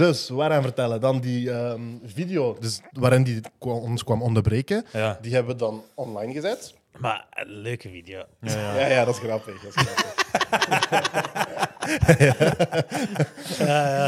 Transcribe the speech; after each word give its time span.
Dus, 0.00 0.28
waaraan 0.28 0.62
vertellen? 0.62 1.00
Dan 1.00 1.20
die 1.20 1.50
ehm, 1.50 1.80
video 2.04 2.56
dus, 2.60 2.80
waarin 2.92 3.22
die 3.22 3.40
ons 3.58 4.04
kwam 4.04 4.22
onderbreken. 4.22 4.84
Ja. 4.92 5.18
Die 5.22 5.34
hebben 5.34 5.52
we 5.52 5.58
dan 5.58 5.82
online 5.94 6.32
gezet. 6.32 6.74
Maar 6.98 7.26
een 7.30 7.48
leuke 7.50 7.88
video. 7.88 8.24
Ja, 8.40 8.52
ja. 8.52 8.78
Ja, 8.78 8.86
ja, 8.86 9.04
dat 9.04 9.14
is 9.14 9.20
grappig. 9.20 9.62
Dat 9.62 9.76
is 9.76 9.82
grappig. 9.82 10.18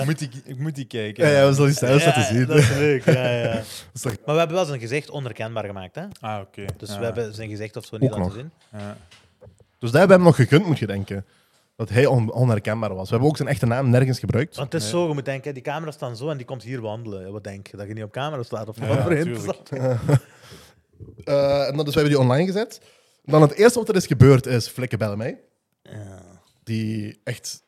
Ik, 0.01 0.05
moet 0.05 0.19
die, 0.19 0.31
ik 0.45 0.59
moet 0.59 0.75
die 0.75 0.85
kijken. 0.85 1.27
ja, 1.27 1.33
ja, 1.41 1.47
we 1.49 1.55
zullen 1.55 1.75
die 1.75 2.05
laten 2.05 2.23
zien. 2.25 2.47
dat 2.47 2.57
is 2.57 2.69
leuk. 2.69 3.05
Ja, 3.05 3.31
ja. 3.31 3.53
Maar 4.05 4.17
we 4.35 4.39
hebben 4.39 4.57
wel 4.57 4.65
zijn 4.65 4.81
gezicht 4.81 5.11
onherkenbaar 5.11 5.65
gemaakt. 5.65 5.95
Hè? 5.95 6.03
Ah, 6.21 6.41
oké. 6.41 6.65
Dus 6.77 6.89
Ja, 6.89 6.99
we 6.99 7.05
hebben 7.05 7.35
zijn 7.35 7.49
gezicht 7.49 7.77
of 7.77 7.85
zo 7.85 7.97
niet 7.99 8.11
Ook 8.11 8.19
laten 8.19 8.33
nog. 8.33 8.41
zien. 8.41 8.51
ja. 8.81 8.97
Dus 9.79 9.91
dat 9.91 10.01
hebben 10.01 10.09
we 10.09 10.15
hem 10.15 10.23
nog 10.23 10.37
gegund, 10.37 10.67
moet 10.67 10.79
je 10.79 10.87
denken. 10.87 11.25
Dat 11.87 11.95
hij 11.95 12.07
on- 12.07 12.33
onherkenbaar 12.33 12.95
was. 12.95 13.05
We 13.05 13.11
hebben 13.11 13.29
ook 13.29 13.37
zijn 13.37 13.49
echte 13.49 13.67
naam 13.67 13.91
nergens 13.91 14.19
gebruikt. 14.19 14.57
Want 14.57 14.73
het 14.73 14.83
is 14.83 14.93
Nee. 14.93 15.01
zo, 15.01 15.09
je 15.09 15.15
moet 15.15 15.25
denken, 15.25 15.55
die 15.55 15.63
camera's 15.63 15.95
staan 15.95 16.17
zo 16.17 16.29
en 16.29 16.37
die 16.37 16.47
komt 16.47 16.63
hier 16.63 16.81
wandelen. 16.81 17.33
Wat 17.33 17.45
denk 17.45 17.67
je? 17.67 17.77
Dat 17.77 17.87
je 17.87 17.93
niet 17.95 18.05
op 18.05 18.13
camera 18.13 18.43
staat 18.43 18.69
of 18.69 18.79
wat 18.79 18.99
voor. 19.03 19.13
Eh, 21.25 21.69
en 21.69 21.77
dan, 21.77 21.85
dus 21.85 21.95
we 21.95 22.01
hebben 22.01 22.19
die 22.19 22.19
online 22.29 22.47
gezet. 22.47 22.81
Dan 23.25 23.43
het 23.43 23.53
eerste 23.53 23.79
wat 23.79 23.89
er 23.89 23.95
is 23.97 24.07
gebeurd 24.07 24.47
is 24.47 24.69
Flikken 24.69 24.99
bellen 24.99 25.19
mij. 25.19 25.41
Ja. 25.83 26.19
Die 26.65 27.21
echt 27.25 27.63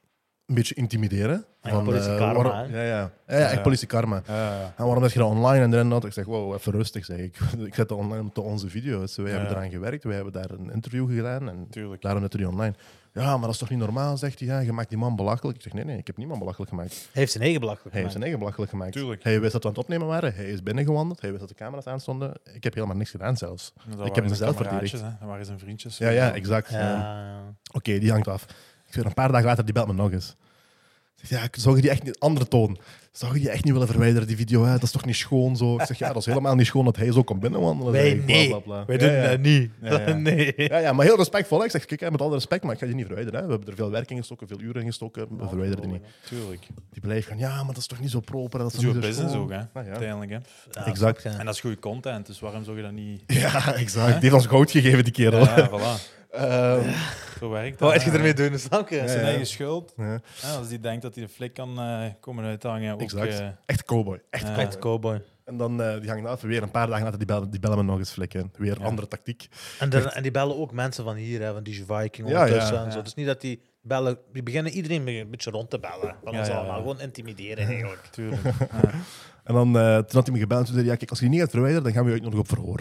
een 0.46 0.54
beetje 0.54 0.74
intimideren. 0.74 1.44
Ja, 1.62 1.80
politie 1.80 2.10
eh, 2.10 2.16
karma, 2.16 2.42
waarom-? 2.42 2.72
Ja, 2.72 2.82
ja. 2.82 2.86
ja, 2.86 3.10
ja, 3.26 3.44
echt 3.44 3.52
Ja. 3.54 3.60
politie 3.60 3.86
karma. 3.86 4.22
Ja, 4.26 4.34
ja. 4.60 4.74
En 4.76 4.84
waarom 4.84 5.04
is 5.04 5.12
je 5.12 5.18
dat 5.18 5.28
online 5.28 5.64
en 5.64 5.74
en 5.74 5.88
dat? 5.88 6.04
Ik 6.04 6.12
zeg, 6.12 6.24
wow, 6.24 6.54
even 6.54 6.72
rustig. 6.72 7.04
Zeg. 7.04 7.18
Ik, 7.18 7.36
ik 7.66 7.74
zet 7.74 7.88
dat 7.88 7.98
online 7.98 8.28
op 8.28 8.38
onze 8.38 8.68
video's. 8.68 9.16
Wij 9.16 9.26
Ja. 9.26 9.32
hebben 9.38 9.50
eraan 9.56 9.70
gewerkt. 9.70 10.04
Wij 10.04 10.14
hebben 10.14 10.32
daar 10.32 10.50
een 10.50 10.70
interview 10.72 11.14
gedaan. 11.16 11.48
En 11.48 11.66
Tuurlijk. 11.70 12.02
daarom 12.02 12.20
zetten 12.20 12.38
die 12.38 12.48
online. 12.48 12.74
Ja, 13.14 13.30
maar 13.32 13.40
dat 13.40 13.50
is 13.50 13.58
toch 13.58 13.70
niet 13.70 13.78
normaal, 13.78 14.16
zegt 14.16 14.38
hij. 14.38 14.48
Ja, 14.48 14.58
je 14.58 14.72
maakt 14.72 14.88
die 14.88 14.98
man 14.98 15.16
belachelijk. 15.16 15.56
Ik 15.56 15.62
zeg, 15.62 15.72
nee, 15.72 15.84
nee, 15.84 15.98
ik 15.98 16.06
heb 16.06 16.16
niemand 16.16 16.38
belachelijk 16.38 16.70
gemaakt. 16.70 16.90
Hij 16.90 17.08
heeft 17.12 17.30
zijn 17.32 17.42
eigen 17.42 17.60
belachelijk 17.60 17.94
Hij 17.94 18.02
heeft 18.02 18.12
gemaakt. 18.12 18.12
zijn 18.12 18.22
eigen 18.22 18.38
belachelijk 18.38 18.70
gemaakt. 18.70 18.92
Tuurlijk. 18.92 19.22
Hij 19.24 19.40
wist 19.40 19.52
dat 19.52 19.62
we 19.62 19.68
aan 19.68 19.74
het 19.74 19.82
opnemen 19.84 20.06
waren. 20.06 20.34
Hij 20.34 20.50
is 20.50 20.62
binnengewandeld. 20.62 21.20
Hij 21.20 21.28
wist 21.30 21.40
dat 21.40 21.48
de 21.48 21.54
camera's 21.54 21.86
aanstonden. 21.86 22.32
Ik 22.52 22.64
heb 22.64 22.74
helemaal 22.74 22.96
niks 22.96 23.10
gedaan 23.10 23.36
zelfs. 23.36 23.72
Dat 23.74 23.82
Ik 23.84 23.88
waren 23.90 24.04
heb 24.04 24.14
zijn 24.14 24.28
mezelf 24.28 24.56
verdedigd. 24.56 24.92
hè. 24.92 25.08
Dat 25.20 25.28
waren 25.28 25.46
zijn 25.46 25.58
vriendjes. 25.58 25.98
Ja, 25.98 26.08
ja, 26.08 26.32
exact. 26.34 26.70
Ja, 26.70 26.78
Ja. 26.78 26.96
ja. 27.26 27.40
Oké, 27.72 27.98
die 27.98 28.10
hangt 28.10 28.28
af. 28.28 28.42
Ik 28.86 28.94
zeg, 28.94 29.04
een 29.04 29.14
paar 29.14 29.32
dagen 29.32 29.46
later, 29.46 29.64
die 29.64 29.74
belt 29.74 29.86
me 29.86 29.92
nog 29.92 30.12
eens. 30.12 30.36
Ja, 31.28 31.42
ik 31.42 31.56
zou 31.58 31.76
je 31.76 31.82
die 31.82 31.90
echt 31.90 32.02
niet... 32.02 32.18
Andere 32.18 32.48
toon. 32.48 32.78
Zou 33.12 33.34
je 33.34 33.40
die 33.40 33.50
echt 33.50 33.64
niet 33.64 33.72
willen 33.72 33.88
verwijderen, 33.88 34.26
die 34.26 34.36
video? 34.36 34.64
Hè? 34.64 34.72
Dat 34.72 34.82
is 34.82 34.90
toch 34.90 35.04
niet 35.04 35.16
schoon 35.16 35.56
zo? 35.56 35.74
Ik 35.74 35.86
zeg, 35.86 35.98
ja, 35.98 36.08
dat 36.08 36.16
is 36.16 36.26
helemaal 36.26 36.54
niet 36.54 36.66
schoon 36.66 36.84
dat 36.84 36.96
hij 36.96 37.12
zo 37.12 37.22
komt 37.22 37.40
binnenwandelen. 37.40 37.92
Wij 37.92 38.16
bla, 38.16 38.24
nee. 38.34 38.48
bla, 38.48 38.58
bla. 38.58 38.84
Wij 38.84 38.96
Ja, 38.96 39.02
doen 39.06 39.12
ja. 39.12 39.28
dat 39.28 39.40
niet. 39.40 39.70
Ja, 39.82 40.00
ja. 40.00 40.12
nee. 40.28 40.52
Ja, 40.56 40.78
ja, 40.78 40.92
maar 40.92 41.06
heel 41.06 41.16
respectvol. 41.16 41.58
hè. 41.58 41.64
Ik 41.64 41.70
zeg, 41.70 41.84
kijk, 41.84 42.00
hè, 42.00 42.10
met 42.10 42.20
alle 42.20 42.34
respect, 42.34 42.64
maar 42.64 42.72
ik 42.72 42.78
ga 42.78 42.86
je 42.86 42.94
niet 42.94 43.06
verwijderen. 43.06 43.40
Hè. 43.40 43.46
We 43.46 43.52
hebben 43.52 43.70
er 43.70 43.76
veel 43.76 43.90
werk 43.90 44.10
in 44.10 44.16
gestoken, 44.16 44.48
veel 44.48 44.60
uren 44.60 44.80
in 44.80 44.86
gestoken. 44.86 45.26
We 45.38 45.48
verwijderen 45.48 45.82
die 45.82 45.92
niet. 45.92 46.02
Tuurlijk. 46.28 46.66
Die 46.92 47.00
blijft 47.02 47.26
gaan, 47.26 47.38
ja, 47.38 47.56
maar 47.56 47.66
dat 47.66 47.76
is 47.76 47.86
toch 47.86 48.00
niet 48.00 48.10
zo 48.10 48.20
proper? 48.20 48.58
Dat 48.58 48.72
is 48.72 48.80
zo 48.80 48.92
business 48.92 49.32
schoon? 49.32 49.42
ook, 49.42 49.50
hè. 49.50 49.58
Ah, 49.58 49.84
ja. 49.84 49.90
Uiteindelijk, 49.90 50.30
hè. 50.30 50.38
Ja, 50.70 50.86
Exact. 50.86 51.24
En 51.24 51.44
dat 51.44 51.54
is 51.54 51.60
goede 51.60 51.78
content, 51.78 52.26
dus 52.26 52.40
waarom 52.40 52.64
zou 52.64 52.76
je 52.76 52.82
dat 52.82 52.92
niet... 52.92 53.22
Ja, 53.26 53.74
exact. 53.74 54.12
Die 54.12 54.20
heeft 54.20 54.34
ons 54.34 54.46
goud 54.46 54.70
gegeven, 54.70 55.04
die 55.04 55.12
kerel. 55.12 55.40
Ja, 55.44 55.68
voilà. 55.70 56.12
Ehm, 56.34 56.90
Zo 57.38 57.48
werkt 57.50 57.78
dat. 57.78 57.92
Wat 57.92 58.02
je 58.02 58.10
ermee 58.10 58.34
doen, 58.34 58.58
snap 58.58 58.88
je? 58.88 58.96
Dat 58.96 59.04
is 59.04 59.10
Ja, 59.10 59.12
zijn 59.12 59.20
ja. 59.24 59.28
eigen 59.28 59.46
schuld. 59.46 59.92
ja. 59.96 60.20
Ja, 60.42 60.54
als 60.56 60.68
die 60.68 60.80
denkt 60.80 61.02
dat 61.02 61.14
hij 61.14 61.24
de 61.24 61.30
flik 61.30 61.54
kan 61.54 61.78
eh, 61.80 62.04
komen 62.20 62.44
uithangen. 62.44 62.92
Ook, 62.94 63.00
Exact. 63.00 63.38
eh, 63.40 63.46
Echt 63.66 63.84
cowboy. 63.84 64.20
Echt 64.30 64.44
cowboy. 64.44 64.64
Echt 64.64 64.78
cowboy. 64.78 65.22
En 65.44 65.56
dan 65.56 65.80
uh, 65.80 66.00
die 66.00 66.10
hangt 66.10 66.26
af, 66.26 66.40
weer 66.40 66.62
een 66.62 66.70
paar 66.70 66.86
dagen 66.86 67.02
later, 67.04 67.18
die 67.18 67.26
bellen, 67.26 67.50
die 67.50 67.60
bellen 67.60 67.76
me 67.78 67.82
nog 67.84 67.98
eens 67.98 68.10
flikken. 68.10 68.52
Weer 68.56 68.78
Ja. 68.78 68.84
andere 68.84 69.08
tactiek. 69.08 69.48
En, 69.78 70.14
en 70.14 70.22
die 70.22 70.30
bellen 70.30 70.56
ook 70.56 70.72
mensen 70.72 71.04
van 71.04 71.14
hier, 71.14 71.40
hè, 71.42 71.52
van 71.52 71.62
die 71.62 71.84
Viking 71.86 72.28
Ja, 72.28 72.40
ondertussen 72.40 72.74
ja, 72.76 72.84
en 72.84 72.92
zo. 72.92 73.00
is 73.00 73.14
niet 73.14 73.26
dat 73.26 73.40
die 73.40 73.60
bellen... 73.82 74.18
Die 74.32 74.42
beginnen 74.42 74.72
iedereen 74.72 75.06
een 75.08 75.30
beetje 75.30 75.50
rond 75.50 75.70
te 75.70 75.78
bellen. 75.80 76.16
Van 76.24 76.32
Ja, 76.32 76.38
ons 76.38 76.48
ja, 76.48 76.54
allemaal. 76.54 76.74
ja. 76.74 76.80
Gewoon 76.80 77.00
intimideren, 77.00 77.66
eigenlijk. 77.66 78.02
tuurlijk. 78.12 78.42
Ja. 78.44 78.90
En 79.44 79.54
dan, 79.54 79.78
eh, 79.78 79.96
toen 79.96 80.14
had 80.16 80.26
hij 80.26 80.32
me 80.34 80.38
gebeld 80.38 80.60
en 80.60 80.64
toen 80.66 80.74
zei 80.74 80.78
hij, 80.80 80.84
ja, 80.84 80.96
kijk, 80.96 81.10
als 81.10 81.18
je 81.18 81.24
die 81.24 81.34
niet 81.34 81.42
gaat 81.42 81.50
verwijderen, 81.50 81.84
dan 81.84 81.92
gaan 81.92 82.02
we 82.04 82.08
je 82.08 82.14
uitnodigen 82.14 82.44
op 82.44 82.48
verhoor. 82.58 82.80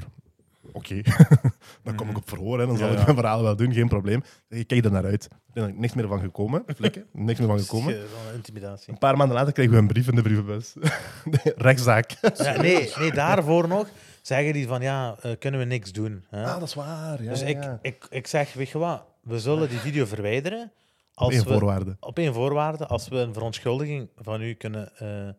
Oké, 0.74 1.02
dan 1.84 1.96
kom 1.96 2.10
ik 2.10 2.18
op 2.18 2.30
verhoor 2.30 2.62
en 2.62 2.68
dan 2.68 2.78
zal 2.78 2.88
Ja, 2.88 2.98
ik 2.98 3.06
mijn 3.06 3.18
verhaal 3.18 3.44
wel 3.44 3.56
doen, 3.56 3.74
geen 3.74 3.88
probleem. 3.88 4.24
Ik 4.50 4.68
kijk 4.68 4.86
er 4.86 4.92
naar 4.92 5.06
uit. 5.06 5.28
Er 5.54 5.68
is 5.68 5.74
niks 5.76 5.94
meer 5.94 6.08
van 6.08 6.20
gekomen, 6.20 6.64
flikken. 6.76 7.06
Niks 7.12 7.40
meer 7.40 7.48
van 7.48 7.60
gekomen. 7.60 7.98
Intimidatie. 8.34 8.94
Een 8.94 9.00
paar 9.00 9.18
maanden 9.18 9.36
later 9.36 9.54
kregen 9.54 9.72
we 9.72 9.78
een 9.78 9.88
brief 9.88 10.08
in 10.08 10.16
de 10.16 10.22
brievenbus. 10.22 10.74
Rechtszaak. 11.56 12.12
Ja, 12.36 12.62
nee, 12.62 12.92
nee, 13.00 13.12
daarvoor 13.12 13.68
nog 13.68 13.88
zeggen 14.22 14.54
die 14.54 14.68
van 14.68 14.82
ja, 14.82 15.16
eh, 15.22 15.32
kunnen 15.40 15.60
we 15.60 15.66
niks 15.66 15.92
doen. 15.92 16.26
Hè? 16.30 16.46
Ah, 16.46 16.60
dat 16.60 16.68
is 16.68 16.74
waar. 16.74 17.24
Ja, 17.24 17.30
dus 17.30 17.42
ik, 17.42 17.78
ik, 17.82 18.08
ik 18.10 18.28
zeg, 18.28 18.54
weet 18.54 18.70
je 18.70 18.78
wat, 18.78 19.04
we 19.22 19.40
zullen 19.40 19.70
die 19.70 19.80
video 19.80 20.06
verwijderen. 20.06 20.72
Als 21.14 21.34
Eén 21.36 21.44
we, 21.44 21.50
voorwaarde. 21.50 21.98
Op 22.00 22.18
één 22.18 22.34
voorwaarde, 22.34 22.88
als 22.88 23.08
we 23.08 23.16
een 23.16 23.34
verontschuldiging 23.34 24.10
van 24.16 24.42
u 24.42 24.54
kunnen, 24.54 24.98
eh, 24.98 25.30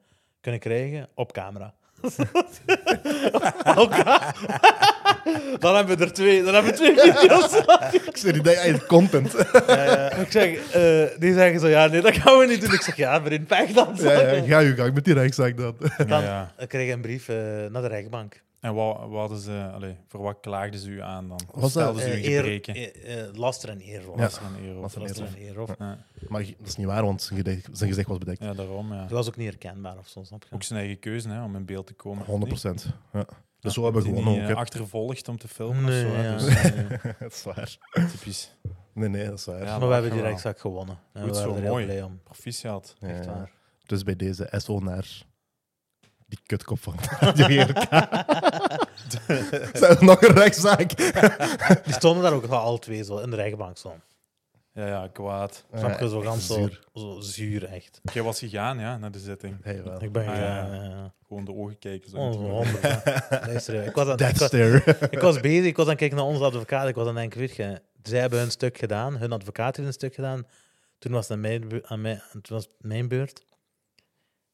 kunnen 0.41 0.61
krijgen 0.61 1.09
op 1.15 1.33
camera. 1.33 1.75
Ca- 3.89 4.35
dan 5.59 5.77
hebben 5.77 5.99
we 5.99 6.05
er 6.05 6.13
twee, 6.13 6.43
dan 6.43 6.55
hebben 6.55 6.73
we 6.73 6.79
twee 6.79 6.95
video's. 7.01 7.53
Ik 7.93 8.17
zeg, 8.17 8.33
die 8.33 8.43
denkt, 8.43 8.87
content. 8.87 9.33
ja, 9.67 9.85
ja. 9.85 10.11
Ik 10.13 10.31
zeg, 10.33 10.73
eh, 10.73 11.19
die 11.19 11.35
zeggen 11.35 11.61
zo, 11.61 11.69
ja, 11.69 11.87
nee, 11.87 12.01
dat 12.01 12.17
gaan 12.17 12.39
we 12.39 12.47
niet 12.47 12.61
doen. 12.61 12.73
Ik 12.73 12.83
zeg, 12.83 12.97
ja, 12.97 13.23
vriend, 13.23 13.47
pech 13.47 13.71
dan. 13.71 13.89
ja, 14.01 14.13
ja, 14.13 14.43
ga 14.47 14.59
je 14.59 14.75
gang 14.75 14.95
met 14.95 15.05
die 15.05 15.15
rechtszaak 15.15 15.57
dan. 15.57 15.77
Dan 16.07 16.23
ja. 16.23 16.53
ik 16.59 16.69
kreeg 16.69 16.93
een 16.93 17.01
brief 17.01 17.29
eh, 17.29 17.37
naar 17.71 17.83
de 17.83 17.89
rechtbank. 17.89 18.43
En 18.65 18.75
wat, 18.75 19.09
wat 19.09 19.41
ze, 19.41 19.71
allee, 19.75 19.97
voor 20.09 20.21
wat 20.23 20.37
klaagden 20.41 20.81
ze 20.81 20.89
u 20.91 21.01
aan 21.03 21.29
dan? 21.29 21.41
Of 21.53 21.61
Was 21.61 21.73
dat, 21.73 21.83
stelden 21.83 22.03
ze 22.03 22.09
u 22.09 22.23
Eh, 22.23 22.25
eer- 22.31 22.37
gebreken? 22.37 22.75
eh, 22.75 23.21
eh, 23.23 23.35
laster 23.35 23.69
en 23.69 23.81
eerroof. 23.81 24.17
Ja. 24.17 24.23
Laster 24.23 24.43
en 24.45 24.65
eer, 24.65 24.75
of- 24.77 24.81
Laster 24.81 25.01
en 25.03 25.07
Laster 25.07 25.25
eerroof. 25.25 25.37
en 25.37 25.43
eerroof. 25.43 25.75
Ja. 25.79 26.29
Maar 26.29 26.43
dat 26.59 26.67
is 26.69 26.77
niet 26.77 26.87
waar, 26.87 27.05
want 27.05 27.23
zijn 27.23 27.45
gezicht, 27.45 27.69
zijn 27.73 27.89
gezicht 27.91 28.09
was 28.09 28.19
bedekt. 28.19 28.39
ja, 28.43 28.55
daarom. 28.55 28.93
Ja. 28.93 29.01
Dat 29.01 29.11
was 29.11 29.29
ook 29.29 29.37
niet 29.37 29.49
herkenbaar 29.49 29.99
of 29.99 30.09
zo, 30.09 30.23
snap 30.23 30.43
je? 30.49 30.55
Ook 30.55 30.63
zijn 30.63 30.79
eigen 30.79 30.99
keuze 30.99 31.29
hè, 31.29 31.43
om 31.45 31.57
in 31.57 31.65
beeld 31.65 31.87
te 31.87 31.95
komen. 31.95 32.25
100 32.25 32.53
Nee? 32.53 32.61
procent. 32.61 32.93
Ja. 33.13 33.19
Ja, 33.19 33.27
Dus 33.61 33.75
zo 33.75 33.85
hebben 33.85 34.03
we 34.03 34.09
niet, 34.11 34.51
ook. 34.51 34.57
achtervolgd 34.57 35.29
om 35.29 35.39
te 35.39 35.49
filmen 35.49 35.85
Nee, 35.85 36.05
of 36.05 36.11
zo. 36.11 36.17
hè. 36.17 36.27
ja. 36.29 36.37
Dus, 36.37 36.49
eh, 37.03 37.13
Dat 37.21 37.33
is 37.33 37.43
waar. 37.43 37.77
typisch. 38.11 38.57
Nee, 38.93 39.09
nee, 39.09 39.25
dat 39.27 39.39
is 39.39 39.45
waar. 39.45 39.65
Ja, 39.65 39.79
maar 39.79 39.89
we 39.89 39.95
hebben 39.95 40.13
die 40.13 40.21
rechtszaak 40.21 40.59
gewonnen. 40.59 40.99
En 41.13 41.23
Goed 41.23 41.31
we 41.31 41.37
zo, 41.37 41.41
waren 41.41 41.57
er 41.57 41.63
heel 41.63 41.71
mooi. 41.73 41.85
blij 41.85 42.03
om. 42.03 42.21
Proficiat. 42.25 42.97
Ja, 42.99 43.09
Echt 43.09 43.25
ja. 43.25 43.31
waar. 43.33 43.51
Dus 43.87 44.03
bij 44.03 44.17
deze 44.17 44.49
SO 44.57 44.79
naar 44.79 45.23
die 46.35 46.47
kutkop 46.47 46.79
van 46.83 46.95
Radio 47.21 47.45
GRK. 47.65 47.77
Zijn 49.79 49.97
er 49.97 50.05
nog 50.05 50.23
een 50.23 50.35
rechtszaak? 50.35 50.97
Die 51.85 51.93
stonden 51.95 52.23
daar 52.23 52.33
ook 52.33 52.47
al 52.47 52.79
twee 52.79 53.05
zo 53.05 53.19
in 53.19 53.31
de 53.31 53.37
rechtbank. 53.37 53.79
Zo. 53.79 53.95
Ja, 54.73 54.87
ja, 54.87 55.09
kwaad. 55.13 55.65
Snap 55.75 56.01
je? 56.01 56.09
Zo 56.09 56.23
zo, 56.23 56.35
zuur. 56.39 56.81
zo 56.95 57.21
zuur, 57.21 57.65
echt. 57.65 58.01
Jij 58.13 58.23
was 58.23 58.39
gegaan 58.39 58.79
ja, 58.79 58.97
naar 58.99 59.11
de 59.11 59.19
zitting. 59.19 59.57
Hey, 59.63 59.83
wel. 59.83 60.03
Ik 60.03 60.13
ben 60.13 60.29
Ah, 60.29 60.37
ja. 60.37 60.43
ja, 60.75 60.83
ja. 60.83 61.13
Gewoon 61.29 61.45
de 61.45 61.53
ogen 61.55 61.79
kijken. 61.79 62.11
Zo. 62.11 62.17
Oh, 62.17 62.33
honderd. 62.35 62.83
Luister, 63.47 63.85
ik 63.85 63.95
was, 63.95 64.07
aan, 64.07 64.13
ik, 64.13 64.19
Death 64.19 64.39
was, 64.39 64.49
stare. 64.49 64.83
ik 65.11 65.21
was 65.21 65.41
bezig, 65.41 65.65
ik 65.65 65.77
was 65.77 65.85
aan 65.85 65.91
het 65.91 65.99
kijken 66.01 66.17
naar 66.17 66.27
onze 66.27 66.45
advocaat. 66.45 66.89
Ik 66.89 66.95
was 66.95 67.07
aan 67.07 67.17
het 67.17 67.19
denken, 67.21 67.39
weet 67.41 67.57
je, 67.57 67.81
zij 68.03 68.21
hebben 68.21 68.39
hun 68.39 68.51
stuk 68.51 68.79
gedaan, 68.79 69.17
hun 69.17 69.33
advocaat 69.33 69.77
heeft 69.77 69.89
een 69.89 69.95
stuk 69.95 70.15
gedaan. 70.15 70.47
Toen 70.99 71.13
was 71.13 71.23
het 71.23 71.33
aan 71.33 71.41
mijn, 71.41 71.69
bu- 71.69 71.83
aan 71.85 72.01
mij, 72.01 72.23
toen 72.33 72.43
was 72.57 72.65
het 72.65 72.75
mijn 72.81 73.09
beurt. 73.09 73.43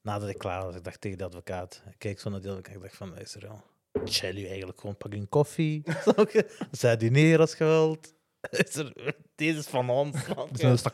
Nadat 0.03 0.28
ik 0.28 0.38
klaar 0.38 0.65
was, 0.65 0.75
ik 0.75 0.84
dacht 0.84 1.00
tegen 1.00 1.19
de 1.19 1.25
advocaat, 1.25 1.83
ik 1.91 1.99
keek 1.99 2.21
zo 2.21 2.31
naar 2.31 2.41
die 2.41 2.50
advocaat, 2.50 2.75
ik 2.75 2.83
dacht 2.83 2.97
van, 2.97 3.11
luister, 3.11 3.43
joh, 3.43 3.61
chill 4.05 4.38
u 4.38 4.47
eigenlijk 4.47 4.81
gewoon, 4.81 4.97
pak 4.97 5.12
een 5.12 5.28
koffie. 5.28 5.83
Je? 6.33 6.66
Zij 6.71 6.97
diner 6.97 7.41
als 7.41 7.56
je 7.56 7.65
wilt. 7.65 8.15
Luister, 8.50 9.15
Deze 9.34 9.59
is 9.59 9.66
van 9.66 9.91
ons. 9.91 10.16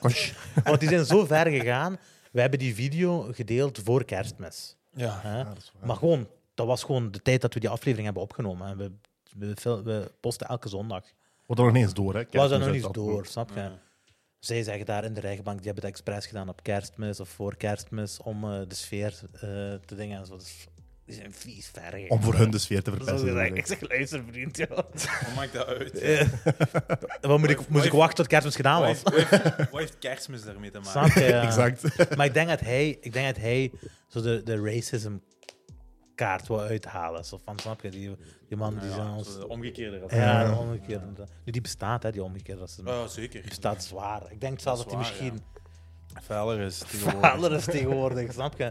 is. 0.02 0.34
Want 0.64 0.80
die 0.80 0.88
zijn 0.88 1.04
zo 1.04 1.24
ver 1.24 1.46
gegaan. 1.46 1.98
We 2.32 2.40
hebben 2.40 2.58
die 2.58 2.74
video 2.74 3.28
gedeeld 3.32 3.78
voor 3.84 4.04
kerstmis. 4.04 4.76
Ja. 4.90 5.20
Hè? 5.22 5.56
Is. 5.56 5.72
Maar 5.84 5.96
gewoon, 5.96 6.28
dat 6.54 6.66
was 6.66 6.84
gewoon 6.84 7.10
de 7.10 7.22
tijd 7.22 7.40
dat 7.40 7.54
we 7.54 7.60
die 7.60 7.68
aflevering 7.68 8.04
hebben 8.04 8.22
opgenomen. 8.22 8.68
En 8.68 8.76
we, 9.38 9.54
we, 9.82 10.10
posten 10.20 10.46
elke 10.46 10.68
zondag. 10.68 11.04
Wordt 11.46 11.60
er 11.60 11.66
nog 11.66 11.76
niet 11.76 11.84
eens 11.84 11.94
door, 11.94 12.14
hè? 12.14 12.20
Was 12.20 12.30
Kerstmis 12.30 12.60
nog 12.60 12.72
niet 12.72 12.94
door, 12.94 13.26
snap 13.26 13.50
je? 13.54 13.60
Ja. 13.60 13.78
Zij 14.46 14.62
zeggen 14.62 14.86
daar 14.86 15.04
in 15.04 15.14
de 15.14 15.20
rechtbank, 15.20 15.56
die 15.56 15.66
hebben 15.66 15.84
het 15.84 15.92
expres 15.92 16.26
gedaan 16.26 16.48
op 16.48 16.62
kerstmis 16.62 17.20
of 17.20 17.28
voor 17.28 17.56
kerstmis 17.56 18.18
om 18.22 18.44
eh, 18.44 18.60
de 18.68 18.74
sfeer 18.74 19.20
eh, 19.32 19.40
te 19.84 19.94
dingen 19.96 20.18
en 20.18 20.26
zo. 20.26 20.36
Dus 20.36 20.66
die 21.04 21.14
zijn 21.14 21.32
vies 21.32 21.70
ver 21.72 21.82
gegaan. 21.90 22.08
Om 22.08 22.22
voor 22.22 22.34
hun 22.34 22.50
de 22.50 22.58
sfeer 22.58 22.82
te 22.82 22.90
verpesten. 22.90 23.56
Ik 23.56 23.66
zeg, 23.66 23.80
luister 23.88 24.22
vriend, 24.30 24.56
joh. 24.56 24.68
Wat 24.70 25.08
maakt 25.36 25.52
dat 25.52 25.66
uit? 25.66 26.00
Wat 27.20 27.38
moet 27.38 27.50
ik, 27.50 27.68
moest 27.68 27.84
ik 27.84 27.92
wachten 27.92 28.16
tot 28.16 28.26
kerstmis 28.26 28.56
gedaan 28.56 28.80
was? 28.80 29.02
wat 29.02 29.14
heeft- 29.14 29.70
wat 29.70 29.80
heeft 29.80 29.98
kerstmis 29.98 30.42
daarmee 30.44 30.70
te 30.70 30.78
maken? 30.84 30.90
Snap 31.10 31.22
je? 31.24 31.24
ja. 31.30 31.42
Exact. 31.46 32.16
Maar 32.16 32.26
ik 32.26 32.34
denk 32.34 32.48
dat 32.48 32.60
hij, 32.60 32.98
ik 33.00 33.12
denk 33.12 33.26
dat 33.26 33.36
hij 33.42 33.72
zo 34.08 34.20
de, 34.20 34.42
de 34.42 34.60
racism 34.62 35.12
kaart 36.16 36.46
wil 36.48 36.60
uithalen. 36.60 37.24
Zo 37.24 37.38
van, 37.44 37.58
snap 37.58 37.80
je? 37.82 37.90
Die, 37.90 38.16
die 38.48 38.56
man 38.56 38.74
die 38.78 38.88
Ja, 38.88 38.94
zijn 38.94 39.06
ja, 39.06 39.16
ons... 39.16 39.34
de 39.36 39.48
omgekeerde 39.48 39.98
rat. 39.98 40.10
Ja, 40.10 40.40
Ja. 40.40 40.50
de 40.50 40.56
omgekeerde. 40.56 41.04
Nu, 41.44 41.52
die 41.52 41.60
bestaat, 41.60 42.02
hè, 42.02 42.12
die 42.12 42.22
omgekeerde 42.22 42.60
racisme. 42.60 42.90
Ja, 42.90 43.06
zeker. 43.06 43.40
Die 43.40 43.48
bestaat 43.48 43.84
zwaar. 43.84 44.22
Ik 44.32 44.40
denk 44.40 44.60
zelfs 44.60 44.78
dat 44.80 44.88
die 44.88 44.98
misschien 44.98 45.40
Feller 46.22 46.60
is 46.60 46.78
tegenwoordig. 46.90 47.58
is 47.58 47.64
tegenwoordig, 47.64 48.32
snap 48.32 48.58
je? 48.58 48.64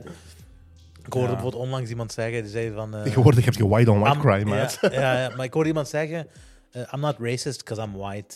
Ik 1.05 1.13
hoorde 1.13 1.27
Ja. 1.27 1.33
bijvoorbeeld 1.33 1.63
onlangs 1.63 1.89
iemand 1.89 2.11
zeggen, 2.11 2.41
die 2.41 2.51
zei 2.51 2.71
van... 2.71 2.95
eh, 2.95 3.03
Tegenwoordig 3.03 3.45
heb 3.45 3.53
je 3.53 3.67
white 3.67 3.91
on 3.91 3.99
white 3.99 4.15
I'm- 4.17 4.21
crime, 4.25 4.55
ja, 4.81 5.19
ja, 5.21 5.35
maar 5.35 5.45
ik 5.45 5.53
hoorde 5.53 5.69
iemand 5.69 5.87
zeggen, 5.87 6.27
eh, 6.71 6.81
I'm 6.93 6.99
not 6.99 7.15
racist 7.19 7.63
because 7.63 7.81
I'm 7.83 7.97
white. 7.97 8.35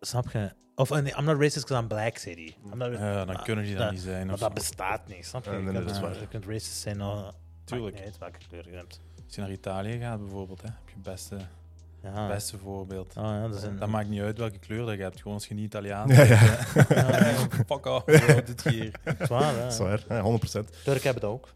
Snap 0.00 0.30
je? 0.30 0.50
Of 0.78 0.90
eh, 0.90 1.02
nee, 1.02 1.12
I'm 1.18 1.24
not 1.24 1.36
racist 1.40 1.66
because 1.66 1.82
I'm 1.82 1.88
black, 1.88 2.18
zei. 2.18 2.56
I'm 2.72 2.78
not- 2.78 2.92
Ja, 2.92 3.24
dan 3.24 3.42
kunnen 3.42 3.64
die 3.64 3.74
dat 3.74 3.82
dat- 3.82 3.92
niet 3.92 4.00
zijn. 4.00 4.26
Maar 4.26 4.38
dat 4.38 4.54
bestaat 4.54 5.08
niet, 5.08 5.26
snap 5.26 5.44
je? 5.44 5.50
Ja, 5.50 5.56
je, 5.56 5.62
kunt, 5.64 5.74
dat 5.76 5.90
is 5.90 5.96
eh, 5.96 6.02
waar. 6.02 6.20
je 6.20 6.26
kunt 6.28 6.44
racist 6.44 6.76
zijn, 6.80 6.98
uh, 6.98 7.28
Tuurlijk. 7.64 7.94
niet 7.94 8.04
uit 8.04 8.18
welke 8.18 8.38
kleur 8.48 8.64
je 8.64 8.70
bent. 8.70 9.00
Als 9.26 9.34
je 9.34 9.40
naar 9.40 9.50
Italië 9.50 9.98
gaat 9.98 10.20
bijvoorbeeld, 10.20 10.62
hè, 10.62 10.68
heb 10.68 10.88
je 10.88 10.94
het 10.94 11.02
beste, 11.02 11.36
Ja. 12.02 12.26
beste 12.28 12.58
voorbeeld. 12.58 13.16
Oh, 13.16 13.22
ja, 13.22 13.48
dat 13.48 13.62
een... 13.62 13.78
Dat 13.78 13.88
maakt 13.88 14.08
niet 14.08 14.20
uit 14.20 14.38
welke 14.38 14.58
kleur 14.58 14.86
dat 14.86 14.96
je 14.96 15.02
hebt. 15.02 15.16
Gewoon 15.20 15.34
als 15.34 15.46
je 15.46 15.54
niet 15.54 15.64
Italiaan 15.64 16.08
Ja, 16.08 16.16
bent. 16.16 16.28
ja. 16.28 17.34
Fuck 17.74 17.86
off, 17.86 18.04
bro, 18.24 18.34
wat 18.34 18.46
doet 18.46 18.62
je 18.62 18.70
hier? 18.70 19.00
Zwaar, 19.20 19.54
hè? 19.54 19.60
Dat 19.62 19.72
is 19.72 19.78
waar, 19.78 20.04
ja, 20.08 20.22
100%. 20.38 20.42
Turken 20.84 21.02
hebben 21.02 21.22
dat 21.22 21.30
ook. 21.30 21.48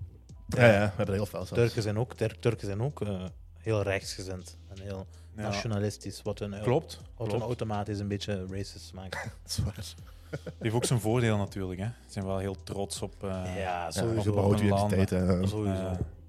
Ja, 0.49 0.65
ja, 0.67 0.71
we 0.73 0.77
hebben 0.87 1.07
er 1.07 1.13
heel 1.13 1.27
veel 1.27 1.45
zelfs. 1.45 1.51
Turken 1.63 1.83
zijn 1.83 1.99
ook, 1.99 2.15
Tur- 2.15 2.39
Turken 2.39 2.67
zijn 2.67 2.83
ook 2.83 3.01
eh, 3.03 3.25
heel 3.59 3.83
rechtsgezind 3.83 4.57
en 4.69 4.83
heel 4.83 5.07
nationalistisch, 5.43 6.23
wat 6.23 6.39
hun, 6.39 6.61
Klopt. 6.63 6.97
wat 6.97 7.19
hun 7.19 7.27
klopt. 7.29 7.43
automatisch 7.45 7.99
een 7.99 8.09
beetje 8.09 8.47
racist 8.51 8.93
maakt. 8.95 9.13
Dat 9.43 9.51
is 9.51 9.59
waar. 9.65 9.95
heeft 10.59 10.75
ook 10.75 10.85
zijn 10.85 11.01
voordeel 11.01 11.37
natuurlijk. 11.37 11.81
Hè. 11.81 11.87
Ze 11.87 12.13
zijn 12.13 12.25
wel 12.25 12.39
heel 12.39 12.57
trots 12.65 13.03
op, 13.03 13.25
eh, 13.25 13.57
ja, 13.59 13.91
sowieso. 13.91 14.31
Een 14.53 14.69
land, 14.69 14.93
identiteit. 14.93 15.49
sowieso. 15.49 15.83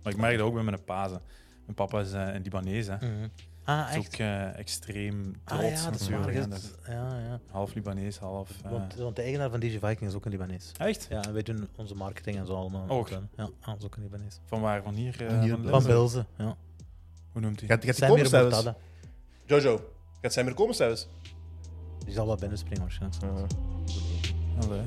maar 0.03 0.13
ik 0.13 0.17
merk 0.17 0.37
dat 0.37 0.47
ook 0.47 0.53
bij 0.53 0.63
mijn 0.63 0.83
pazen. 0.83 1.21
Mijn 1.65 1.75
papa 1.75 1.99
is 1.99 2.13
eh, 2.13 2.33
een 2.33 2.41
Libanees. 2.41 2.87
Hè. 2.87 2.95
Mhm. 2.95 3.27
Ah, 3.63 3.87
is 3.89 3.95
echt? 3.95 4.13
ook 4.13 4.19
eh, 4.19 4.57
extreem 4.57 5.35
Ah 5.43 5.57
trots 5.59 5.83
ja, 5.83 5.89
dat 5.91 5.99
is 5.99 6.09
waar. 6.09 6.19
natuurlijk. 6.19 6.33
ja, 6.37 6.41
Dat 6.41 6.51
dat- 6.61 6.79
is 6.81 6.93
Ja, 6.93 7.19
ja. 7.19 7.39
half 7.49 7.73
Libanees, 7.73 8.17
half... 8.17 8.49
eh, 8.63 8.71
Want, 8.71 8.95
want 8.95 9.15
de 9.15 9.21
eigenaar 9.21 9.49
van 9.49 9.59
DJ 9.59 9.69
Viking 9.79 10.01
is 10.01 10.13
ook 10.13 10.25
een 10.25 10.31
Libanees. 10.31 10.71
Echt? 10.77 11.07
Ja, 11.09 11.23
en 11.23 11.33
wij 11.33 11.41
doen 11.43 11.67
onze 11.75 11.95
marketing 11.95 12.37
en 12.37 12.45
zo 12.45 12.53
allemaal. 12.55 12.85
Oh. 12.89 13.01
met 13.01 13.09
hen. 13.09 13.29
Ja, 13.37 13.49
dat 13.65 13.77
is 13.77 13.85
ook 13.85 13.95
een 13.95 14.01
Libanees. 14.03 14.39
Van 14.45 14.61
waar? 14.61 14.83
Van 14.83 14.93
hier? 14.93 15.25
eh, 15.27 15.39
Hier, 15.41 15.49
van 15.51 15.61
Bilze. 15.61 15.69
Van 15.71 15.83
Bilze? 15.83 15.87
Bilze, 15.87 16.25
ja. 16.37 16.55
Hoe 17.31 17.41
noemt 17.41 17.59
hij? 17.59 17.69
Gaat, 17.69 17.85
gaat 17.85 17.95
die 17.95 18.29
komen. 18.29 18.75
Jojo, 19.51 19.79
gaat 20.21 20.33
Samir 20.33 20.53
komen 20.53 20.75
zelfs? 20.75 21.07
Die 22.05 22.13
zal 22.13 22.25
wel 22.27 22.35
binnenspringen 22.35 22.81
waarschijnlijk. 22.81 23.51
Allee. 24.61 24.81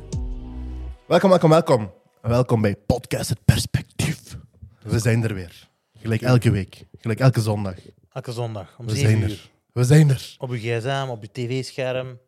Welkom, 1.07 1.31
welkom, 1.31 1.51
welkom. 1.51 1.93
Welkom 2.23 2.61
bij 2.61 2.77
Podcast 2.77 3.29
Het 3.29 3.45
Perspectief. 3.45 4.37
We 4.83 4.99
zijn 4.99 5.25
er 5.25 5.35
weer. 5.35 5.69
Gelijk 5.99 6.23
elke 6.23 6.51
week. 6.51 6.87
Gelijk 6.99 7.21
elke 7.21 7.41
zondag. 7.41 7.75
Elke 8.13 8.33
zondag 8.33 8.75
om 8.79 8.87
We 8.87 8.93
7 8.95 9.11
zijn 9.11 9.23
uur. 9.23 9.31
er. 9.31 9.51
We 9.73 9.85
zijn 9.85 10.11
er. 10.11 10.35
Op 10.39 10.51
je 10.55 10.59
gsm, 10.59 11.07
op 11.11 11.23
je 11.23 11.29
tv-scherm, 11.33 12.19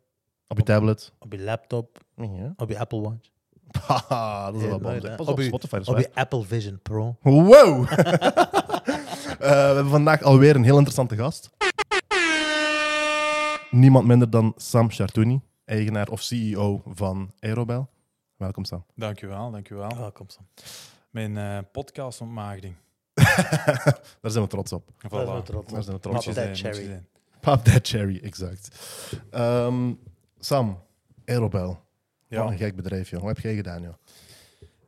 Op 0.48 0.56
je 0.56 0.62
tablet. 0.62 1.12
op 1.18 1.32
je 1.32 1.38
laptop, 1.40 1.98
Ja. 2.16 2.52
op 2.56 2.68
je 2.70 2.78
Apple 2.78 3.00
Watch, 3.00 3.28
Haha, 3.86 4.50
dat 4.52 4.60
is 4.62 4.66
wel? 4.68 4.78
Pas 4.78 5.16
Op 5.18 5.28
op, 5.28 5.38
je- 5.38 5.44
Spotify. 5.44 5.76
is 5.76 5.88
op 5.88 5.98
je 5.98 6.10
Apple 6.14 6.42
Vision 6.44 6.80
Pro. 6.82 7.16
Wow! 7.22 7.86
Eh, 9.40 9.50
we 9.50 9.56
hebben 9.56 9.88
vandaag 9.88 10.22
alweer 10.22 10.56
een 10.56 10.64
heel 10.64 10.74
interessante 10.74 11.16
gast. 11.16 11.50
Niemand 13.76 14.06
minder 14.06 14.31
dan 14.31 14.52
Sam 14.56 14.90
Chartouni, 14.90 15.40
eigenaar 15.64 16.08
of 16.08 16.23
CEO 16.23 16.82
van 16.84 17.31
Aerobel. 17.40 17.88
Welkom 18.37 18.64
Sam. 18.64 18.84
Dankjewel, 18.94 19.50
dankjewel. 19.50 19.96
Welkom 19.96 20.28
Sam. 20.28 20.46
Mijn 21.11 21.37
eh 21.37 21.58
podcast 21.73 22.20
ontmaagding. 22.20 22.75
Daar 24.20 24.31
zijn 24.31 24.44
we 24.44 24.50
trots 24.50 24.73
op. 24.73 24.88
Voilà. 24.88 25.08
Daar 25.11 25.25
zijn 25.25 25.37
we 25.37 25.43
trots 25.43 25.70
Daar 25.70 25.78
op. 25.78 25.84
zijn 25.84 25.96
we 25.96 26.00
Pop 26.00 26.12
trots 26.12 26.26
op. 26.26 26.34
that 26.34 26.56
zijn, 26.56 26.56
cherry. 26.56 26.84
zijn. 26.84 27.06
Pop 27.40 27.64
that 27.64 27.88
cherry, 27.88 28.20
exact. 28.23 28.69
Ehm, 29.31 29.93
Sam, 30.38 30.82
Aerobel. 31.25 31.81
Ja. 32.28 32.43
Wat 32.43 32.50
een 32.50 32.58
gek 32.58 32.76
bedrijf, 32.76 33.11
joh. 33.11 33.20
Wat 33.20 33.34
heb 33.34 33.44
jij 33.44 33.55
gedaan, 33.55 33.82
joh? 33.82 33.94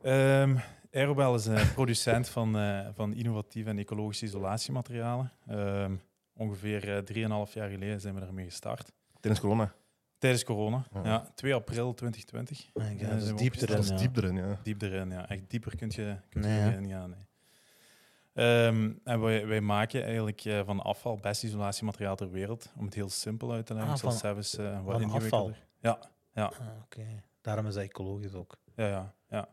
Ehm 0.01 0.57
Aerobel 0.91 1.35
is 1.35 1.45
een 1.45 1.73
producent 1.73 2.29
van, 2.29 2.57
eh, 2.57 2.87
van 2.93 3.13
innovatieve 3.13 3.69
en 3.69 3.77
ecologische 3.77 4.25
isolatiematerialen. 4.25 5.31
Ehm, 5.47 5.95
ongeveer 6.39 6.95
eh, 6.95 7.45
3,5 7.47 7.53
jaar 7.53 7.69
geleden 7.69 8.01
zijn 8.01 8.13
we 8.13 8.19
daarmee 8.19 8.45
gestart. 8.45 8.91
Tijdens 9.19 9.41
corona. 9.43 9.73
Tijdens 10.17 10.43
corona, 10.43 10.85
Ja. 10.93 11.01
ja. 11.03 11.31
2 11.35 11.53
april 11.53 11.93
2020. 11.93 12.69
My 12.73 12.89
God, 12.91 12.99
Ja, 12.99 13.07
dat 13.09 13.21
is 13.21 13.33
diep 13.35 13.55
erin. 13.55 13.67
Dat 13.75 13.83
is 13.83 13.89
ja. 13.89 13.95
diep 13.97 14.17
erin, 14.17 14.35
ja. 14.35 14.59
Diep 14.63 14.81
erin, 14.81 15.09
ja. 15.11 15.29
Echt 15.29 15.49
dieper 15.49 15.75
kun 15.75 15.89
je, 15.95 16.15
kun 16.29 16.41
je 16.41 16.47
Nee. 16.47 16.77
Nee. 16.77 17.07
Ehm, 18.33 18.91
en 19.03 19.21
wij, 19.21 19.47
wij 19.47 19.61
maken 19.61 20.03
eigenlijk 20.03 20.45
eh, 20.45 20.61
van 20.65 20.79
afval 20.81 21.15
best 21.17 21.43
isolatiemateriaal 21.43 22.15
ter 22.15 22.31
wereld. 22.31 22.71
Om 22.77 22.85
het 22.85 22.93
heel 22.93 23.09
simpel 23.09 23.51
uit 23.51 23.65
te 23.65 23.73
leggen. 23.73 23.91
Ah, 23.93 23.99
van- 23.99 24.11
zelfs 24.11 24.57
eh, 24.57 24.83
wat 24.83 24.93
van 24.93 25.01
ingewikkelder. 25.01 25.67
Ja, 25.79 25.99
Ah, 26.33 26.51
Oké, 26.83 27.23
daarom 27.41 27.67
is 27.67 27.73
dat 27.73 27.83
ecologisch 27.83 28.33
ook. 28.33 28.57
ja, 28.75 28.87
ja, 28.87 29.13
ja. 29.29 29.47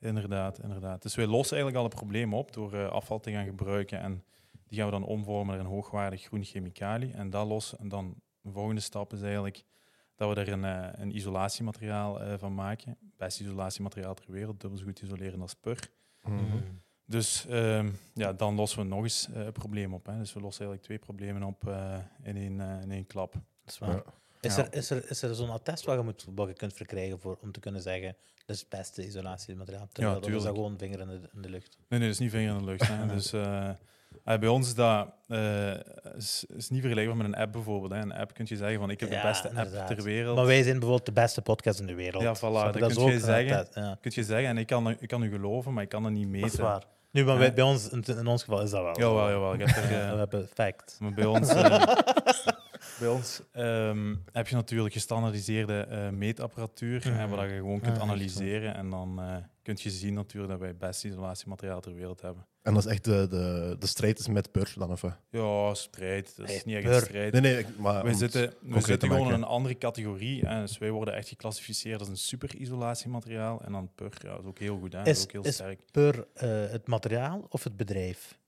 Inderdaad, 0.00 0.58
inderdaad. 0.62 1.02
Dus 1.02 1.14
wij 1.14 1.26
lossen 1.26 1.56
eigenlijk 1.56 1.84
al 1.84 1.90
het 1.90 1.98
probleem 2.00 2.34
op 2.34 2.52
door 2.52 2.72
eh, 2.74 2.86
afval 2.88 3.20
te 3.20 3.30
gaan 3.30 3.44
gebruiken. 3.44 4.00
En 4.00 4.24
die 4.74 4.82
gaan 4.82 4.92
we 4.92 4.98
dan 4.98 5.08
omvormen 5.08 5.56
naar 5.56 5.64
een 5.64 5.70
hoogwaardig 5.70 6.22
groen 6.22 6.44
chemicalië. 6.44 7.10
En 7.12 7.30
dat 7.30 7.46
lossen. 7.46 7.78
En 7.78 7.88
dan 7.88 8.14
de 8.40 8.50
volgende 8.50 8.80
stap 8.80 9.12
is 9.12 9.22
eigenlijk 9.22 9.64
dat 10.16 10.34
we 10.34 10.40
er 10.40 10.48
een, 10.48 10.64
eh, 10.64 10.88
een 10.92 11.16
isolatiemateriaal 11.16 12.20
eh, 12.20 12.38
van 12.38 12.54
maken. 12.54 12.96
Best 13.16 13.40
isolatiemateriaal 13.40 14.14
ter 14.14 14.32
wereld, 14.32 14.60
dubbel 14.60 14.78
zo 14.78 14.84
goed 14.84 15.00
isoleren 15.00 15.40
als 15.40 15.54
pur. 15.54 15.88
Mhm. 16.22 16.56
Dus 17.06 17.46
ehm, 17.46 17.90
ja, 18.14 18.32
dan 18.32 18.54
lossen 18.54 18.78
we 18.78 18.84
nog 18.84 19.02
eens 19.02 19.28
eh, 19.32 19.44
een 19.44 19.52
probleem 19.52 19.94
op. 19.94 20.06
Hè. 20.06 20.18
Dus 20.18 20.32
we 20.32 20.40
lossen 20.40 20.66
eigenlijk 20.66 20.82
twee 20.82 20.98
problemen 20.98 21.42
op 21.42 21.68
eh, 21.68 21.98
in, 22.22 22.36
één, 22.36 22.60
in 22.82 22.90
één 22.90 23.06
klap. 23.06 23.32
Dat 23.32 23.42
is 23.64 23.78
waar. 23.78 23.90
Ja. 23.90 24.04
Is, 24.40 24.56
Ja. 24.56 24.64
er, 24.64 24.74
is, 24.74 24.90
er, 24.90 25.10
is 25.10 25.22
er 25.22 25.34
zo'n 25.34 25.50
attest 25.50 25.84
wat 25.84 25.96
je, 25.96 26.02
moet, 26.02 26.26
wat 26.34 26.48
je 26.48 26.54
kunt 26.54 26.72
verkrijgen 26.72 27.18
voor, 27.18 27.38
om 27.40 27.52
te 27.52 27.60
kunnen 27.60 27.82
zeggen 27.82 28.16
dat 28.46 28.56
is 28.56 28.60
het 28.60 28.68
beste 28.70 29.06
isolatiemateriaal? 29.06 29.88
Terwijl 29.92 30.20
dat 30.20 30.30
is 30.30 30.42
dat 30.42 30.54
gewoon 30.54 30.78
vinger 30.78 31.00
in 31.00 31.06
de, 31.06 31.20
in 31.34 31.42
de 31.42 31.50
lucht. 31.50 31.76
Nee, 31.88 31.98
nee, 31.98 32.08
dat 32.08 32.08
is 32.08 32.18
niet 32.18 32.30
vinger 32.30 32.52
in 32.52 32.58
de 32.58 32.64
lucht. 32.64 32.88
Hè. 32.88 33.06
Dus, 33.14 33.32
eh, 34.24 34.38
bij 34.38 34.48
ons 34.48 34.66
is 34.66 34.74
dat 34.74 35.08
eh, 35.28 35.70
is, 36.16 36.44
is 36.56 36.70
niet 36.70 36.80
vergelijkbaar 36.80 37.16
met 37.16 37.26
een 37.26 37.34
app 37.34 37.52
bijvoorbeeld. 37.52 37.92
Hè. 37.92 37.98
Een 37.98 38.12
app 38.12 38.34
kun 38.34 38.44
je 38.48 38.56
zeggen 38.56 38.78
van 38.78 38.90
ik 38.90 39.00
heb 39.00 39.10
Ja, 39.10 39.22
de 39.22 39.28
beste 39.28 39.48
inderdaad. 39.48 39.78
app 39.90 39.96
ter 39.96 40.04
wereld. 40.04 40.36
Maar 40.36 40.46
wij 40.46 40.62
zijn 40.62 40.72
bijvoorbeeld 40.78 41.06
de 41.06 41.12
beste 41.12 41.42
podcast 41.42 41.80
in 41.80 41.86
de 41.86 41.94
wereld. 41.94 42.22
Ja, 42.22 42.36
voilà, 42.36 42.78
dat 42.78 42.90
is 42.90 42.96
kun 42.96 43.12
je 43.12 43.20
zeggen. 43.20 43.66
Ja, 43.74 43.98
kun 44.00 44.10
je 44.14 44.22
zeggen 44.24 44.48
en 44.48 44.58
ik 44.58 44.66
kan, 44.66 44.90
ik 44.98 45.08
kan 45.08 45.22
u 45.22 45.30
geloven, 45.30 45.72
maar 45.72 45.82
ik 45.82 45.88
kan 45.88 46.02
dat 46.02 46.12
niet 46.12 46.28
meten. 46.28 46.40
dat 46.48 46.52
is 46.58 46.64
waar. 46.64 46.82
Nu, 47.10 47.24
maar 47.24 47.38
bij, 47.38 47.54
bij 47.54 47.64
ons, 47.64 47.88
in, 47.88 48.04
in 48.18 48.26
ons 48.26 48.42
geval 48.42 48.62
is 48.62 48.70
dat 48.70 48.82
wel. 48.82 48.98
Jawel, 48.98 49.28
jawel. 49.30 49.54
Ik 49.54 49.60
heb 49.60 49.76
er, 49.76 49.82
eh, 49.82 50.10
We 50.12 50.18
hebben 50.18 50.48
fact. 50.54 50.96
Maar 51.00 51.12
bij 51.12 51.24
ons, 51.24 51.48
bij 53.04 53.12
ons 53.12 53.40
ehm, 53.52 54.14
heb 54.32 54.48
je 54.48 54.54
natuurlijk 54.54 54.92
gestandaardiseerde 54.94 55.80
eh, 55.80 56.08
meetapparatuur, 56.10 56.98
Mhm. 56.98 57.12
hè, 57.18 57.28
waar 57.28 57.48
je 57.48 57.56
gewoon 57.56 57.80
kunt 57.80 57.98
analyseren. 57.98 58.74
En 58.74 58.90
dan 58.90 59.20
eh 59.20 59.36
kun 59.62 59.78
je 59.78 59.90
zien 59.90 60.14
natuurlijk 60.14 60.50
dat 60.52 60.60
wij 60.60 60.68
het 60.68 60.78
beste 60.78 61.08
isolatiemateriaal 61.08 61.80
ter 61.80 61.94
wereld 61.94 62.20
hebben. 62.20 62.46
En 62.62 62.74
dat 62.74 62.84
is 62.84 62.90
echt 62.90 63.04
de, 63.04 63.26
de, 63.30 63.76
de 63.78 63.86
strijd 63.86 64.18
is 64.18 64.28
met 64.28 64.50
Pur 64.52 64.72
dan, 64.78 64.90
of? 64.90 65.04
Ja, 65.30 65.74
strijd. 65.74 66.36
Dat 66.36 66.48
is 66.48 66.54
Hey, 66.54 66.62
niet 66.64 66.74
echt 66.76 66.84
pur. 66.84 66.94
een 66.94 67.00
strijd. 67.00 67.32
Nee, 67.32 67.40
nee, 67.40 67.58
ik- 67.58 67.78
maar... 67.78 68.02
om 68.02 68.08
We 68.08 68.14
zitten, 68.14 68.54
we 68.60 68.80
zitten 68.80 69.08
gewoon 69.10 69.26
in 69.28 69.32
een 69.34 69.44
andere 69.44 69.78
categorie. 69.78 70.46
Hè. 70.46 70.60
Dus 70.60 70.78
wij 70.78 70.90
worden 70.90 71.14
echt 71.14 71.28
geclassificeerd 71.28 72.00
als 72.00 72.08
een 72.08 72.16
super 72.16 72.54
isolatiemateriaal. 72.56 73.60
En 73.64 73.72
dan 73.72 73.90
PUR, 73.94 74.12
ja, 74.22 74.30
dat 74.30 74.40
is 74.40 74.46
ook 74.46 74.58
heel 74.58 74.78
goed. 74.78 74.92
Hè. 74.92 74.98
Dat 74.98 75.06
is 75.06 75.18
Is- 75.18 75.24
ook 75.24 75.32
heel 75.32 75.42
is- 75.44 75.54
sterk. 75.54 75.80
Per 75.90 76.26
eh, 76.34 76.48
het 76.70 76.86
materiaal 76.86 77.46
of 77.48 77.64
het 77.64 77.76
bedrijf? 77.76 78.38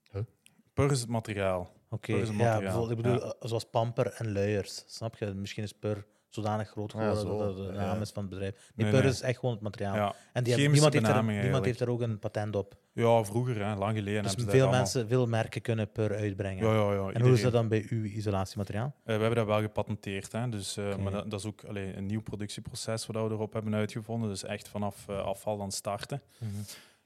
PUR 0.74 0.90
is 0.90 1.00
het 1.00 1.08
materiaal. 1.08 1.72
Oké, 1.90 2.12
ja, 2.14 2.58
bijvoorbeeld, 2.58 2.90
ik 2.90 2.96
bedoel, 2.96 3.22
eh, 3.24 3.30
zoals 3.40 3.64
pamper 3.64 4.06
en 4.12 4.32
luiers. 4.32 4.84
Snap 4.86 5.16
je? 5.16 5.26
Misschien 5.26 5.62
is 5.62 5.72
per 5.72 6.04
zodanig 6.28 6.68
groot 6.68 6.90
geworden 6.92 7.16
zo, 7.20 7.38
dat 7.38 7.56
het 7.58 7.66
de 7.66 7.72
naam 7.72 8.00
is 8.00 8.10
van 8.10 8.22
het 8.22 8.30
bedrijf. 8.30 8.54
Nee, 8.54 8.84
Nee, 8.86 8.90
per 8.94 9.02
nee. 9.02 9.12
is 9.12 9.20
echt 9.20 9.38
gewoon 9.38 9.54
het 9.54 9.62
materiaal. 9.64 10.14
En 10.32 10.44
die 10.44 10.52
hebben, 10.52 10.72
niemand, 10.72 10.92
heeft 10.92 11.08
er, 11.08 11.24
niemand 11.42 11.64
heeft 11.64 11.80
er 11.80 11.90
ook 11.90 12.00
een 12.00 12.18
patent 12.18 12.56
op. 12.56 12.76
ja 12.92 13.24
vroeger, 13.24 13.64
hè, 13.66 13.74
lang 13.74 13.96
geleden. 13.96 14.22
Dus 14.22 14.34
dat 14.34 14.44
veel 14.44 14.60
allemaal- 14.60 14.78
mensen, 14.78 15.08
veel 15.08 15.26
merken 15.26 15.60
kunnen 15.60 15.92
per 15.92 16.16
uitbrengen. 16.16 16.66
Ja, 16.66 16.74
ja, 16.74 16.92
ja. 16.92 17.10
en 17.12 17.22
hoe 17.22 17.32
is 17.32 17.42
dat 17.42 17.52
dan 17.52 17.68
bij 17.68 17.86
uw 17.88 18.04
isolatiemateriaal? 18.04 18.94
Eh, 18.98 19.02
we 19.04 19.10
hebben 19.20 19.34
dat 19.34 19.46
wel 19.46 19.60
gepatenteerd, 19.60 20.32
hè? 20.32 20.48
Dus, 20.48 20.76
eh, 20.76 20.96
maar 20.96 21.12
dat, 21.12 21.30
dat 21.30 21.40
is 21.40 21.46
ook 21.46 21.64
allee, 21.64 21.96
een 21.96 22.06
nieuw 22.06 22.22
productieproces 22.22 23.06
wat 23.06 23.16
we 23.28 23.34
erop 23.34 23.52
hebben 23.52 23.74
uitgevonden. 23.74 24.28
Dus 24.28 24.44
echt 24.44 24.68
vanaf 24.68 25.08
eh, 25.08 25.18
afval 25.24 25.56
dan 25.56 25.72
starten. 25.72 26.22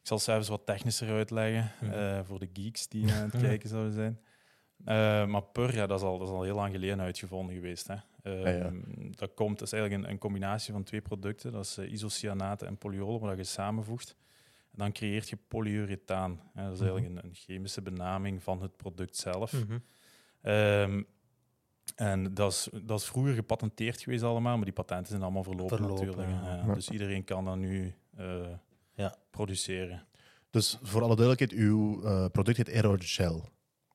Ik 0.00 0.06
zal 0.06 0.18
zelfs 0.18 0.48
wat 0.48 0.66
technischer 0.66 1.10
uitleggen 1.10 1.72
Mhm. 1.80 2.24
voor 2.24 2.38
de 2.38 2.48
geeks 2.52 2.88
die 2.88 3.12
aan 3.12 3.30
het 3.32 3.40
kijken 3.46 3.68
zouden 3.68 3.92
zijn. 3.92 4.20
Eh, 4.84 5.26
maar 5.26 5.42
pur, 5.42 5.74
ja, 5.74 5.86
dat, 5.86 5.98
is 6.00 6.04
al, 6.06 6.18
dat 6.18 6.28
is 6.28 6.34
al 6.34 6.42
heel 6.42 6.54
lang 6.54 6.72
geleden 6.72 7.00
uitgevonden 7.00 7.54
geweest. 7.54 7.86
Hè. 7.88 7.94
Eh, 8.22 8.42
Ja, 8.42 8.48
ja. 8.64 8.70
Dat, 9.16 9.34
komt, 9.34 9.58
dat 9.58 9.66
is 9.66 9.72
eigenlijk 9.72 10.04
een, 10.04 10.10
een 10.10 10.18
combinatie 10.18 10.72
van 10.72 10.82
twee 10.82 11.00
producten. 11.00 11.52
Dat 11.52 11.64
is 11.64 11.78
eh, 11.78 11.92
isocyanaten 11.92 12.66
en 12.66 12.76
polyolen, 12.76 13.20
waar 13.20 13.36
je 13.36 13.44
samenvoegt. 13.44 14.16
En 14.72 14.78
dan 14.78 14.92
creëert 14.92 15.28
je 15.28 15.38
polyurethaan. 15.48 16.40
Hè. 16.54 16.64
Dat 16.64 16.72
is 16.72 16.80
eigenlijk 16.80 17.10
een, 17.10 17.24
een 17.24 17.34
chemische 17.34 17.82
benaming 17.82 18.42
van 18.42 18.62
het 18.62 18.76
product 18.76 19.16
zelf. 19.16 19.52
Mhm. 19.52 19.78
Ehm, 20.40 21.02
en 21.96 22.34
dat 22.34 22.52
is, 22.52 22.68
dat 22.82 23.00
is 23.00 23.06
vroeger 23.06 23.34
gepatenteerd 23.34 24.00
geweest 24.00 24.22
allemaal, 24.22 24.56
maar 24.56 24.64
die 24.64 24.74
patenten 24.74 25.06
zijn 25.08 25.22
allemaal 25.22 25.42
verlopen, 25.44 25.76
Verlopen, 25.76 26.06
natuurlijk. 26.06 26.30
ja. 26.42 26.56
Ja, 26.56 26.64
Ja. 26.66 26.74
Dus 26.74 26.88
iedereen 26.90 27.24
kan 27.24 27.44
dat 27.44 27.56
nu 27.56 27.94
eh, 28.16 28.40
Ja. 28.94 29.14
produceren. 29.30 30.06
Dus 30.50 30.78
voor 30.82 31.02
alle 31.02 31.16
duidelijkheid, 31.16 31.62
uw 31.62 32.00
product 32.28 32.56
heet 32.56 32.68
Aerogel. 32.70 33.48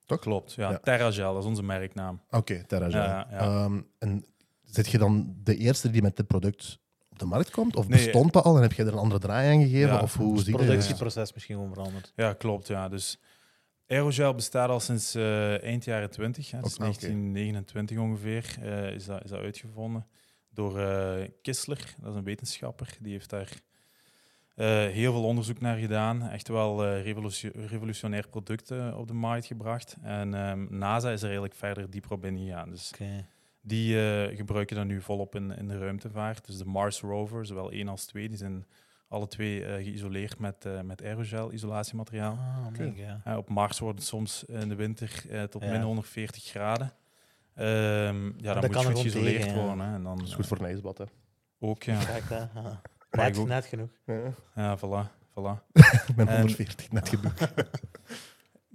Toch? 0.05 0.19
Klopt, 0.19 0.53
ja. 0.53 0.69
Ja. 0.71 0.77
Terragel, 0.77 1.33
dat 1.33 1.43
is 1.43 1.49
onze 1.49 1.63
merknaam. 1.63 2.21
Oké, 2.29 2.63
Terragel. 2.63 2.99
Ja, 3.01 3.27
ja. 3.31 3.37
Ehm, 3.39 3.81
en 3.97 4.25
zit 4.63 4.87
je 4.87 4.97
dan 4.97 5.35
de 5.43 5.57
eerste 5.57 5.89
die 5.89 6.01
met 6.01 6.15
dit 6.15 6.27
product 6.27 6.79
op 7.09 7.19
de 7.19 7.25
markt 7.25 7.49
komt? 7.51 7.75
Of 7.75 7.87
Nee. 7.87 8.03
bestond 8.03 8.33
dat 8.33 8.43
al 8.43 8.55
en 8.55 8.61
heb 8.61 8.73
je 8.73 8.83
er 8.83 8.93
een 8.93 8.97
andere 8.99 9.19
draai 9.19 9.53
aan 9.53 9.61
gegeven? 9.61 9.93
Ja, 9.93 10.01
of 10.01 10.17
hoe 10.17 10.35
Het 10.35 10.43
zie 10.45 10.57
je 10.57 10.63
productieproces 10.65 11.33
misschien 11.33 11.55
gewoon 11.55 11.73
veranderd. 11.73 12.13
Ja, 12.15 12.33
klopt, 12.33 12.67
ja. 12.67 12.89
Dus 12.89 13.19
Aerogel 13.87 14.35
bestaat 14.35 14.69
al 14.69 14.79
sinds 14.79 15.15
eh, 15.15 15.63
eind 15.63 15.83
jaren 15.85 16.09
20. 16.09 16.51
Hè. 16.51 16.61
Dus 16.61 16.73
Oké, 16.73 16.85
oké. 16.87 16.99
1929 16.99 17.97
ongeveer 17.97 18.55
eh, 18.61 18.91
is, 18.93 19.05
dat, 19.05 19.23
is 19.23 19.29
dat 19.29 19.39
uitgevonden 19.39 20.07
door 20.49 20.79
eh, 20.79 21.27
Kistler. 21.41 21.95
Dat 22.01 22.11
is 22.11 22.15
een 22.17 22.23
wetenschapper. 22.23 22.97
Die 23.01 23.11
heeft 23.11 23.29
daar 23.29 23.49
heel 24.63 25.11
veel 25.11 25.23
onderzoek 25.23 25.59
naar 25.59 25.77
gedaan. 25.77 26.29
Echt 26.29 26.47
wel 26.47 26.85
eh, 26.85 27.03
revolutie- 27.03 27.51
revolutionair 27.67 28.27
product 28.27 28.71
eh, 28.71 28.97
op 28.97 29.07
de 29.07 29.13
markt 29.13 29.45
gebracht. 29.45 29.95
En 30.01 30.33
ehm, 30.33 30.65
NASA 30.77 31.09
is 31.09 31.19
er 31.19 31.25
eigenlijk 31.25 31.55
verder 31.55 31.89
dieper 31.89 32.11
op 32.11 32.25
ingegaan. 32.25 32.69
Dus 32.69 32.91
Oké. 32.93 33.25
die 33.61 34.09
eh, 34.09 34.37
gebruiken 34.37 34.75
dat 34.75 34.85
nu 34.85 35.01
volop 35.01 35.35
in, 35.35 35.51
in 35.57 35.67
de 35.67 35.77
ruimtevaart. 35.77 36.45
Dus 36.45 36.57
de 36.57 36.65
Mars 36.65 37.01
rover, 37.01 37.45
zowel 37.45 37.71
één 37.71 37.87
als 37.87 38.05
twee, 38.05 38.27
die 38.29 38.37
zijn 38.37 38.65
alle 39.07 39.27
twee 39.27 39.65
eh, 39.65 39.73
geïsoleerd 39.83 40.39
met, 40.39 40.65
eh, 40.65 40.81
met 40.81 41.03
aerogel 41.03 41.51
isolatiemateriaal. 41.53 42.37
Ah, 42.79 42.95
ja. 42.97 43.21
Eh, 43.23 43.37
op 43.37 43.49
Mars 43.49 43.79
wordt 43.79 43.99
het 43.99 44.07
soms 44.07 44.43
in 44.43 44.69
de 44.69 44.75
winter 44.75 45.23
eh, 45.29 45.43
tot 45.43 45.63
Ja. 45.63 45.71
min 45.71 45.81
140 45.81 46.43
graden. 46.43 46.91
Ehm, 47.55 48.25
ja, 48.25 48.31
dan 48.31 48.41
dat 48.41 48.61
moet 48.61 48.71
kan 48.71 48.81
je 48.81 48.87
er 48.89 48.95
geïsoleerd 48.97 49.41
tegen, 49.41 49.55
ja. 49.55 49.65
worden. 49.65 49.85
Hè. 49.85 49.93
En 49.95 50.03
dan, 50.03 50.17
Dat 50.17 50.27
is 50.27 50.33
goed 50.33 50.47
voor 50.47 50.59
een 50.59 50.65
ijsbad, 50.65 50.97
hè. 50.97 51.03
eh, 51.03 51.09
ook, 51.59 51.83
ja. 51.83 51.99
Net, 53.15 53.45
net 53.45 53.65
genoeg. 53.65 53.89
Ja. 54.05 54.33
Ja, 54.55 54.77
voilà. 54.77 55.09
voilà. 55.29 55.71
Ik 56.07 56.15
ben 56.15 56.27
En- 56.27 56.35
140, 56.37 56.91
net 56.91 57.09
genoeg. 57.09 57.33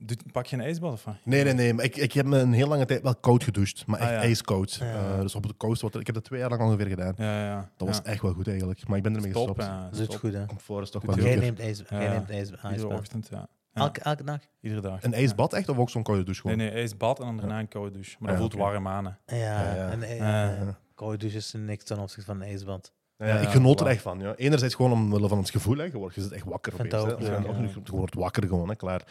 Doet- 0.03 0.33
Pak 0.33 0.47
je 0.47 0.57
een 0.57 0.63
ijsbad 0.63 0.93
of 0.93 1.05
wat? 1.05 1.15
Nee, 1.25 1.45
nee, 1.45 1.53
nee. 1.53 1.75
Maar 1.75 1.85
ik, 1.85 1.97
ik 1.97 2.13
heb 2.13 2.27
me 2.27 2.39
een 2.39 2.53
heel 2.53 2.69
lange 2.69 2.85
tijd 2.87 3.03
wel 3.03 3.15
koud 3.17 3.45
gedoucht. 3.45 3.87
Maar 3.87 3.99
echt 4.01 4.09
Ah, 4.09 4.15
ja. 4.15 4.21
ijskoud. 4.23 4.75
Ja. 4.75 4.95
Eh, 5.15 5.21
dus 5.21 5.35
op 5.35 5.47
de 5.47 5.57
coast, 5.57 5.81
wordt, 5.81 5.97
ik 5.97 6.07
heb 6.07 6.15
dat 6.15 6.25
twee 6.25 6.41
jaar 6.41 6.49
lang 6.49 6.63
ongeveer 6.63 6.87
gedaan. 6.87 7.15
Ja, 7.17 7.45
ja. 7.45 7.71
Dat 7.77 7.89
was 7.89 7.97
ja. 7.97 8.03
echt 8.05 8.23
wel 8.23 8.33
goed 8.33 8.49
eigenlijk. 8.49 8.89
Maar 8.89 8.97
ik 8.97 9.03
ben 9.03 9.15
ermee 9.15 9.33
Top, 9.33 9.47
gestopt. 9.47 9.69
ja. 9.69 9.89
Dat 9.91 10.09
is 10.09 10.17
goed, 10.17 10.33
hè. 10.33 10.47
Comfort 10.47 10.83
is 10.83 10.91
toch 10.91 11.03
Doet 11.03 11.15
wel 11.15 11.25
Jij 11.25 11.37
neemt 11.37 11.61
ijs, 11.61 11.79
Ja, 11.79 11.85
jij 11.91 12.03
ja. 12.03 12.11
neemt 12.13 12.31
ijs, 12.31 12.49
Iedere 12.51 12.69
ijsbad. 12.69 12.93
ochtend, 12.99 13.29
ja. 13.31 13.49
Elke, 13.73 14.01
elke 14.01 14.25
dag? 14.25 14.39
Iedere 14.61 14.81
dag. 14.81 15.03
Een 15.03 15.15
ijsbad 15.15 15.53
echt? 15.53 15.69
Of 15.69 15.79
ook 15.79 15.91
zo'n 15.91 16.03
koude 16.03 16.23
douche 16.25 16.47
Nee, 16.47 16.55
gewoon? 16.57 16.71
nee, 16.73 16.81
ijsbad 16.83 17.19
en 17.21 17.25
dan 17.27 17.37
daarna 17.37 17.59
een 17.59 17.69
koude 17.69 17.91
douche. 17.91 18.17
Maar 18.19 18.29
dat 18.29 18.37
Ja, 18.37 18.37
voelt 18.49 18.55
oké. 18.55 18.63
warm 18.63 18.89
aan. 18.89 19.17
hè. 19.27 19.37
Ja, 19.37 19.63
Ja, 19.65 19.75
ja. 19.75 19.91
en 19.91 20.03
eh, 20.03 20.69
koude 20.95 21.17
douche 21.17 21.37
is 21.37 21.53
niks 21.53 21.85
ten 21.85 21.99
opzichte 21.99 22.25
van 22.25 22.41
een 22.41 22.49
ijsbad. 22.49 22.93
Ja, 23.21 23.27
Ja, 23.27 23.37
ik 23.41 23.49
genoot 23.49 23.81
er 23.81 23.87
echt 23.87 24.03
van. 24.03 24.19
Ja. 24.21 24.35
Enerzijds 24.37 24.75
gewoon 24.75 24.93
omwille 24.93 25.29
van 25.29 25.39
het 25.39 25.51
gevoel. 25.51 25.77
Hè. 25.77 25.85
Je, 25.85 25.93
wordt, 25.99 26.15
je 26.15 26.21
zit 26.21 26.33
echt 26.33 26.45
wakker 26.45 26.73
opeens. 26.75 26.91
dat 26.91 27.07
hè. 27.07 27.15
Als 27.15 27.27
je 27.27 27.81
wordt 27.91 28.15
wakker 28.15 28.47
gewoon, 28.47 28.69
hè, 28.69 28.75
klaar. 28.77 29.03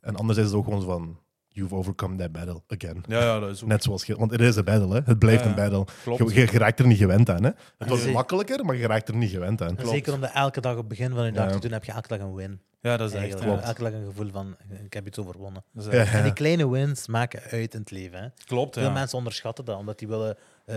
En 0.00 0.16
anderzijds 0.16 0.50
is 0.50 0.56
het 0.56 0.64
ook 0.64 0.64
gewoon 0.64 0.80
zo 0.80 0.86
van... 0.88 1.18
You've 1.48 1.74
overcome 1.74 2.16
that 2.16 2.32
battle 2.32 2.62
again. 2.68 3.04
Ja, 3.08 3.20
ja, 3.20 3.38
dat 3.40 3.50
is 3.50 3.62
ook 3.62 3.68
Net 3.68 3.82
zoals 3.82 4.04
je... 4.04 4.16
Want 4.16 4.30
het 4.30 4.40
is 4.40 4.56
een 4.56 4.64
battle, 4.64 4.94
hè. 4.94 5.00
Het 5.04 5.18
blijft 5.18 5.42
Ja, 5.44 5.48
een 5.48 5.54
battle. 5.54 5.84
klopt. 6.02 6.32
Je, 6.34 6.40
je 6.40 6.58
raakt 6.58 6.78
er 6.78 6.86
niet 6.86 6.98
gewend 6.98 7.30
aan, 7.30 7.42
hè. 7.42 7.50
Het 7.78 7.88
was 7.88 8.06
makkelijker, 8.06 8.64
maar 8.64 8.76
je 8.76 8.86
raakt 8.86 9.08
er 9.08 9.16
niet 9.16 9.30
gewend 9.30 9.62
aan. 9.62 9.78
En 9.78 9.86
zeker 9.86 10.12
om 10.14 10.20
dat 10.20 10.30
elke 10.34 10.60
dag 10.60 10.72
op 10.72 10.78
het 10.78 10.88
begin 10.88 11.12
van 11.14 11.24
je 11.24 11.32
dag 11.32 11.46
Ja. 11.46 11.52
te 11.52 11.58
doen, 11.58 11.72
heb 11.72 11.84
je 11.84 11.92
elke 11.92 12.08
dag 12.08 12.18
een 12.18 12.34
win. 12.34 12.60
Ja, 12.80 12.96
dat 12.96 13.08
is 13.14 13.20
echt. 13.20 13.34
Klopt. 13.40 13.62
Elke 13.64 13.82
dag 13.82 13.92
een 13.92 14.04
gevoel 14.04 14.30
van, 14.30 14.56
ik 14.84 14.92
heb 14.92 15.06
iets 15.06 15.18
overwonnen. 15.18 15.64
Dat 15.72 15.86
is 15.86 15.92
Ja, 15.92 15.98
echt- 15.98 16.14
En 16.14 16.22
die 16.22 16.32
kleine 16.32 16.70
wins 16.70 17.06
maken 17.06 17.40
uit 17.50 17.74
in 17.74 17.80
het 17.80 17.90
leven. 17.90 18.18
Hè. 18.22 18.28
Klopt, 18.46 18.74
Veel 18.74 18.82
ja. 18.86 18.92
mensen 18.92 19.18
onderschatten 19.18 19.64
dat, 19.64 19.78
omdat 19.78 19.98
die 19.98 20.08
willen 20.08 20.36
eh 20.64 20.76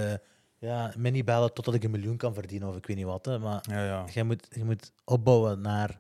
ja, 0.60 0.94
mini-bellen 0.98 1.54
totdat 1.54 1.74
ik 1.74 1.84
een 1.84 1.92
miljoen 1.92 2.18
kan 2.18 2.34
verdienen 2.34 2.68
of 2.70 2.76
ik 2.76 2.86
weet 2.86 2.98
niet 2.98 3.06
wat. 3.06 3.26
Hè. 3.26 3.40
Maar 3.40 3.64
Ja, 3.70 3.86
ja. 3.86 4.06
je 4.14 4.24
moet, 4.24 4.48
je 4.52 4.64
moet 4.64 4.92
opbouwen 5.06 5.62
naar, 5.62 6.00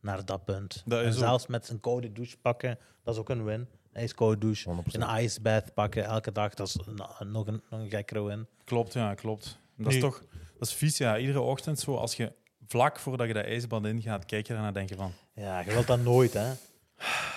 naar 0.00 0.24
dat 0.24 0.44
punt. 0.44 0.82
Dat 0.86 1.00
en 1.02 1.06
ook- 1.06 1.12
zelfs 1.12 1.46
met 1.46 1.68
een 1.68 1.80
koude 1.80 2.12
douche 2.12 2.36
pakken, 2.38 2.78
dat 3.04 3.14
is 3.14 3.20
ook 3.20 3.28
een 3.28 3.44
win. 3.44 3.60
Een 3.60 4.00
ijskoude 4.00 4.38
douche. 4.38 4.68
100%. 4.70 5.02
Een 5.02 5.22
ice 5.24 5.40
bath 5.40 5.74
pakken 5.74 6.04
elke 6.04 6.32
dag, 6.32 6.54
dat 6.54 6.66
is 6.68 6.76
een- 6.86 6.94
nog, 6.94 7.20
een, 7.20 7.30
nog 7.70 7.80
een 7.80 7.88
gekkere 7.90 8.22
win. 8.22 8.46
Klopt, 8.64 8.92
ja, 8.92 9.14
klopt. 9.14 9.58
Dat 9.76 9.92
is 9.92 10.00
toch 10.00 10.22
dat 10.58 10.68
is 10.68 10.74
vies, 10.74 10.98
ja. 10.98 11.18
Iedere 11.18 11.40
ochtend 11.40 11.78
zo, 11.78 11.94
als 11.96 12.14
je 12.16 12.32
vlak 12.66 12.98
voordat 12.98 13.26
je 13.26 13.32
dat 13.34 13.44
ijsbad 13.44 13.84
ingaat, 13.86 14.24
kijk 14.24 14.46
je 14.46 14.52
ernaar 14.52 14.68
en 14.68 14.74
denk 14.74 14.88
je 14.88 14.94
van... 14.96 15.12
Ja, 15.34 15.60
je 15.60 15.70
wilt 15.70 15.86
dat 15.86 16.00
nooit, 16.00 16.32
hè. 16.32 16.52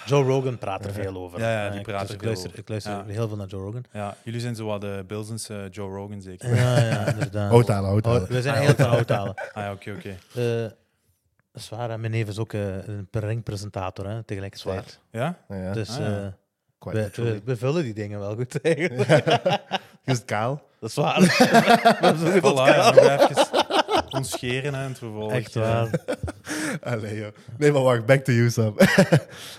Joe 0.05 0.24
Rogan 0.24 0.58
praat 0.58 0.86
er 0.86 0.93
veel 0.93 1.15
over. 1.15 1.39
Ja, 1.39 1.51
ja, 1.63 1.70
die 1.70 1.79
Eh, 1.79 1.86
praat 1.86 2.00
dus 2.00 2.10
er 2.10 2.13
ik 2.15 2.20
veel 2.20 2.27
luister, 2.29 2.50
over. 2.50 2.60
Ik 2.62 2.70
luister 2.70 2.91
Ja. 2.91 3.03
heel 3.05 3.27
veel 3.27 3.38
naar 3.38 3.48
Joe 3.48 3.62
Rogan. 3.63 3.84
Ja, 3.91 4.15
jullie 4.24 4.39
zijn 4.39 4.55
zo 4.55 4.65
wat 4.65 4.82
de 4.82 5.03
Bilzens 5.08 5.50
eh, 5.50 5.58
Joe 5.72 5.96
Rogan 5.96 6.22
zeker. 6.22 6.55
Ja, 6.55 6.79
ja, 6.79 7.05
inderdaad. 7.08 7.51
Uithalen. 7.58 8.05
Oh, 8.05 8.27
we 8.27 8.41
zijn 8.41 8.55
heel 8.62 8.74
veel 8.75 8.89
uithalen. 8.89 9.34
Ah 9.36 9.63
ja, 9.63 9.72
oké, 9.72 9.91
oké. 9.91 10.10
Eh, 10.34 10.62
dat 11.51 11.62
is 11.62 11.70
waar, 11.70 11.89
hè. 11.89 11.98
mijn 11.98 12.12
neef 12.12 12.27
is 12.27 12.38
ook 12.39 12.53
eh, 12.53 12.88
een 12.88 13.08
ringpresentator 13.12 14.08
hè, 14.10 14.24
tegelijkertijd. 14.24 15.00
Ja? 15.12 15.38
Ja, 15.50 15.74
Dus 15.74 15.89
Ah, 15.89 15.98
ja. 15.98 16.05
eh, 16.05 16.93
we, 16.93 17.10
we, 17.15 17.41
we 17.46 17.58
vullen 17.58 17.84
die 17.84 17.93
dingen 17.93 18.20
wel 18.20 18.36
goed 18.36 18.62
eigenlijk. 18.62 19.10
Is 20.05 20.17
het 20.17 20.25
kaal? 20.25 20.62
Dat 20.79 20.89
is 20.89 20.96
waar. 20.96 21.20
We 21.22 22.39
Voilà, 22.41 22.75
ja, 22.75 22.91
kaal. 22.91 23.10
even 23.10 24.12
ons 24.12 24.32
scheren 24.32 24.74
hè, 24.74 24.82
en 24.84 24.88
het 24.89 24.98
vervolg. 24.98 25.32
Echt 25.32 25.55
eh, 25.55 25.62
waar. 25.62 25.89
Allee, 26.81 27.17
joh. 27.19 27.31
Nee, 27.57 27.71
maar 27.71 27.81
wacht, 27.81 28.05
back 28.05 28.23
to 28.23 28.31
you, 28.31 28.50
Sam. 28.50 28.75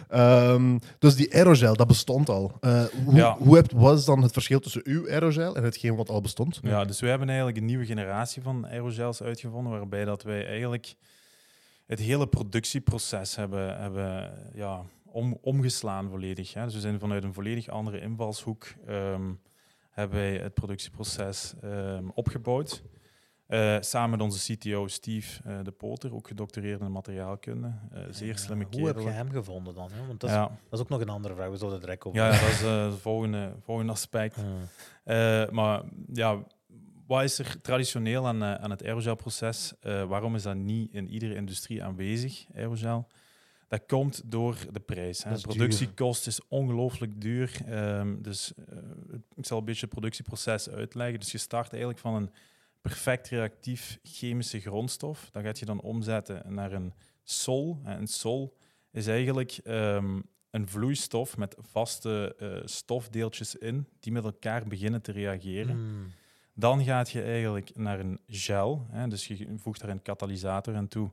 Ehm, 0.08 0.78
dus 0.98 1.16
die 1.16 1.34
aerogel, 1.34 1.76
dat 1.76 1.86
bestond 1.86 2.28
al. 2.28 2.52
Eh, 2.60 2.84
hoe 3.04 3.14
Ja. 3.14 3.36
hoe 3.38 3.54
hebt, 3.56 3.72
was 3.72 4.04
dan 4.04 4.22
het 4.22 4.32
verschil 4.32 4.60
tussen 4.60 4.80
uw 4.84 5.08
aerogel 5.10 5.56
en 5.56 5.62
hetgeen 5.64 5.96
wat 5.96 6.08
al 6.10 6.20
bestond? 6.20 6.58
Ja, 6.62 6.84
dus 6.84 7.00
we 7.00 7.08
hebben 7.08 7.28
eigenlijk 7.28 7.58
een 7.58 7.64
nieuwe 7.64 7.86
generatie 7.86 8.42
van 8.42 8.66
aerogels 8.66 9.22
uitgevonden, 9.22 9.72
waarbij 9.72 10.04
dat 10.04 10.22
wij 10.22 10.46
eigenlijk 10.46 10.94
het 11.86 11.98
hele 11.98 12.26
productieproces 12.26 13.36
hebben, 13.36 13.80
hebben 13.80 14.32
ja, 14.54 14.82
om, 15.04 15.38
omgeslaan 15.40 16.10
volledig. 16.10 16.54
Hè. 16.54 16.64
Dus 16.64 16.74
we 16.74 16.80
zijn 16.80 16.98
vanuit 16.98 17.24
een 17.24 17.34
volledig 17.34 17.68
andere 17.68 18.00
invalshoek 18.00 18.66
ehm, 18.86 19.22
hebben 19.90 20.18
wij 20.18 20.36
het 20.36 20.54
productieproces 20.54 21.52
ehm, 21.62 22.04
opgebouwd. 22.14 22.82
Eh, 23.46 23.76
samen 23.80 24.10
met 24.10 24.20
onze 24.20 24.54
CTO 24.54 24.86
Steve 24.88 25.42
eh, 25.44 25.58
de 25.62 25.70
Poter, 25.70 26.14
ook 26.14 26.28
gedoctoreerd 26.28 26.80
in 26.80 26.92
materiaalkunde. 26.92 27.72
Eh, 27.92 28.02
zeer 28.10 28.38
slimme 28.38 28.66
Hoe 28.70 28.86
heb 28.86 28.96
kerel. 28.96 29.10
je 29.10 29.14
hem 29.14 29.30
gevonden 29.30 29.74
dan? 29.74 29.90
Hè? 29.92 30.06
Want 30.06 30.20
dat 30.20 30.30
is, 30.30 30.36
Ja, 30.36 30.42
dat 30.42 30.72
is 30.72 30.80
ook 30.80 30.88
nog 30.88 31.00
een 31.00 31.08
andere 31.08 31.34
vraag. 31.34 31.50
We 31.50 31.56
zullen 31.56 31.72
het 31.72 31.82
direct 31.82 32.04
over 32.04 32.18
ja, 32.18 32.32
ja, 32.32 32.40
dat 32.40 32.50
is 32.50 32.60
het 32.60 33.00
volgende, 33.00 33.52
volgende 33.60 33.92
aspect. 33.92 34.36
Maar 35.50 35.82
ja, 36.12 36.44
wat 37.06 37.22
is 37.22 37.38
er 37.38 37.60
traditioneel 37.60 38.26
aan, 38.26 38.44
aan 38.44 38.70
het 38.70 38.84
aerogelproces? 38.84 39.72
Waarom 39.82 40.34
is 40.34 40.42
dat 40.42 40.56
niet 40.56 40.92
in 40.92 41.08
iedere 41.08 41.34
industrie 41.34 41.84
aanwezig, 41.84 42.46
aerogel? 42.54 43.06
Dat 43.68 43.86
komt 43.86 44.22
door 44.24 44.56
de 44.72 44.80
prijs. 44.80 45.24
Hè. 45.24 45.40
Productiekost 45.40 46.26
is 46.26 46.40
ongelooflijk 46.48 47.20
duur. 47.20 47.56
Ehm, 47.66 48.22
dus 48.22 48.52
ik 49.34 49.46
zal 49.46 49.58
een 49.58 49.64
beetje 49.64 49.80
het 49.80 49.90
productieproces 49.90 50.70
uitleggen. 50.70 51.20
Dus 51.20 51.32
je 51.32 51.38
start 51.38 51.70
eigenlijk 51.70 52.00
van 52.00 52.14
een 52.14 52.30
perfect 52.88 53.28
reactief 53.28 53.98
chemische 54.02 54.60
grondstof. 54.60 55.28
Dat 55.30 55.42
gaat 55.42 55.58
je 55.58 55.64
dan 55.64 55.80
omzetten 55.80 56.54
naar 56.54 56.72
een 56.72 56.94
sol. 57.22 57.80
En 57.84 57.98
een 58.00 58.06
sol 58.06 58.56
is 58.90 59.06
eigenlijk 59.06 59.58
ehm, 59.64 60.20
een 60.50 60.68
vloeistof 60.68 61.36
met 61.36 61.56
vaste 61.58 62.34
eh, 62.38 62.62
stofdeeltjes 62.64 63.54
in, 63.54 63.88
die 64.00 64.12
met 64.12 64.24
elkaar 64.24 64.64
beginnen 64.66 65.02
te 65.02 65.12
reageren. 65.12 65.76
hmm. 65.76 66.12
Dan 66.54 66.84
gaat 66.84 67.10
je 67.10 67.22
eigenlijk 67.22 67.76
naar 67.76 68.00
een 68.00 68.20
gel, 68.26 68.86
hè, 68.90 69.08
dus 69.08 69.26
je 69.26 69.54
voegt 69.56 69.80
daar 69.80 69.90
een 69.90 70.02
katalysator 70.02 70.74
aan 70.74 70.88
toe, 70.88 71.10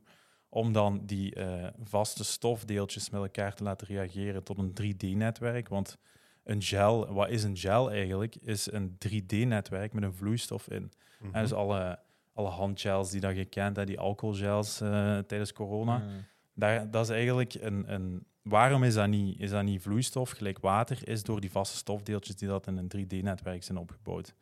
om 0.50 0.74
dan 0.74 1.06
die 1.06 1.36
eh, 1.36 1.68
vaste 1.84 2.24
stofdeeltjes 2.24 3.10
met 3.10 3.22
elkaar 3.22 3.56
te 3.56 3.64
laten 3.64 3.88
reageren 3.88 4.44
tot 4.44 4.58
een 4.58 4.74
3D-netwerk. 4.82 5.68
Want 5.68 5.98
een 6.44 6.62
gel, 6.62 7.14
wat 7.14 7.30
is 7.30 7.44
een 7.44 7.58
gel 7.58 7.92
eigenlijk? 7.92 8.36
Is 8.36 8.72
een 8.72 8.98
3D-netwerk 9.08 9.94
met 9.94 10.04
een 10.04 10.14
vloeistof 10.14 10.70
in. 10.70 10.92
Mhm. 11.22 11.40
Dus 11.42 11.54
alle, 11.54 12.00
alle 12.34 12.50
handgels 12.50 13.10
die 13.12 13.22
dat 13.22 13.36
je 13.36 13.46
kent, 13.46 13.76
hè, 13.76 13.86
die 13.86 14.00
alcoholgels 14.00 14.82
eh, 14.82 15.18
tijdens 15.18 15.54
corona, 15.54 16.00
Hmm. 16.00 16.26
daar, 16.54 16.92
dat 16.92 17.04
is 17.04 17.10
eigenlijk 17.10 17.54
een, 17.54 17.94
een. 17.94 18.26
Waarom 18.42 18.84
is 18.84 18.94
dat, 18.94 19.08
niet, 19.08 19.40
is 19.40 19.50
dat 19.50 19.64
niet 19.64 19.82
vloeistof 19.82 20.30
gelijk 20.30 20.60
water? 20.60 21.08
Is 21.08 21.24
door 21.24 21.42
die 21.42 21.52
vaste 21.52 21.78
stofdeeltjes 21.78 22.36
die 22.36 22.48
dat 22.48 22.68
in 22.68 22.78
een 22.78 22.92
3D-netwerk 22.98 23.64
zijn 23.64 23.78
opgebouwd. 23.78 24.36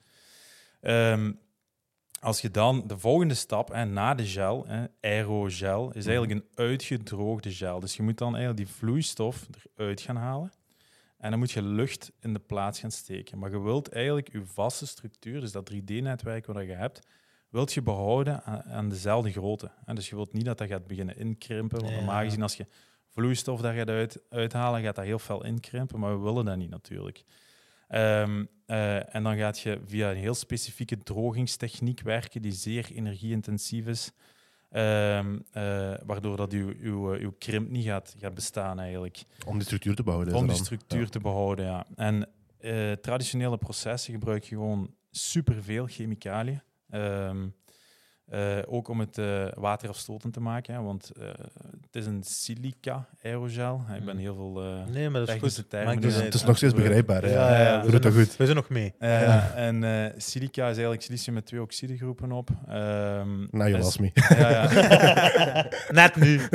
Ehm, 0.82 1.32
als 2.20 2.42
je 2.42 2.52
dan 2.52 2.84
de 2.88 2.98
volgende 2.98 3.34
stap, 3.34 3.68
hè, 3.74 3.86
na 3.86 4.14
de 4.14 4.26
gel, 4.26 4.66
hè, 4.68 4.86
aerogel, 5.02 5.92
is 5.92 6.06
eigenlijk 6.06 6.40
een 6.40 6.66
uitgedroogde 6.66 7.52
gel. 7.52 7.80
Dus 7.80 7.96
je 7.96 8.04
moet 8.04 8.18
dan 8.18 8.36
eigenlijk 8.36 8.66
die 8.66 8.76
vloeistof 8.76 9.48
eruit 9.76 10.02
gaan 10.02 10.16
halen. 10.16 10.52
En 11.20 11.30
dan 11.30 11.40
moet 11.40 11.52
je 11.52 11.62
lucht 11.62 12.12
in 12.20 12.34
de 12.34 12.40
plaats 12.40 12.80
gaan 12.80 12.92
steken. 12.92 13.40
Maar 13.40 13.52
je 13.52 13.62
wilt 13.62 13.92
eigenlijk 13.92 14.32
je 14.32 14.46
vaste 14.46 14.88
structuur, 14.88 15.40
dus 15.40 15.52
dat 15.52 15.72
3D-netwerk 15.74 16.46
wat 16.46 16.66
je 16.66 16.72
hebt, 16.72 17.08
wilt 17.50 17.74
je 17.74 17.82
behouden 17.82 18.44
aan, 18.44 18.90
dezelfde 18.90 19.32
grootte. 19.32 19.72
En 19.86 19.96
dus 19.96 20.10
je 20.10 20.16
wilt 20.16 20.34
niet 20.34 20.46
dat 20.46 20.58
dat 20.58 20.68
gaat 20.68 20.88
beginnen 20.88 21.18
inkrimpen. 21.18 21.82
Want 21.82 21.94
normaal 21.94 22.24
gezien, 22.24 22.42
als 22.42 22.56
je 22.56 22.66
vloeistof 23.08 23.62
daar 23.62 23.74
gaat 23.74 23.90
uit, 23.90 24.22
uithalen, 24.30 24.82
gaat 24.82 24.96
dat 24.96 25.06
heel 25.06 25.20
veel 25.20 25.46
inkrimpen. 25.46 26.00
Maar 26.00 26.18
we 26.18 26.24
willen 26.24 26.46
dat 26.46 26.58
niet 26.58 26.70
natuurlijk. 26.70 27.24
Ehm, 27.88 28.46
eh, 28.66 29.16
en 29.16 29.24
dan 29.24 29.38
gaat 29.38 29.60
je 29.60 29.80
via 29.86 30.12
een 30.12 30.18
heel 30.18 30.34
specifieke 30.34 30.98
drogingstechniek 30.98 32.02
werken, 32.02 32.42
die 32.42 32.52
zeer 32.52 32.92
energieintensief 32.92 33.88
is. 33.88 34.12
Ehm, 34.70 35.40
eh, 35.52 35.94
waardoor 36.06 36.38
dat 36.38 36.52
uw, 36.54 36.74
uw, 36.80 37.08
uw 37.14 37.34
krimp 37.38 37.70
niet 37.70 37.86
gaat, 37.86 38.16
gaat 38.20 38.34
bestaan 38.34 38.80
eigenlijk. 38.80 39.24
Om 39.46 39.54
die 39.58 39.66
structuur 39.66 39.96
te 39.96 40.04
behouden. 40.04 40.34
Om 40.34 40.48
die 40.48 40.56
structuur 40.56 41.00
Ja. 41.02 41.08
te 41.08 41.20
behouden, 41.20 41.66
ja. 41.66 41.86
En 41.96 42.28
eh, 42.58 42.92
traditionele 42.92 43.58
processen 43.58 44.14
gebruik 44.14 44.44
je 44.44 44.56
gewoon 44.56 44.94
superveel 45.12 45.86
chemicaliën. 45.86 46.62
Ehm, 46.90 47.48
Eh, 48.30 48.58
ook 48.68 48.88
om 48.88 49.00
het 49.00 49.18
eh, 49.18 49.46
waterafstotend 49.54 50.34
te 50.34 50.40
maken, 50.40 50.74
hè, 50.74 50.82
want 50.82 51.12
eh, 51.20 51.28
het 51.82 51.96
is 51.96 52.06
een 52.06 52.24
silica 52.24 53.08
aerogel. 53.24 53.82
Ik 53.96 54.06
ben 54.06 54.16
Mhm. 54.16 54.24
heel 54.24 54.36
veel 54.36 54.62
eh, 54.64 54.86
Nee, 54.94 55.10
maar 55.10 55.26
dat 55.26 55.30
is 55.36 55.56
goed. 55.56 55.70
termen. 55.70 55.88
Maakt 55.94 56.04
Het 56.04 56.14
is, 56.34 56.34
het 56.40 56.46
nog 56.46 56.58
steeds 56.58 56.74
begrijpbaar. 56.74 57.22
hè. 57.22 57.30
Ja, 57.32 57.62
ja, 57.62 57.84
we, 57.84 57.90
zijn 57.90 58.02
nog, 58.02 58.14
goed. 58.14 58.36
we 58.38 58.44
zijn 58.44 58.56
nog 58.56 58.70
mee. 58.70 58.94
Ja, 59.00 59.52
en 59.56 59.84
eh, 59.84 60.12
silica 60.18 60.62
is 60.62 60.70
eigenlijk 60.72 61.02
silicium 61.02 61.34
met 61.36 61.46
twee 61.46 61.62
oxidegroepen 61.62 62.32
op. 62.32 62.50
Ehm, 62.68 63.46
Nou, 63.52 63.70
je 63.70 63.78
was 63.78 63.98
me. 63.98 64.12
Ja, 64.14 64.50
ja. 64.50 65.68
Net 66.02 66.16
nu. 66.16 66.40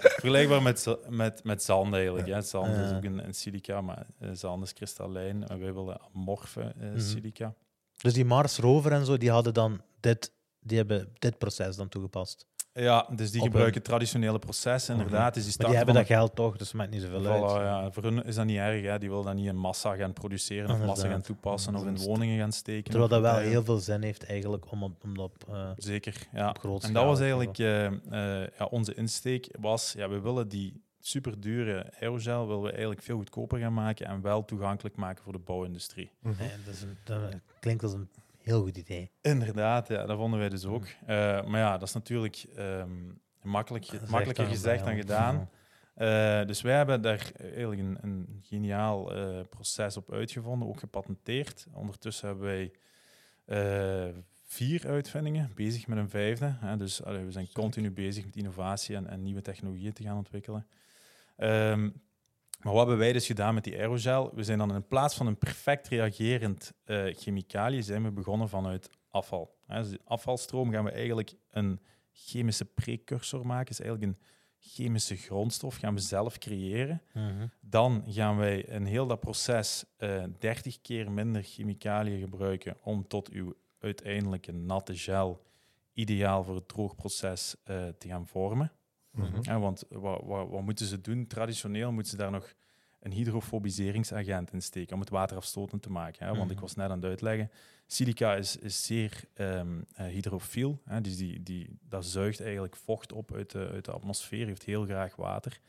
Vergelijkbaar 0.00 0.62
met, 0.62 0.96
met, 1.08 1.44
met 1.44 1.62
zand 1.62 1.94
eigenlijk. 1.94 2.26
Hè. 2.28 2.40
Zand 2.42 2.76
is 2.76 2.92
ook 2.92 3.04
een, 3.04 3.24
een 3.26 3.34
silica, 3.34 3.80
maar 3.80 4.06
zand 4.32 4.64
is 4.64 4.72
kristallijn. 4.72 5.46
En 5.48 5.58
wij 5.60 5.74
willen 5.74 5.98
amorfe 6.14 6.72
Mhm. 6.80 7.00
silica. 7.00 7.54
Dus 7.96 8.12
die 8.14 8.24
Mars 8.24 8.58
rover 8.58 8.92
en 8.92 9.04
zo, 9.06 9.16
die 9.16 9.30
hadden 9.30 9.54
dan 9.54 9.80
dit, 10.00 10.32
die 10.62 10.76
hebben 10.76 11.08
dit 11.18 11.38
proces 11.38 11.76
dan 11.76 11.88
toegepast. 11.88 12.46
Ja, 12.74 13.08
dus 13.14 13.30
die 13.30 13.40
Op 13.40 13.46
gebruiken 13.46 13.82
traditionele 13.82 14.38
processen, 14.38 14.96
inderdaad. 14.96 15.34
Dus 15.34 15.44
die 15.44 15.54
Maar 15.58 15.66
die 15.66 15.76
hebben 15.76 15.94
dat 15.94 16.06
geld 16.06 16.34
toch, 16.34 16.56
dus 16.56 16.66
het 16.66 16.76
maakt 16.76 16.90
niet 16.90 17.02
zoveel 17.02 17.26
uit. 17.26 17.62
Ja. 17.62 17.90
Voor 17.90 18.02
hun 18.02 18.24
is 18.24 18.34
dat 18.34 18.44
niet 18.44 18.56
erg. 18.56 18.82
Hè. 18.82 18.98
Die 18.98 19.08
willen 19.08 19.24
dat 19.24 19.34
niet 19.34 19.46
in 19.46 19.56
massa 19.56 19.94
gaan 19.94 20.12
produceren 20.12 20.70
of 20.70 20.78
massa 20.78 21.08
gaan 21.08 21.22
toepassen 21.22 21.74
of 21.74 21.86
in 21.86 21.96
woningen 21.96 22.38
gaan 22.38 22.52
steken. 22.52 22.90
Terwijl 22.90 23.08
dat 23.08 23.20
wel 23.20 23.36
heel 23.36 23.64
veel 23.64 23.78
zin 23.78 24.02
heeft 24.02 24.24
eigenlijk 24.24 24.70
om, 24.70 24.82
op, 24.82 25.04
om 25.04 25.16
dat 25.16 25.24
op, 25.24 25.54
eh, 25.54 25.70
Zeker, 25.76 26.26
ja. 26.32 26.56
op 26.62 26.82
En 26.82 26.92
dat 26.92 27.04
was 27.04 27.18
eigenlijk 27.20 27.58
eh, 27.58 27.86
eh, 27.86 28.48
ja, 28.58 28.64
onze 28.70 28.94
insteek. 28.94 29.48
Was, 29.60 29.92
ja, 29.96 30.08
we 30.08 30.20
willen 30.20 30.48
die 30.48 30.82
super 31.00 31.40
dure 31.40 31.92
aerogel 32.00 32.46
willen 32.46 32.62
we 32.62 32.70
eigenlijk 32.70 33.02
veel 33.02 33.16
goedkoper 33.16 33.58
gaan 33.58 33.74
maken 33.74 34.06
en 34.06 34.20
wel 34.20 34.44
toegankelijk 34.44 34.96
maken 34.96 35.22
voor 35.22 35.32
de 35.32 35.38
bouwindustrie. 35.38 36.10
Nee, 36.20 36.34
dat, 36.64 36.74
is 36.74 36.82
een, 36.82 36.96
dat 37.04 37.20
klinkt 37.60 37.82
als 37.82 37.92
een 37.92 38.08
heel 38.42 38.62
goed 38.62 38.76
idee. 38.76 39.10
Inderdaad, 39.20 39.88
ja, 39.88 40.06
dat 40.06 40.16
vonden 40.16 40.38
wij 40.38 40.48
dus 40.48 40.64
ook. 40.64 40.86
Eh, 40.86 41.44
maar 41.44 41.60
ja, 41.60 41.78
dat 41.78 41.88
is 41.88 41.94
natuurlijk 41.94 42.44
ehm, 42.56 42.90
makkelijk, 43.42 43.90
Dat 43.90 44.02
is 44.02 44.08
makkelijker 44.08 44.46
gezegd 44.46 44.84
dan 44.84 44.96
gedaan. 44.96 45.50
Eh, 45.94 46.44
dus 46.44 46.62
wij 46.62 46.76
hebben 46.76 47.02
daar 47.02 47.32
eigenlijk 47.40 47.80
een, 47.80 47.98
een 48.02 48.40
geniaal 48.42 49.14
eh, 49.14 49.40
proces 49.48 49.96
op 49.96 50.12
uitgevonden, 50.12 50.68
ook 50.68 50.78
gepatenteerd. 50.78 51.66
Ondertussen 51.72 52.28
hebben 52.28 52.44
wij 52.44 52.72
vier 54.44 54.88
uitvindingen, 54.88 55.50
bezig 55.54 55.86
met 55.86 55.98
een 55.98 56.10
vijfde. 56.10 56.54
Hè. 56.58 56.76
Dus 56.76 57.04
allee, 57.04 57.24
we 57.24 57.32
zijn 57.32 57.52
continu 57.52 57.90
bezig 57.90 58.24
met 58.24 58.36
innovatie 58.36 58.96
en, 58.96 59.08
en 59.08 59.22
nieuwe 59.22 59.42
technologieën 59.42 59.92
te 59.92 60.02
gaan 60.02 60.16
ontwikkelen. 60.16 60.66
Ehm, 61.36 61.90
maar 62.62 62.72
wat 62.72 62.80
hebben 62.86 62.98
wij 62.98 63.12
dus 63.12 63.26
gedaan 63.26 63.54
met 63.54 63.64
die 63.64 63.78
aerogel? 63.78 64.30
We 64.34 64.44
zijn 64.44 64.58
dan 64.58 64.74
in 64.74 64.86
plaats 64.86 65.14
van 65.14 65.26
een 65.26 65.38
perfect 65.38 65.88
reagerend 65.88 66.72
eh 66.84 67.04
chemicaliën, 67.14 67.82
zijn 67.82 68.02
we 68.02 68.10
begonnen 68.10 68.48
vanuit 68.48 68.90
afval. 69.08 69.56
Hè. 69.66 69.80
Dus 69.80 69.88
die 69.88 70.00
afvalstroom 70.04 70.70
gaan 70.70 70.84
we 70.84 70.90
eigenlijk 70.90 71.34
een 71.50 71.80
chemische 72.12 72.64
precursor 72.64 73.46
maken. 73.46 73.70
is 73.70 73.80
eigenlijk 73.80 74.12
een 74.12 74.24
chemische 74.58 75.16
grondstof, 75.16 75.76
gaan 75.76 75.94
we 75.94 76.00
zelf 76.00 76.38
creëren. 76.38 77.02
Mhm. 77.12 77.46
Dan 77.60 78.04
gaan 78.08 78.36
wij 78.36 78.60
in 78.60 78.84
heel 78.84 79.06
dat 79.06 79.20
proces 79.20 79.84
eh 79.96 80.24
30 80.38 80.80
keer 80.80 81.10
minder 81.10 81.42
chemicaliën 81.42 82.20
gebruiken 82.20 82.76
om 82.82 83.06
tot 83.06 83.28
uw 83.28 83.54
uiteindelijke 83.78 84.52
natte 84.52 84.96
gel, 84.96 85.42
ideaal 85.92 86.44
voor 86.44 86.54
het 86.54 86.68
droogproces, 86.68 87.56
eh 87.64 87.88
te 87.98 88.08
gaan 88.08 88.26
vormen. 88.26 88.72
Mhm. 89.12 89.38
Ja, 89.40 89.58
want 89.60 89.84
wat, 89.88 90.20
wat, 90.24 90.48
wat 90.48 90.62
moeten 90.62 90.86
ze 90.86 91.00
doen? 91.00 91.26
Traditioneel 91.26 91.92
moeten 91.92 92.10
ze 92.10 92.16
daar 92.18 92.30
nog 92.30 92.52
een 93.00 93.12
hydrofobiseringsagent 93.12 94.52
in 94.52 94.62
steken 94.62 94.94
om 94.94 95.00
het 95.00 95.10
water 95.10 95.36
afstotend 95.36 95.82
te 95.82 95.90
maken. 95.90 96.26
Hè? 96.26 96.34
Want 96.36 96.50
ik 96.50 96.56
Mhm. 96.56 96.64
was 96.64 96.74
net 96.74 96.90
aan 96.90 96.96
het 96.96 97.04
uitleggen, 97.04 97.50
silica 97.86 98.34
is, 98.34 98.56
is 98.56 98.84
zeer 98.86 99.24
eh, 99.34 99.60
hydrofiel. 99.96 100.80
Hè? 100.84 101.00
Dus 101.00 101.16
die, 101.16 101.42
die, 101.42 101.78
dat 101.88 102.04
zuigt 102.06 102.40
eigenlijk 102.40 102.76
vocht 102.76 103.12
op 103.12 103.32
uit 103.34 103.50
de, 103.50 103.68
uit 103.72 103.84
de 103.84 103.92
atmosfeer, 103.92 104.46
heeft 104.46 104.62
heel 104.64 104.84
graag 104.84 105.16
water. 105.16 105.60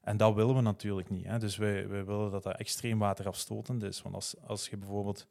En 0.00 0.16
dat 0.16 0.34
willen 0.34 0.54
we 0.54 0.60
natuurlijk 0.60 1.10
niet. 1.10 1.24
Hè? 1.24 1.38
Dus 1.38 1.56
wij, 1.56 1.88
wij 1.88 2.04
willen 2.04 2.30
dat 2.30 2.42
dat 2.42 2.56
extreem 2.56 2.98
waterafstotend 2.98 3.82
is. 3.82 4.02
Want 4.02 4.14
als, 4.14 4.34
als 4.46 4.68
je 4.68 4.76
bijvoorbeeld 4.76 5.26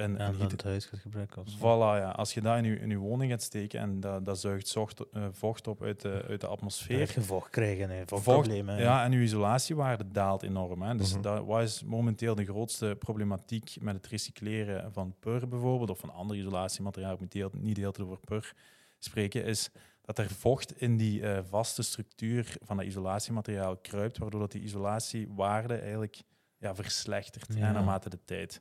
een 0.00 0.16
dan 0.16 0.34
hyd- 0.34 0.50
het 0.50 0.62
huis 0.62 0.84
gaat 0.86 1.00
gebruiken. 1.00 1.44
zo. 1.50 1.56
Voilà, 1.58 2.00
ja. 2.02 2.10
Als 2.10 2.34
je 2.34 2.40
dat 2.40 2.56
in 2.56 2.64
je, 2.64 2.78
in 2.78 2.90
je 2.90 2.96
woning 2.96 3.30
gaat 3.30 3.42
steken 3.42 3.80
en 3.80 4.00
dat, 4.00 4.24
dat 4.24 4.38
zuigt 4.40 4.68
zocht, 4.68 5.10
eh, 5.12 5.26
vocht 5.30 5.66
op 5.66 5.82
uit 5.82 6.00
de, 6.00 6.10
uit 6.12 6.26
de 6.26 6.36
dat 6.36 6.50
atmosfeer. 6.50 7.12
je 7.14 7.20
vocht 7.22 7.50
krijgen, 7.50 7.90
hè, 7.90 8.02
Vocht, 8.06 8.22
vochtproblemen. 8.22 8.78
Ja, 8.78 9.04
en 9.04 9.12
uw 9.12 9.20
isolatiewaarde 9.22 10.08
daalt 10.12 10.42
enorm. 10.42 10.82
Hè. 10.82 10.94
Dus 10.94 11.12
Mhm. 11.12 11.22
dat, 11.22 11.44
wat 11.46 11.62
is 11.62 11.82
momenteel 11.84 12.34
de 12.34 12.44
grootste 12.44 12.96
problematiek 12.98 13.76
met 13.80 13.94
het 13.94 14.06
recycleren 14.06 14.92
van 14.92 15.14
pur 15.20 15.48
bijvoorbeeld, 15.48 15.90
of 15.90 15.98
van 15.98 16.10
andere 16.12 16.38
isolatiemateriaal, 16.40 17.12
ik 17.12 17.20
moet 17.20 17.32
deel, 17.32 17.50
niet 17.52 17.74
de 17.74 17.80
hele 17.80 17.92
tijd 17.92 18.06
over 18.06 18.20
pur 18.24 18.54
spreken, 18.98 19.44
is 19.44 19.70
dat 20.02 20.18
er 20.18 20.30
vocht 20.30 20.80
in 20.80 20.96
die 20.96 21.22
eh, 21.22 21.38
vaste 21.48 21.82
structuur 21.82 22.56
van 22.62 22.76
dat 22.76 22.86
isolatiemateriaal 22.86 23.76
kruipt, 23.76 24.18
waardoor 24.18 24.40
dat 24.40 24.52
die 24.52 24.62
isolatiewaarde 24.62 25.74
eigenlijk 25.76 26.22
ja, 26.58 26.74
verslechtert 26.74 27.54
Ja. 27.54 27.72
naarmate 27.72 28.08
de 28.08 28.18
tijd. 28.24 28.60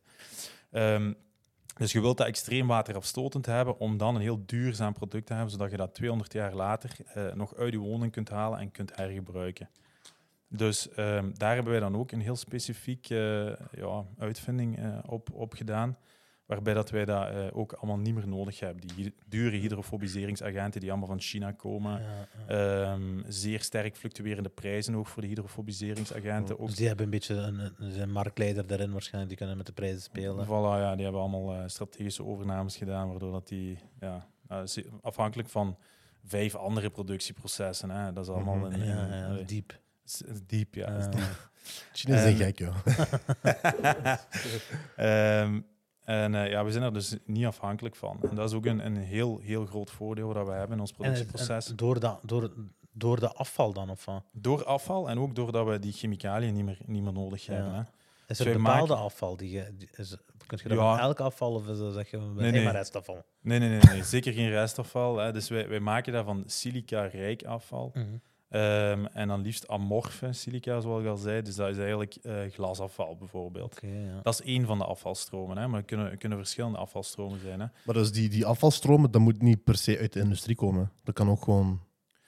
Ehm, 0.72 1.14
dus 1.78 1.92
je 1.92 2.02
wilt 2.02 2.18
dat 2.18 2.28
extreem 2.28 2.68
waterafstotend 2.68 3.46
hebben 3.46 3.80
om 3.80 3.98
dan 3.98 4.16
een 4.16 4.22
heel 4.22 4.46
duurzaam 4.46 4.94
product 4.94 5.26
te 5.26 5.34
hebben, 5.34 5.52
zodat 5.52 5.72
je 5.72 5.78
dat 5.78 5.94
200 5.94 6.34
jaar 6.34 6.54
later 6.54 6.92
eh, 7.14 7.34
nog 7.34 7.56
uit 7.56 7.72
je 7.72 7.80
woning 7.80 8.12
kunt 8.12 8.30
halen 8.30 8.60
en 8.60 8.72
kunt 8.72 8.96
hergebruiken. 8.96 9.70
Dus 10.48 10.90
ehm, 10.90 11.32
daar 11.34 11.54
hebben 11.54 11.72
wij 11.72 11.82
dan 11.82 11.98
ook 11.98 12.12
een 12.12 12.22
heel 12.22 12.36
specifiek 12.36 13.10
eh, 13.10 13.46
ja, 13.72 14.06
uitvinding 14.18 14.78
eh, 14.78 14.98
op, 15.06 15.30
op 15.34 15.54
gedaan, 15.54 15.98
waarbij 16.48 16.74
dat 16.74 16.90
wij 16.90 17.06
dat 17.06 17.28
eh, 17.30 17.46
ook 17.54 17.74
allemaal 17.74 17.98
niet 17.98 18.14
meer 18.14 18.28
nodig 18.28 18.60
hebben. 18.60 18.88
Die 18.96 19.14
dure 19.28 19.58
hydrofobiseringsagenten 19.58 20.82
die 20.82 20.90
allemaal 20.90 21.08
van 21.08 21.20
China 21.22 21.52
komen. 21.52 22.02
Ja, 22.02 22.28
ja. 22.48 22.92
Ehm, 22.94 23.22
zeer 23.28 23.62
sterk 23.62 23.96
fluctuerende 23.96 24.50
prijzen 24.50 24.96
ook 24.96 25.08
voor 25.08 25.22
de 25.22 25.28
hydrofobiseringsagenten. 25.28 26.60
Ook 26.60 26.68
Dus 26.68 26.76
die 26.76 26.88
hebben 26.88 27.06
een 27.06 27.12
beetje 27.12 27.36
een, 27.36 27.60
een, 27.78 28.00
een 28.02 28.12
marktleider 28.12 28.68
daarin 28.68 28.92
waarschijnlijk, 28.92 29.30
die 29.30 29.38
kunnen 29.38 29.58
met 29.58 29.66
de 29.66 29.74
prijzen 29.74 30.02
spelen. 30.02 30.46
Voilà, 30.46 30.50
ja, 30.82 30.94
die 30.96 31.04
hebben 31.04 31.22
allemaal 31.22 31.54
eh, 31.54 31.64
strategische 31.68 32.24
overnames 32.26 32.78
gedaan, 32.78 33.10
waardoor 33.10 33.32
dat 33.32 33.48
die 33.48 33.78
ja, 34.00 34.28
eh, 34.48 34.62
afhankelijk 35.02 35.50
van 35.50 35.78
vijf 36.26 36.56
andere 36.56 36.90
productieprocessen, 36.90 37.90
hè, 37.90 38.14
dat 38.14 38.24
is 38.24 38.30
allemaal 38.32 38.56
Mhm. 38.56 38.66
een, 38.74 38.86
Ja, 38.86 39.16
ja, 39.16 39.44
diep. 39.46 39.80
is- 40.06 40.22
is 40.22 40.40
diep, 40.48 40.76
ja. 40.76 40.88
is. 40.88 41.06
Chinezen 41.92 42.22
zijn 42.24 42.36
Ehm, 42.36 42.44
gek, 42.44 42.60
joh. 42.60 42.76
Ehm, 44.96 45.60
en 46.08 46.36
eh, 46.36 46.50
ja, 46.50 46.66
we 46.66 46.72
zijn 46.72 46.84
er 46.84 46.94
dus 46.94 47.16
niet 47.26 47.46
afhankelijk 47.46 47.96
van. 47.96 48.18
En 48.30 48.36
dat 48.36 48.50
is 48.50 48.56
ook 48.56 48.66
een, 48.66 48.86
een 48.86 48.96
heel, 48.98 49.40
heel 49.40 49.66
groot 49.66 49.92
voordeel 49.92 50.34
dat 50.34 50.46
we 50.46 50.52
hebben 50.52 50.76
in 50.76 50.80
ons 50.82 50.92
productieproces. 50.92 51.70
en 51.70 51.76
door, 51.76 52.00
dat, 52.00 52.20
door, 52.24 52.52
door 52.92 53.20
de 53.20 53.34
afval 53.34 53.74
dan, 53.74 53.90
of 53.90 54.06
wat? 54.06 54.24
Door 54.32 54.66
afval 54.66 55.10
en 55.10 55.20
ook 55.20 55.36
doordat 55.36 55.68
we 55.68 55.80
die 55.80 55.92
chemicaliën 55.94 56.54
niet 56.54 56.66
meer, 56.66 56.78
niet 56.86 57.04
meer 57.04 57.14
nodig 57.14 57.46
Ja. 57.46 57.54
hebben. 57.54 57.74
Hè. 57.74 57.82
Is 58.28 58.40
er 58.40 58.46
bepaalde 58.58 58.88
maken- 58.94 59.04
afval? 59.06 59.38
Die 59.38 59.52
je, 59.52 59.74
die 59.78 59.90
is, 59.96 60.18
kun 60.46 60.60
je 60.64 60.70
dat 60.70 60.78
Ja. 60.78 61.00
elk 61.00 61.20
afval 61.20 61.54
of 61.54 61.68
is 61.68 61.78
dat 61.78 61.94
zeg 61.94 62.10
je 62.12 62.18
Nee, 62.18 62.64
maar 62.64 62.74
restafval? 62.74 63.24
Nee, 63.42 63.60
nee, 63.60 63.70
nee, 63.70 63.80
nee, 63.80 64.04
zeker 64.04 64.34
geen 64.34 64.50
restafval. 64.50 65.18
Hè. 65.18 65.32
Dus 65.32 65.50
wij, 65.50 65.68
wij 65.68 65.80
maken 65.80 66.14
dat 66.14 66.26
van 66.26 66.44
silica-rijk 66.46 67.44
afval. 67.44 67.92
Mhm. 67.94 68.06
Ehm, 68.50 69.06
en 69.06 69.28
dan 69.28 69.42
liefst 69.42 69.68
amorfe 69.68 70.34
silica, 70.34 70.80
zoals 70.80 71.02
ik 71.04 71.08
al 71.10 71.18
zei. 71.18 71.42
Dus 71.42 71.56
dat 71.56 71.70
is 71.70 71.78
eigenlijk 71.78 72.16
eh, 72.16 72.36
glasafval 72.52 73.16
bijvoorbeeld. 73.18 73.80
Ja. 73.82 74.20
Dat 74.24 74.34
is 74.34 74.42
één 74.46 74.66
van 74.66 74.78
de 74.78 74.84
afvalstromen, 74.86 75.58
hè. 75.58 75.68
maar 75.68 75.80
er 75.80 75.86
kunnen, 75.86 76.12
er 76.12 76.18
kunnen 76.18 76.38
verschillende 76.38 76.78
afvalstromen 76.78 77.40
zijn. 77.40 77.60
Hè. 77.60 77.66
Maar 77.86 77.96
dus 77.96 78.12
die, 78.12 78.30
die 78.30 78.46
afvalstromen, 78.46 79.12
dat 79.12 79.22
moet 79.22 79.42
niet 79.42 79.64
per 79.64 79.76
se 79.76 79.98
uit 80.00 80.14
de 80.14 80.20
industrie 80.20 80.56
komen. 80.56 80.92
Dat 81.04 81.16
kan 81.16 81.30
ook 81.30 81.44
gewoon 81.44 81.82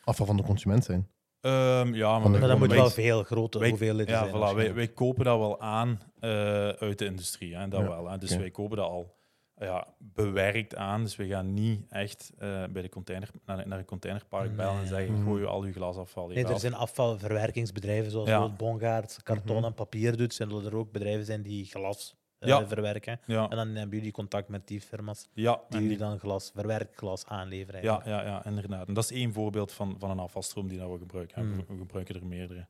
afval 0.04 0.26
van 0.26 0.38
de 0.38 0.44
consument 0.44 0.84
zijn. 0.84 1.08
Ehm, 1.42 1.94
ja, 1.94 2.20
maar, 2.20 2.40
dat 2.40 2.60
moet 2.60 2.72
wel 2.72 2.90
veel 2.90 3.24
grote 3.24 3.60
wij- 3.60 3.70
hoeveelheden 3.70 4.14
Ja, 4.14 4.20
zijn. 4.20 4.36
voilà, 4.36 4.56
wij, 4.56 4.74
wij 4.74 4.88
kopen 4.88 5.26
dat 5.26 5.38
wel 5.40 5.60
aan 5.62 6.00
eh, 6.20 6.30
uit 6.70 6.98
de 7.00 7.06
industrie. 7.06 7.56
Hè, 7.56 7.68
dat 7.68 7.80
Ja, 7.82 7.88
wel, 7.88 8.10
hè. 8.10 8.18
Dus 8.18 8.36
wij 8.36 8.50
kopen 8.52 8.78
dat 8.78 8.90
al 8.90 9.16
ja, 9.60 9.88
bewerkt 9.98 10.76
aan. 10.76 11.02
Dus 11.04 11.16
we 11.16 11.28
gaan 11.28 11.54
niet 11.54 11.86
echt 11.90 12.32
eh, 12.38 12.64
bij 12.70 12.82
de 12.82 12.90
container, 12.90 13.30
naar, 13.46 13.68
naar 13.68 13.80
een 13.80 13.86
containerpark 13.86 14.56
bellen 14.56 14.80
en 14.82 14.88
zeggen: 14.88 15.14
Mhm. 15.14 15.24
gooi 15.24 15.46
al 15.46 15.62
uw 15.62 15.72
glasafval 15.74 16.28
Nee, 16.28 16.44
er 16.46 16.54
af." 16.54 16.60
zijn 16.60 16.74
afvalverwerkingsbedrijven 16.74 18.12
zoals 18.12 18.30
Ja. 18.30 18.50
Bongaard, 18.50 19.20
karton 19.24 19.56
Mhm. 19.56 19.66
en 19.66 19.74
papier 19.74 20.18
doet. 20.18 20.34
Zullen 20.34 20.66
er 20.66 20.76
ook 20.76 20.92
bedrijven 20.92 21.26
zijn 21.26 21.42
die 21.42 21.66
glas 21.66 22.16
eh, 22.40 22.50
Ja. 22.50 22.68
verwerken? 22.68 23.20
Ja, 23.26 23.50
En 23.50 23.56
dan 23.56 23.68
hebben 23.68 23.98
jullie 23.98 24.12
contact 24.12 24.48
met 24.50 24.68
die 24.68 24.82
firma's 24.82 25.28
ja, 25.34 25.62
die 25.70 25.88
die- 25.88 25.98
dan 25.98 26.20
glas, 26.20 26.52
verwerkt 26.56 26.96
glas 26.96 27.26
aanleveren. 27.26 27.82
ja, 27.84 27.92
eigenlijk. 27.92 28.24
ja, 28.24 28.30
ja, 28.32 28.46
inderdaad. 28.46 28.88
En 28.88 28.94
dat 28.94 29.04
is 29.04 29.12
één 29.12 29.34
voorbeeld 29.34 29.72
van, 29.72 29.96
van 30.00 30.10
een 30.10 30.20
afvalstroom 30.20 30.68
die 30.68 30.78
dat 30.80 30.90
we 30.92 30.98
gebruiken. 30.98 31.48
Mhm. 31.48 31.58
We, 31.58 31.64
we 31.68 31.78
gebruiken 31.78 32.16
er 32.16 32.26
meerdere. 32.26 32.68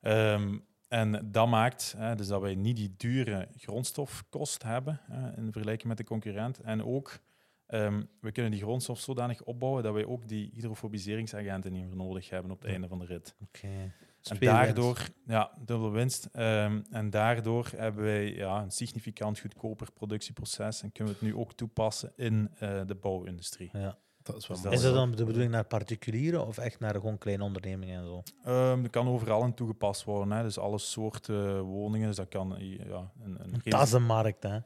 Ehm, 0.00 0.58
en 0.88 1.28
dat 1.32 1.48
maakt 1.48 1.94
hè, 1.96 2.14
dus 2.14 2.26
dat 2.26 2.40
wij 2.40 2.54
niet 2.54 2.76
die 2.76 2.94
dure 2.96 3.48
grondstofkost 3.56 4.62
hebben 4.62 5.00
hè, 5.10 5.36
in 5.36 5.52
vergelijking 5.52 5.88
met 5.88 5.96
de 5.96 6.04
concurrent. 6.04 6.60
En 6.60 6.84
ook, 6.84 7.18
ehm, 7.66 8.02
we 8.20 8.32
kunnen 8.32 8.52
die 8.52 8.60
grondstof 8.60 9.00
zodanig 9.00 9.42
opbouwen 9.42 9.82
dat 9.82 9.92
wij 9.94 10.04
ook 10.06 10.28
die 10.28 10.50
hydrofobiseringsagenten 10.54 11.72
niet 11.72 11.86
meer 11.86 11.96
nodig 11.96 12.30
hebben 12.30 12.50
op 12.50 12.56
het 12.58 12.66
Ja. 12.66 12.72
einde 12.72 12.88
van 12.88 12.98
de 12.98 13.04
rit. 13.04 13.34
Oké. 13.42 13.92
En 14.28 14.38
daardoor, 14.38 15.08
ja, 15.26 15.52
dubbele 15.64 15.90
winst. 15.90 16.28
Ehm, 16.32 16.82
en 16.90 17.10
daardoor 17.10 17.70
hebben 17.76 18.04
wij 18.04 18.34
ja, 18.34 18.62
een 18.62 18.70
significant 18.70 19.38
goedkoper 19.38 19.92
productieproces 19.92 20.82
en 20.82 20.92
kunnen 20.92 21.14
we 21.14 21.18
het 21.20 21.28
nu 21.34 21.40
ook 21.40 21.52
toepassen 21.52 22.12
in 22.16 22.50
eh, 22.58 22.80
de 22.86 22.94
bouwindustrie. 22.94 23.70
Ja. 23.72 23.98
Dat 24.32 24.42
is 24.42 24.46
wel 24.48 24.56
Dus 24.56 24.64
mooi. 24.64 24.76
Is 24.76 24.82
dat 24.82 24.94
dan 24.94 25.10
de 25.10 25.24
bedoeling 25.24 25.52
naar 25.52 25.64
particulieren 25.64 26.46
of 26.46 26.58
echt 26.58 26.80
naar 26.80 26.94
gewoon 26.94 27.18
kleine 27.18 27.44
ondernemingen 27.44 27.98
en 27.98 28.04
zo? 28.04 28.22
Ehm, 28.44 28.82
dat 28.82 28.90
kan 28.90 29.08
overal 29.08 29.44
in 29.44 29.54
toegepast 29.54 30.04
worden. 30.04 30.36
Hè. 30.36 30.42
Dus 30.42 30.58
alle 30.58 30.78
soorten 30.78 31.60
woningen. 31.62 32.06
Dus 32.06 32.16
dat 32.16 32.28
kan 32.28 32.54
ja, 32.58 33.10
een, 33.24 33.38
een 33.40 33.54
Een 33.54 33.62
tassenmarkt, 33.62 34.42
hè? 34.42 34.58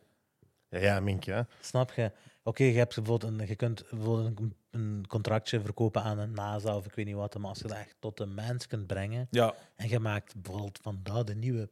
Ja, 0.68 0.79
ja, 0.79 1.01
Mink, 1.01 1.25
ja. 1.25 1.46
Snap 1.61 1.92
je? 1.92 2.12
Oké, 2.44 2.64
je, 2.64 2.79
hebt 2.79 2.94
bijvoorbeeld 2.94 3.40
een, 3.40 3.46
je 3.46 3.57
kunt 3.57 3.85
bijvoorbeeld 3.90 4.38
een, 4.38 4.55
een 4.70 5.05
contractje 5.09 5.61
verkopen 5.61 6.03
aan 6.03 6.18
een 6.18 6.33
NASA 6.33 6.77
of 6.77 6.87
ik 6.87 6.94
weet 6.94 7.07
niet 7.07 7.14
wat, 7.14 7.38
maar 7.38 7.48
als 7.48 7.59
je 7.59 7.68
dat 7.68 7.77
echt 7.77 7.96
tot 7.98 8.16
de 8.16 8.27
mens 8.27 8.66
kunt 8.66 8.87
brengen 8.87 9.27
Ja, 9.31 9.55
en 9.77 9.88
je 9.88 9.98
maakt 9.98 10.42
bijvoorbeeld 10.42 10.79
van 10.83 11.01
dat 11.03 11.27
de 11.27 11.35
nieuwe 11.35 11.70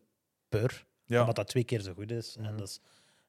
pur, 0.49 0.87
ja. 1.05 1.21
omdat 1.21 1.37
dat 1.37 1.49
twee 1.49 1.65
keer 1.65 1.81
zo 1.81 1.93
goed 1.93 2.11
is, 2.11 2.37
en, 2.37 2.57
dat 2.57 2.69
is 2.69 2.81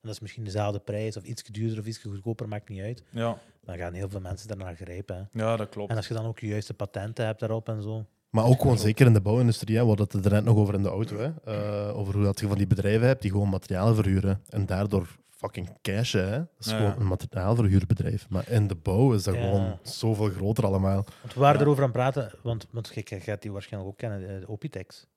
en 0.02 0.08
dat 0.08 0.12
is 0.12 0.20
misschien 0.20 0.44
dezelfde 0.44 0.80
prijs 0.80 1.18
of 1.18 1.24
iets 1.24 1.44
duurder 1.44 1.80
of 1.80 1.86
iets 1.86 1.98
goedkoper, 1.98 2.48
maakt 2.48 2.70
niet 2.70 2.82
uit, 2.82 3.04
Ja, 3.10 3.38
dan 3.62 3.78
gaan 3.78 3.94
heel 3.94 4.10
veel 4.10 4.20
mensen 4.22 4.48
daarnaar 4.48 4.76
grijpen. 4.76 5.30
Hè. 5.32 5.42
ja, 5.44 5.56
dat 5.58 5.70
klopt. 5.70 5.92
En 5.92 5.98
als 5.98 6.08
je 6.08 6.14
dan 6.14 6.26
ook 6.26 6.40
je 6.40 6.48
juiste 6.48 6.74
patenten 6.74 7.26
hebt 7.26 7.40
daarop 7.40 7.70
en 7.70 7.82
zo. 7.82 8.06
Maar 8.30 8.46
ook 8.46 8.62
gewoon 8.62 8.78
zeker 8.78 9.06
in 9.06 9.14
de 9.14 9.22
bouwindustrie, 9.22 9.76
hè, 9.76 9.82
we 9.82 9.88
hadden 9.88 10.08
het 10.12 10.26
er 10.26 10.32
net 10.32 10.44
nog 10.44 10.58
over 10.58 10.74
in 10.74 10.84
de 10.84 10.90
auto, 10.90 11.18
hè, 11.18 11.32
eh, 11.46 11.98
over 11.98 12.14
hoe 12.14 12.24
dat 12.24 12.40
je 12.40 12.48
van 12.48 12.58
die 12.58 12.68
bedrijven 12.68 13.08
hebt 13.08 13.22
die 13.22 13.32
gewoon 13.32 13.50
materialen 13.50 13.96
verhuren 13.96 14.42
en 14.50 14.66
daardoor 14.66 15.18
fucking 15.30 15.78
cashen. 15.82 16.30
Hè. 16.30 16.38
Dat 16.38 16.48
is 16.60 16.72
Ja. 16.72 16.78
gewoon 16.78 17.00
een 17.00 17.08
materiaalverhuurbedrijf. 17.08 18.30
Maar 18.30 18.50
in 18.50 18.68
de 18.68 18.76
bouw 18.76 19.14
is 19.14 19.24
dat 19.24 19.36
Ja. 19.36 19.42
gewoon 19.42 19.80
zoveel 19.84 20.30
groter 20.30 20.66
allemaal. 20.66 21.06
Want 21.22 21.34
we 21.34 21.40
waren 21.40 21.58
Ja. 21.60 21.62
erover 21.66 21.84
aan 21.84 21.90
het 21.90 21.98
praten, 21.98 22.32
want, 22.44 22.68
want 22.72 22.92
je, 22.94 23.20
gaat 23.20 23.42
die 23.42 23.52
waarschijnlijk 23.52 23.92
ook 23.92 23.98
kennen, 23.98 24.42
eh, 24.42 24.50
Opitex. 24.50 25.08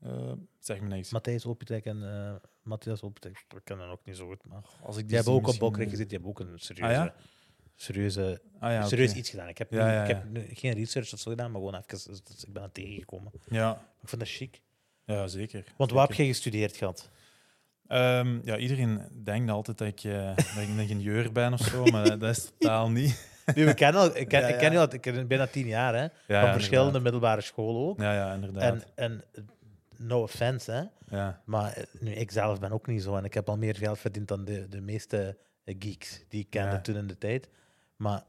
Eh, 0.00 0.32
zeg 0.58 0.80
me 0.80 0.88
niks. 0.88 1.10
Matthijs 1.12 1.46
Opitex 1.46 1.86
en 1.86 2.02
eh 2.02 2.34
Matthias 2.62 3.02
Opitex, 3.02 3.40
ik 3.56 3.60
ken 3.64 3.78
hem 3.78 3.90
ook 3.90 4.04
niet 4.04 4.16
zo 4.16 4.26
goed, 4.26 4.44
maar... 4.48 4.62
Als 4.82 4.96
ik 4.96 5.06
Die 5.06 5.16
hebben 5.16 5.34
ook 5.34 5.46
op 5.48 5.58
Bokrek 5.58 5.88
gezeten, 5.90 6.08
die 6.08 6.18
hebben 6.18 6.30
ook 6.30 6.48
een 6.48 6.58
serieuze, 6.58 6.98
Ah, 7.00 7.04
ja? 7.04 7.14
Serieuze, 7.82 8.40
Ah, 8.60 8.72
ja, 8.72 8.86
serieus 8.86 9.12
iets 9.14 9.30
gedaan. 9.30 9.48
Ik 9.48 9.58
heb, 9.58 9.72
Ja, 9.72 9.86
nu- 9.86 9.92
ja, 9.92 10.02
ik 10.02 10.08
heb 10.08 10.22
geen 10.58 10.72
research 10.74 11.12
of 11.12 11.18
zo 11.18 11.30
gedaan, 11.30 11.50
maar 11.50 11.60
gewoon 11.60 11.74
even, 11.74 11.86
dus- 12.10 12.22
dus 12.22 12.44
ik 12.44 12.52
ben 12.52 12.62
er 12.62 12.72
tegengekomen. 12.72 13.32
Ja, 13.48 13.72
Ik 14.02 14.08
vind 14.08 14.20
dat 14.20 14.30
chic. 14.30 14.60
ja, 15.04 15.26
zeker. 15.26 15.64
Want 15.76 15.90
waar 15.90 16.06
heb 16.06 16.16
jij 16.16 16.26
gestudeerd 16.26 16.76
gehad? 16.76 17.10
Ehm, 17.86 18.38
ja, 18.44 18.56
iedereen 18.56 19.00
denkt 19.24 19.50
altijd 19.50 19.78
dat 19.78 19.88
ik, 19.88 20.04
eh, 20.04 20.36
dat 20.54 20.62
ik 20.62 20.68
een 20.68 20.78
ingenieur 20.78 21.32
ben 21.32 21.52
of 21.52 21.60
zo, 21.60 21.84
maar 21.84 22.18
dat, 22.18 22.36
is 22.36 22.50
totaal 22.58 22.90
niet. 22.90 23.26
Nu, 23.54 23.64
we 23.64 23.74
kennen 23.74 24.00
al, 24.00 24.16
ik 24.16 24.28
ken, 24.28 24.40
Ja, 24.40 24.46
ik 24.46 24.58
ken 24.58 24.72
je 24.72 24.78
al 24.78 24.92
ik 24.92 25.00
ken 25.00 25.26
bijna 25.26 25.46
tien 25.46 25.66
jaar, 25.66 25.94
hè, 25.94 26.02
Ja, 26.02 26.10
van 26.42 26.52
verschillende 26.52 26.68
inderdaad. 26.96 27.02
middelbare 27.02 27.40
scholen 27.40 27.88
ook. 27.88 28.00
Ja, 28.00 28.14
ja, 28.14 28.34
inderdaad. 28.34 28.62
En, 28.62 28.82
en 28.94 29.24
eh, 29.34 29.42
no 29.96 30.22
offense, 30.22 30.70
hè, 30.72 30.82
ja. 31.16 31.42
maar 31.44 31.72
eh, 31.72 31.84
nu, 32.00 32.10
ik 32.12 32.30
zelf 32.30 32.60
ben 32.60 32.72
ook 32.72 32.86
niet 32.86 33.02
zo 33.02 33.16
en 33.16 33.24
ik 33.24 33.34
heb 33.34 33.48
al 33.48 33.56
meer 33.56 33.76
geld 33.76 33.98
verdiend 33.98 34.28
dan 34.28 34.44
de, 34.44 34.68
de 34.68 34.80
meeste 34.80 35.36
eh, 35.64 35.74
geeks 35.78 36.24
die 36.28 36.40
ik 36.40 36.50
kende 36.50 36.80
toen 36.80 36.96
in 36.96 37.06
de 37.06 37.18
tijd. 37.18 37.48
Maar 37.98 38.22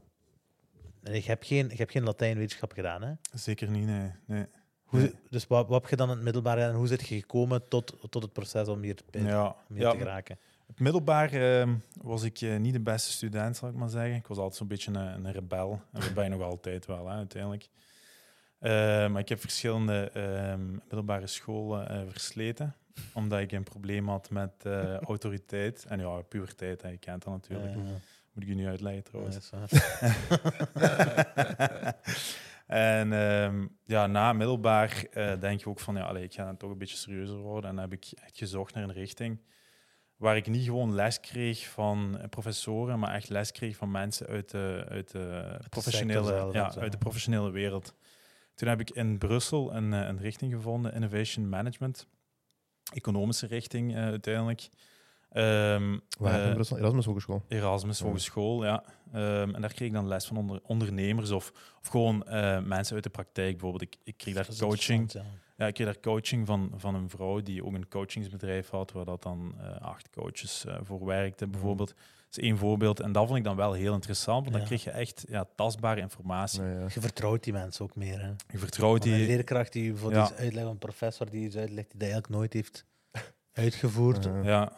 ik 1.04 1.26
heb 1.26 1.44
geen, 1.44 1.72
ik 1.72 1.78
heb 1.78 1.90
geen 1.90 2.04
Latijnwetenschap 2.04 2.72
gedaan, 2.72 3.02
hè. 3.02 3.14
Zeker 3.34 3.70
niet, 3.70 3.86
nee. 3.86 4.12
nee. 4.26 4.46
Hoe. 4.84 5.14
Dus 5.30 5.48
wat, 5.48 5.68
wat 5.68 5.82
heb 5.82 5.90
je 5.90 5.96
dan 5.96 6.10
in 6.10 6.16
het 6.16 6.24
middelbaar 6.24 6.58
en 6.58 6.74
hoe 6.74 6.88
zit 6.88 7.08
je 7.08 7.16
gekomen 7.20 7.68
tot, 7.68 7.98
tot 8.10 8.24
het 8.24 8.34
proces 8.34 8.68
om 8.68 8.82
hier, 8.82 8.96
te- 8.96 9.24
Ja, 9.24 9.46
om 9.48 9.76
hier 9.76 9.84
ja 9.84 9.92
te 9.92 9.98
geraken? 9.98 10.38
Op 10.68 10.80
middelbaar 10.80 11.32
ehm, 11.34 11.76
was 12.02 12.24
ik 12.24 12.42
eh, 12.42 12.58
niet 12.58 12.74
de 12.74 12.80
beste 12.80 13.12
student, 13.12 13.58
zal 13.58 13.70
ik 13.70 13.76
maar 13.76 13.90
zeggen. 13.90 14.16
Ik 14.16 14.28
was 14.28 14.38
altijd 14.38 14.56
zo'n 14.56 14.68
beetje 14.68 14.92
een, 14.92 15.26
een 15.26 15.32
rebel. 15.32 15.82
En 15.92 16.00
dat 16.02 16.14
ben 16.14 16.24
je 16.24 16.30
nog 16.30 16.42
altijd 16.42 16.86
wel, 16.86 17.08
hè, 17.08 17.16
uiteindelijk. 17.16 17.70
Eh, 18.60 18.72
maar 19.10 19.20
ik 19.20 19.30
heb 19.30 19.40
verschillende 19.40 20.10
ehm, 20.14 20.72
middelbare 20.72 21.28
scholen 21.28 21.90
eh, 21.90 22.02
versleten. 22.10 22.76
Omdat 23.14 23.40
ik 23.40 23.52
een 23.52 23.64
probleem 23.64 24.08
had 24.08 24.30
met 24.30 24.52
autoriteit. 25.12 25.86
En 25.86 26.00
ja, 26.00 26.22
puberteit, 26.22 26.82
hè, 26.82 26.90
je 26.90 26.98
kent 26.98 27.24
dat 27.24 27.34
natuurlijk. 27.34 27.76
Eh, 27.76 27.82
Moet 28.40 28.48
ik 28.48 28.56
je 28.56 28.62
nu 28.62 28.70
uitleggen 28.70 29.04
trouwens. 29.04 29.52
en 32.68 33.14
ehm, 33.14 33.68
ja, 33.86 34.08
na 34.08 34.34
middelbaar 34.34 35.06
eh, 35.12 35.40
denk 35.40 35.60
je 35.60 35.70
ook 35.70 35.80
van, 35.80 35.96
ja, 35.96 36.04
allee, 36.04 36.24
ik 36.24 36.34
ga 36.34 36.46
dan 36.46 36.58
toch 36.58 36.72
een 36.72 36.78
beetje 36.78 36.98
serieuzer 36.98 37.38
worden. 37.38 37.70
En 37.70 37.76
dan 37.76 37.90
heb 37.90 37.94
ik 37.94 38.12
echt 38.24 38.38
gezocht 38.38 38.74
naar 38.74 38.84
een 38.84 38.94
richting 38.94 39.42
waar 40.16 40.36
ik 40.36 40.48
niet 40.48 40.66
gewoon 40.66 40.94
les 40.94 41.20
kreeg 41.20 41.68
van 41.68 42.22
professoren, 42.30 43.00
maar 43.00 43.14
echt 43.14 43.30
les 43.30 43.52
kreeg 43.52 43.76
van 43.76 43.92
mensen 43.92 44.28
uit 44.28 44.52
de, 44.52 44.86
uit 44.90 45.12
de, 45.12 45.60
professionele, 45.70 46.28
zelf, 46.28 46.54
ja, 46.54 46.74
uit 46.76 46.92
de 46.92 46.98
professionele 46.98 47.52
wereld. 47.52 47.96
Toen 48.56 48.68
heb 48.68 48.80
ik 48.80 48.90
in 48.90 49.18
Brussel 49.18 49.76
een, 49.76 49.94
eh, 49.94 50.08
een 50.08 50.20
richting 50.20 50.54
gevonden, 50.54 50.94
Innovation 50.94 51.50
Management. 51.50 52.08
Economische 52.94 53.48
richting 53.48 53.96
eh, 53.96 54.04
uiteindelijk. 54.04 54.70
Ehm, 55.30 55.98
Waar 56.20 56.40
eh, 56.42 56.48
in 56.48 56.54
Brussel? 56.54 56.78
Erasmus 56.78 57.06
Hogeschool. 57.06 57.44
Erasmus 57.48 58.00
Ja. 58.00 58.06
Hogeschool, 58.06 58.64
ja. 58.66 58.84
Ehm, 59.14 59.56
en 59.56 59.62
daar 59.62 59.74
kreeg 59.74 59.88
ik 59.88 59.94
dan 59.94 60.08
les 60.08 60.26
van 60.26 60.38
onder, 60.38 60.60
ondernemers 60.64 61.32
of, 61.32 61.52
of 61.82 61.88
gewoon 61.88 62.24
eh, 62.28 62.60
mensen 62.62 62.96
uit 62.96 63.04
de 63.04 63.10
praktijk. 63.10 63.52
Bijvoorbeeld, 63.52 63.82
ik, 63.82 63.96
ik 64.04 64.18
kreeg 64.18 64.34
daar 64.34 64.48
coaching. 64.60 65.12
ja. 65.12 65.24
Ja, 65.58 65.68
ik 65.68 65.74
kreeg 65.74 65.88
daar 65.88 66.00
coaching 66.00 66.48
van, 66.48 66.72
van 66.76 66.96
een 66.96 67.10
vrouw 67.10 67.42
die 67.42 67.66
ook 67.66 67.74
een 67.74 67.88
coachingsbedrijf 67.88 68.70
had, 68.70 68.92
waar 68.92 69.06
dat 69.06 69.24
dan 69.24 69.56
eh, 69.60 69.82
acht 69.82 70.10
coaches 70.10 70.66
eh, 70.66 70.76
voor 70.84 71.06
werkte, 71.06 71.48
bijvoorbeeld. 71.48 71.88
Dat 71.88 72.38
is 72.38 72.44
één 72.44 72.58
voorbeeld. 72.58 73.00
En 73.00 73.12
dat 73.12 73.26
vond 73.26 73.38
ik 73.38 73.44
dan 73.44 73.56
wel 73.56 73.74
heel 73.74 73.94
interessant, 73.94 74.40
want 74.40 74.52
dan 74.52 74.62
Ja. 74.62 74.68
kreeg 74.68 74.84
je 74.84 74.92
echt 74.92 75.26
ja, 75.30 75.46
tastbare 75.56 76.02
informatie. 76.02 76.62
Nee, 76.62 76.74
ja. 76.80 76.86
Je 76.94 77.02
vertrouwt 77.02 77.44
die 77.44 77.54
mensen 77.54 77.86
ook 77.86 77.96
meer. 77.96 78.22
Hè? 78.22 78.28
Je 78.52 78.58
vertrouwt 78.58 78.92
Want 79.04 79.06
Een 79.14 79.18
die... 79.18 79.28
leerkracht 79.28 79.74
die 79.74 79.92
bijvoorbeeld 79.92 80.28
Ja. 80.28 80.34
iets 80.34 80.42
uitlegt, 80.44 80.68
een 80.68 80.78
professor 80.78 81.30
die 81.30 81.46
iets 81.46 81.56
uitlegt 81.56 81.90
die 81.90 82.00
dat 82.00 82.10
eigenlijk 82.10 82.30
nooit 82.34 82.54
heeft 82.54 82.86
uitgevoerd. 83.64 84.30
Ja. 84.44 84.72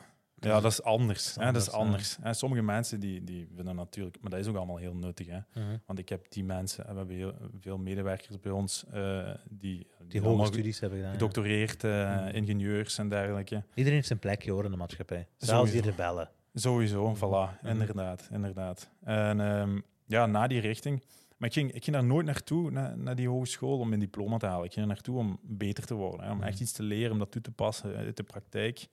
Ja, 0.49 0.59
dat 0.59 0.71
is 0.71 0.83
anders. 0.83 1.35
hè, 1.35 1.51
dat 1.51 1.61
is 1.61 1.71
anders. 1.71 2.17
En 2.21 2.35
sommige 2.35 2.61
mensen 2.61 2.99
die, 2.99 3.23
die 3.23 3.47
vinden 3.55 3.75
natuurlijk... 3.75 4.17
Maar 4.21 4.31
dat 4.31 4.39
is 4.39 4.47
ook 4.47 4.55
allemaal 4.55 4.77
heel 4.77 4.95
nuttig, 4.95 5.27
hè. 5.27 5.39
Mhm. 5.53 5.77
Want 5.85 5.99
ik 5.99 6.09
heb 6.09 6.25
die 6.31 6.43
mensen... 6.43 6.85
We 6.91 6.97
hebben 6.97 7.15
heel, 7.15 7.33
veel 7.59 7.77
medewerkers 7.77 8.39
bij 8.39 8.51
ons 8.51 8.85
eh, 8.91 9.29
die... 9.49 9.87
Die 10.07 10.21
hoge 10.21 10.45
studies 10.45 10.79
hebben 10.79 10.97
gedaan. 10.99 11.13
gedoctoreerd, 11.13 11.83
eh, 11.83 11.91
Mhm. 12.25 12.35
ingenieurs 12.35 12.97
en 12.97 13.09
dergelijke. 13.09 13.63
Iedereen 13.69 13.93
heeft 13.93 14.07
zijn 14.07 14.19
plekje 14.19 14.51
hoor 14.51 14.65
in 14.65 14.71
de 14.71 14.77
maatschappij. 14.77 15.27
Zelfs 15.37 15.71
die 15.71 15.81
rebellen. 15.81 16.29
Sowieso, 16.53 17.09
Mhm. 17.09 17.15
voilà. 17.15 17.61
Mhm. 17.61 17.67
Inderdaad, 17.67 18.29
inderdaad. 18.31 18.89
En 19.03 19.39
ehm, 19.41 19.79
ja, 20.05 20.25
na 20.25 20.47
die 20.47 20.59
richting... 20.59 21.03
Maar 21.37 21.49
ik 21.49 21.55
ging, 21.55 21.71
ik 21.71 21.83
ging 21.83 21.95
daar 21.95 22.05
nooit 22.05 22.25
naartoe, 22.25 22.71
naar, 22.71 22.97
naar 22.97 23.15
die 23.15 23.29
hogeschool, 23.29 23.79
om 23.79 23.87
mijn 23.87 23.99
diploma 23.99 24.37
te 24.37 24.45
halen. 24.45 24.65
Ik 24.65 24.73
ging 24.73 24.85
er 24.85 24.91
naartoe 24.93 25.17
om 25.17 25.39
beter 25.43 25.85
te 25.85 25.93
worden. 25.93 26.25
Hè, 26.25 26.31
om 26.31 26.41
echt 26.43 26.59
iets 26.59 26.71
te 26.71 26.83
leren, 26.83 27.11
om 27.11 27.19
dat 27.19 27.31
toe 27.31 27.41
te 27.41 27.51
passen 27.51 27.95
uit 27.95 28.17
de 28.17 28.23
praktijk. 28.23 28.87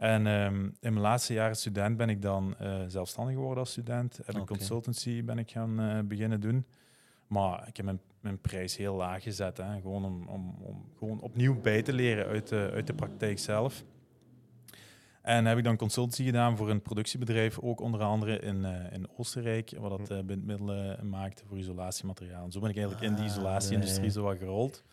En 0.00 0.26
ehm, 0.26 0.64
in 0.64 0.72
mijn 0.80 1.00
laatste 1.00 1.32
jaren 1.32 1.56
student 1.56 1.96
ben 1.96 2.08
ik 2.08 2.22
dan 2.22 2.54
eh, 2.58 2.80
zelfstandig 2.86 3.34
geworden 3.34 3.58
als 3.58 3.70
student. 3.70 4.16
Heb 4.16 4.34
ik 4.34 4.40
Oké. 4.40 4.56
consultancy 4.56 5.24
ben 5.24 5.38
ik 5.38 5.50
gaan 5.50 5.80
eh, 5.80 5.98
beginnen 6.04 6.40
doen. 6.40 6.66
Maar 7.26 7.68
ik 7.68 7.76
heb 7.76 7.86
mijn, 7.86 8.00
mijn 8.20 8.38
prijs 8.40 8.76
heel 8.76 8.94
laag 8.94 9.22
gezet. 9.22 9.56
Hè. 9.56 9.80
Gewoon 9.80 10.04
om, 10.04 10.28
om, 10.28 10.56
om 10.60 10.84
gewoon 10.98 11.20
opnieuw 11.20 11.60
bij 11.60 11.82
te 11.82 11.92
leren 11.92 12.26
uit 12.26 12.48
de, 12.48 12.70
uit 12.72 12.86
de 12.86 12.94
praktijk 12.94 13.38
zelf. 13.38 13.84
En 15.22 15.46
heb 15.46 15.58
ik 15.58 15.64
dan 15.64 15.76
consultancy 15.76 16.24
gedaan 16.24 16.56
voor 16.56 16.70
een 16.70 16.82
productiebedrijf, 16.82 17.58
ook 17.58 17.80
onder 17.80 18.00
andere 18.00 18.38
in, 18.38 18.64
eh, 18.64 18.92
in 18.92 19.08
Oostenrijk, 19.16 19.72
wat 19.78 19.98
dat 19.98 20.10
eh, 20.10 20.24
bindmiddelen 20.24 21.08
maakte 21.08 21.42
voor 21.46 21.58
isolatiemateriaal. 21.58 22.44
En 22.44 22.52
zo 22.52 22.60
ben 22.60 22.70
ik 22.70 22.76
eigenlijk 22.76 23.06
in 23.06 23.14
die 23.14 23.24
Ah, 23.24 23.30
isolatieindustrie 23.30 24.10
zo 24.10 24.22
wat 24.22 24.38
gerold. 24.38 24.84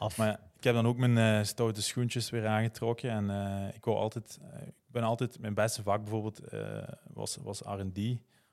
Af. 0.00 0.16
Maar 0.18 0.40
ik 0.56 0.64
heb 0.64 0.74
dan 0.74 0.86
ook 0.86 0.96
mijn 0.96 1.18
eh, 1.18 1.44
stoute 1.44 1.82
schoentjes 1.82 2.30
weer 2.30 2.46
aangetrokken. 2.46 3.10
En 3.10 3.30
eh, 3.30 3.74
ik, 3.74 3.84
wou 3.84 3.96
altijd, 3.98 4.38
eh, 4.52 4.66
ik 4.66 4.74
ben 4.86 5.02
altijd, 5.02 5.38
mijn 5.38 5.54
beste 5.54 5.82
vak 5.82 6.00
bijvoorbeeld 6.02 6.40
was, 7.12 7.36
was 7.36 7.60
R&D. 7.60 7.98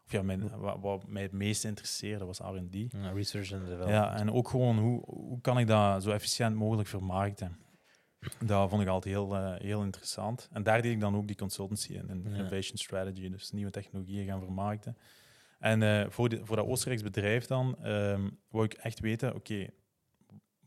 Of 0.05 0.11
ja, 0.11 0.21
mijn, 0.21 0.59
wat, 0.59 0.77
wat 0.81 1.07
mij 1.07 1.21
het 1.21 1.31
meest 1.31 1.65
interesseerde 1.65 2.25
was 2.25 2.39
R&D. 2.39 2.91
Ja, 2.91 3.11
research 3.11 3.53
and 3.53 3.61
development. 3.61 3.89
Ja, 3.89 4.15
en 4.15 4.31
ook 4.31 4.49
gewoon 4.49 4.77
hoe, 4.77 5.01
hoe 5.05 5.41
kan 5.41 5.59
ik 5.59 5.67
dat 5.67 6.03
zo 6.03 6.11
efficiënt 6.11 6.55
mogelijk 6.55 6.87
vermarkten. 6.87 7.57
Dat 8.45 8.69
vond 8.69 8.81
ik 8.81 8.87
altijd 8.87 9.13
heel, 9.13 9.53
heel 9.53 9.83
interessant. 9.83 10.49
En 10.51 10.63
daar 10.63 10.81
deed 10.81 10.91
ik 10.91 10.99
dan 10.99 11.15
ook 11.15 11.27
die 11.27 11.35
consultancy 11.35 11.93
in, 11.93 12.09
in 12.09 12.23
Ja. 12.23 12.37
innovation 12.37 12.77
strategy, 12.77 13.29
dus 13.29 13.51
nieuwe 13.51 13.71
technologieën 13.71 14.25
gaan 14.25 14.39
vermarkten. 14.41 14.97
En 15.59 16.11
voor, 16.11 16.29
de, 16.29 16.45
voor 16.45 16.55
dat 16.55 16.65
Oostenrijks 16.65 17.03
bedrijf 17.03 17.45
dan, 17.45 17.77
ehm 17.83 18.29
wou 18.49 18.65
ik 18.65 18.73
echt 18.73 18.99
weten, 18.99 19.35
oké, 19.35 19.67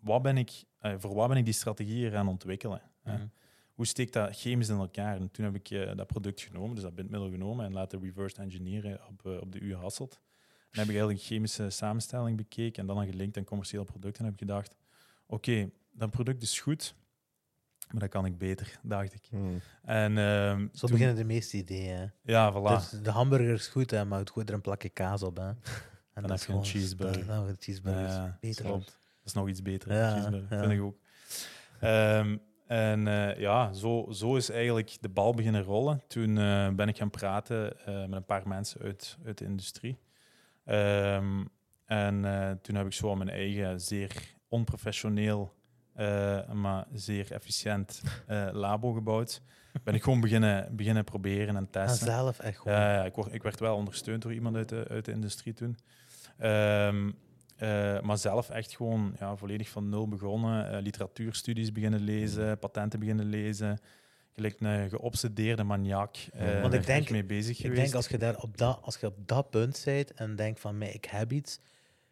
wat 0.01 0.23
ben 0.23 0.37
ik, 0.39 0.65
voor 0.81 1.15
wat 1.15 1.29
ben 1.29 1.37
ik 1.37 1.45
die 1.45 1.55
strategieën 1.55 2.11
gaan 2.11 2.29
ontwikkelen? 2.29 2.83
hè? 3.03 3.13
Mhm. 3.17 3.27
Hoe 3.75 3.87
steekt 3.87 4.13
dat 4.13 4.37
chemisch 4.37 4.69
in 4.69 4.77
elkaar? 4.79 5.17
En 5.17 5.31
toen 5.31 5.45
heb 5.45 5.55
ik 5.55 5.71
eh, 5.71 5.97
dat 5.97 6.07
product 6.07 6.41
genomen, 6.41 6.75
dus 6.75 6.85
dat 6.85 6.95
bindmiddel 6.95 7.31
genomen 7.31 7.65
en 7.65 7.73
laten 7.73 8.01
reverse 8.03 8.37
engineeren 8.37 9.01
op, 9.09 9.27
eh, 9.27 9.41
op 9.41 9.53
de 9.53 9.59
U 9.61 9.75
Hasselt. 9.75 10.21
En 10.71 10.79
heb 10.79 10.83
ik 10.85 10.89
eigenlijk 10.89 11.19
een 11.19 11.25
chemische 11.25 11.71
samenstelling 11.71 12.37
bekeken 12.37 12.89
en 12.89 12.95
dan 12.95 13.07
gelinkt 13.07 13.37
aan 13.37 13.45
commerciële 13.45 13.85
producten. 13.85 14.25
En 14.25 14.31
heb 14.31 14.41
ik 14.41 14.49
gedacht, 14.49 14.77
oké, 15.27 15.71
dat 15.93 16.11
product 16.11 16.43
is 16.43 16.61
goed, 16.61 16.95
maar 17.91 18.01
dat 18.01 18.09
kan 18.09 18.25
ik 18.25 18.39
beter, 18.39 18.79
dacht 18.83 19.15
ik. 19.15 19.25
Hmm. 19.31 19.61
En 19.83 20.19
ehm, 20.19 20.61
Zo 20.73 20.87
toen- 20.87 20.91
beginnen 20.91 21.17
de 21.17 21.25
meeste 21.25 21.57
ideeën. 21.57 21.97
hè. 21.97 22.07
Ja, 22.23 22.53
voilà. 22.53 22.91
Dus 22.91 22.91
de 23.03 23.11
hamburger 23.11 23.53
is 23.55 23.67
goed, 23.67 23.91
hè, 23.91 24.05
maar 24.05 24.19
het 24.19 24.31
goed 24.31 24.49
er 24.49 24.55
een 24.55 24.61
plakje 24.61 24.89
kaas 24.89 25.23
op. 25.23 25.37
Hè. 25.37 25.43
En 25.49 25.57
heb 26.13 26.27
dat 26.29 26.39
is 26.39 26.47
je 26.47 26.53
een 26.53 26.65
gewoon- 26.65 26.65
cheeseburger. 26.81 27.27
Dan 27.27 27.47
een 27.49 27.57
cheeseburger. 27.59 28.03
Ja, 28.03 28.39
beter. 28.41 28.65
klopt. 28.65 28.99
Dat 29.23 29.27
is 29.29 29.33
nog 29.33 29.49
iets 29.49 29.63
beter. 29.63 29.93
Ja, 29.95 30.17
ja. 30.17 30.31
vind 30.61 30.73
ik 30.73 30.81
ook. 30.81 30.97
Ehm, 31.81 32.37
en 32.67 33.09
eh, 33.09 33.39
ja, 33.39 33.73
zo, 33.73 34.07
zo 34.13 34.37
is 34.37 34.51
eigenlijk 34.51 34.97
de 35.01 35.09
bal 35.09 35.35
beginnen 35.35 35.63
rollen. 35.63 36.03
Toen 36.09 36.39
eh, 36.39 36.69
ben 36.69 36.89
ik 36.89 36.97
gaan 36.97 37.11
praten 37.11 37.87
eh, 37.87 38.01
met 38.01 38.13
een 38.13 38.25
paar 38.25 38.49
mensen 38.49 38.81
uit, 38.81 39.19
uit 39.25 39.39
de 39.39 39.45
industrie. 39.45 39.99
Ehm, 40.65 41.45
En 41.85 42.59
toen 42.63 42.75
heb 42.75 42.87
ik 42.87 42.93
zo 42.93 43.15
mijn 43.17 43.29
eigen 43.31 43.81
zeer 43.81 44.35
onprofessioneel, 44.49 45.53
maar 46.53 46.87
zeer 46.93 47.33
efficiënt 47.33 48.03
labo 48.53 48.93
gebouwd. 48.93 49.43
Ben 49.85 49.95
ik 49.95 50.03
gewoon 50.03 50.21
beginnen, 50.21 50.77
beginnen 50.77 51.05
proberen 51.05 51.49
en 51.49 51.57
En 51.57 51.71
testen. 51.71 52.07
zelf 52.07 52.39
echt 52.39 52.59
gewoon. 52.59 52.79
Ja, 52.79 52.95
ja, 52.95 53.05
ik, 53.05 53.15
word, 53.15 53.33
ik 53.35 53.43
werd 53.43 53.61
wel 53.61 53.77
ondersteund 53.77 54.23
door 54.23 54.33
iemand 54.33 54.57
uit 54.57 54.69
de, 54.69 54.87
uit 54.89 55.05
de 55.05 55.13
industrie 55.13 55.53
toen. 55.55 55.79
Ehm, 56.39 57.11
eh, 57.61 58.01
maar 58.01 58.19
zelf 58.19 58.51
echt 58.51 58.77
gewoon 58.77 59.15
ja, 59.19 59.37
volledig 59.37 59.69
van 59.69 59.89
nul 59.89 60.09
begonnen. 60.09 60.71
eh, 60.73 60.83
literatuurstudies 60.83 61.73
beginnen 61.73 62.01
lezen, 62.01 62.59
patenten 62.59 62.99
beginnen 63.01 63.25
lezen. 63.27 63.79
Gelijk 64.33 64.61
een 64.61 64.89
geobsedeerde 64.89 65.63
maniak. 65.65 66.17
eh, 66.33 66.61
Want 66.63 66.75
ik 66.75 66.87
denk- 66.87 67.11
mee 67.11 67.25
bezig 67.25 67.57
ik 67.59 67.63
geweest. 67.65 67.81
denk 67.83 67.95
als 67.95 68.09
je, 68.09 68.19
daar 68.19 68.37
op 68.37 68.57
dat, 68.59 68.79
als 68.83 68.97
je 68.97 69.07
op 69.07 69.17
dat 69.29 69.51
punt 69.51 69.83
bent 69.85 70.15
en 70.15 70.37
denkt 70.37 70.61
van, 70.61 70.79
mij, 70.79 70.91
ik 70.93 71.05
heb 71.05 71.33
iets, 71.33 71.61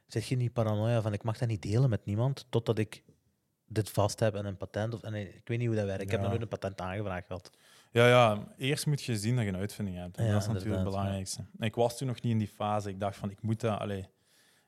zit 0.07 0.27
je 0.27 0.37
niet 0.37 0.53
paranoia 0.53 1.03
van, 1.03 1.13
ik 1.13 1.23
mag 1.23 1.39
dat 1.39 1.49
niet 1.49 1.63
delen 1.63 1.91
met 1.91 2.05
niemand, 2.05 2.47
totdat 2.49 2.79
ik 2.79 3.03
dit 3.67 3.91
vast 3.91 4.21
heb 4.21 4.35
en 4.35 4.47
een 4.47 4.57
patent. 4.57 4.95
Of, 4.95 5.03
en 5.03 5.15
ik 5.15 5.41
weet 5.45 5.59
niet 5.59 5.67
hoe 5.67 5.77
dat 5.77 5.85
werkt. 5.87 6.03
Ik 6.03 6.11
heb 6.11 6.21
nog 6.21 6.29
nooit 6.29 6.43
een 6.43 6.49
patent 6.49 6.81
aangevraagd 6.81 7.27
gehad. 7.27 7.51
Ja, 7.93 8.09
ja, 8.09 8.55
eerst 8.57 8.87
moet 8.87 9.03
je 9.03 9.17
zien 9.17 9.35
dat 9.37 9.45
je 9.45 9.51
een 9.51 9.57
uitvinding 9.57 9.97
hebt. 9.97 10.17
En 10.17 10.25
Ja, 10.27 10.33
dat 10.33 10.41
is 10.43 10.47
natuurlijk 10.49 10.75
het 10.75 10.85
belangrijkste. 10.85 11.45
Ik 11.59 11.75
was 11.75 11.99
toen 11.99 12.07
nog 12.07 12.21
niet 12.23 12.33
in 12.33 12.39
die 12.39 12.49
fase. 12.49 12.89
Ik 12.89 13.01
dacht 13.01 13.17
van, 13.17 13.31
ik 13.31 13.43
moet 13.43 13.61
dat, 13.61 13.79
allee, 13.79 14.07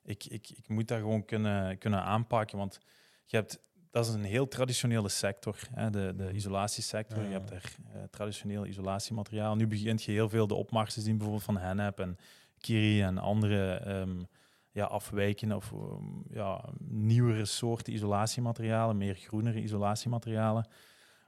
ik, 0.03 0.25
ik, 0.25 0.49
ik 0.49 0.69
moet 0.69 0.89
dat 0.89 0.99
gewoon 0.99 1.25
kunnen, 1.25 1.79
kunnen 1.79 2.03
aanpakken. 2.03 2.59
Want 2.59 2.79
je 3.27 3.37
hebt, 3.37 3.61
dat 3.91 4.07
is 4.07 4.15
een 4.15 4.25
heel 4.25 4.49
traditionele 4.49 5.09
sector, 5.09 5.57
hè, 5.75 5.91
de, 5.91 6.13
de 6.17 6.33
isolatiesector. 6.33 7.23
Ja. 7.23 7.27
Je 7.27 7.33
hebt 7.33 7.49
daar 7.49 7.77
eh, 7.93 8.03
traditioneel 8.11 8.67
isolatiemateriaal. 8.67 9.57
Nu 9.57 9.67
begint 9.67 10.03
je 10.03 10.13
heel 10.13 10.29
veel 10.29 10.47
de 10.47 10.55
opmars 10.55 10.95
te 10.95 11.01
zien, 11.01 11.13
bijvoorbeeld 11.13 11.45
van 11.45 11.57
Hennep 11.57 12.01
en 12.01 12.19
Kiri 12.59 13.03
en 13.03 13.19
andere 13.19 13.73
ehm, 13.75 14.23
ja, 14.71 14.85
afwijkende 14.85 15.57
of 15.57 15.73
ehm, 15.73 16.05
ja, 16.31 16.65
nieuwere 16.89 17.45
soorten 17.45 17.93
isolatiematerialen, 17.93 18.97
meer 18.97 19.15
groenere 19.15 19.63
isolatiematerialen. 19.63 20.69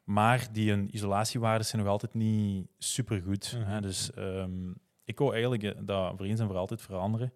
Maar 0.04 0.48
die 0.52 0.70
hun 0.70 0.94
isolatiewaarden 0.94 1.66
zijn 1.66 1.82
nog 1.82 1.90
altijd 1.90 2.14
niet 2.14 2.68
supergoed. 2.78 3.56
Mhm. 3.58 3.70
hè. 3.70 3.80
Dus 3.80 4.12
ehm, 4.12 4.72
ik 5.04 5.18
wou 5.18 5.32
eigenlijk 5.32 5.62
eh, 5.62 5.70
dat 5.80 6.16
voor 6.16 6.26
eens 6.26 6.40
en 6.40 6.46
voor 6.46 6.56
altijd 6.56 6.82
veranderen. 6.82 7.32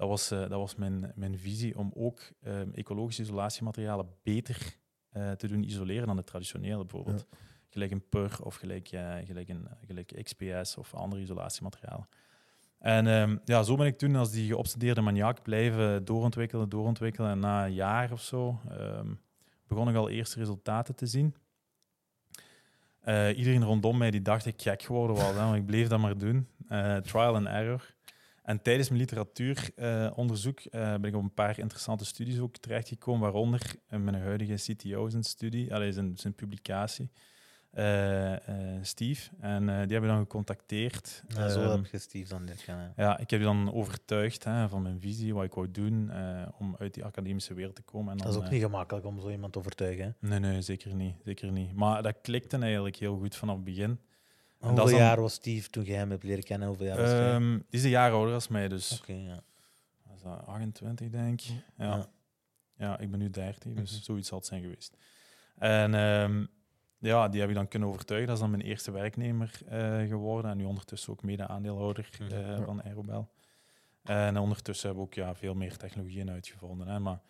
Dat 0.00 0.08
was, 0.08 0.30
eh, 0.30 0.38
dat 0.38 0.50
was 0.50 0.74
mijn, 0.74 1.12
mijn 1.14 1.38
visie 1.38 1.78
om 1.78 1.90
ook 1.94 2.20
ehm, 2.42 2.70
ecologische 2.72 3.22
isolatiematerialen 3.22 4.08
beter 4.22 4.76
eh, 5.10 5.30
te 5.30 5.48
doen 5.48 5.62
isoleren 5.62 6.06
dan 6.06 6.16
de 6.16 6.24
traditionele 6.24 6.84
bijvoorbeeld. 6.84 7.26
Gelijk 7.68 7.90
een 7.90 8.08
PUR 8.08 8.38
of 8.42 8.54
gelijk, 8.54 8.88
gelijk, 9.24 9.48
een, 9.48 9.68
gelijk 9.86 10.22
XPS 10.22 10.76
of 10.76 10.94
andere 10.94 11.22
isolatiematerialen. 11.22 12.08
En 12.78 13.06
ehm, 13.06 13.36
ja, 13.44 13.62
zo 13.62 13.76
ben 13.76 13.86
ik 13.86 13.98
toen 13.98 14.16
als 14.16 14.30
die 14.30 14.48
geobsedeerde 14.48 15.00
maniak 15.00 15.42
blijven 15.42 16.04
doorontwikkelen, 16.04 16.68
doorontwikkelen. 16.68 17.30
En 17.30 17.38
na 17.38 17.66
een 17.66 17.74
jaar 17.74 18.12
of 18.12 18.22
zo 18.22 18.60
ehm, 18.68 19.14
begon 19.66 19.88
ik 19.88 19.96
al 19.96 20.08
eerste 20.08 20.38
resultaten 20.38 20.94
te 20.94 21.06
zien. 21.06 21.34
Eh, 23.00 23.38
iedereen 23.38 23.64
rondom 23.64 23.98
mij 23.98 24.10
die 24.10 24.22
dacht 24.22 24.46
ik 24.46 24.62
gek 24.62 24.82
geworden 24.82 25.16
was, 25.16 25.34
hè, 25.34 25.44
want 25.44 25.56
ik 25.56 25.66
bleef 25.66 25.88
dat 25.88 26.00
maar 26.00 26.18
doen. 26.18 26.48
Trial 27.02 27.34
and 27.34 27.46
error. 27.46 27.94
En 28.50 28.62
tijdens 28.62 28.88
mijn 28.88 29.00
literatuuronderzoek 29.00 30.60
eh, 30.60 30.94
ben 30.94 31.04
ik 31.04 31.14
op 31.16 31.22
een 31.22 31.34
paar 31.34 31.58
interessante 31.58 32.04
studies 32.04 32.38
ook 32.38 32.56
terechtgekomen, 32.56 33.20
waaronder 33.20 33.74
eh, 33.86 33.98
mijn 33.98 34.22
huidige 34.22 34.72
CTO 34.74 35.08
zijn 35.08 35.22
studie, 35.22 35.74
allee, 35.74 35.92
zijn, 35.92 36.16
zijn 36.16 36.34
publicatie, 36.34 37.10
eh, 37.70 38.34
Steve. 38.82 39.30
En 39.40 39.66
die 39.66 39.92
hebben 39.92 40.10
dan 40.10 40.18
gecontacteerd. 40.18 41.22
Ja, 41.28 41.48
zo 41.48 41.60
Ehm, 41.60 41.70
heb 41.70 41.86
je 41.86 41.98
Steve 41.98 42.28
dan 42.28 42.46
dit 42.46 42.60
gaan. 42.60 42.92
ja, 42.96 43.12
ik 43.18 43.30
heb 43.30 43.40
die 43.40 43.48
dan 43.48 43.72
overtuigd 43.72 44.44
hè, 44.44 44.68
van 44.68 44.82
mijn 44.82 45.00
visie, 45.00 45.34
wat 45.34 45.44
ik 45.44 45.54
wou 45.54 45.70
doen, 45.70 46.10
om 46.58 46.76
uit 46.78 46.94
die 46.94 47.04
academische 47.04 47.54
wereld 47.54 47.74
te 47.74 47.82
komen. 47.82 48.10
En 48.12 48.16
Dat 48.16 48.26
dan, 48.26 48.36
is 48.36 48.44
ook 48.46 48.52
niet 48.52 48.62
gemakkelijk 48.62 49.06
om 49.06 49.20
zo 49.20 49.30
iemand 49.30 49.52
te 49.52 49.58
overtuigen. 49.58 50.16
hè. 50.20 50.28
Nee, 50.28 50.38
nee, 50.38 50.62
zeker 50.62 50.94
niet, 50.94 51.14
zeker 51.24 51.52
niet. 51.52 51.74
Maar 51.74 52.02
dat 52.02 52.16
klikte 52.22 52.58
eigenlijk 52.58 52.96
heel 52.96 53.16
goed 53.18 53.36
vanaf 53.36 53.54
het 53.54 53.64
begin. 53.64 53.98
En 54.60 54.68
Hoeveel 54.68 54.86
dan- 54.86 54.94
jaar 54.98 55.20
was 55.20 55.32
Steve 55.34 55.70
toen 55.70 55.84
jij 55.84 55.96
hem 55.96 56.10
hebt 56.10 56.22
leren 56.22 56.42
kennen? 56.44 56.68
Hoeveel 56.68 56.86
jaar 56.86 56.96
was 56.96 57.10
hij? 57.10 57.32
Ehm, 57.32 57.50
die 57.52 57.64
is 57.70 57.84
een 57.84 57.90
jaar 57.90 58.12
ouder 58.12 58.34
als 58.34 58.48
mij, 58.48 58.68
dus 58.68 58.98
Oké, 59.00 59.12
ja. 59.12 59.42
wat 60.02 60.16
is 60.16 60.22
dat 60.22 60.46
28 60.46 61.10
denk 61.10 61.40
ik. 61.40 61.46
Ja. 61.76 61.86
Ja. 61.86 62.06
Ja. 62.76 62.98
ik 62.98 63.10
ben 63.10 63.18
nu 63.18 63.30
30, 63.30 63.72
dus 63.72 63.92
Mhm. 63.92 64.02
zoiets 64.02 64.28
zal 64.28 64.38
het 64.38 64.46
zijn 64.46 64.62
geweest. 64.62 64.96
En 65.58 65.94
ehm, 65.94 66.44
ja, 66.98 67.28
die 67.28 67.40
heb 67.40 67.48
ik 67.48 67.54
dan 67.54 67.68
kunnen 67.68 67.88
overtuigen. 67.88 68.26
Dat 68.28 68.36
is 68.36 68.42
dan 68.42 68.50
mijn 68.52 68.62
eerste 68.62 68.90
werknemer 68.90 69.60
eh, 69.68 70.00
geworden. 70.08 70.50
En 70.50 70.56
nu 70.56 70.64
ondertussen 70.64 71.12
ook 71.12 71.22
mede-aandeelhouder 71.22 72.08
Mhm. 72.20 72.32
eh, 72.32 72.40
Ja. 72.56 72.64
van 72.64 72.82
Aerobel. 72.82 73.28
En 74.02 74.38
ondertussen 74.38 74.86
hebben 74.88 75.04
we 75.04 75.10
ook 75.10 75.16
ja, 75.26 75.34
veel 75.34 75.54
meer 75.54 75.76
technologieën 75.76 76.30
uitgevonden. 76.30 76.88
Hè. 76.88 76.98
Maar 76.98 77.20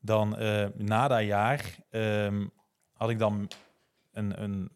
dan 0.00 0.36
eh, 0.36 0.66
na 0.74 1.08
dat 1.08 1.22
jaar 1.24 1.76
ehm, 1.90 2.46
had 2.92 3.10
ik 3.10 3.18
dan 3.18 3.48
een, 4.12 4.42
een, 4.42 4.70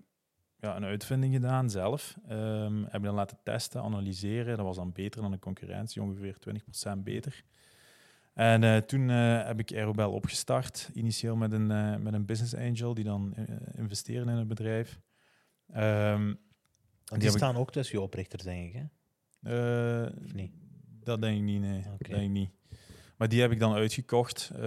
ja, 0.62 0.76
een 0.76 0.84
uitvinding 0.84 1.34
gedaan 1.34 1.70
zelf. 1.70 2.16
Ehm 2.28 2.82
heb 2.82 2.94
ik 2.94 3.02
dan 3.02 3.14
laten 3.14 3.38
testen, 3.42 3.82
analyseren. 3.82 4.56
Dat 4.56 4.66
was 4.66 4.76
dan 4.76 4.92
beter 4.92 5.20
dan 5.22 5.30
de 5.30 5.38
concurrentie, 5.38 6.02
ongeveer 6.02 6.36
20% 6.96 7.02
beter. 7.02 7.44
En 8.34 8.64
eh, 8.64 8.76
toen 8.76 9.10
eh, 9.10 9.44
heb 9.46 9.58
ik 9.58 9.72
Aerobel 9.72 10.12
opgestart, 10.12 10.90
initieel 10.94 11.36
met 11.36 11.52
een, 11.52 11.70
eh, 11.70 11.96
met 11.96 12.12
een 12.14 12.24
business 12.26 12.54
angel 12.56 12.94
die 12.94 13.04
dan 13.04 13.34
investeren 13.74 14.28
in 14.28 14.36
het 14.36 14.48
bedrijf. 14.48 15.00
Ehm, 15.72 16.24
Want 16.24 16.36
die 17.04 17.18
die 17.18 17.22
heb 17.28 17.32
ik- 17.32 17.36
staan 17.36 17.56
ook 17.56 17.72
tussen 17.72 17.98
je 17.98 18.04
oprichters, 18.04 18.42
denk 18.42 18.74
ik. 18.74 18.82
Hè? 18.82 18.84
eh, 20.06 20.12
Of 20.24 20.32
niet? 20.34 20.52
Dat 21.04 21.20
denk 21.20 21.36
ik 21.36 21.42
niet, 21.42 21.60
nee. 21.60 21.82
Dat 21.82 21.98
denk 22.08 22.22
ik 22.22 22.28
niet. 22.30 22.50
Maar 23.16 23.28
die 23.28 23.40
heb 23.40 23.50
ik 23.50 23.58
dan 23.58 23.74
uitgekocht 23.74 24.50
eh, 24.54 24.60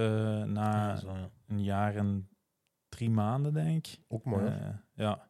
na 0.43 0.71
Ja, 0.89 0.95
zo, 0.95 1.11
ja. 1.17 1.29
een 1.47 1.63
jaar 1.63 1.95
en 1.95 2.29
drie 2.89 3.09
maanden, 3.09 3.53
denk 3.53 3.87
ik. 3.87 3.99
Ook 4.07 4.25
mooi. 4.25 4.51
ja. 4.93 5.27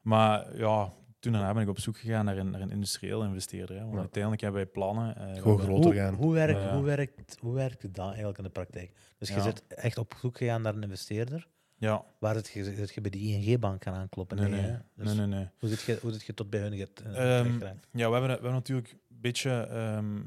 Maar 0.00 0.56
ja, 0.58 0.92
toen 1.18 1.32
daarna 1.32 1.52
ben 1.52 1.62
ik 1.62 1.68
op 1.68 1.78
zoek 1.78 1.98
gegaan 1.98 2.24
naar 2.24 2.36
een, 2.38 2.50
naar 2.50 2.60
een 2.60 2.70
industrieel 2.70 3.24
investeerder. 3.24 3.76
Hè. 3.76 3.82
Want 3.82 3.94
Ja. 3.94 4.00
uiteindelijk 4.00 4.42
hebben 4.42 4.60
wij 4.62 4.70
plannen. 4.70 5.16
eh, 5.16 5.34
we 5.34 5.40
Gewoon 5.40 5.58
groter 5.58 5.84
Hoe, 5.84 5.94
gaan. 5.94 6.14
hoe, 6.14 6.32
werkt, 6.32 6.60
Ja. 6.60 6.74
hoe, 6.74 6.84
werkt, 6.84 7.36
hoe 7.40 7.54
werkt 7.54 7.94
dat 7.94 8.06
eigenlijk 8.06 8.38
in 8.38 8.44
de 8.44 8.50
praktijk? 8.50 8.92
Dus 9.18 9.28
je 9.28 9.40
zit 9.40 9.66
echt 9.66 9.98
op 9.98 10.14
zoek 10.20 10.36
gegaan 10.36 10.62
naar 10.62 10.74
een 10.74 10.82
investeerder, 10.82 11.48
Ja, 11.76 12.04
waar 12.18 12.34
het, 12.34 12.48
je, 12.48 12.74
dat 12.78 12.94
je 12.94 13.00
bij 13.00 13.10
de 13.10 13.18
ING-bank 13.18 13.80
kan 13.80 13.94
aankloppen. 13.94 14.36
nee, 14.36 14.48
Nee? 14.48 14.76
Dus 14.94 15.06
nee, 15.06 15.14
nee, 15.14 15.26
nee. 15.26 15.48
Hoe, 15.58 15.68
zit 15.68 15.80
je, 15.82 15.98
hoe 16.02 16.12
zit 16.12 16.22
je 16.22 16.34
tot 16.34 16.50
bij 16.50 16.60
hun 16.60 16.76
get, 16.76 17.02
uh, 17.06 17.38
Ehm, 17.38 17.52
Ja, 17.62 17.76
we 17.92 18.00
hebben, 18.02 18.22
we 18.22 18.28
hebben 18.30 18.52
natuurlijk 18.52 18.90
een 18.92 18.98
beetje 19.20 19.50
ehm, 19.50 20.20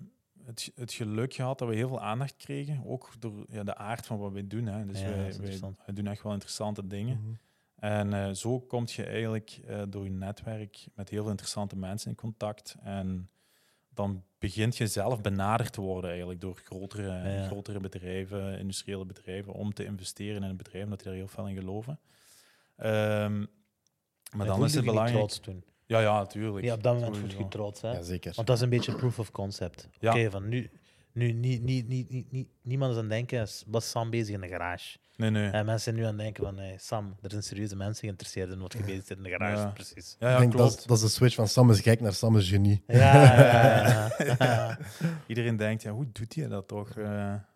het, 0.45 0.71
het 0.75 0.93
geluk 0.93 1.33
gehad 1.33 1.59
dat 1.59 1.67
we 1.67 1.75
heel 1.75 1.87
veel 1.87 2.01
aandacht 2.01 2.35
kregen. 2.37 2.81
Ook 2.85 3.09
door 3.19 3.45
ja, 3.49 3.63
de 3.63 3.75
aard 3.75 4.05
van 4.05 4.17
wat 4.17 4.31
wij 4.31 4.47
doen. 4.47 4.65
Hè. 4.65 4.85
Dus 4.85 5.01
Ja, 5.01 5.07
wij 5.85 5.93
doen 5.93 6.07
echt 6.07 6.23
wel 6.23 6.33
interessante 6.33 6.87
dingen. 6.87 7.17
Mhm. 7.23 7.33
En 7.83 8.13
eh, 8.13 8.31
zo 8.31 8.59
kom 8.59 8.83
je 8.87 9.05
eigenlijk 9.05 9.59
eh, 9.67 9.81
door 9.87 10.03
je 10.03 10.09
netwerk 10.09 10.85
met 10.95 11.09
heel 11.09 11.21
veel 11.21 11.29
interessante 11.29 11.77
mensen 11.77 12.09
in 12.09 12.15
contact. 12.15 12.75
En 12.83 13.29
dan 13.89 14.23
begint 14.39 14.77
je 14.77 14.87
zelf 14.87 15.21
benaderd 15.21 15.73
te 15.73 15.81
worden 15.81 16.09
eigenlijk 16.09 16.41
door 16.41 16.61
grotere, 16.65 17.29
Ja. 17.31 17.45
grotere 17.45 17.79
bedrijven, 17.79 18.59
industriële 18.59 19.05
bedrijven, 19.05 19.53
om 19.53 19.73
te 19.73 19.85
investeren 19.85 20.43
in 20.43 20.49
een 20.49 20.57
bedrijf, 20.57 20.83
omdat 20.83 20.99
die 20.99 21.07
daar 21.07 21.17
heel 21.17 21.27
veel 21.27 21.47
in 21.47 21.55
geloven. 21.55 21.99
Ehm, 22.75 23.45
maar 24.35 24.45
dan 24.47 24.63
is 24.63 24.73
het 24.73 24.85
belangrijk... 24.85 25.17
trots 25.17 25.39
toen. 25.39 25.63
Ja, 25.85 25.99
ja, 25.99 26.17
natuurlijk. 26.17 26.65
Ja, 26.65 26.73
op 26.73 26.83
dat 26.83 26.93
moment 26.93 27.17
voel 27.17 27.29
Sowieso. 27.29 27.43
je 27.43 27.49
trots. 27.49 27.81
Hè? 27.81 27.91
Ja, 27.91 28.01
zeker. 28.01 28.33
Want 28.35 28.47
dat 28.47 28.55
is 28.55 28.63
een 28.63 28.69
beetje 28.69 28.95
proof 28.95 29.19
of 29.19 29.31
concept. 29.31 29.89
Oké, 30.01 30.29
van 30.31 30.49
nu, 30.49 30.69
nu 31.11 31.31
niet, 31.31 31.61
niet, 31.61 31.87
niet, 31.87 32.09
niet, 32.09 32.31
niet, 32.31 32.47
niemand 32.61 32.91
is 32.91 32.97
aan 32.97 33.03
het 33.03 33.11
denken, 33.11 33.47
was 33.67 33.89
Sam 33.89 34.09
bezig 34.09 34.35
in 34.35 34.41
de 34.41 34.47
garage? 34.47 34.97
Nee, 35.17 35.29
nee. 35.29 35.49
En 35.49 35.65
mensen 35.65 35.79
zijn 35.83 35.95
nu 35.95 36.01
aan 36.01 36.07
het 36.07 36.17
denken 36.17 36.43
van, 36.43 36.57
hey, 36.57 36.77
Sam, 36.79 37.15
er 37.21 37.29
zijn 37.29 37.43
serieuze 37.43 37.75
mensen 37.75 38.03
geïnteresseerd 38.03 38.51
in 38.51 38.59
wat 38.59 38.73
je 38.73 38.83
bezig 38.83 39.05
zit 39.05 39.17
in 39.17 39.23
de 39.23 39.29
garage. 39.29 39.55
Ja. 39.61 39.67
Precies. 39.67 40.15
Ja, 40.19 40.27
ik 40.27 40.33
ja, 40.33 40.39
denk 40.39 40.51
dat, 40.51 40.61
klopt. 40.61 40.77
is- 40.79 40.85
dat 40.85 40.97
is 40.97 41.03
de 41.03 41.09
switch 41.09 41.35
van 41.35 41.47
Sam 41.47 41.69
is 41.71 41.79
gek 41.79 41.99
naar 41.99 42.13
Sam 42.13 42.37
is 42.37 42.49
genie. 42.49 42.83
Ja, 42.87 42.95
ja, 43.23 43.35
ja, 44.25 44.35
ja. 44.39 44.77
Iedereen 45.27 45.57
denkt, 45.57 45.81
ja, 45.83 45.91
hoe 45.91 46.05
doet 46.11 46.35
hij 46.35 46.47
dat 46.47 46.67
toch? 46.67 46.89
Eh, 46.97 47.05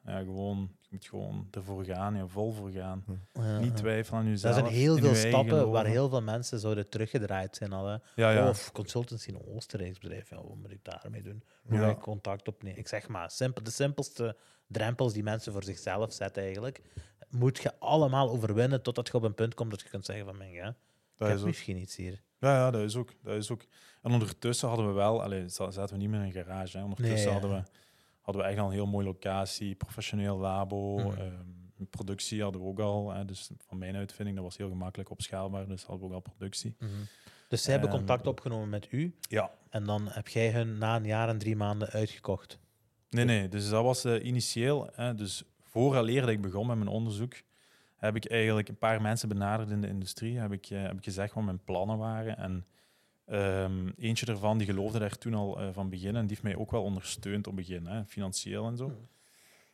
ja, 0.06 0.20
gewoon, 0.20 0.72
je 0.82 0.88
moet 0.90 1.06
gewoon 1.06 1.48
ervoor 1.52 1.84
gaan, 1.86 2.16
ja, 2.16 2.28
vol 2.28 2.52
voor 2.52 2.72
gaan. 2.72 3.04
Ja, 3.34 3.60
Niet 3.60 3.76
twijfelen 3.76 4.20
aan 4.20 4.26
Er 4.26 4.32
jezelf. 4.32 4.54
zijn 4.54 4.66
heel 4.68 4.98
veel 4.98 5.16
stappen 5.16 5.70
waar 5.70 5.86
heel 5.86 6.10
veel 6.10 6.22
mensen 6.22 6.60
zouden 6.60 6.90
teruggedraaid 6.90 7.56
zijn. 7.56 7.74
Al, 7.74 7.86
hè. 7.88 7.98
Ja, 8.16 8.32
ja. 8.32 8.50
Of 8.50 8.72
consultancy 8.72 9.30
in 9.30 9.36
een 9.36 9.56
Oostenrijks 9.56 10.00
bedrijf. 10.00 10.30
Ja, 10.30 10.36
wat 10.36 10.56
moet 10.62 10.72
ik 10.72 10.80
daarmee 10.84 11.22
doen? 11.22 11.44
Hoe 11.68 11.78
Ja. 11.78 11.84
ga 11.84 11.90
ik 11.90 12.00
contact 12.00 12.48
opnemen? 12.48 12.80
Ik 12.80 12.88
zeg 12.88 13.08
maar, 13.08 13.32
simpel, 13.32 13.64
de 13.64 13.72
simpelste 13.72 14.36
drempels 14.68 15.14
die 15.14 15.24
mensen 15.24 15.52
voor 15.54 15.64
zichzelf 15.64 16.14
zetten 16.14 16.44
eigenlijk, 16.44 16.82
moet 17.30 17.58
je 17.58 17.80
allemaal 17.80 18.30
overwinnen 18.30 18.82
totdat 18.82 19.08
je 19.08 19.14
op 19.14 19.24
een 19.24 19.34
punt 19.34 19.54
komt 19.54 19.72
dat 19.72 19.82
je 19.82 19.90
kunt 19.90 20.06
zeggen 20.06 20.26
van, 20.26 20.52
ja, 20.52 20.68
ik 20.68 20.76
dat 21.18 21.28
heb 21.28 21.38
is 21.38 21.44
misschien 21.44 21.78
iets 21.78 21.96
hier. 21.96 22.22
Ja, 22.40 22.54
ja, 22.56 22.72
dat 22.72 22.82
is 22.82 22.96
ook. 22.96 23.14
Dat 23.24 23.36
is 23.36 23.52
ook. 23.52 23.66
En 24.02 24.12
ondertussen 24.12 24.68
hadden 24.68 24.88
we 24.88 24.94
wel, 24.94 25.24
allee, 25.24 25.50
za- 25.50 25.72
zaten 25.72 25.94
we 25.96 26.02
niet 26.02 26.10
meer 26.10 26.20
in 26.20 26.26
een 26.26 26.32
garage. 26.32 26.78
Hè. 26.78 26.84
Ondertussen 26.84 27.16
Nee, 27.32 27.40
hadden, 27.40 27.50
we, 27.52 27.64
hadden 28.22 28.44
we 28.44 28.50
echt 28.50 28.60
al 28.60 28.66
een 28.66 28.72
heel 28.72 28.86
mooie 28.88 29.06
locatie, 29.06 29.76
professioneel 29.76 30.38
labo, 30.38 30.98
Mhm. 30.98 31.18
ehm, 31.22 31.34
productie 31.90 32.42
hadden 32.44 32.62
we 32.62 32.68
ook 32.68 32.80
al. 32.80 33.12
Hè. 33.14 33.26
Dus 33.26 33.50
van 33.68 33.78
mijn 33.78 33.96
uitvinding, 33.96 34.36
dat 34.36 34.46
was 34.46 34.58
heel 34.58 34.70
gemakkelijk 34.70 35.10
opschaalbaar, 35.10 35.68
dus 35.68 35.84
hadden 35.84 36.10
we 36.10 36.16
ook 36.16 36.26
al 36.26 36.32
productie. 36.34 36.76
Dus 37.48 37.62
zij 37.62 37.72
hebben 37.72 37.90
Ehm, 37.90 37.98
contact 38.00 38.28
opgenomen 38.28 38.70
met 38.70 38.88
u 38.92 39.16
Ja. 39.30 39.52
en 39.70 39.84
dan 39.84 40.08
heb 40.08 40.28
jij 40.28 40.52
hun 40.52 40.78
na 40.78 40.96
een 40.96 41.06
jaar 41.06 41.30
en 41.30 41.38
drie 41.38 41.56
maanden 41.56 41.90
uitgekocht. 41.90 42.60
Nee, 43.10 43.26
nee. 43.26 43.48
Dus 43.48 43.70
dat 43.70 43.84
was 43.84 44.04
eh, 44.06 44.26
initieel. 44.26 44.90
Hè, 44.94 45.16
dus 45.16 45.44
vooraleer 45.68 46.22
dat 46.22 46.30
ik 46.30 46.42
begon 46.42 46.68
met 46.68 46.78
mijn 46.78 46.90
onderzoek, 46.90 47.34
heb 47.98 48.16
ik 48.16 48.30
eigenlijk 48.30 48.70
een 48.70 48.78
paar 48.78 49.02
mensen 49.02 49.30
benaderd 49.30 49.70
in 49.70 49.82
de 49.82 49.88
industrie. 49.88 50.38
Heb 50.40 50.52
ik, 50.52 50.70
eh, 50.70 50.82
heb 50.82 50.98
ik 50.98 51.04
gezegd 51.04 51.34
wat 51.34 51.44
mijn 51.44 51.64
plannen 51.64 51.98
waren. 51.98 52.38
En 52.38 52.66
ehm, 53.26 53.90
eentje 53.98 54.26
daarvan 54.26 54.58
die 54.58 54.68
geloofde 54.68 55.00
daar 55.00 55.18
toen 55.18 55.34
al 55.34 55.60
eh, 55.60 55.70
van 55.72 55.90
begin. 55.90 56.16
En 56.16 56.22
die 56.22 56.30
heeft 56.30 56.44
mij 56.44 56.56
ook 56.56 56.72
wel 56.72 56.84
ondersteund 56.84 57.48
op 57.48 57.56
begin, 57.56 57.86
hè, 57.86 58.06
financieel 58.06 58.68
en 58.68 58.78
zo. 58.78 58.86
Hmm. 58.86 59.08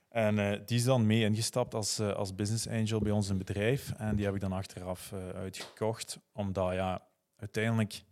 En 0.09 0.39
eh, 0.39 0.59
die 0.65 0.77
is 0.77 0.83
dan 0.83 1.05
mee 1.05 1.23
ingestapt 1.23 1.73
als, 1.73 1.99
als 1.99 2.35
business 2.35 2.67
angel 2.67 2.99
bij 2.99 3.11
ons 3.11 3.29
in 3.29 3.37
bedrijf. 3.37 3.91
En 3.97 4.15
die 4.15 4.25
heb 4.25 4.35
ik 4.35 4.41
dan 4.41 4.51
achteraf 4.51 5.13
uitgekocht. 5.35 6.19
Omdat 6.31 6.73
ja, 6.73 7.01
uiteindelijk, 7.35 8.03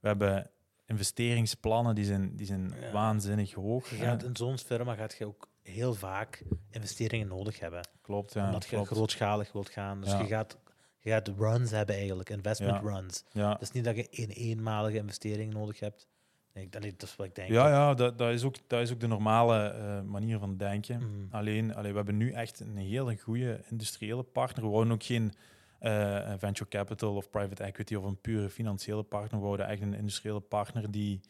we 0.00 0.06
hebben 0.08 0.50
investeringsplannen 0.86 1.94
die 1.94 2.04
zijn, 2.04 2.36
die 2.36 2.46
zijn 2.46 2.72
Ja. 2.80 2.92
waanzinnig 2.92 3.52
hoog. 3.52 3.90
Je 3.90 3.96
hè. 3.96 4.04
gaat 4.04 4.22
in 4.22 4.36
zo'n 4.36 4.58
firma 4.58 4.94
gaat 4.94 5.14
je 5.18 5.26
ook 5.26 5.48
heel 5.64 5.94
vaak 5.94 6.42
investeringen 6.70 7.28
nodig 7.28 7.60
hebben. 7.60 7.88
Klopt, 8.02 8.32
ja. 8.32 8.46
omdat 8.46 8.66
je 8.66 8.84
grootschalig 8.84 9.52
wilt 9.52 9.70
gaan. 9.70 10.00
Dus 10.00 10.10
Ja. 10.10 10.18
je, 10.20 10.26
gaat, 10.26 10.58
je 10.98 11.10
gaat 11.10 11.28
runs 11.38 11.70
hebben 11.70 11.94
eigenlijk, 11.96 12.30
investment 12.30 12.82
Ja. 12.82 12.90
runs. 12.90 13.24
Ja. 13.32 13.52
Het 13.52 13.62
is 13.62 13.70
niet 13.70 13.84
dat 13.84 13.96
je 13.96 14.06
een 14.10 14.30
eenmalige 14.30 14.96
investering 14.96 15.52
nodig 15.52 15.80
hebt. 15.80 16.08
Nee, 16.52 16.68
dat, 16.68 17.02
is 17.02 17.16
wat 17.16 17.26
ik 17.26 17.34
denk. 17.34 17.50
Ja, 17.50 17.68
ja 17.68 17.94
dat, 17.94 18.18
dat, 18.18 18.32
is 18.32 18.44
ook, 18.44 18.56
dat 18.66 18.80
is 18.80 18.92
ook 18.92 19.00
de 19.00 19.06
normale 19.06 19.68
eh, 19.68 20.00
manier 20.02 20.38
van 20.38 20.56
denken. 20.56 21.00
Mm. 21.00 21.28
Alleen, 21.30 21.74
allee, 21.74 21.90
we 21.90 21.96
hebben 21.96 22.16
nu 22.16 22.30
echt 22.32 22.60
een 22.60 22.76
hele 22.76 23.16
goede 23.16 23.60
industriële 23.70 24.22
partner. 24.22 24.64
We 24.64 24.70
wouden 24.70 24.92
ook 24.92 25.02
geen 25.02 25.32
eh, 25.78 26.32
venture 26.38 26.70
capital 26.70 27.14
of 27.16 27.30
private 27.30 27.62
equity 27.62 27.94
of 27.94 28.04
een 28.04 28.20
pure 28.20 28.50
financiële 28.50 29.02
partner. 29.02 29.40
We 29.40 29.44
wouden 29.46 29.66
echt 29.66 29.82
een 29.82 29.94
industriële 29.94 30.40
partner 30.40 30.90
die, 30.90 31.20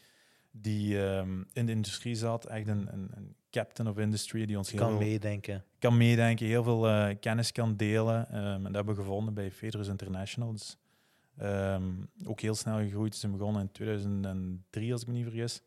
die 0.51 1.07
ehm, 1.07 1.43
in 1.53 1.67
de 1.67 1.73
industrie 1.73 2.15
zat. 2.15 2.47
Echt 2.47 2.69
een, 2.69 2.89
een, 2.93 3.11
een 3.15 3.37
captain 3.55 3.89
of 3.89 3.99
industry 3.99 4.47
die 4.47 4.57
ons 4.59 4.71
heel 4.71 4.81
kan 4.81 4.91
veel 4.91 4.99
meedenken. 4.99 5.65
kan 5.79 5.97
meedenken, 5.97 6.47
heel 6.47 6.63
veel 6.63 6.89
eh, 6.89 7.17
kennis 7.21 7.53
kan 7.53 7.77
delen. 7.77 8.29
Ehm, 8.29 8.37
en 8.39 8.63
dat 8.63 8.75
hebben 8.75 8.95
we 8.95 9.01
gevonden 9.01 9.35
bij 9.35 9.51
Federus 9.51 9.89
International. 9.89 10.53
Dus, 10.53 10.77
ehm, 11.37 11.93
ook 12.25 12.41
heel 12.41 12.55
snel 12.55 12.79
gegroeid. 12.79 13.15
Ze 13.15 13.21
zijn 13.21 13.33
begonnen 13.33 13.63
in 13.63 13.73
2003, 13.73 14.93
als 14.93 15.03
ik 15.03 15.07
me 15.09 15.15
niet 15.15 15.25
vergis. 15.25 15.63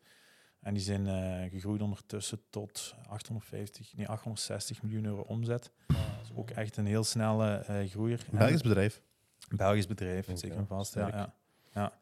En 0.60 0.74
die 0.74 0.82
zijn 0.82 1.06
eh, 1.06 1.50
gegroeid 1.50 1.82
ondertussen 1.82 2.40
tot 2.50 2.94
850, 3.08 3.96
nee, 3.96 4.08
860 4.08 4.82
miljoen 4.82 5.04
euro 5.04 5.20
omzet. 5.20 5.72
Dat 5.86 5.96
is 6.22 6.30
ook 6.34 6.50
echt 6.50 6.76
een 6.76 6.86
heel 6.86 7.04
snelle 7.04 7.56
eh 7.56 7.88
groeier. 7.90 8.26
Een 8.30 8.38
Belgisch 8.38 8.62
bedrijf. 8.62 9.02
Een 9.48 9.56
Belgisch 9.56 9.86
bedrijf, 9.86 10.28
zeker 10.34 10.56
en 10.56 10.66
vast. 10.66 10.94
Ja, 10.94 11.08
ja, 11.08 11.34
ja. 11.74 11.92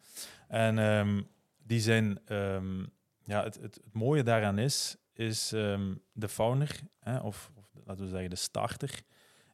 En 0.49 0.79
ehm, 0.79 1.23
die 1.63 1.81
zijn, 1.81 2.19
ehm, 2.25 2.79
ja, 3.25 3.43
het, 3.43 3.55
het, 3.55 3.75
het 3.75 3.93
mooie 3.93 4.23
daaraan 4.23 4.59
is, 4.59 4.97
is 5.19 5.53
ehm, 5.53 5.95
de 6.13 6.29
founder, 6.29 6.81
hè, 7.01 7.19
of, 7.19 7.51
of 7.57 7.65
laten 7.85 8.05
we 8.05 8.11
zeggen 8.11 8.31
de 8.31 8.37
starter, 8.37 9.01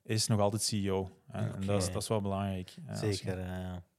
is 0.03 0.27
nog 0.27 0.41
altijd 0.41 0.63
CEO. 0.63 1.11
Hè, 1.31 1.53
En 1.53 1.67
dat 1.67 1.83
is, 1.83 1.93
dat 1.93 2.03
is 2.03 2.09
wel 2.09 2.21
belangrijk. 2.21 2.75
hè, 2.85 2.91
als 2.91 3.01
je- 3.01 3.13
Zeker. 3.15 3.39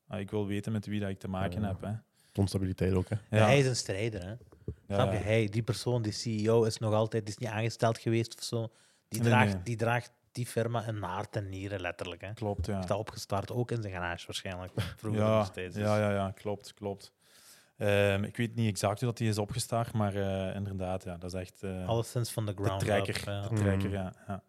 ah, 0.08 0.20
ik 0.20 0.32
wil 0.32 0.48
weten 0.48 0.72
met 0.72 0.86
wie 0.86 1.00
dat 1.00 1.10
ik 1.10 1.20
te 1.20 1.28
maken 1.28 1.62
Ja. 1.62 1.68
heb. 1.68 1.82
Hè. 1.82 1.94
Toonstabiliteit 2.32 2.94
ook. 2.94 3.10
Hè. 3.10 3.38
Ja, 3.38 3.46
Hij 3.46 3.60
is 3.60 3.66
een 3.66 3.76
strijder. 3.76 4.22
Hè? 4.24 4.30
ja, 4.30 4.96
Snap 4.96 5.12
je? 5.12 5.18
ja. 5.18 5.24
Hij, 5.24 5.48
die 5.50 5.64
persoon, 5.64 6.02
die 6.02 6.12
CEO, 6.12 6.64
is 6.64 6.78
nog 6.78 6.94
altijd 6.94 7.26
die 7.26 7.34
is 7.34 7.40
niet 7.40 7.50
aangesteld 7.50 7.98
geweest 7.98 8.38
of 8.38 8.44
zo. 8.44 8.72
Die, 9.08 9.22
draagt, 9.22 9.54
nee. 9.54 9.64
die 9.64 9.76
draagt 9.76 10.12
die 10.32 10.46
firma 10.46 10.86
in 10.88 11.02
hart 11.02 11.36
en 11.36 11.50
nieren, 11.50 11.82
letterlijk. 11.82 12.22
Hè? 12.22 12.34
Klopt, 12.34 12.66
ja. 12.66 12.80
Is 12.80 12.86
dat 12.86 12.98
opgestart 12.98 13.52
ook 13.52 13.72
in 13.72 13.82
zijn 13.82 13.94
garage 13.94 14.26
waarschijnlijk. 14.26 14.72
Vroeger 14.98 15.22
Ja, 15.22 15.38
nog 15.38 15.46
steeds. 15.46 15.76
dus- 15.76 15.84
ja, 15.84 15.98
ja, 16.00 16.12
ja, 16.12 16.32
klopt, 16.32 16.74
klopt. 16.74 17.12
Ehm, 17.78 18.24
ik 18.24 18.38
weet 18.38 18.56
niet 18.56 18.68
exact 18.70 19.00
hoe 19.00 19.08
dat 19.10 19.18
die 19.18 19.30
is 19.30 19.38
opgestart, 19.38 19.94
maar 19.94 20.16
eh, 20.16 20.56
inderdaad, 20.56 21.04
ja, 21.04 21.18
dat 21.18 21.34
is 21.34 21.40
echt... 21.40 21.64
eh, 21.64 21.88
Alleszins 21.88 22.32
van 22.32 22.46
de 22.46 22.54
de 22.54 22.64
ground 22.64 22.80
trekker. 22.82 23.18
up. 23.18 23.26
ja. 23.26 23.48
De 23.48 23.56
trekker, 23.56 23.88
Mm. 23.90 23.94
ja, 23.96 24.14
ja. 24.28 24.44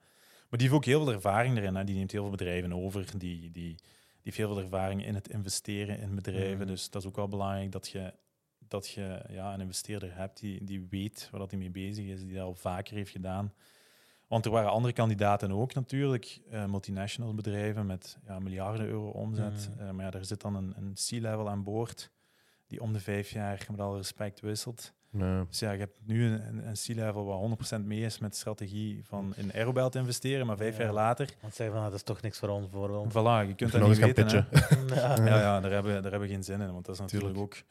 Maar 0.49 0.59
die 0.63 0.69
heeft 0.69 0.73
ook 0.73 0.85
heel 0.85 1.05
veel 1.05 1.13
ervaring 1.13 1.57
erin. 1.57 1.75
Hè. 1.75 1.85
Die 1.85 1.95
neemt 1.97 2.13
heel 2.13 2.23
veel 2.23 2.31
bedrijven 2.31 2.73
over. 2.73 3.19
Die, 3.19 3.41
die, 3.41 3.51
die 3.51 3.77
heeft 4.23 4.37
heel 4.37 4.49
veel 4.55 4.63
ervaring 4.63 5.05
in 5.07 5.15
het 5.15 5.29
investeren 5.29 5.99
in 5.99 6.15
bedrijven. 6.15 6.59
Mm. 6.61 6.67
Dus 6.67 6.91
dat 6.91 7.03
is 7.03 7.09
ook 7.09 7.17
wel 7.17 7.29
belangrijk 7.29 7.73
dat 7.73 7.89
je, 7.89 8.13
dat 8.69 8.89
je 8.89 9.23
ja, 9.29 9.55
een 9.55 9.61
investeerder 9.61 10.17
hebt 10.17 10.41
die, 10.41 10.65
die 10.65 10.87
weet 10.91 11.29
waar 11.31 11.41
dat 11.41 11.51
hij 11.51 11.59
mee 11.59 11.71
bezig 11.71 12.05
is, 12.07 12.21
die 12.21 12.35
dat 12.35 12.43
al 12.43 12.55
vaker 12.55 12.95
heeft 12.97 13.11
gedaan. 13.11 13.53
Want 14.27 14.45
er 14.45 14.51
waren 14.51 14.71
andere 14.71 14.95
kandidaten 14.95 15.53
ook 15.53 15.75
natuurlijk, 15.75 16.41
eh, 16.51 16.65
multinational 16.67 17.35
bedrijven 17.35 17.87
met 17.87 18.19
ja, 18.27 18.39
miljarden 18.39 18.87
euro 18.87 19.09
omzet. 19.09 19.71
Mm. 19.81 19.95
Maar 19.97 20.05
ja, 20.05 20.11
daar 20.11 20.25
zit 20.25 20.41
dan 20.41 20.55
een, 20.55 20.75
een 20.77 20.95
C-level 20.95 21.49
aan 21.49 21.63
boord 21.63 22.11
die 22.67 22.81
om 22.81 22.93
de 22.93 23.01
vijf 23.01 23.31
jaar 23.31 23.67
met 23.71 23.81
alle 23.81 23.97
respect 23.97 24.41
wisselt. 24.41 24.93
Nee. 25.11 25.45
Dus 25.49 25.59
ja, 25.59 25.71
je 25.71 25.79
hebt 25.79 25.97
nu 26.07 26.27
een, 26.27 26.47
een- 26.49 26.67
een 26.69 26.75
C-level 26.75 27.25
waar 27.25 27.79
100% 27.83 27.85
mee 27.85 28.01
is 28.01 28.19
met 28.19 28.31
de 28.31 28.37
strategie 28.37 29.05
van 29.05 29.33
in 29.37 29.53
Aerobel 29.53 29.91
te 29.91 29.99
investeren, 29.99 30.47
maar 30.47 30.57
vijf 30.57 30.77
Ja. 30.77 30.83
jaar 30.85 30.93
later, 30.93 31.29
Want 31.41 31.55
zeggen 31.55 31.75
van, 31.77 31.85
ah, 31.85 31.91
dat 31.91 31.99
is 31.99 32.05
toch 32.05 32.21
niks 32.23 32.39
voor 32.39 32.49
ons. 32.49 32.67
Voor 32.71 32.89
ons. 32.91 33.13
voilà, 33.13 33.49
je 33.49 33.55
kunt 33.55 33.73
dat 33.73 33.81
nog 33.81 33.89
niet 33.91 34.19
eens 34.19 34.33
gaan 34.33 34.47
weten. 34.47 34.47
hè. 34.89 34.95
ja. 35.01 35.17
Ja, 35.25 35.41
ja 35.41 35.61
daar, 35.61 35.71
hebben, 35.71 35.93
daar 35.93 36.11
hebben 36.11 36.21
we 36.29 36.35
geen 36.35 36.45
zin 36.45 36.61
in, 36.61 36.73
want 36.73 36.85
dat 36.85 36.95
is 36.95 37.01
natuurlijk 37.01 37.33
Tuurlijk. 37.35 37.55
ook 37.55 37.63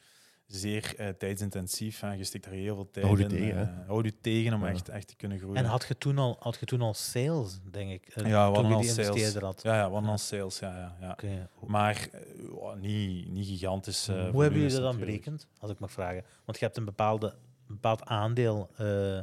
zeer 0.46 0.94
eh, 0.96 1.08
tijdsintensief. 1.08 2.00
Hè. 2.00 2.12
Je 2.12 2.24
steekt 2.24 2.44
daar 2.44 2.52
heel 2.52 2.74
veel 2.74 2.90
tijd 2.90 3.06
Houd 3.06 3.18
in. 3.18 3.28
tegen, 3.28 3.60
eh, 3.80 3.86
houd 3.86 4.04
je 4.04 4.20
tegen 4.20 4.54
om 4.54 4.64
Ja. 4.64 4.70
echt, 4.70 4.88
echt 4.88 5.08
te 5.08 5.16
kunnen 5.16 5.38
groeien. 5.38 5.56
En 5.56 5.64
had 5.64 5.84
je, 5.88 5.98
toen 5.98 6.18
al, 6.18 6.36
had 6.40 6.56
je 6.60 6.66
toen 6.66 6.80
al 6.80 6.94
sales, 6.94 7.60
denk 7.70 7.90
ik? 7.90 8.06
eh, 8.08 8.26
Ja, 8.26 8.48
we 8.48 8.54
toen 8.54 8.64
hadden 8.64 8.70
je 8.70 8.74
al 9.08 9.14
die 9.14 9.24
sales. 9.24 9.34
had? 9.42 9.62
Ja, 9.62 9.74
ja, 9.74 9.90
one 9.90 10.10
on 10.10 10.18
sales, 10.18 10.58
ja, 10.58 10.96
ja. 11.00 11.16
ja. 11.22 11.48
Maar 11.66 12.08
niet, 12.80 13.28
niet 13.28 13.46
gigantisch. 13.46 14.06
hoe 14.06 14.16
hebben 14.42 14.52
jullie 14.60 14.70
dat 14.74 14.82
dan 14.82 14.98
berekend, 14.98 15.46
als 15.58 15.70
ik 15.70 15.78
mag 15.78 15.92
vragen? 15.92 16.24
Want 16.44 16.58
je 16.58 16.64
hebt 16.64 16.76
een, 16.76 16.84
bepaalde, 16.84 17.26
een 17.68 17.74
bepaald 17.74 18.04
aandeel 18.04 18.70
eh, 18.76 19.18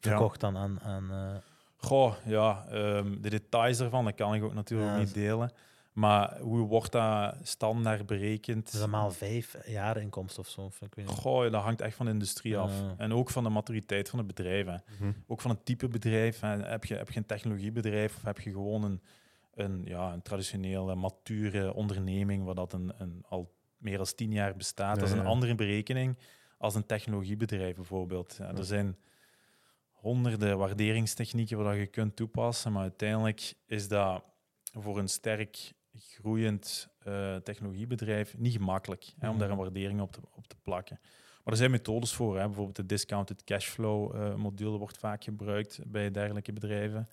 verkocht 0.00 0.44
aan... 0.44 0.56
aan, 0.56 0.80
aan 0.80 1.10
eh, 1.10 1.36
Goh, 1.76 2.14
ja, 2.24 2.66
ehm, 2.70 3.20
de 3.20 3.30
details 3.30 3.78
daarvan, 3.78 4.04
dat 4.04 4.14
kan 4.14 4.34
ik 4.34 4.42
ook 4.42 4.54
natuurlijk 4.54 4.90
Ja, 4.90 4.96
niet 4.98 5.14
delen. 5.14 5.52
Maar 5.92 6.38
hoe 6.38 6.66
wordt 6.66 6.92
dat 6.92 7.36
standaard 7.42 8.06
berekend? 8.06 8.72
is 8.72 8.78
normaal 8.78 9.10
vijf 9.10 9.56
jaar 9.66 9.96
inkomst 9.96 10.38
of 10.38 10.48
zo. 10.48 10.60
Of, 10.60 10.80
ik 10.80 10.94
weet 10.94 11.06
niet. 11.06 11.14
Goh, 11.14 11.44
ja, 11.44 11.50
dat 11.50 11.62
hangt 11.62 11.80
echt 11.80 11.96
van 11.96 12.06
de 12.06 12.12
industrie 12.12 12.58
af. 12.58 12.72
En 12.96 13.12
ook 13.12 13.30
van 13.30 13.42
de 13.44 13.50
maturiteit 13.50 14.08
van 14.08 14.18
het 14.18 14.28
bedrijf. 14.28 14.66
Hè. 14.66 14.76
Mhm. 14.98 15.12
Ook 15.26 15.40
van 15.40 15.50
het 15.50 15.64
type 15.64 15.88
bedrijf. 15.88 16.40
Hè. 16.40 16.48
Heb, 16.48 16.84
je, 16.84 16.94
heb 16.94 17.10
je 17.10 17.18
een 17.18 17.26
technologiebedrijf 17.26 18.16
of 18.16 18.22
heb 18.22 18.40
je 18.40 18.50
gewoon 18.50 18.84
een, 18.84 19.02
een, 19.54 19.82
ja, 19.84 20.12
een 20.12 20.22
traditionele, 20.22 20.94
mature 20.94 21.74
onderneming 21.74 22.44
waar 22.44 22.54
dat 22.54 22.72
een, 22.72 22.92
een, 22.98 23.24
al 23.28 23.54
meer 23.76 23.96
dan 23.96 24.06
tien 24.16 24.32
jaar 24.32 24.56
bestaat? 24.56 24.98
dat 24.98 25.08
is 25.08 25.14
een 25.14 25.22
ja. 25.22 25.28
andere 25.28 25.54
berekening 25.54 26.18
als 26.58 26.74
een 26.74 26.86
technologiebedrijf 26.86 27.76
bijvoorbeeld. 27.76 28.36
Ja, 28.38 28.48
Ja. 28.48 28.56
er 28.56 28.64
zijn 28.64 28.96
honderden 29.92 30.58
waarderingstechnieken 30.58 31.56
waar 31.56 31.72
dat 31.72 31.80
je 31.80 31.86
kunt 31.86 32.16
toepassen, 32.16 32.72
maar 32.72 32.82
uiteindelijk 32.82 33.54
is 33.66 33.88
dat 33.88 34.22
voor 34.72 34.98
een 34.98 35.08
sterk 35.08 35.72
groeiend 35.98 36.88
eh, 36.98 37.36
technologiebedrijf 37.36 38.38
niet 38.38 38.52
gemakkelijk 38.52 39.12
hè, 39.18 39.28
om 39.28 39.38
daar 39.38 39.48
een 39.48 39.54
Mhm. 39.54 39.62
waardering 39.62 40.00
op 40.00 40.12
te, 40.12 40.20
op 40.34 40.46
te 40.46 40.56
plakken. 40.62 40.98
Maar 41.44 41.52
er 41.52 41.56
zijn 41.56 41.70
methodes 41.70 42.12
voor. 42.12 42.38
Hè. 42.38 42.44
Bijvoorbeeld 42.46 42.76
de 42.76 42.86
discounted 42.86 43.44
cashflow 43.44 44.14
eh 44.16 44.34
module 44.34 44.78
wordt 44.78 44.98
vaak 44.98 45.24
gebruikt 45.24 45.80
bij 45.86 46.10
dergelijke 46.10 46.52
bedrijven. 46.52 47.08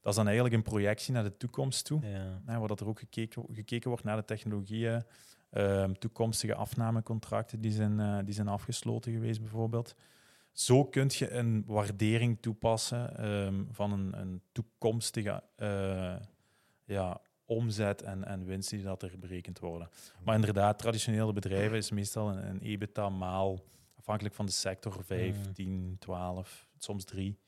Dat 0.00 0.10
is 0.10 0.14
dan 0.16 0.26
eigenlijk 0.26 0.54
een 0.56 0.62
projectie 0.62 1.12
naar 1.12 1.22
de 1.22 1.36
toekomst 1.36 1.84
toe. 1.84 2.06
Ja. 2.06 2.40
Hè, 2.44 2.58
waar 2.58 2.68
dat 2.68 2.80
er 2.80 2.86
ook 2.88 2.98
gekeken, 2.98 3.44
gekeken 3.52 3.88
wordt 3.88 4.04
naar 4.04 4.16
de 4.16 4.24
technologieën, 4.24 5.02
ehm, 5.50 5.92
toekomstige 5.92 6.54
afnamecontracten 6.54 7.60
die 7.60 7.72
zijn, 7.72 8.00
eh, 8.00 8.18
die 8.24 8.34
zijn 8.34 8.48
afgesloten 8.48 9.12
geweest 9.12 9.40
bijvoorbeeld. 9.40 9.94
Zo 10.52 10.84
kun 10.84 11.06
je 11.12 11.30
een 11.30 11.64
waardering 11.66 12.38
toepassen 12.40 13.16
ehm, 13.18 13.64
van 13.70 13.92
een, 13.92 14.18
een 14.20 14.42
toekomstige 14.52 15.42
ja, 16.84 17.20
omzet 17.48 18.02
en, 18.02 18.24
en 18.24 18.44
winst 18.44 18.70
die 18.70 18.82
dat 18.82 19.02
er 19.02 19.12
berekend 19.18 19.58
worden. 19.58 19.88
Maar 20.24 20.34
inderdaad, 20.34 20.78
traditionele 20.78 21.32
bedrijven 21.32 21.76
is 21.76 21.90
meestal 21.90 22.28
een, 22.28 22.48
een 22.48 22.60
EBITDA 22.62 23.08
maal, 23.08 23.60
afhankelijk 23.98 24.34
van 24.34 24.46
de 24.46 24.52
sector, 24.52 24.96
5, 25.04 25.36
Mhm. 25.38 25.52
10, 25.52 25.96
12, 25.98 26.66
soms 26.78 27.04
3. 27.04 27.38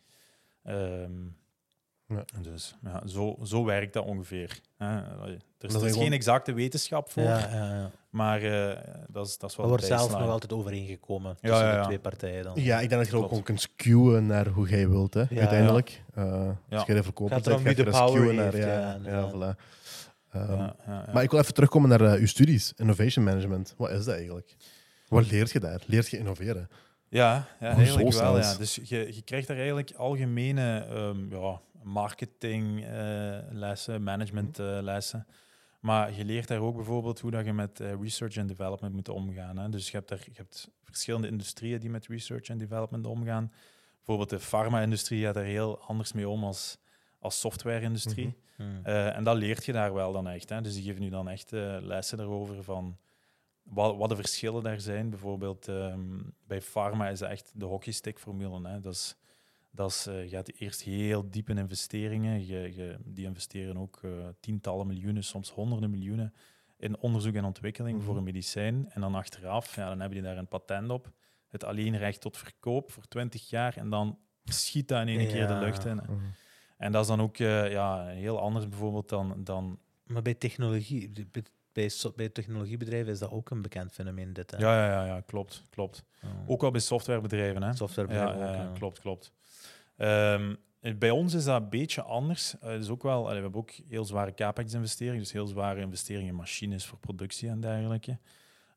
Ehm, 0.63 1.13
Ja. 2.07 2.25
Dus 2.43 2.75
ja, 2.83 3.07
zo, 3.07 3.37
zo 3.45 3.65
werkt 3.65 3.93
dat 3.93 4.05
ongeveer. 4.05 4.61
Hè. 4.77 4.87
Er 4.87 5.27
is, 5.27 5.35
is 5.59 5.75
er 5.75 5.85
is 5.87 5.91
gewoon- 5.93 5.93
geen 6.05 6.13
exacte 6.13 6.53
wetenschap 6.53 7.11
voor, 7.11 7.23
Ja, 7.23 7.39
ja, 7.39 7.75
ja. 7.75 7.91
maar 8.11 8.43
eh, 8.43 8.79
dat, 9.09 9.27
is, 9.27 9.39
dat 9.39 9.51
is 9.51 9.57
wel 9.57 9.65
Er 9.65 9.71
wordt 9.71 9.87
zelf 9.87 10.11
nog 10.19 10.29
altijd 10.29 10.53
overeengekomen 10.53 11.37
Ja, 11.41 11.49
tussen 11.51 11.67
ja, 11.69 11.79
de 11.81 11.85
twee 11.87 11.99
partijen. 11.99 12.45
Dan. 12.45 12.53
Ja, 12.63 12.81
ik 12.81 12.89
denk 12.89 13.03
dat 13.03 13.11
je 13.11 13.31
ook 13.31 13.45
kunt 13.45 13.61
skewen 13.61 14.27
naar 14.27 14.47
hoe 14.47 14.69
jij 14.69 14.89
wilt, 14.89 15.15
hè, 15.15 15.21
Ja, 15.31 15.39
uiteindelijk. 15.41 16.03
Eh, 16.15 16.25
Ja. 16.69 16.77
Als 16.77 16.87
jij 16.87 16.95
de 16.97 17.03
verkoper 17.03 17.35
Gaat 17.35 17.45
bent, 17.45 17.61
ga 17.61 17.69
je 17.69 17.75
wie 17.77 17.85
er 17.85 17.91
de 17.91 17.99
een 17.99 18.05
power 18.05 18.19
skewen 18.21 18.35
naar. 18.37 18.53
heeft, 18.53 18.65
Ja, 18.67 18.73
ja, 18.81 18.99
ja, 19.05 19.19
ja. 19.19 19.31
voilà. 19.55 19.59
Ehm, 20.31 20.53
Ja, 20.53 20.77
ja, 20.87 21.03
ja. 21.07 21.13
Maar 21.13 21.23
ik 21.23 21.31
wil 21.31 21.41
even 21.41 21.55
terugkomen 21.55 21.89
naar 21.89 22.01
eh, 22.01 22.21
uw 22.21 22.27
studies, 22.27 22.73
innovation 22.77 23.25
management. 23.25 23.75
Wat 23.77 23.91
is 23.91 24.05
dat 24.05 24.15
eigenlijk? 24.15 24.57
Wat 25.09 25.31
leert 25.31 25.51
je 25.51 25.61
daar? 25.61 25.81
Leert 25.87 26.09
je 26.09 26.19
innoveren? 26.19 26.69
Ja, 27.09 27.49
ja 27.61 27.75
eigenlijk 27.77 28.13
wel. 28.13 28.39
Ja. 28.39 28.55
Dus 28.55 28.81
je, 28.85 29.15
je 29.15 29.23
krijgt 29.23 29.47
daar 29.47 29.57
eigenlijk 29.57 29.93
algemene 29.97 30.87
ehm, 30.91 31.35
ja, 31.35 31.61
marketinglessen, 31.83 34.03
managementlessen. 34.03 35.27
maar 35.81 36.13
je 36.13 36.25
leert 36.25 36.49
daar 36.49 36.59
ook 36.61 36.77
bijvoorbeeld 36.77 37.21
hoe 37.21 37.31
dat 37.31 37.45
je 37.45 37.53
met 37.53 37.81
eh, 37.81 37.93
research 38.01 38.37
en 38.37 38.47
development 38.47 38.95
moet 38.95 39.09
omgaan. 39.09 39.59
Hè. 39.59 39.69
Dus 39.69 39.91
je 39.91 39.97
hebt, 39.97 40.09
daar, 40.09 40.23
je 40.25 40.31
hebt 40.35 40.71
verschillende 40.85 41.29
industrieën 41.29 41.81
die 41.81 41.91
met 41.91 42.07
research 42.07 42.49
en 42.49 42.59
development 42.59 43.07
omgaan. 43.07 43.53
bijvoorbeeld 43.97 44.31
de 44.31 44.41
farma-industrie 44.41 45.25
gaat 45.25 45.37
er 45.37 45.45
heel 45.45 45.81
anders 45.81 46.13
mee 46.13 46.29
om 46.29 46.45
als, 46.45 46.79
als 47.21 47.41
software-industrie. 47.41 48.27
Mhm. 48.27 48.69
Hmm. 48.71 48.81
Eh, 48.85 49.17
en 49.17 49.25
dat 49.25 49.37
leert 49.37 49.65
je 49.65 49.73
daar 49.73 49.95
wel 49.95 50.13
dan 50.13 50.29
echt. 50.29 50.49
Hè. 50.49 50.61
Dus 50.61 50.75
die 50.75 50.83
geven 50.83 51.01
nu 51.01 51.09
dan 51.09 51.29
echt 51.29 51.53
eh, 51.53 51.77
lessen 51.81 52.17
daarover 52.19 52.63
van 52.65 52.97
wat, 53.63 53.97
wat 53.97 54.09
de 54.09 54.17
verschillen 54.17 54.63
daar 54.63 54.81
zijn. 54.81 55.11
Bijvoorbeeld 55.11 55.69
ehm, 55.69 56.19
bij 56.47 56.61
pharma 56.61 57.09
is 57.09 57.19
dat 57.19 57.31
echt 57.31 57.53
de 57.55 57.65
hockeystick-formule. 57.65 58.69
Hè. 58.69 58.81
Dat 58.81 58.93
is, 58.95 59.17
dat 59.71 59.91
is, 59.91 60.07
eh, 60.07 60.23
je 60.23 60.29
gaat 60.29 60.51
eerst 60.59 60.83
heel 60.83 61.31
diep 61.31 61.49
in 61.49 61.59
investeringen. 61.59 62.47
Je, 62.47 62.75
je- 62.77 62.97
die 63.05 63.25
investeren 63.27 63.77
ook 63.79 63.99
eh, 64.03 64.11
tientallen 64.41 64.87
miljoenen, 64.87 65.25
soms 65.25 65.51
honderden 65.51 65.91
miljoenen 65.91 66.35
in 66.79 66.99
onderzoek 66.99 67.35
en 67.35 67.45
ontwikkeling 67.45 67.97
Mhm. 67.97 68.07
voor 68.07 68.17
een 68.17 68.25
medicijn. 68.25 68.91
En 68.91 69.01
dan 69.01 69.15
achteraf, 69.15 69.77
ja, 69.77 69.89
dan 69.89 70.01
heb 70.01 70.13
je 70.13 70.23
daar 70.23 70.37
een 70.37 70.49
patent 70.49 70.91
op. 70.91 71.11
Het 71.49 71.65
alleenrecht 71.65 72.21
tot 72.21 72.37
verkoop 72.37 72.93
voor 72.93 73.05
20 73.09 73.49
jaar. 73.51 73.77
En 73.77 73.91
dan 73.91 74.19
schiet 74.45 74.89
dat 74.89 75.01
in 75.01 75.09
één 75.09 75.29
keer 75.29 75.47
de 75.47 75.55
lucht 75.55 75.85
in. 75.85 75.97
Mhm. 75.97 76.13
En 76.81 76.93
dat 76.93 77.03
is 77.03 77.09
dan 77.09 77.21
ook 77.21 77.39
eh, 77.39 77.71
ja, 77.71 78.07
heel 78.07 78.41
anders 78.41 78.69
bijvoorbeeld 78.69 79.09
dan, 79.09 79.35
dan 79.45 79.79
Maar 80.07 80.23
bij 80.23 80.35
technologie, 80.35 81.13
bij, 81.73 81.91
bij, 82.17 82.29
technologiebedrijven 82.29 83.13
is 83.13 83.19
dat 83.19 83.31
ook 83.31 83.51
een 83.51 83.63
bekend 83.63 83.93
fenomeen, 83.93 84.33
dit. 84.33 84.51
Hè? 84.51 84.57
Ja, 84.57 84.87
ja, 84.87 84.91
ja, 84.91 85.15
ja, 85.15 85.21
klopt, 85.21 85.65
klopt. 85.71 86.05
Ja. 86.21 86.29
Ook 86.47 86.61
wel 86.61 86.71
bij 86.71 86.81
softwarebedrijven, 86.81 87.63
hè? 87.63 87.75
Softwarebedrijven 87.75 88.39
ja, 88.39 88.49
ook, 88.49 88.55
ja, 88.55 88.63
ja. 88.63 88.73
klopt, 88.73 89.01
klopt. 89.01 89.33
Ehm, 89.97 90.55
bij 90.99 91.11
ons 91.11 91.35
is 91.35 91.45
dat 91.45 91.63
een 91.63 91.69
beetje 91.69 92.03
anders. 92.03 92.55
Het 92.61 92.83
is 92.83 92.89
ook 92.89 93.03
wel, 93.03 93.23
allee, 93.23 93.37
we 93.37 93.43
hebben 93.43 93.61
ook 93.61 93.71
heel 93.89 94.05
zware 94.05 94.35
capex-investeringen, 94.35 95.21
dus 95.21 95.33
heel 95.33 95.47
zware 95.47 95.81
investeringen 95.81 96.29
in 96.29 96.35
machines 96.35 96.87
voor 96.87 96.99
productie 96.99 97.49
en 97.49 97.61
dergelijke. 97.61 98.19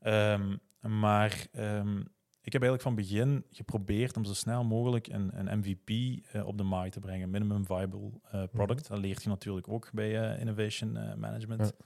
Ehm, 0.01 0.55
maar 0.79 1.47
ehm, 1.51 2.01
ik 2.43 2.53
heb 2.53 2.61
eigenlijk 2.61 2.81
van 2.81 2.95
begin 2.95 3.43
geprobeerd 3.51 4.17
om 4.17 4.25
zo 4.25 4.33
snel 4.33 4.63
mogelijk 4.63 5.07
een, 5.07 5.31
een 5.33 5.59
MVP 5.59 5.89
eh, 6.31 6.47
op 6.47 6.57
de 6.57 6.63
markt 6.63 6.91
te 6.93 6.99
brengen, 6.99 7.29
minimum 7.29 7.65
viable 7.65 8.09
eh, 8.31 8.43
product. 8.51 8.87
Dat 8.87 8.99
leert 8.99 9.23
je 9.23 9.29
natuurlijk 9.29 9.67
ook 9.67 9.89
bij 9.93 10.21
eh, 10.21 10.39
innovation 10.39 10.91
management. 11.17 11.61
Ja. 11.61 11.85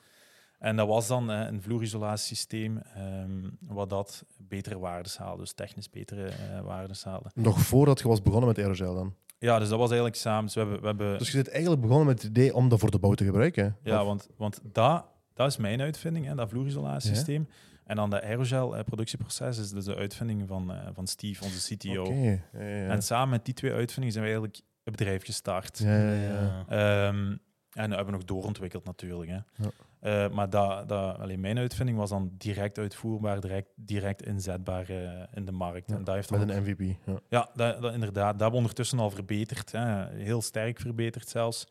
En 0.59 0.75
dat 0.75 0.87
was 0.87 1.07
dan 1.07 1.29
een 1.29 1.61
vloerisolatiesysteem, 1.61 2.77
ehm 2.77 3.49
wat 3.59 3.89
dat 3.89 4.25
betere 4.37 4.79
waardes 4.79 5.17
haalde, 5.17 5.41
dus 5.41 5.53
technisch 5.53 5.89
betere 5.89 6.31
waardes 6.63 7.03
haalde. 7.03 7.29
Nog 7.33 7.59
voordat 7.59 7.99
je 7.99 8.07
was 8.07 8.21
begonnen 8.21 8.47
met 8.47 8.57
aerogel 8.57 8.95
dan. 8.95 9.13
Ja, 9.39 9.59
dus 9.59 9.69
dat 9.69 9.77
was 9.77 9.87
eigenlijk 9.87 10.19
samen. 10.19 10.45
Dus 10.45 10.53
we 10.53 10.59
hebben, 10.59 10.79
we 10.79 10.85
hebben 10.87 11.17
Dus 11.17 11.31
je 11.31 11.37
zit 11.37 11.49
eigenlijk 11.49 11.81
begonnen 11.81 12.07
met 12.07 12.21
het 12.21 12.29
idee 12.31 12.55
om 12.55 12.69
dat 12.69 12.79
voor 12.79 12.91
de 12.91 12.99
bouw 12.99 13.13
te 13.13 13.25
gebruiken. 13.25 13.77
ja, 13.83 13.99
Of- 14.01 14.07
want, 14.07 14.27
want 14.37 14.59
dat, 14.63 15.05
dat 15.33 15.47
is 15.47 15.57
mijn 15.57 15.81
uitvinding, 15.81 16.25
hè, 16.25 16.35
dat 16.35 16.49
vloerisolatiesysteem. 16.49 17.47
En 17.87 17.95
dan 17.95 18.09
dat 18.09 18.21
aerogel-productieproces 18.21 19.57
is 19.57 19.69
dus 19.69 19.85
de 19.85 19.95
uitvinding 19.95 20.47
van, 20.47 20.71
eh, 20.71 20.87
van 20.93 21.07
Steve, 21.07 21.43
onze 21.43 21.75
CTO. 21.75 22.03
Oké, 22.03 22.13
ja, 22.13 22.39
ja, 22.53 22.65
ja. 22.65 22.89
En 22.89 23.01
samen 23.01 23.29
met 23.29 23.45
die 23.45 23.53
twee 23.53 23.71
uitvindingen 23.71 24.11
zijn 24.11 24.23
we 24.23 24.29
eigenlijk 24.31 24.61
het 24.83 24.95
bedrijf 24.95 25.25
gestart. 25.25 25.77
Ja, 25.77 25.97
ja, 25.97 26.13
ja. 26.13 26.65
Ehm, 26.67 27.35
en 27.71 27.89
dat 27.89 27.97
hebben 27.97 28.05
we 28.05 28.11
nog 28.11 28.23
doorontwikkeld 28.23 28.85
natuurlijk. 28.85 29.29
Hè. 29.29 29.39
Ja. 29.63 29.71
Eh, 29.99 30.29
maar 30.29 30.49
dat, 30.49 30.89
dat, 30.89 31.17
alleen 31.17 31.39
mijn 31.39 31.57
uitvinding 31.57 31.97
was 31.97 32.09
dan 32.09 32.31
direct 32.37 32.77
uitvoerbaar, 32.77 33.39
direct, 33.39 33.69
direct 33.75 34.25
inzetbaar 34.25 34.89
eh, 34.89 35.23
in 35.33 35.45
de 35.45 35.51
markt. 35.51 35.89
Ja, 35.89 35.95
en 35.95 36.03
dat 36.03 36.15
heeft 36.15 36.29
Met 36.29 36.49
een 36.49 36.61
MVP. 36.61 36.97
Ja. 37.05 37.19
ja, 37.29 37.49
dat, 37.53 37.81
dat, 37.81 37.93
inderdaad. 37.93 38.31
Dat 38.31 38.41
hebben 38.41 38.51
we 38.51 38.57
ondertussen 38.57 38.99
al 38.99 39.09
verbeterd. 39.09 39.71
Hè. 39.71 40.07
Heel 40.09 40.41
sterk 40.41 40.79
verbeterd 40.79 41.29
zelfs. 41.29 41.67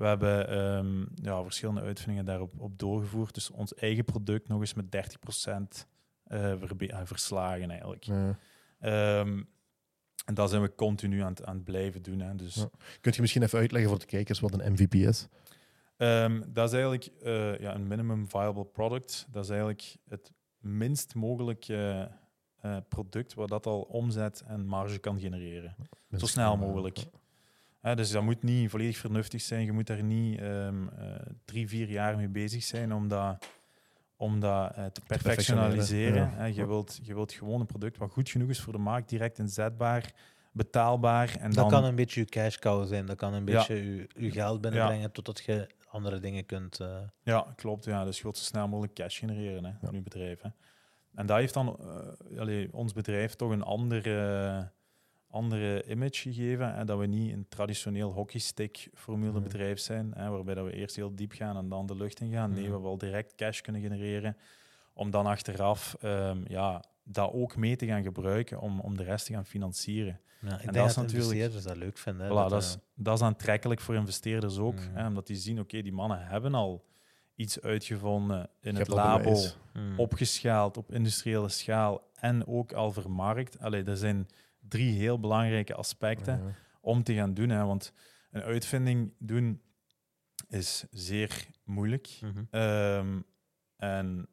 We 0.00 0.06
hebben 0.06 0.48
ehm, 0.48 1.04
ja, 1.14 1.42
verschillende 1.42 1.80
uitvindingen 1.80 2.24
daarop 2.24 2.52
op 2.58 2.78
doorgevoerd. 2.78 3.34
Dus 3.34 3.50
ons 3.50 3.74
eigen 3.74 4.04
product 4.04 4.48
nog 4.48 4.60
eens 4.60 4.74
met 4.74 4.90
30% 4.90 5.86
eh 6.24 6.52
eh, 6.52 7.00
verslagen 7.04 7.70
eigenlijk. 7.70 8.04
Ja. 8.04 8.38
Ehm, 8.78 9.42
en 10.24 10.34
dat 10.34 10.50
zijn 10.50 10.62
we 10.62 10.74
continu 10.74 11.20
aan 11.20 11.30
het, 11.30 11.44
aan 11.44 11.54
het 11.54 11.64
blijven 11.64 12.02
doen. 12.02 12.20
Hè. 12.20 12.34
Dus, 12.34 12.54
Ja. 12.54 12.70
Kunt 13.00 13.14
je 13.14 13.20
misschien 13.20 13.42
even 13.42 13.58
uitleggen 13.58 13.90
voor 13.90 13.98
de 13.98 14.06
kijkers 14.06 14.40
wat 14.40 14.52
een 14.52 14.72
MVP 14.72 14.94
is? 14.94 15.28
ehm, 15.96 16.42
dat 16.48 16.66
is 16.68 16.72
eigenlijk 16.72 17.06
eh, 17.22 17.58
ja, 17.58 17.74
een 17.74 17.86
minimum 17.86 18.28
viable 18.28 18.64
product. 18.64 19.26
Dat 19.30 19.44
is 19.44 19.50
eigenlijk 19.50 19.96
het 20.08 20.32
minst 20.58 21.14
mogelijke 21.14 22.10
product 22.88 23.34
waar 23.34 23.46
dat 23.46 23.66
al 23.66 23.80
omzet 23.80 24.42
en 24.46 24.66
marge 24.66 24.98
kan 24.98 25.20
genereren. 25.20 25.76
Zo 26.16 26.26
snel 26.26 26.56
mogelijk. 26.56 27.06
Dus 27.82 28.10
dat 28.10 28.22
moet 28.22 28.42
niet 28.42 28.70
volledig 28.70 28.96
vernuftig 28.96 29.40
zijn. 29.40 29.64
Je 29.64 29.72
moet 29.72 29.86
daar 29.86 30.02
niet 30.04 30.40
ehm, 30.40 30.88
eh, 30.88 31.14
drie, 31.44 31.68
vier 31.68 31.88
jaar 31.88 32.16
mee 32.16 32.28
bezig 32.28 32.62
zijn 32.62 32.92
om 32.94 33.08
dat, 33.08 33.46
om 34.16 34.40
dat 34.40 34.74
eh, 34.74 34.84
te 34.86 35.00
perfectionaliseren. 35.06 36.54
je, 36.54 36.66
wilt, 36.66 36.98
je 37.02 37.14
wilt 37.14 37.32
gewoon 37.32 37.60
een 37.60 37.66
product 37.66 37.96
wat 37.98 38.10
goed 38.10 38.28
genoeg 38.30 38.48
is 38.48 38.60
voor 38.60 38.72
de 38.72 38.78
markt, 38.78 39.08
direct 39.08 39.38
inzetbaar, 39.38 40.12
betaalbaar. 40.52 41.36
En 41.36 41.50
Dat 41.50 41.54
dan, 41.54 41.68
kan 41.70 41.84
een 41.84 41.94
beetje 41.94 42.20
je 42.20 42.26
cash 42.26 42.56
cow 42.56 42.86
zijn. 42.86 43.06
Dat 43.06 43.16
kan 43.16 43.34
een 43.34 43.44
beetje 43.44 43.74
je, 44.16 44.30
geld 44.30 44.60
binnenbrengen 44.60 45.12
totdat 45.12 45.42
je 45.44 45.68
andere 45.88 46.20
dingen 46.20 46.46
kunt. 46.46 46.80
eh, 46.80 46.98
Ja, 47.22 47.46
klopt. 47.56 47.84
Ja. 47.84 48.04
Dus 48.04 48.16
je 48.16 48.22
wilt 48.22 48.36
zo 48.38 48.44
snel 48.44 48.68
mogelijk 48.68 48.94
cash 48.94 49.18
genereren 49.18 49.64
hè, 49.64 49.88
in 49.88 49.94
je 49.94 50.02
bedrijf. 50.02 50.42
Hè. 50.42 50.48
En 51.14 51.26
dat 51.26 51.36
heeft 51.38 51.54
dan 51.54 51.78
allee, 52.38 52.68
ons 52.72 52.92
bedrijf 52.92 53.34
toch 53.34 53.50
een 53.50 53.62
andere, 53.62 54.72
andere 55.30 55.84
image 55.88 56.32
gegeven. 56.32 56.74
En 56.74 56.86
dat 56.86 56.98
we 56.98 57.06
niet 57.06 57.32
een 57.32 57.46
traditioneel 57.48 58.12
hockeystick-formule 58.12 59.32
Mhm. 59.32 59.42
bedrijf 59.42 59.78
zijn, 59.78 60.12
hè, 60.14 60.30
waarbij 60.30 60.54
dat 60.54 60.64
we 60.64 60.72
eerst 60.74 60.96
heel 60.96 61.14
diep 61.14 61.32
gaan 61.32 61.56
en 61.56 61.68
dan 61.68 61.86
de 61.86 61.96
lucht 61.96 62.20
in 62.20 62.32
gaan. 62.32 62.52
Nee, 62.52 62.70
we 62.70 62.80
wel 62.80 62.98
direct 62.98 63.34
cash 63.34 63.60
kunnen 63.60 63.82
genereren. 63.82 64.36
Om 64.94 65.10
dan 65.10 65.26
achteraf 65.26 65.96
ehm, 66.00 66.38
ja, 66.48 66.84
dat 67.04 67.32
ook 67.32 67.56
mee 67.56 67.76
te 67.76 67.86
gaan 67.86 68.02
gebruiken 68.02 68.60
om, 68.60 68.80
om 68.80 68.96
de 68.96 69.02
rest 69.02 69.26
te 69.26 69.32
gaan 69.32 69.46
financieren. 69.46 70.20
ja, 70.40 70.58
ik 70.58 70.64
dat 70.64 70.74
denk 70.74 70.86
is 70.88 70.94
dat 70.94 71.04
natuurlijk- 71.04 71.12
investeerders 71.32 71.64
dat 71.64 71.76
leuk 71.76 71.98
vinden. 71.98 72.26
Voilà, 72.26 72.30
dat, 72.30 72.52
eh, 72.52 72.58
is, 72.58 72.76
dat 72.94 73.16
is 73.16 73.22
aantrekkelijk 73.24 73.80
voor 73.80 73.94
investeerders 73.94 74.58
ook. 74.58 74.74
Mhm. 74.74 74.94
Hè, 74.96 75.06
omdat 75.06 75.26
die 75.26 75.36
zien, 75.36 75.60
oké, 75.60 75.82
die 75.82 75.92
mannen 75.92 76.26
hebben 76.26 76.54
al 76.54 76.84
iets 77.34 77.60
uitgevonden 77.60 78.48
in 78.60 78.76
het 78.76 78.88
labo, 78.88 79.36
hmm. 79.72 79.98
opgeschaald 79.98 80.76
op 80.76 80.92
industriële 80.92 81.48
schaal 81.48 82.02
en 82.14 82.46
ook 82.46 82.72
al 82.72 82.92
vermarkt. 82.92 83.58
Allee, 83.60 83.82
dat 83.82 83.98
zijn 83.98 84.28
drie 84.70 84.98
heel 84.98 85.20
belangrijke 85.20 85.74
aspecten 85.74 86.34
Ja. 86.44 86.54
om 86.80 87.02
te 87.02 87.14
gaan 87.14 87.34
doen. 87.34 87.48
Hè, 87.48 87.64
want 87.64 87.92
een 88.30 88.42
uitvinding 88.42 89.12
doen 89.18 89.62
is 90.48 90.84
zeer 90.90 91.46
moeilijk 91.64 92.18
Mhm. 92.20 92.42
ehm, 92.50 93.20
en 93.76 94.28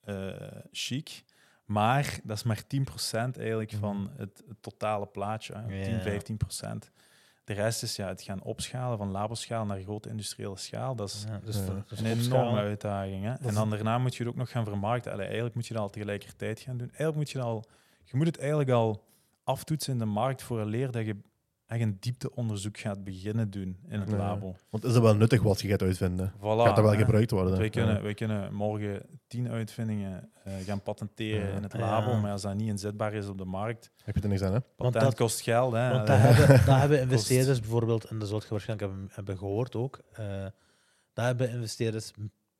eh, 0.00 0.32
chic. 0.70 1.24
Maar 1.64 2.18
dat 2.24 2.36
is 2.36 2.42
maar 2.42 2.66
10% 2.66 3.38
eigenlijk 3.38 3.72
Mhm. 3.72 3.80
van 3.80 4.10
het, 4.16 4.42
het 4.48 4.56
totale 4.62 5.06
plaatje. 5.06 5.54
Hè. 5.54 5.74
Ja. 5.76 5.84
10, 5.84 6.00
15%. 6.00 6.90
De 7.44 7.52
rest 7.52 7.82
is 7.82 7.96
ja, 7.96 8.08
het 8.08 8.22
gaan 8.22 8.42
opschalen 8.42 8.98
van 8.98 9.10
laboschaal 9.10 9.66
naar 9.66 9.80
grote 9.80 10.08
industriële 10.08 10.56
schaal. 10.56 10.94
Dat 10.96 11.08
is 11.08 11.24
Ja, 11.28 11.38
dus 11.44 11.56
Ja. 11.56 11.84
dus 11.88 12.00
een 12.00 12.12
opschalen. 12.12 12.40
enorme 12.42 12.60
uitdaging. 12.60 13.24
Hè? 13.24 13.34
En 13.34 13.54
dan 13.54 13.70
daarna 13.70 13.98
moet 13.98 14.14
je 14.16 14.22
het 14.22 14.32
ook 14.32 14.38
nog 14.38 14.50
gaan 14.50 14.64
vermarkten. 14.64 15.12
Allee, 15.12 15.24
eigenlijk 15.26 15.54
moet 15.54 15.66
je 15.66 15.74
dat 15.74 15.82
al 15.82 15.90
tegelijkertijd 15.90 16.60
gaan 16.60 16.76
doen. 16.76 16.86
Eigenlijk 16.88 17.16
moet 17.16 17.30
je 17.30 17.40
al... 17.40 17.64
Je 18.04 18.16
moet 18.16 18.26
het 18.26 18.38
eigenlijk 18.38 18.70
al 18.70 19.04
aftoetsen 19.44 19.92
in 19.92 19.98
de 19.98 20.04
markt 20.04 20.42
vooraleer 20.42 20.90
dat 20.90 21.06
je 21.06 21.16
echt 21.66 21.80
een 21.80 21.96
diepteonderzoek 22.00 22.78
gaat 22.78 23.04
beginnen 23.04 23.50
doen 23.50 23.78
in 23.88 24.00
het 24.00 24.10
Ja. 24.10 24.16
labo. 24.16 24.56
Want 24.70 24.84
is 24.84 24.92
dat 24.92 25.02
wel 25.02 25.16
nuttig 25.16 25.42
wat 25.42 25.60
je 25.60 25.68
gaat 25.68 25.82
uitvinden? 25.82 26.32
Voilà, 26.36 26.40
gaat 26.40 26.76
dat 26.76 26.84
wel 26.84 26.92
hè. 26.92 26.96
gebruikt 26.98 27.30
worden? 27.30 27.58
Wij 27.58 27.70
kunnen, 27.70 28.02
wij 28.02 28.14
kunnen 28.14 28.54
morgen 28.54 29.02
tien 29.26 29.48
uitvindingen 29.50 30.30
eh, 30.44 30.52
gaan 30.64 30.82
patenteren 30.82 31.48
Ja. 31.48 31.56
in 31.56 31.62
het 31.62 31.72
Ja. 31.72 31.78
labo, 31.78 32.16
maar 32.20 32.30
als 32.32 32.42
dat 32.42 32.54
niet 32.54 32.68
inzetbaar 32.68 33.12
is 33.14 33.28
op 33.28 33.38
de 33.38 33.44
markt, 33.44 33.90
Heb 34.04 34.14
je 34.16 34.22
er 34.22 34.28
niks 34.28 34.42
aan, 34.42 34.52
hè? 34.52 34.58
Want 34.76 34.92
dat- 34.92 35.14
kost 35.14 35.40
geld. 35.40 35.72
Hè. 35.72 35.90
Want 35.90 36.06
dat 36.06 36.18
hebben, 36.18 36.48
dat 36.66 36.78
hebben 36.78 37.00
investeerders 37.00 37.60
bijvoorbeeld, 37.60 38.04
en 38.04 38.18
dat 38.18 38.28
zult 38.28 38.42
je 38.42 38.48
waarschijnlijk 38.48 38.90
hebben, 38.90 39.10
hebben 39.14 39.38
gehoord 39.38 39.76
ook, 39.76 40.00
eh 40.12 40.44
dat 41.12 41.24
hebben 41.24 41.50
investeerders 41.50 42.10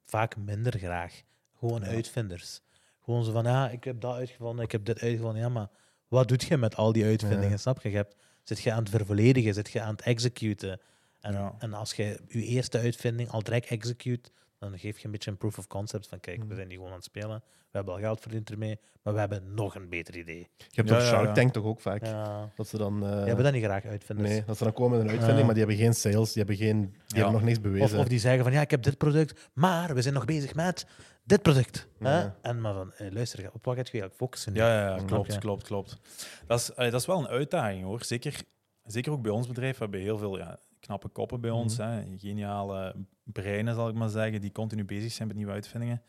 vaak 0.04 0.36
minder 0.36 0.78
graag. 0.78 1.22
Gewoon 1.58 1.80
Ja. 1.80 1.86
uitvinders. 1.86 2.60
Gewoon 3.04 3.24
zo 3.24 3.32
van, 3.32 3.44
ja, 3.44 3.70
ik 3.70 3.84
heb 3.84 4.00
dat 4.00 4.14
uitgevonden, 4.14 4.64
ik 4.64 4.72
heb 4.72 4.84
dit 4.84 5.00
uitgevonden. 5.00 5.40
Ja, 5.42 5.48
maar 5.48 5.68
wat 6.14 6.28
doet 6.28 6.42
je 6.42 6.56
met 6.56 6.76
al 6.76 6.92
die 6.92 7.04
uitvindingen? 7.04 7.50
Ja. 7.50 7.56
Snap 7.56 7.80
je? 7.82 7.90
je 7.90 7.96
hebt, 7.96 8.14
zit 8.42 8.60
je 8.60 8.72
aan 8.72 8.78
het 8.82 8.90
vervolledigen? 8.90 9.54
Zit 9.54 9.70
je 9.70 9.80
aan 9.80 9.94
het 9.94 10.02
executen? 10.02 10.80
En, 11.20 11.32
Ja. 11.32 11.54
en 11.58 11.74
als 11.74 11.92
je 11.94 12.20
je 12.28 12.42
eerste 12.44 12.78
uitvinding 12.78 13.28
al 13.30 13.42
direct 13.42 13.66
execute, 13.68 14.30
dan 14.58 14.78
geef 14.78 14.98
je 14.98 15.04
een 15.04 15.10
beetje 15.10 15.30
een 15.30 15.36
proof 15.36 15.58
of 15.58 15.66
concept 15.66 16.06
van, 16.08 16.20
kijk, 16.20 16.38
we 16.38 16.44
Mhm. 16.44 16.54
zijn 16.54 16.66
hier 16.66 16.76
gewoon 16.76 16.90
aan 16.90 16.96
het 16.98 17.04
spelen. 17.06 17.42
We 17.70 17.80
hebben 17.80 17.94
al 17.94 18.00
geld 18.00 18.20
verdiend 18.20 18.50
ermee, 18.50 18.78
maar 19.02 19.12
we 19.14 19.18
hebben 19.20 19.54
nog 19.54 19.74
een 19.74 19.88
beter 19.88 20.16
idee. 20.16 20.48
Je 20.56 20.64
hebt 20.72 20.88
Ja, 20.88 20.98
ja, 20.98 21.04
Shark 21.04 21.26
ja. 21.26 21.32
Tank 21.32 21.52
toch 21.52 21.64
ook 21.64 21.80
vaak? 21.80 22.04
Ja. 22.06 22.50
Dat 22.56 22.68
ze 22.68 22.78
dan... 22.78 23.04
eh, 23.04 23.10
Die 23.16 23.18
hebben 23.26 23.44
dat 23.44 23.52
niet 23.52 23.62
graag 23.64 23.84
uitvinders. 23.84 24.28
Nee, 24.28 24.44
dat 24.44 24.56
ze 24.56 24.64
dan 24.64 24.72
komen 24.72 24.96
met 24.98 25.06
een 25.06 25.12
uitvinding, 25.12 25.44
maar 25.46 25.54
die 25.54 25.64
hebben 25.64 25.82
geen 25.84 25.94
sales, 25.94 26.32
die 26.32 26.42
hebben, 26.44 26.56
geen, 26.56 26.80
die 26.80 26.90
Ja. 27.06 27.14
hebben 27.14 27.32
nog 27.32 27.42
niks 27.42 27.56
Of, 27.56 27.62
bewezen. 27.62 27.98
of 27.98 28.08
die 28.08 28.18
zeggen 28.18 28.44
van 28.44 28.52
ja, 28.52 28.60
ik 28.60 28.70
heb 28.70 28.82
dit 28.82 28.98
product, 28.98 29.48
maar 29.52 29.94
we 29.94 30.02
zijn 30.02 30.14
nog 30.14 30.24
bezig 30.24 30.54
met 30.54 30.86
dit 31.24 31.42
product. 31.42 31.88
Hè? 31.98 32.30
En 32.42 32.60
maar 32.60 32.74
van 32.74 32.92
eh, 32.92 33.12
luister, 33.12 33.50
op 33.52 33.64
wat 33.64 33.76
gaat 33.76 33.86
je 33.86 33.92
eigenlijk 33.92 34.14
focussen? 34.14 34.52
nu? 34.52 34.58
Ja, 34.58 34.68
ja, 34.68 34.88
ja, 34.88 34.96
Snap 34.96 35.08
klopt, 35.08 35.32
je? 35.32 35.38
klopt, 35.38 35.62
klopt. 35.62 35.98
Dat 36.46 36.60
is, 36.60 36.76
allee, 36.76 36.90
dat 36.90 37.00
is 37.00 37.06
wel 37.06 37.18
een 37.18 37.28
uitdaging 37.28 37.84
hoor. 37.84 38.04
Zeker, 38.04 38.42
zeker 38.84 39.12
ook 39.12 39.22
bij 39.22 39.30
ons 39.30 39.46
bedrijf. 39.46 39.76
We 39.76 39.82
hebben 39.82 40.00
heel 40.00 40.18
veel 40.18 40.38
ja, 40.38 40.58
knappe 40.80 41.08
koppen 41.08 41.40
bij 41.40 41.50
ons. 41.50 41.76
Mhm. 41.76 41.88
hè. 41.88 42.18
Geniale 42.18 42.94
breinen, 43.22 43.74
zal 43.74 43.88
ik 43.88 43.94
maar 43.94 44.08
zeggen, 44.08 44.40
die 44.40 44.52
continu 44.52 44.84
bezig 44.84 45.12
zijn 45.12 45.28
met 45.28 45.36
nieuwe 45.36 45.52
uitvindingen. 45.52 46.02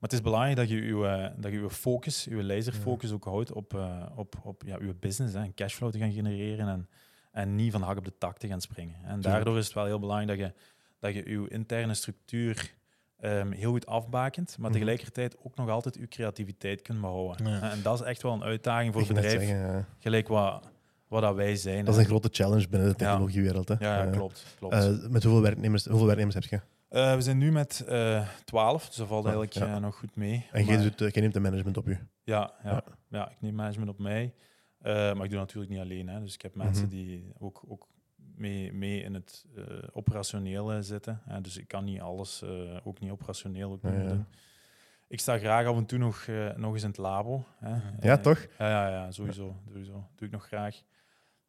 Maar 0.00 0.08
het 0.08 0.18
is 0.18 0.24
belangrijk 0.24 0.56
dat 0.56 0.68
je 0.68 0.84
je, 0.84 1.06
eh, 1.06 1.30
dat 1.36 1.52
je, 1.52 1.60
je 1.60 1.70
focus, 1.70 2.24
je 2.24 2.44
laserfocus 2.44 3.12
ook 3.12 3.24
houdt 3.24 3.52
op, 3.52 3.74
eh, 3.74 4.06
op, 4.16 4.34
op 4.42 4.62
ja, 4.66 4.78
je 4.80 4.94
business 4.94 5.34
hè, 5.34 5.42
en 5.42 5.54
cashflow 5.54 5.90
te 5.90 5.98
gaan 5.98 6.12
genereren 6.12 6.68
en, 6.68 6.88
en 7.32 7.54
niet 7.54 7.72
van 7.72 7.82
hak 7.82 7.98
op 7.98 8.04
de 8.04 8.18
tak 8.18 8.38
te 8.38 8.48
gaan 8.48 8.60
springen. 8.60 9.04
En 9.04 9.20
daardoor 9.20 9.58
is 9.58 9.64
het 9.64 9.74
wel 9.74 9.84
heel 9.84 9.98
belangrijk 9.98 10.38
dat 10.38 10.48
je, 10.48 10.54
dat 10.98 11.14
je 11.14 11.30
je 11.30 11.48
interne 11.48 11.94
structuur 11.94 12.74
ehm, 13.20 13.50
heel 13.50 13.70
goed 13.70 13.86
afbakent, 13.86 14.56
maar 14.58 14.70
Mhm. 14.70 14.78
tegelijkertijd 14.78 15.36
ook 15.42 15.56
nog 15.56 15.68
altijd 15.68 15.94
je 15.94 16.08
creativiteit 16.08 16.82
kunt 16.82 17.00
behouden. 17.00 17.46
Ja. 17.46 17.70
En 17.70 17.82
dat 17.82 18.00
is 18.00 18.06
echt 18.06 18.22
wel 18.22 18.32
een 18.32 18.42
uitdaging 18.42 18.92
voor 18.92 19.02
het 19.02 19.12
bedrijf, 19.12 19.40
zeggen, 19.42 19.86
gelijk 19.98 20.28
wat, 20.28 20.68
wat 21.08 21.22
dat 21.22 21.34
wij 21.34 21.56
zijn. 21.56 21.84
Dat 21.84 21.94
is 21.94 22.00
een 22.00 22.06
grote 22.06 22.28
challenge 22.32 22.68
binnen 22.68 22.88
de 22.88 22.94
technologiewereld. 22.94 23.68
Hè. 23.68 23.74
Ja, 23.78 24.04
ja, 24.04 24.10
klopt. 24.10 24.44
klopt. 24.58 24.74
eh, 24.74 24.88
met 25.08 25.22
hoeveel 25.22 25.42
werknemers, 25.42 25.84
hoeveel 25.84 26.06
werknemers 26.06 26.34
heb 26.34 26.44
je? 26.44 26.60
Eh, 26.88 27.14
we 27.14 27.20
zijn 27.20 27.38
nu 27.38 27.52
met 27.52 27.84
eh 27.88 28.28
12, 28.44 28.86
dus 28.86 28.96
dat 28.96 29.06
valt 29.08 29.24
Ja, 29.24 29.32
eigenlijk 29.34 29.70
ja. 29.72 29.78
nog 29.78 29.96
goed 29.96 30.16
mee. 30.16 30.46
En 30.52 30.64
jij, 30.64 30.74
Maar- 30.76 30.84
doet, 30.96 31.12
jij 31.12 31.22
neemt 31.22 31.34
de 31.34 31.40
management 31.40 31.76
op 31.76 31.86
je. 31.86 31.96
Ja, 32.22 32.52
ja, 32.64 32.82
Ja. 33.08 33.30
ik 33.30 33.36
neem 33.40 33.54
management 33.54 33.90
op 33.90 33.98
mij. 33.98 34.34
Maar 34.82 35.24
ik 35.24 35.30
doe 35.30 35.38
natuurlijk 35.38 35.72
niet 35.72 35.80
alleen. 35.80 36.08
Hè. 36.08 36.20
Dus 36.20 36.34
ik 36.34 36.42
heb 36.42 36.54
mensen 36.54 36.86
Mhm. 36.86 36.94
die 36.94 37.32
ook, 37.38 37.62
ook 37.68 37.86
mee, 38.40 38.72
mee 38.72 39.02
in 39.02 39.14
het 39.14 39.44
eh, 39.56 39.64
operationele 39.92 40.82
zitten. 40.82 41.20
Hè. 41.24 41.40
Dus 41.40 41.56
ik 41.56 41.68
kan 41.68 41.84
niet 41.84 42.00
alles, 42.00 42.42
eh, 42.42 42.76
ook 42.84 43.00
niet 43.00 43.10
operationeel 43.10 43.72
ook 43.72 43.82
Ja, 43.82 43.90
niet 43.90 44.02
ja. 44.02 44.08
doen. 44.08 44.26
Ik 45.08 45.20
sta 45.20 45.38
graag 45.38 45.66
af 45.66 45.76
en 45.76 45.86
toe 45.86 45.98
nog, 45.98 46.22
eh, 46.26 46.54
nog 46.56 46.72
eens 46.72 46.82
in 46.82 46.88
het 46.88 46.98
labo. 46.98 47.44
Hè. 47.58 47.70
Ja, 48.08 48.16
Eh, 48.16 48.22
toch? 48.22 48.46
Ja, 48.58 48.68
ja, 48.68 48.88
ja 48.88 49.10
sowieso, 49.10 49.56
sowieso. 49.68 49.92
Doe 50.16 50.26
ik 50.26 50.32
nog 50.32 50.46
graag. 50.46 50.82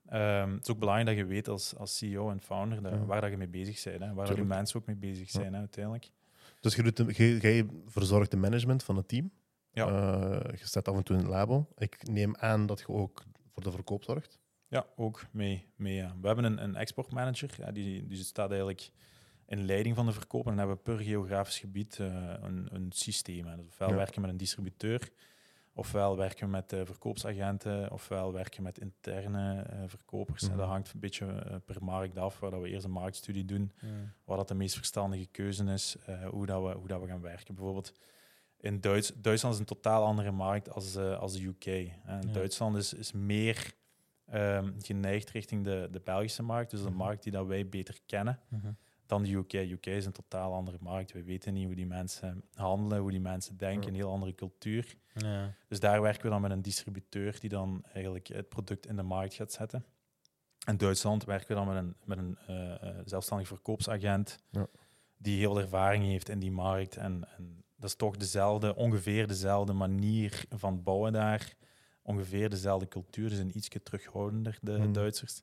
Ehm, 0.08 0.52
het 0.54 0.64
is 0.64 0.70
ook 0.74 0.80
belangrijk 0.80 1.08
dat 1.10 1.18
je 1.18 1.26
weet 1.34 1.48
als, 1.48 1.76
als 1.78 1.98
CEO 1.98 2.30
en 2.30 2.42
founder 2.42 2.82
dat, 2.82 3.06
waar 3.06 3.22
dat 3.22 3.30
je 3.30 3.38
mee 3.38 3.48
bezig 3.48 3.84
bent. 3.84 4.00
Hè. 4.00 4.14
Waar 4.14 4.26
je 4.28 4.32
Tuurlijk. 4.34 4.56
mensen 4.56 4.80
ook 4.80 4.86
mee 4.86 4.96
bezig 4.96 5.30
zijn 5.30 5.54
hè, 5.54 5.60
uiteindelijk. 5.60 6.12
Dus 6.60 6.76
je 6.76 6.84
doet 6.84 6.98
de- 6.98 7.14
jij, 7.14 7.38
jij 7.38 7.66
verzorgt 7.86 8.32
de 8.32 8.38
management 8.38 8.84
van 8.84 8.96
het 8.96 9.08
team. 9.08 9.32
Ja. 9.72 9.88
Eh, 9.88 10.60
je 10.60 10.66
staat 10.68 10.88
af 10.88 10.96
en 10.96 11.04
toe 11.04 11.16
in 11.16 11.22
het 11.22 11.32
labo. 11.32 11.68
Ik 11.78 12.08
neem 12.10 12.36
aan 12.36 12.66
dat 12.66 12.80
je 12.80 12.88
ook 12.88 13.24
voor 13.54 13.64
de 13.64 13.72
verkoop 13.72 14.04
zorgt. 14.04 14.40
Ja, 14.72 14.86
ook 14.96 15.26
mee. 15.32 15.66
mee 15.76 15.96
ja. 15.96 16.16
We 16.22 16.28
hebben 16.28 16.46
een, 16.46 16.64
een 16.64 16.76
exportmanager, 16.76 17.50
ja, 17.58 17.72
die, 17.72 18.08
die 18.08 18.24
staat 18.24 18.50
eigenlijk 18.50 18.90
in 19.46 19.66
leiding 19.66 19.96
van 19.96 20.06
de 20.06 20.12
verkoop. 20.12 20.44
En 20.48 20.50
dan 20.50 20.58
hebben 20.58 20.76
we 20.76 20.82
per 20.82 20.98
geografisch 21.06 21.60
gebied 21.60 22.00
eh, 22.00 22.34
een, 22.42 22.68
een 22.72 22.92
systeem. 22.92 23.46
Dus 23.46 23.66
ofwel 23.68 23.90
Ja. 23.90 23.96
werken 23.96 24.16
we 24.16 24.22
met 24.22 24.30
een 24.30 24.38
distributeur, 24.38 25.10
ofwel 25.74 26.18
werken 26.18 26.46
we 26.46 26.52
met 26.52 26.74
eh, 26.74 26.82
verkoopsagenten, 26.86 27.92
ofwel 27.92 28.34
werken 28.34 28.58
we 28.58 28.64
met 28.64 28.80
interne 28.80 29.62
eh, 29.62 29.84
verkopers. 29.88 30.42
En 30.44 30.50
Mhm. 30.50 30.58
dat 30.58 30.68
hangt 30.68 30.94
een 30.94 31.00
beetje 31.00 31.62
per 31.66 31.84
markt 31.84 32.18
af, 32.18 32.40
waar 32.40 32.52
dat 32.52 32.62
we 32.62 32.70
eerst 32.70 32.86
een 32.86 32.92
marktstudie 32.92 33.46
doen, 33.46 33.72
wat 34.26 34.38
dat 34.38 34.48
de 34.48 34.54
meest 34.56 34.76
verstandige 34.76 35.26
keuze 35.32 35.64
is, 35.64 35.96
hoe, 36.30 36.46
dat 36.46 36.64
we, 36.64 36.72
hoe 36.74 36.88
dat 36.88 37.02
we 37.02 37.08
gaan 37.08 37.22
werken. 37.22 37.56
Bijvoorbeeld 37.56 37.94
in 38.60 38.82
Duits, 38.82 39.12
Duitsland 39.16 39.54
is 39.54 39.60
een 39.60 39.66
totaal 39.66 40.04
andere 40.06 40.32
markt 40.32 40.70
als, 40.70 40.98
als 40.98 41.34
de 41.34 41.44
UK. 41.46 41.66
En 41.66 42.22
Ja. 42.28 42.34
Duitsland 42.34 42.76
is, 42.78 42.94
is 42.94 43.12
meer 43.12 43.74
ehm, 44.32 44.72
geneigd 44.80 45.30
richting 45.30 45.64
de, 45.64 45.88
de 45.92 46.00
Belgische 46.04 46.44
markt, 46.44 46.72
dus 46.72 46.80
een 46.80 46.86
Mhm. 46.88 46.96
markt 46.98 47.24
die 47.24 47.32
dat 47.32 47.46
wij 47.46 47.70
beter 47.70 48.00
kennen 48.06 48.40
Mhm. 48.48 48.72
dan 49.06 49.24
de 49.24 49.32
UK. 49.32 49.54
UK 49.54 49.86
is 49.86 50.06
een 50.06 50.12
totaal 50.12 50.54
andere 50.54 50.78
markt. 50.80 51.12
We 51.12 51.24
weten 51.24 51.54
niet 51.54 51.66
hoe 51.66 51.76
die 51.76 51.86
mensen 51.88 52.44
handelen, 52.54 53.00
hoe 53.00 53.12
die 53.12 53.20
mensen 53.20 53.58
denken, 53.58 53.88
een 53.90 53.96
heel 53.96 54.12
andere 54.12 54.36
cultuur. 54.36 54.96
Ja. 55.14 55.54
Dus 55.68 55.80
daar 55.80 56.02
werken 56.02 56.24
we 56.24 56.30
dan 56.30 56.42
met 56.42 56.52
een 56.52 56.62
distributeur 56.62 57.40
die 57.40 57.50
dan 57.50 57.84
eigenlijk 57.94 58.28
het 58.28 58.50
product 58.50 58.86
in 58.88 58.96
de 58.96 59.04
markt 59.04 59.34
gaat 59.34 59.52
zetten. 59.52 59.86
In 60.68 60.78
Duitsland 60.78 61.24
werken 61.26 61.48
we 61.48 61.54
dan 61.54 61.68
met 61.68 61.76
een, 61.84 61.96
met 62.06 62.18
een 62.18 62.38
eh, 62.48 62.90
eh, 62.90 62.96
zelfstandig 63.06 63.48
verkoopsagent 63.48 64.38
Ja. 64.50 64.68
die 65.18 65.38
heel 65.40 65.60
ervaring 65.60 66.04
heeft 66.04 66.30
in 66.30 66.40
die 66.40 66.52
markt. 66.52 66.98
En, 66.98 67.28
en 67.38 67.64
dat 67.76 67.90
is 67.90 67.96
toch 67.96 68.18
dezelfde, 68.18 68.76
ongeveer 68.76 69.28
dezelfde 69.28 69.74
manier 69.74 70.46
van 70.50 70.84
bouwen 70.84 71.14
daar. 71.14 71.54
Ongeveer 72.04 72.50
dezelfde 72.50 72.88
cultuur, 72.88 73.30
dus 73.30 73.38
een 73.38 73.58
ietsje 73.58 73.84
terughoudender, 73.84 74.58
de 74.62 74.72
Hmm. 74.76 74.94
Duitsers. 74.94 75.42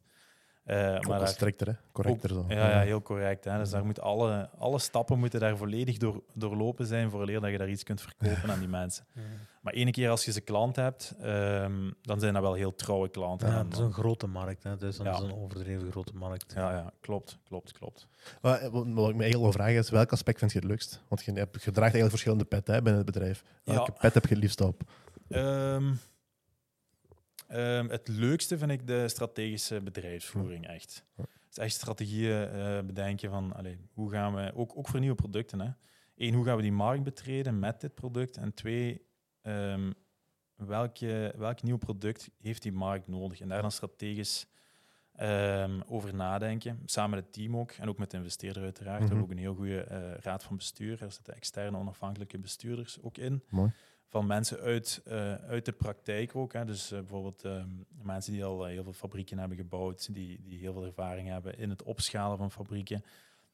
Eh, 0.64 0.76
Maar 0.76 1.08
maar 1.08 1.18
daar, 1.18 1.28
strikter, 1.28 1.66
hè? 1.66 1.72
correcter 1.92 2.28
zo. 2.28 2.44
ja, 2.48 2.70
ja, 2.70 2.80
heel 2.80 3.02
correct. 3.02 3.44
Hè? 3.44 3.58
Dus 3.58 3.70
daar 3.70 3.84
moeten 3.84 4.02
alle, 4.02 4.50
alle 4.58 4.78
stappen 4.78 5.18
moeten 5.18 5.40
daar 5.40 5.56
volledig 5.56 5.96
door, 5.96 6.22
doorlopen 6.34 6.86
zijn 6.86 7.10
voor 7.10 7.26
dat 7.26 7.50
je 7.50 7.58
daar 7.58 7.68
iets 7.68 7.82
kunt 7.82 8.00
verkopen 8.00 8.50
aan 8.50 8.58
die 8.58 8.68
mensen. 8.80 9.04
Maar 9.62 9.72
ene 9.72 9.90
keer 9.90 10.10
als 10.10 10.24
je 10.24 10.32
ze 10.32 10.40
klant 10.40 10.76
hebt, 10.76 11.14
ehm, 11.20 11.90
dan 12.02 12.20
zijn 12.20 12.32
dat 12.32 12.42
wel 12.42 12.54
heel 12.54 12.74
trouwe 12.74 13.08
klanten. 13.08 13.48
Ja, 13.48 13.64
het 13.64 13.72
is 13.72 13.78
een 13.78 13.92
grote 13.92 14.26
markt. 14.26 14.62
Hè. 14.62 14.76
Dus 14.76 14.96
dat 14.96 15.06
Ja. 15.06 15.12
is 15.12 15.18
een 15.18 15.34
overdreven 15.34 15.90
grote 15.90 16.12
markt. 16.14 16.52
ja, 16.54 16.70
ja, 16.72 16.92
klopt, 17.00 17.38
klopt, 17.44 17.72
klopt. 17.72 18.06
Wat, 18.40 18.60
wat 18.60 18.70
wat 18.72 18.82
ik 18.84 18.94
me 18.94 19.22
eigenlijk 19.22 19.38
wil 19.38 19.52
vragen 19.52 19.74
is, 19.74 19.90
welk 19.90 20.12
aspect 20.12 20.38
vind 20.38 20.52
je 20.52 20.58
het 20.58 20.68
leukst? 20.68 21.02
Want 21.08 21.24
je, 21.24 21.32
hebt, 21.32 21.54
je 21.54 21.60
draagt 21.60 21.80
eigenlijk 21.80 22.10
verschillende 22.10 22.44
petten 22.44 22.74
hè, 22.74 22.82
binnen 22.82 23.02
het 23.04 23.12
bedrijf. 23.12 23.42
Welke 23.64 23.90
Ja. 23.94 23.98
pet 24.00 24.14
heb 24.14 24.22
je 24.26 24.34
het 24.34 24.42
liefst 24.42 24.60
op? 24.60 24.82
Ehm, 25.28 25.92
ehm, 27.48 27.88
het 27.88 28.08
leukste 28.08 28.58
vind 28.58 28.70
ik 28.70 28.86
de 28.86 29.08
strategische 29.08 29.80
bedrijfsvoering, 29.80 30.66
echt. 30.66 31.04
Het 31.16 31.26
is 31.50 31.58
echt 31.58 31.72
strategieën 31.74 32.48
eh, 32.48 32.78
bedenken 32.80 33.30
van, 33.30 33.52
allee, 33.54 33.78
hoe 33.92 34.10
gaan 34.10 34.34
we, 34.34 34.52
ook, 34.54 34.76
ook 34.76 34.88
voor 34.88 35.00
nieuwe 35.00 35.14
producten, 35.14 35.60
hè. 35.60 35.70
Eén, 36.16 36.34
hoe 36.34 36.44
gaan 36.44 36.56
we 36.56 36.62
die 36.62 36.72
markt 36.72 37.02
betreden 37.02 37.58
met 37.58 37.80
dit 37.80 37.94
product? 37.94 38.36
En 38.36 38.54
twee, 38.54 39.06
ehm, 39.42 39.92
welke, 40.56 41.34
welk 41.36 41.62
nieuw 41.62 41.76
product 41.76 42.30
heeft 42.40 42.62
die 42.62 42.72
markt 42.72 43.08
nodig? 43.08 43.40
En 43.40 43.48
daar 43.48 43.62
dan 43.62 43.72
strategisch 43.72 44.46
ehm, 45.14 45.80
over 45.86 46.14
nadenken, 46.14 46.82
samen 46.84 47.10
met 47.10 47.24
het 47.24 47.32
team 47.32 47.56
ook, 47.56 47.70
en 47.72 47.88
ook 47.88 47.98
met 47.98 48.10
de 48.10 48.16
investeerder 48.16 48.62
uiteraard. 48.62 48.98
We 48.98 49.04
Mhm. 49.04 49.08
hebben 49.14 49.24
ook 49.24 49.32
een 49.36 49.42
heel 49.44 49.54
goede 49.54 49.80
eh, 49.80 50.14
raad 50.20 50.42
van 50.42 50.56
bestuur. 50.56 51.02
Er 51.02 51.12
zitten 51.12 51.34
externe 51.34 51.76
onafhankelijke 51.78 52.38
bestuurders 52.38 53.02
ook 53.02 53.16
in 53.18 53.42
Mooi. 53.48 53.70
Van 54.08 54.26
mensen 54.26 54.60
uit, 54.60 55.00
eh, 55.04 55.34
uit 55.34 55.64
de 55.64 55.72
praktijk 55.72 56.36
ook. 56.36 56.52
Hè. 56.52 56.64
Dus 56.64 56.92
eh, 56.92 56.98
bijvoorbeeld 56.98 57.44
ehm, 57.44 57.68
mensen 58.02 58.32
die 58.32 58.44
al 58.44 58.66
eh, 58.66 58.72
heel 58.72 58.82
veel 58.82 58.92
fabrieken 58.92 59.38
hebben 59.38 59.56
gebouwd, 59.56 60.14
die, 60.14 60.40
die 60.44 60.58
heel 60.58 60.72
veel 60.72 60.84
ervaring 60.84 61.28
hebben 61.28 61.58
in 61.58 61.70
het 61.70 61.82
opschalen 61.82 62.38
van 62.38 62.50
fabrieken. 62.50 63.04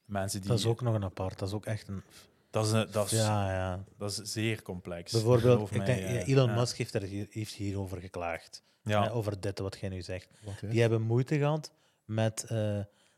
Mensen 0.05 0.41
die, 0.41 0.49
Dat 0.49 0.59
is 0.59 0.67
ook 0.67 0.81
nog 0.81 0.95
een 0.95 1.05
apart. 1.05 1.39
Dat 1.39 1.49
is 1.49 1.55
ook 1.55 1.67
echt 1.67 1.89
een... 1.89 2.03
dat 2.51 2.67
is, 2.67 2.73
eh, 2.73 2.83
dat 2.93 3.13
is, 3.13 3.19
Ja, 3.19 3.53
ja. 3.53 3.85
dat 3.97 4.11
is 4.11 4.33
zeer 4.33 4.63
complex. 4.63 5.13
Bijvoorbeeld, 5.13 5.71
mij, 5.71 5.87
denk, 5.87 6.27
Elon 6.27 6.49
ja. 6.49 6.55
Musk 6.55 6.77
heeft, 6.77 6.95
er 6.95 7.03
hier, 7.03 7.27
heeft 7.31 7.55
hierover 7.55 8.01
geklaagd. 8.01 8.63
Ja, 8.83 9.03
Hè, 9.03 9.13
over 9.13 9.41
dit 9.41 9.59
wat 9.59 9.79
jij 9.81 9.89
nu 9.89 10.03
zegt. 10.03 10.29
Die 10.61 10.81
hebben 10.81 11.03
moeite 11.03 11.39
gehad 11.39 11.73
met 12.05 12.43
eh, 12.43 12.49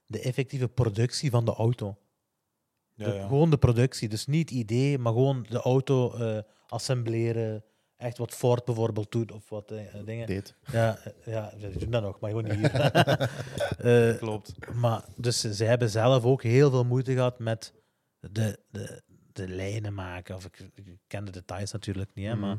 de 0.07 0.20
effectieve 0.20 0.68
productie 0.68 1.30
van 1.30 1.45
de 1.45 1.55
auto. 1.55 1.97
Ja, 2.97 3.05
De- 3.11 3.14
ja. 3.14 3.26
Gewoon 3.26 3.51
de 3.51 3.57
productie. 3.59 4.09
Dus 4.09 4.26
niet 4.26 4.49
het 4.51 4.59
idee, 4.59 4.99
maar 4.99 5.12
gewoon 5.12 5.47
de 5.49 5.59
auto 5.61 6.12
eh, 6.14 6.38
assembleren. 6.68 7.64
Echt 7.97 8.18
wat 8.18 8.32
Ford 8.34 8.64
bijvoorbeeld 8.64 9.12
doet 9.12 9.32
of 9.32 9.49
wat 9.49 9.70
eh, 9.70 9.78
dingen. 10.05 10.26
Date. 10.26 10.53
Ja, 10.72 10.99
eh, 10.99 11.12
ja, 11.32 11.53
ze 11.61 11.78
doen 11.78 11.90
dat 11.90 12.03
nog, 12.03 12.20
maar 12.20 12.30
gewoon 12.30 12.44
niet 12.44 12.57
hier. 12.57 12.90
Eh, 13.78 14.16
klopt. 14.18 14.53
maar 14.74 15.05
dus 15.16 15.40
ze 15.40 15.64
hebben 15.64 15.90
zelf 15.90 16.24
ook 16.24 16.42
heel 16.42 16.70
veel 16.70 16.84
moeite 16.84 17.12
gehad 17.12 17.38
met 17.38 17.72
de, 18.20 18.59
de, 18.70 19.03
de 19.32 19.49
lijnen 19.49 19.94
maken. 19.94 20.34
Of 20.34 20.44
ik, 20.44 20.70
ik 20.74 20.99
ken 21.07 21.24
de 21.24 21.30
details 21.32 21.72
natuurlijk 21.72 22.11
niet, 22.14 22.26
hè, 22.26 22.32
Mhm. 22.34 22.40
maar 22.40 22.59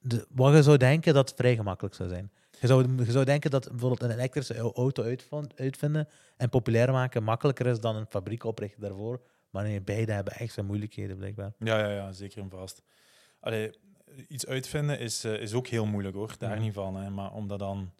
de, 0.00 0.26
wat 0.30 0.54
je 0.54 0.62
zou 0.62 0.76
denken 0.76 1.14
dat 1.14 1.28
het 1.28 1.38
vrij 1.38 1.56
gemakkelijk 1.56 1.94
zou 1.94 2.08
zijn. 2.08 2.30
Je 2.60 2.66
zou, 2.66 3.04
je 3.04 3.10
zou 3.12 3.24
denken 3.24 3.50
dat 3.50 3.68
bijvoorbeeld 3.70 4.02
een 4.02 4.10
elektrische 4.10 4.56
au- 4.58 4.72
auto 4.74 5.16
uitvinden 5.56 6.08
en 6.36 6.48
populair 6.48 6.92
maken 6.92 7.22
makkelijker 7.22 7.66
is 7.66 7.80
dan 7.80 7.96
een 7.96 8.06
fabriek 8.08 8.44
oprichten 8.44 8.80
daarvoor. 8.80 9.20
Maar 9.50 9.62
nee, 9.64 9.80
beide 9.80 10.12
hebben 10.12 10.32
echt 10.32 10.52
zijn 10.52 10.66
moeilijkheden, 10.66 11.16
blijkbaar. 11.16 11.52
Ja, 11.58 11.78
ja, 11.78 11.88
ja, 11.90 12.12
zeker 12.12 12.42
en 12.42 12.50
vast. 12.50 12.82
Allee, 13.40 13.70
iets 14.28 14.46
uitvinden 14.46 14.98
is, 14.98 15.24
eh, 15.24 15.40
is 15.40 15.52
ook 15.52 15.66
heel 15.66 15.86
moeilijk 15.86 16.14
hoor, 16.16 16.34
daar 16.38 16.50
Mhm. 16.54 16.60
niet 16.60 16.72
van. 16.74 16.96
Hè. 16.96 17.10
Maar 17.10 17.32
om 17.32 17.48
dat 17.48 17.58
dan 17.58 17.92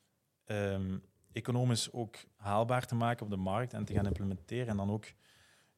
ehm, 0.44 0.98
economisch 1.32 1.92
ook 1.92 2.16
haalbaar 2.36 2.86
te 2.86 2.94
maken 2.94 3.24
op 3.24 3.30
de 3.30 3.36
markt 3.36 3.72
en 3.72 3.84
te 3.84 3.92
gaan 3.92 4.06
implementeren 4.06 4.68
en 4.68 4.76
dan 4.76 4.90
ook 4.90 5.04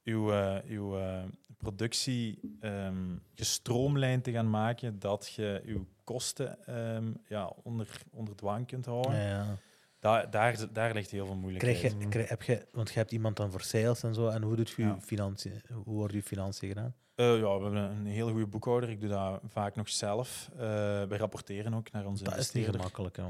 uw, 0.04 0.32
eh, 0.32 0.56
uw 0.66 0.98
eh, 0.98 1.22
productie 1.56 2.40
ehm 2.60 3.16
gestroomlijnd 3.34 4.24
te 4.24 4.32
gaan 4.32 4.50
maken, 4.50 4.98
dat 4.98 5.32
je 5.34 5.62
uw 5.64 5.86
kosten 6.04 6.66
ehm, 6.66 7.12
ja, 7.26 7.52
onder, 7.62 8.02
onder 8.10 8.36
dwang 8.36 8.66
kunt 8.66 8.86
houden. 8.86 9.14
Ja, 9.14 9.28
ja. 9.28 9.56
Daar, 10.00 10.30
daar, 10.30 10.56
daar 10.72 10.94
ligt 10.94 11.10
heel 11.10 11.26
veel 11.26 11.34
moeilijkheid. 11.36 11.78
Krijg 11.78 12.02
je, 12.02 12.08
krijg- 12.08 12.28
heb 12.28 12.42
je, 12.42 12.66
want 12.72 12.88
je 12.88 12.98
hebt 12.98 13.12
iemand 13.12 13.36
dan 13.36 13.50
voor 13.50 13.60
sales 13.60 14.02
en 14.02 14.14
zo. 14.14 14.28
En 14.28 14.42
hoe, 14.42 14.56
doet 14.56 14.70
je 14.70 14.82
Ja. 14.82 15.00
financiën, 15.00 15.60
hoe 15.72 15.94
worden 15.94 16.16
je 16.16 16.22
financiën 16.22 16.68
gedaan? 16.68 16.94
Eh, 17.14 17.26
ja, 17.38 17.56
we 17.58 17.62
hebben 17.62 17.74
een 17.82 18.06
hele 18.06 18.30
goede 18.30 18.46
boekhouder. 18.46 18.90
Ik 18.90 19.00
doe 19.00 19.08
dat 19.08 19.40
vaak 19.46 19.74
nog 19.76 19.88
zelf. 19.88 20.50
Eh 20.52 20.58
wij 21.04 21.18
rapporteren 21.18 21.74
ook 21.74 21.90
naar 21.92 22.06
onze 22.06 22.24
Dat 22.24 22.36
is 22.36 22.52
niet 22.52 22.64
gemakkelijk, 22.68 23.16
joh. 23.16 23.26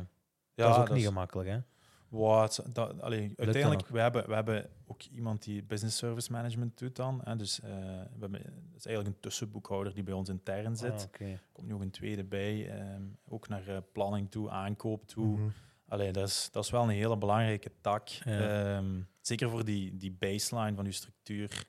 Ja, 0.55 0.67
dat 0.67 0.77
is 0.77 0.81
ook 0.91 0.97
niet 0.97 1.07
gemakkelijk, 1.07 1.49
hè? 1.49 1.59
Wat, 2.09 2.65
dat, 2.73 3.01
allee, 3.03 3.33
uiteindelijk, 3.37 3.89
we 3.89 4.01
hebben, 4.01 4.27
we 4.29 4.35
hebben 4.35 4.69
ook 4.87 5.03
iemand 5.03 5.43
die 5.43 5.63
business 5.63 5.97
service 5.99 6.33
management 6.33 6.79
doet 6.79 6.97
dan. 6.97 7.21
Hè, 7.25 7.37
dus 7.37 7.61
eh, 7.61 7.71
we 7.71 8.21
hebben, 8.21 8.43
dat 8.43 8.79
is 8.79 8.87
eigenlijk 8.87 9.17
een 9.17 9.21
tussenboekhouder 9.21 9.95
die 9.95 10.03
bij 10.03 10.15
ons 10.15 10.29
intern 10.29 10.77
zit. 10.77 10.93
Ah, 10.93 11.03
oké. 11.03 11.25
Er 11.25 11.43
komt 11.53 11.67
nu 11.67 11.75
ook 11.75 11.81
een 11.81 11.91
tweede 11.91 12.25
bij, 12.25 12.71
ehm, 12.71 13.03
ook 13.29 13.49
naar 13.49 13.83
planning 13.93 14.31
toe, 14.31 14.51
aankoop 14.51 15.07
toe. 15.07 15.27
Mhm. 15.27 15.49
Allee, 15.91 16.13
dat, 16.13 16.29
is, 16.29 16.49
dat 16.53 16.65
is 16.65 16.71
wel 16.71 16.83
een 16.83 16.89
hele 16.89 17.19
belangrijke 17.19 17.71
tak. 17.81 18.09
Ja. 18.09 18.77
Ehm, 18.77 19.01
zeker 19.21 19.51
voor 19.51 19.65
die, 19.65 19.97
die 19.97 20.13
baseline 20.13 20.77
van 20.77 20.85
je 20.85 20.93
structuur 20.93 21.65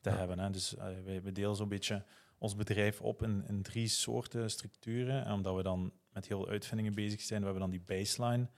te 0.00 0.10
Ja. 0.10 0.16
hebben. 0.16 0.38
Hè. 0.38 0.50
Dus 0.50 0.72
wij, 1.04 1.22
wij 1.22 1.32
delen 1.32 1.56
zo'n 1.56 1.68
beetje 1.68 2.04
ons 2.38 2.54
bedrijf 2.56 3.00
op 3.00 3.22
in, 3.22 3.44
in 3.48 3.62
drie 3.62 3.88
soorten 3.88 4.50
structuren. 4.50 5.24
En 5.24 5.32
omdat 5.32 5.56
we 5.56 5.62
dan 5.62 5.92
met 6.12 6.28
heel 6.28 6.38
veel 6.38 6.48
uitvindingen 6.48 6.94
bezig 6.94 7.20
zijn, 7.20 7.38
we 7.40 7.44
hebben 7.44 7.62
dan 7.62 7.70
die 7.78 7.80
baseline. 7.98 8.48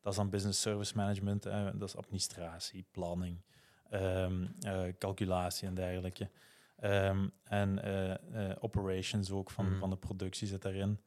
Dat 0.00 0.12
is 0.12 0.18
dan 0.18 0.30
business 0.30 0.60
service 0.60 0.96
management, 0.96 1.46
eh, 1.46 1.68
dat 1.74 1.88
is 1.88 1.96
administratie, 1.96 2.84
planning, 2.90 3.42
ehm, 3.90 4.46
eh, 4.60 4.82
calculatie 4.98 5.68
en 5.68 5.74
dergelijke. 5.74 6.30
Ehm, 6.76 7.28
en 7.44 7.82
eh, 7.82 8.50
eh, 8.50 8.56
operations 8.60 9.30
ook 9.30 9.50
van, 9.50 9.68
Mhm. 9.68 9.78
van 9.78 9.90
de 9.90 9.96
productie 9.96 10.46
zit 10.46 10.62
daarin. 10.62 11.00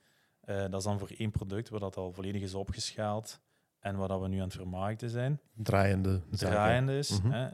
Dat 0.46 0.74
is 0.74 0.84
dan 0.84 1.00
voor 1.00 1.10
één 1.18 1.32
product, 1.32 1.70
waar 1.70 1.80
dat 1.80 1.98
al 1.98 2.12
volledig 2.12 2.42
is 2.42 2.54
opgeschaald 2.54 3.42
en 3.86 3.96
waar 3.96 4.08
dat 4.08 4.22
we 4.22 4.28
nu 4.28 4.38
aan 4.38 4.44
het 4.44 4.54
vermarkten 4.54 5.10
zijn 5.10 5.40
Draaiende 5.54 6.22
zaken. 6.32 6.56
draaiende 6.56 6.98
is. 6.98 7.22
Mhm. 7.22 7.32
hè, 7.32 7.50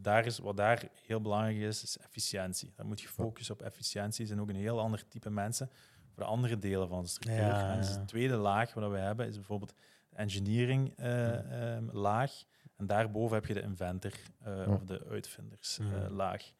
daar 0.00 0.26
is. 0.26 0.38
Wat 0.38 0.56
daar 0.56 0.82
heel 1.06 1.20
belangrijk 1.20 1.56
is, 1.56 1.82
is 1.82 1.98
efficiëntie. 1.98 2.72
Dan 2.76 2.86
moet 2.86 3.00
je 3.00 3.08
focussen 3.08 3.54
op 3.54 3.62
efficiëntie. 3.62 4.20
Er 4.20 4.26
zijn 4.26 4.40
ook 4.40 4.48
een 4.48 4.56
heel 4.56 4.80
ander 4.80 5.08
type 5.08 5.30
mensen 5.30 5.70
voor 6.14 6.22
de 6.22 6.28
andere 6.28 6.58
delen 6.58 6.88
van 6.88 7.02
de 7.02 7.08
structuur. 7.08 7.36
Ja, 7.46 7.70
En 7.72 7.76
dus 7.80 7.94
de 7.94 8.04
tweede 8.04 8.36
laag 8.36 8.74
wat 8.74 8.90
we 8.90 8.98
hebben 8.98 9.26
is 9.26 9.34
bijvoorbeeld 9.34 9.74
de 10.10 10.16
engineering 10.16 10.92
eh, 10.96 11.74
ehm, 11.74 11.84
laag. 11.92 12.32
En 12.76 12.86
daarboven 12.86 13.34
heb 13.36 13.46
je 13.46 13.54
de 13.54 13.60
inventor 13.62 14.12
eh, 14.38 14.56
Ja. 14.56 14.72
of 14.72 14.82
de 14.84 15.04
uitvinders 15.10 15.78
eh, 15.78 15.86
Mhm. 15.86 16.12
laag. 16.12 16.52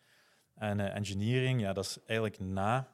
En 0.55 0.81
engineering, 0.81 1.61
ja, 1.61 1.73
dat 1.73 1.85
is 1.85 1.99
eigenlijk 2.07 2.39
na 2.41 2.89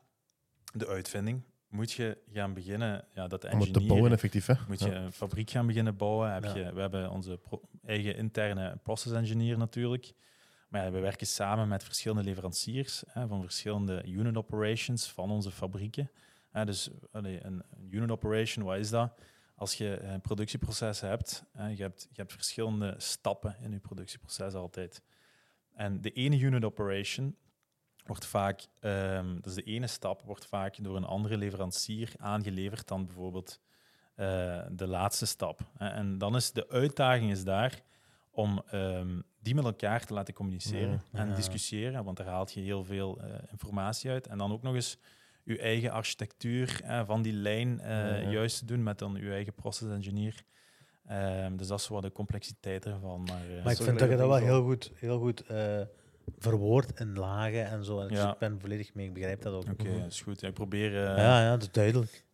de 0.74 0.86
uitvinding 0.86 1.42
moet 1.68 1.92
je 1.92 2.18
gaan 2.32 2.54
beginnen. 2.54 3.04
Ja, 3.14 3.26
dat 3.26 3.44
Om 3.52 3.60
het 3.60 3.72
te 3.72 3.86
bouwen, 3.86 4.12
effectief. 4.12 4.46
Hè? 4.46 4.54
moet 4.68 4.80
Ja. 4.80 4.86
je 4.86 4.92
een 4.94 5.12
fabriek 5.12 5.50
gaan 5.50 5.66
beginnen 5.66 5.96
bouwen. 5.96 6.32
Heb 6.32 6.44
Ja. 6.44 6.54
je, 6.56 6.72
we 6.74 6.80
hebben 6.80 7.10
onze 7.10 7.40
eigen 7.84 8.16
interne 8.16 8.78
process 8.82 9.14
engineer 9.14 9.58
natuurlijk. 9.58 10.12
Maar 10.68 10.84
ja, 10.84 10.90
we 10.90 10.98
werken 10.98 11.26
samen 11.26 11.68
met 11.68 11.84
verschillende 11.84 12.22
leveranciers 12.24 13.02
hè, 13.08 13.26
van 13.26 13.42
verschillende 13.42 14.04
unit 14.06 14.36
operations 14.36 15.12
van 15.12 15.30
onze 15.30 15.50
fabrieken. 15.50 16.10
Hè, 16.50 16.64
dus 16.64 16.90
allee, 17.12 17.44
een 17.44 17.62
unit 17.90 18.10
operation, 18.10 18.64
wat 18.64 18.76
is 18.78 18.90
dat? 18.90 19.20
Als 19.54 19.74
je 19.74 20.00
een 20.00 20.20
productieproces 20.20 21.00
hebt, 21.00 21.44
hè, 21.52 21.68
je 21.68 21.82
hebt, 21.82 22.02
je 22.10 22.20
hebt 22.20 22.32
verschillende 22.32 22.94
stappen 22.96 23.56
in 23.60 23.70
je 23.72 23.78
productieproces 23.78 24.54
altijd. 24.54 25.02
En 25.74 26.00
de 26.00 26.12
ene 26.12 26.38
unit 26.38 26.64
operation 26.64 27.36
wordt 28.06 28.26
vaak, 28.26 28.66
ehm, 28.80 29.40
dus 29.40 29.54
de 29.54 29.62
ene 29.62 29.86
stap 29.86 30.22
wordt 30.22 30.46
vaak 30.46 30.82
door 30.84 30.96
een 30.96 31.04
andere 31.04 31.36
leverancier 31.36 32.12
aangeleverd 32.18 32.88
dan 32.88 33.06
bijvoorbeeld 33.06 33.60
eh, 34.14 34.60
de 34.70 34.86
laatste 34.86 35.26
stap. 35.26 35.60
hè. 35.78 35.88
En 35.88 36.18
dan 36.18 36.36
is 36.36 36.52
de 36.52 36.68
uitdaging 36.68 37.30
is 37.30 37.44
daar 37.44 37.82
om 38.30 38.62
ehm, 38.70 39.20
die 39.40 39.54
met 39.54 39.64
elkaar 39.64 40.04
te 40.04 40.14
laten 40.14 40.34
communiceren 40.34 40.90
Ja. 41.12 41.18
en 41.20 41.28
Ja. 41.28 41.34
discussiëren, 41.34 42.04
want 42.04 42.16
daar 42.16 42.26
haalt 42.26 42.52
je 42.52 42.60
heel 42.60 42.84
veel 42.84 43.20
eh, 43.20 43.34
informatie 43.50 44.10
uit. 44.10 44.26
En 44.26 44.38
dan 44.38 44.52
ook 44.52 44.62
nog 44.62 44.74
eens 44.74 44.98
je 45.44 45.58
eigen 45.58 45.90
architectuur 45.90 46.80
eh, 46.84 47.02
van 47.06 47.22
die 47.22 47.32
lijn 47.32 47.80
eh, 47.80 47.88
Ja, 47.90 48.14
ja. 48.16 48.30
juist 48.30 48.58
te 48.58 48.64
doen 48.64 48.82
met 48.82 48.98
dan 48.98 49.14
je 49.14 49.30
eigen 49.32 49.54
process 49.54 49.90
engineer. 49.90 50.44
Ehm, 51.06 51.56
dus 51.56 51.66
dat 51.66 51.80
is 51.80 51.88
wat 51.88 52.02
de 52.02 52.12
complexiteit 52.12 52.86
ervan. 52.86 53.22
Maar, 53.22 53.42
eh, 53.50 53.62
Maar 53.64 53.72
ik 53.72 53.78
vind 53.82 53.98
dat 53.98 54.08
je 54.10 54.16
dat 54.16 54.26
wel 54.28 54.36
heel 54.36 54.62
goed, 54.62 54.92
heel 54.94 55.18
goed 55.18 55.40
eh, 55.46 55.80
verwoord 56.38 57.00
in 57.00 57.18
lagen 57.18 57.66
en 57.66 57.84
zo. 57.84 58.00
En 58.00 58.08
dus 58.08 58.18
Ja. 58.18 58.32
ik 58.32 58.38
ben 58.38 58.60
volledig 58.60 58.94
mee, 58.94 59.06
ik 59.06 59.12
begrijp 59.14 59.42
dat 59.42 59.54
ook. 59.54 59.70
Oké, 59.72 59.98
dat 60.00 60.10
is 60.10 60.20
goed. 60.22 60.42
Ik 60.42 60.54
probeer, 60.54 60.90
eh, 60.90 61.16
Ja, 61.16 61.40
ja, 61.42 61.50
dat 61.50 61.62
is 61.62 61.70
duidelijk. 61.70 62.24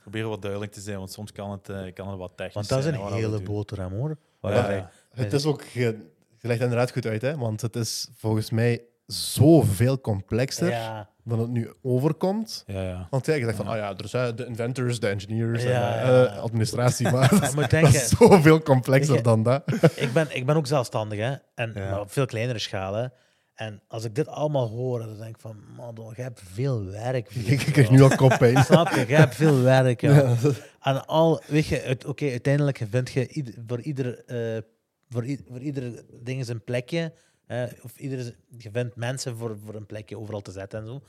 probeer 0.00 0.28
wat 0.28 0.42
duidelijk 0.42 0.72
te 0.72 0.80
zijn, 0.80 0.98
want 0.98 1.12
soms 1.12 1.32
kan 1.32 1.50
het, 1.50 1.68
eh, 1.68 1.92
kan 1.94 2.08
het 2.08 2.18
wat 2.18 2.32
technisch 2.36 2.54
Want 2.54 2.68
dat 2.68 2.78
is 2.78 2.84
zijn. 2.84 2.96
een 3.00 3.06
we 3.06 3.14
hele 3.14 3.42
boterham 3.42 3.92
hoor. 3.92 4.16
Ja. 4.42 4.90
Het 5.10 5.32
is 5.32 5.44
ook, 5.46 5.62
je 5.62 6.10
legt 6.40 6.60
inderdaad 6.60 6.90
goed 6.92 7.06
uit, 7.06 7.22
hè? 7.22 7.36
want 7.36 7.60
het 7.60 7.76
is 7.76 8.08
volgens 8.14 8.50
mij 8.50 8.82
zoveel 9.06 10.00
complexer 10.00 10.68
Ja, 10.70 11.08
dan 11.24 11.38
het 11.38 11.48
nu 11.50 11.72
overkomt. 11.82 12.64
Ja, 12.66 12.82
ja. 12.82 13.06
Want 13.10 13.26
ja, 13.26 13.54
van, 13.54 13.68
oh 13.70 13.76
ja, 13.76 13.96
er 13.96 14.08
zijn 14.08 14.36
de 14.36 14.46
inventors, 14.46 15.00
de 15.00 15.08
engineers, 15.08 15.62
Ja, 15.62 15.68
en, 15.98 16.12
ja. 16.12 16.24
eh, 16.26 16.38
administratie, 16.38 17.10
maar 17.10 17.28
dat 17.54 17.70
dat 17.70 17.94
is 17.94 18.08
zoveel 18.08 18.62
complexer 18.62 19.14
je- 19.14 19.20
dan 19.22 19.42
dat. 19.42 19.62
ik, 19.96 20.12
ben, 20.12 20.36
ik 20.36 20.46
ben 20.46 20.56
ook 20.56 20.66
zelfstandig, 20.66 21.18
hè. 21.18 21.34
En, 21.54 21.72
Ja. 21.74 21.90
maar 21.90 22.00
op 22.00 22.12
veel 22.12 22.26
kleinere 22.26 22.58
schaal, 22.58 22.94
hè. 22.94 23.06
En 23.54 23.82
als 23.88 24.04
ik 24.04 24.14
dit 24.14 24.26
allemaal 24.28 24.68
hoor, 24.68 24.98
dan 24.98 25.16
denk 25.16 25.34
ik 25.34 25.40
van, 25.40 25.56
man, 25.76 26.12
je 26.16 26.22
hebt 26.22 26.42
veel 26.52 26.84
werk. 26.84 27.30
Ik, 27.34 27.46
ik 27.62 27.72
krijg 27.72 27.90
nu 27.90 28.02
al 28.02 28.16
koppijn. 28.16 28.64
Snap 28.64 28.88
je? 28.88 29.04
Je 29.08 29.14
hebt 29.14 29.34
veel 29.34 29.60
werk, 29.62 30.00
ja. 30.00 30.34
En 30.80 31.06
al, 31.06 31.42
weet 31.46 31.66
je, 31.66 31.96
oké, 32.06 32.30
uiteindelijk 32.30 32.80
vind 32.90 33.10
je 33.10 33.28
ieder- 33.28 33.54
voor 33.66 33.80
ieder, 33.80 34.24
eh, 34.24 34.62
voor, 35.08 35.24
voor 35.50 35.60
ieder 35.60 36.04
ding 36.22 36.40
is 36.40 36.48
een 36.48 36.64
plekje. 36.64 37.12
Hè, 37.52 37.66
of 37.82 37.96
ieder, 37.98 38.34
je 38.58 38.70
vindt 38.72 38.96
mensen 38.96 39.36
voor, 39.36 39.56
voor 39.64 39.74
een 39.74 39.86
plekje 39.86 40.18
overal 40.18 40.40
te 40.40 40.50
zetten 40.52 40.80
en 40.80 40.86
zo. 40.86 41.02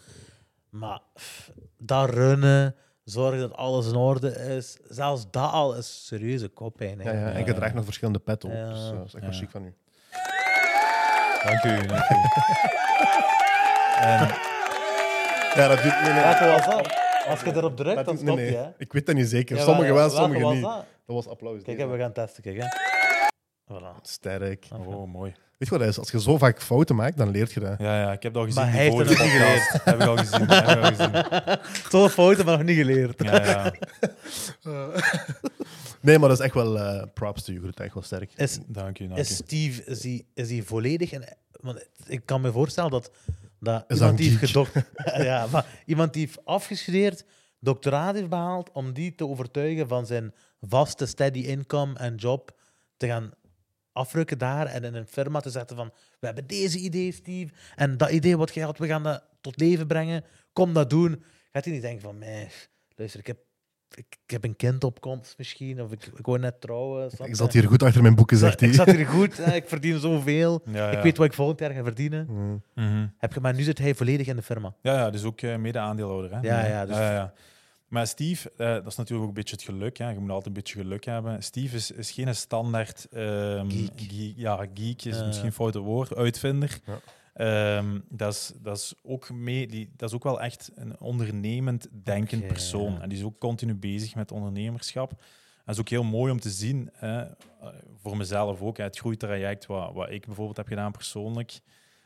Maar 0.69 0.99
pff, 1.13 1.51
dat 1.77 2.09
runnen, 2.09 2.75
zorgen 3.03 3.39
dat 3.39 3.53
alles 3.53 3.87
in 3.87 3.95
orde 3.95 4.29
is, 4.29 4.77
zelfs 4.89 5.25
dat 5.31 5.51
al 5.51 5.75
is 5.75 6.05
serieuze 6.07 6.47
koppijn. 6.47 6.99
hè. 7.01 7.11
Ja, 7.11 7.19
ja. 7.19 7.31
En 7.33 7.45
je 7.45 7.53
draagt 7.53 7.73
nog 7.73 7.83
verschillende 7.85 8.19
petten 8.19 8.49
op, 8.49 8.55
Ja. 8.55 8.69
dus 8.69 8.89
eh, 8.89 8.97
dat 8.97 9.05
is 9.05 9.13
echt 9.13 9.23
wel 9.23 9.31
Ja. 9.31 9.37
chic 9.37 9.49
van 9.49 9.63
u. 9.65 9.73
Dank 11.43 11.63
u. 11.63 11.87
Dank 11.87 12.09
u. 12.09 12.15
En, 13.99 14.27
Ja, 15.55 15.67
dat 15.67 15.81
doet... 15.83 16.01
Nee, 16.01 16.13
nee, 16.13 16.23
Welke 16.23 16.45
was 16.45 16.65
dat? 16.65 17.01
Als 17.27 17.41
je 17.41 17.51
erop 17.55 17.77
drukt, 17.77 18.05
dan 18.05 18.17
stop 18.17 18.27
je. 18.37 18.43
nee. 18.43 18.55
hè. 18.55 18.69
Ik 18.77 18.93
weet 18.93 19.05
dat 19.05 19.15
niet 19.15 19.27
zeker. 19.27 19.59
Sommigen 19.59 19.93
wel, 19.93 20.09
sommigen 20.09 20.53
niet. 20.53 20.61
dat? 20.63 20.85
Was 21.05 21.27
applaus. 21.27 21.61
Kijk, 21.61 21.89
we 21.91 21.97
gaan 21.97 22.11
testen. 22.13 22.43
Kijk, 22.43 22.57
hè. 22.61 22.65
Voilà. 23.73 24.01
Sterk. 24.01 24.67
oh, 24.71 25.07
mooi. 25.11 25.31
Weet 25.31 25.71
je 25.71 25.77
wat 25.77 25.79
dat 25.79 25.89
is? 25.89 25.99
Als 25.99 26.11
je 26.11 26.21
zo 26.21 26.37
vaak 26.37 26.61
fouten 26.61 26.95
maakt, 26.95 27.17
dan 27.17 27.29
leert 27.29 27.53
je 27.53 27.59
dat. 27.59 27.79
Ja, 27.79 28.01
ja, 28.01 28.11
ik 28.11 28.23
heb 28.23 28.33
dat 28.33 28.41
al 28.41 28.47
gezien. 28.47 28.63
Maar 28.63 28.73
hij 28.73 28.83
heeft 28.83 28.97
het 28.97 29.07
nog 29.07 29.19
niet 29.19 29.31
podcast. 29.31 29.83
Heb 29.83 30.01
ik 30.01 30.07
al 30.07 30.17
gezien. 30.17 30.47
Heb 30.49 30.77
ik 30.77 30.83
al 30.83 30.93
gezien. 30.93 31.89
Zo'n 31.91 32.09
fouten, 32.09 32.45
maar 32.45 32.57
nog 32.57 32.65
niet 32.67 32.77
geleerd. 32.77 33.23
Ja, 33.23 33.45
ja. 33.45 33.73
Nee, 36.01 36.19
maar 36.19 36.29
dat 36.29 36.39
is 36.39 36.45
echt 36.45 36.53
wel 36.53 36.79
eh, 36.79 37.03
props 37.13 37.43
to 37.43 37.53
you. 37.53 37.65
Dat 37.65 37.79
is 37.79 37.85
echt 37.85 37.93
wel 37.93 38.03
sterk. 38.03 38.31
Is, 38.35 38.59
Dank 38.67 38.99
u. 38.99 39.07
Dank 39.07 39.19
is. 39.19 39.35
Steve 39.35 39.83
is 39.83 40.03
hij, 40.03 40.25
is 40.33 40.49
hij 40.49 40.61
volledig... 40.61 41.11
En, 41.11 41.37
want 41.61 41.87
ik 42.05 42.25
kan 42.25 42.41
me 42.41 42.51
voorstellen 42.51 42.91
dat, 42.91 43.11
dat 43.59 43.83
Is 43.87 43.97
iemand 43.97 44.17
die 44.17 44.37
heeft 44.37 44.53
ja, 45.29 45.47
maar 45.51 45.65
iemand 45.85 46.13
die 46.13 46.25
heeft 46.25 46.45
afgestudeerd, 46.45 47.25
doctoraat 47.59 48.15
heeft 48.15 48.29
behaald, 48.29 48.71
om 48.71 48.93
die 48.93 49.15
te 49.15 49.27
overtuigen 49.27 49.87
van 49.87 50.05
zijn 50.05 50.33
vaste 50.61 51.05
steady 51.05 51.39
income 51.39 51.97
en 51.97 52.15
job 52.15 52.57
te 52.97 53.07
gaan 53.07 53.31
afrukken 53.93 54.37
daar 54.37 54.65
en 54.65 54.83
in 54.83 54.93
een 54.95 55.07
firma 55.07 55.39
te 55.39 55.49
zetten 55.49 55.75
van 55.75 55.91
we 56.19 56.25
hebben 56.25 56.47
deze 56.47 56.77
idee, 56.79 57.11
Steve, 57.11 57.53
en 57.75 57.97
dat 57.97 58.09
idee 58.09 58.37
wat 58.37 58.53
jij 58.53 58.63
had, 58.63 58.77
we 58.77 58.87
gaan 58.87 59.03
dat 59.03 59.23
tot 59.41 59.59
leven 59.59 59.87
brengen. 59.87 60.23
Kom 60.53 60.73
dat 60.73 60.89
doen. 60.89 61.23
Gaat 61.51 61.63
hij 61.63 61.73
niet 61.73 61.81
denken 61.81 62.01
van, 62.01 62.17
nee, 62.17 62.47
luister, 62.95 63.19
ik 63.19 63.27
heb, 63.27 63.37
ik, 63.95 64.05
ik 64.25 64.31
heb 64.31 64.43
een 64.43 64.55
kind 64.55 64.83
op 64.83 65.01
komst 65.01 65.37
misschien, 65.37 65.81
of 65.81 65.91
ik, 65.91 66.05
ik 66.05 66.25
word 66.25 66.41
net 66.41 66.61
trouwen. 66.61 67.11
snap 67.11 67.27
Ik 67.27 67.35
zat 67.35 67.53
hier 67.53 67.67
goed 67.67 67.83
achter 67.83 68.01
mijn 68.01 68.15
boeken, 68.15 68.37
zegt 68.37 68.53
Ik 68.61 68.67
hij. 68.67 68.73
zat 68.73 68.91
hier 68.95 69.07
goed, 69.07 69.37
hè, 69.37 69.55
ik 69.55 69.67
verdien 69.67 69.99
zoveel. 69.99 70.61
Ja, 70.65 70.91
ja. 70.91 70.97
Ik 70.97 71.03
weet 71.03 71.17
wat 71.17 71.25
ik 71.25 71.33
volgend 71.33 71.59
jaar 71.59 71.71
ga 71.71 71.83
verdienen. 71.83 72.25
Mm. 72.29 72.63
Mhm. 72.75 73.07
Heb 73.17 73.33
je, 73.33 73.39
maar 73.39 73.53
nu 73.53 73.61
zit 73.61 73.77
hij 73.77 73.95
volledig 73.95 74.27
in 74.27 74.35
de 74.35 74.41
firma. 74.41 74.73
Ja, 74.81 74.93
ja, 74.93 75.09
dus 75.09 75.23
ook 75.23 75.41
eh, 75.41 75.55
mede-aandeelhouder. 75.55 76.31
Hè? 76.31 76.39
Ja, 76.41 76.65
ja, 76.65 76.85
dus- 76.85 76.95
ja, 76.97 77.11
ja. 77.11 77.33
Maar 77.93 78.07
Steve, 78.07 78.51
eh, 78.57 78.73
dat 78.73 78.87
is 78.87 78.95
natuurlijk 78.95 79.21
ook 79.21 79.27
een 79.27 79.43
beetje 79.43 79.55
het 79.55 79.65
geluk. 79.65 79.97
Hè? 79.97 80.09
Je 80.09 80.19
moet 80.19 80.29
altijd 80.29 80.47
een 80.47 80.53
beetje 80.53 80.81
geluk 80.81 81.05
hebben. 81.05 81.43
Steve 81.43 81.75
is, 81.75 81.91
is 81.91 82.11
geen 82.11 82.35
standaard 82.35 83.07
ehm, 83.11 83.69
Geek. 83.69 84.33
Ja, 84.35 84.67
geek 84.73 85.03
is 85.03 85.23
misschien 85.23 85.45
een 85.45 85.53
foute 85.53 85.79
woord. 85.79 86.15
Uitvinder. 86.15 86.79
Ja. 86.85 86.99
Ehm, 87.33 87.99
dat, 88.09 88.33
is, 88.33 88.53
dat, 88.61 88.77
is 88.77 88.93
ook 89.03 89.29
mee, 89.31 89.67
die, 89.67 89.89
dat 89.95 90.09
is 90.09 90.15
ook 90.15 90.23
wel 90.23 90.41
echt 90.41 90.71
een 90.75 90.99
ondernemend 90.99 91.87
denkend 92.03 92.47
persoon. 92.47 92.93
ja. 92.93 93.01
En 93.01 93.09
die 93.09 93.17
is 93.17 93.23
ook 93.23 93.39
continu 93.39 93.75
bezig 93.75 94.15
met 94.15 94.31
ondernemerschap. 94.31 95.11
En 95.11 95.17
dat 95.65 95.75
is 95.75 95.81
ook 95.81 95.89
heel 95.89 96.03
mooi 96.03 96.31
om 96.31 96.39
te 96.39 96.49
zien, 96.49 96.89
hè, 96.93 97.21
eh, 97.21 97.27
voor 98.01 98.17
mezelf 98.17 98.61
ook, 98.61 98.77
hè, 98.77 98.83
het 98.83 98.97
groeitraject 98.97 99.65
wat, 99.65 99.93
wat 99.93 100.09
ik 100.09 100.25
bijvoorbeeld 100.25 100.57
heb 100.57 100.67
gedaan 100.67 100.91
persoonlijk. 100.91 101.59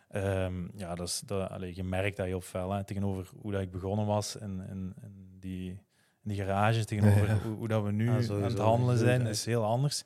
Ehm, 0.10 0.68
ja, 0.76 0.96
dat 0.96 1.08
is, 1.08 1.22
dat, 1.26 1.50
allee, 1.50 1.76
je 1.76 1.84
merkt 1.84 2.18
dat 2.18 2.26
heel 2.26 2.42
fel 2.42 2.72
hè, 2.72 2.84
tegenover 2.84 3.30
hoe 3.42 3.52
dat 3.52 3.62
ik 3.62 3.72
begonnen 3.72 4.06
was 4.06 4.36
in 4.36 4.94
die, 5.48 5.70
in 6.24 6.30
die 6.34 6.38
garage, 6.38 6.86
tegenover 6.86 7.28
Ja. 7.28 7.38
hoe, 7.40 7.56
hoe 7.56 7.68
dat 7.68 7.84
we 7.84 7.92
nu 7.92 8.10
Ah, 8.10 8.16
aan 8.30 8.44
het 8.44 8.58
handelen 8.58 8.98
zijn, 8.98 9.28
is 9.28 9.46
heel 9.46 9.64
anders. 9.64 10.04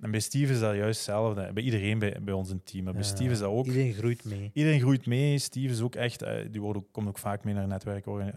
En 0.00 0.10
bij 0.10 0.20
Steve 0.20 0.52
is 0.52 0.60
dat 0.60 0.74
juist 0.74 0.96
hetzelfde. 0.96 1.52
Bij 1.52 1.62
iedereen 1.62 1.98
bij, 1.98 2.16
bij 2.22 2.34
ons 2.34 2.50
in 2.50 2.56
het 2.56 2.66
team. 2.66 2.84
Maar 2.84 2.92
bij 2.92 3.02
Ja. 3.02 3.08
Steve 3.08 3.30
is 3.30 3.38
dat 3.38 3.48
ook. 3.48 3.66
Iedereen 3.66 3.92
groeit 3.92 4.24
mee. 4.24 4.50
Iedereen 4.54 4.80
groeit 4.80 5.06
mee. 5.06 5.38
Steve 5.38 5.72
is 5.72 5.80
ook 5.80 5.94
echt, 5.94 6.22
eh, 6.22 6.34
die 6.50 6.60
wordt 6.60 6.78
ook, 6.78 6.86
komt 6.92 7.08
ook 7.08 7.18
vaak 7.18 7.44
mee 7.44 7.54
naar 7.54 7.66
netwerk, 7.66 8.06
allee, 8.06 8.32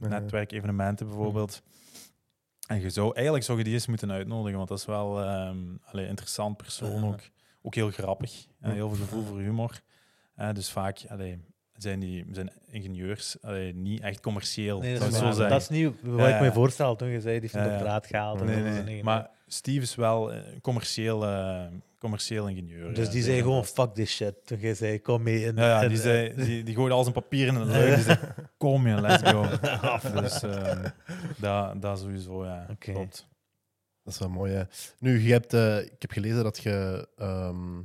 Ja. 0.00 0.08
netwerkevenementen 0.08 1.06
bijvoorbeeld. 1.06 1.62
En 2.66 2.80
je 2.80 2.90
zou, 2.90 3.14
eigenlijk 3.14 3.44
zou 3.44 3.58
je 3.58 3.64
die 3.64 3.72
eens 3.72 3.86
moeten 3.86 4.10
uitnodigen, 4.12 4.56
want 4.56 4.68
dat 4.68 4.78
is 4.78 4.84
wel 4.84 5.22
ehm 5.22 5.56
allee, 5.84 6.06
interessant 6.06 6.56
persoon 6.56 7.00
Ja. 7.00 7.06
ook. 7.06 7.20
Ook 7.62 7.74
heel 7.74 7.90
grappig. 7.90 8.46
en 8.60 8.72
heel 8.72 8.88
veel 8.88 9.04
gevoel 9.04 9.24
voor 9.24 9.38
humor. 9.40 9.80
Eh, 10.34 10.52
dus 10.52 10.70
vaak, 10.70 11.04
allee, 11.08 11.38
zijn, 11.78 12.00
die, 12.00 12.24
zijn 12.32 12.50
ingenieurs 12.70 13.36
allee, 13.42 13.74
niet 13.74 14.00
echt 14.00 14.20
commercieel. 14.20 14.80
Nee, 14.80 14.98
dat 14.98 15.08
is, 15.08 15.18
zo 15.18 15.24
zeggen. 15.24 15.48
dat 15.48 15.60
is 15.60 15.68
niet 15.68 15.92
wat 16.02 16.28
Ja, 16.28 16.34
ik 16.36 16.40
me 16.40 16.52
voorstel 16.52 16.96
toen 16.96 17.08
je 17.08 17.20
zei, 17.20 17.40
die 17.40 17.40
heeft 17.40 17.54
een 17.54 17.60
Ja, 17.60 17.66
ja. 17.66 17.72
doctoraat 17.72 18.06
gehaald. 18.06 18.40
en 18.40 18.84
Nee. 18.84 19.02
Maar 19.02 19.30
Steve 19.46 19.80
is 19.80 19.94
wel 19.94 20.32
eh, 20.32 20.40
commercieel, 20.62 21.26
eh, 21.26 21.66
commercieel 21.98 22.48
ingenieur. 22.48 22.94
dus 22.94 23.06
ja, 23.06 23.12
die 23.12 23.22
zei 23.22 23.40
gewoon, 23.42 23.64
fuck 23.64 23.94
this 23.94 24.14
shit. 24.14 24.34
Toen 24.44 24.58
jij 24.58 24.74
zei, 24.74 25.00
kom 25.00 25.22
mee. 25.22 25.44
In, 25.44 25.56
Ja, 25.56 25.88
die, 25.88 25.96
zei, 25.96 26.34
die, 26.34 26.62
die 26.62 26.74
gooide 26.74 26.94
al 26.94 27.02
zijn 27.02 27.14
papieren 27.14 27.54
in 27.54 27.60
de 27.60 27.66
lucht. 27.66 27.94
Die 27.94 28.04
zei, 28.04 28.18
kom 28.56 28.86
je, 28.88 29.00
let's 29.00 29.30
go. 29.30 29.46
dus 30.20 30.42
eh, 30.42 30.84
dat, 31.38 31.82
dat 31.82 31.98
sowieso, 31.98 32.44
ja. 32.44 32.66
Klopt. 32.78 33.26
Dat 34.04 34.12
is 34.12 34.18
wel 34.18 34.28
mooi, 34.28 34.52
hè. 34.52 34.62
Nu, 34.98 35.20
je 35.20 35.32
hebt, 35.32 35.54
eh, 35.54 35.78
ik 35.78 35.94
heb 35.98 36.10
gelezen 36.10 36.42
dat 36.42 36.58
je 36.58 37.08
ehm 37.16 37.80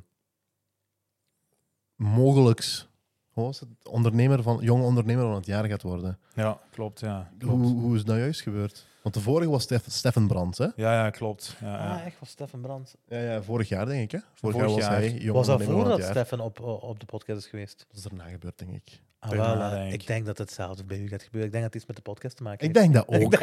mogelijk 1.96 2.86
hoe 3.34 3.48
het? 3.48 3.66
ondernemer 3.84 4.44
van, 4.44 4.58
jong 4.62 4.84
ondernemer 4.84 5.26
van 5.26 5.36
het 5.36 5.46
jaar 5.46 5.66
gaat 5.66 5.82
worden. 5.82 6.18
Ja, 6.36 6.60
klopt, 6.72 7.00
ja. 7.00 7.32
Klopt. 7.38 7.62
Hoe, 7.62 7.80
hoe 7.80 7.96
is 7.96 8.04
dat 8.04 8.18
juist 8.18 8.42
gebeurd? 8.42 8.86
Want 9.04 9.16
de 9.16 9.22
vorige 9.22 9.50
was 9.50 9.64
Stef, 9.64 9.84
Steffen 9.88 10.28
Brands, 10.28 10.58
hè? 10.58 10.64
Ja, 10.76 10.94
ja, 10.94 11.10
klopt. 11.10 11.56
Ja, 11.62 11.68
ja. 11.68 11.94
Ah, 11.96 12.06
echt, 12.06 12.16
was 12.20 12.30
Stefan 12.30 12.62
Brandt. 12.62 12.96
Ja, 13.08 13.18
ja, 13.20 13.42
vorig 13.42 13.70
jaar 13.70 13.86
denk 13.86 14.02
ik, 14.04 14.12
hè? 14.12 14.18
Vorig, 14.34 14.56
Vorig 14.56 14.76
jaar 14.78 14.90
was 15.02 15.10
hij 15.10 15.12
jong 15.12 15.38
Was 15.38 15.48
dat 15.48 15.64
voordat. 15.64 16.04
Stefan 16.04 16.40
op, 16.40 16.60
op 16.62 17.00
de 17.00 17.06
podcast 17.06 17.40
is 17.40 17.48
geweest? 17.48 17.86
Dat 17.90 17.98
is 17.98 18.06
erna 18.06 18.24
gebeurd, 18.24 18.58
denk 18.60 18.72
ik. 18.72 19.02
Ah, 19.20 19.30
Daarna, 19.30 19.70
denk 19.70 19.94
ik. 19.94 20.02
ik 20.02 20.08
denk 20.08 20.26
dat 20.26 20.38
hetzelfde 20.38 20.84
bij 20.84 20.98
u 20.98 21.08
gaat 21.08 21.24
gebeuren. 21.24 21.48
Ik 21.48 21.52
denk 21.54 21.64
dat 21.64 21.74
het 21.74 21.76
iets 21.76 21.86
met 21.86 21.96
de 21.96 22.02
podcast 22.12 22.36
te 22.38 22.44
maken 22.44 22.70
Ik 22.70 22.76
heeft. 22.76 22.94
denk 22.94 23.06
dat 23.08 23.08
ook. 23.22 23.34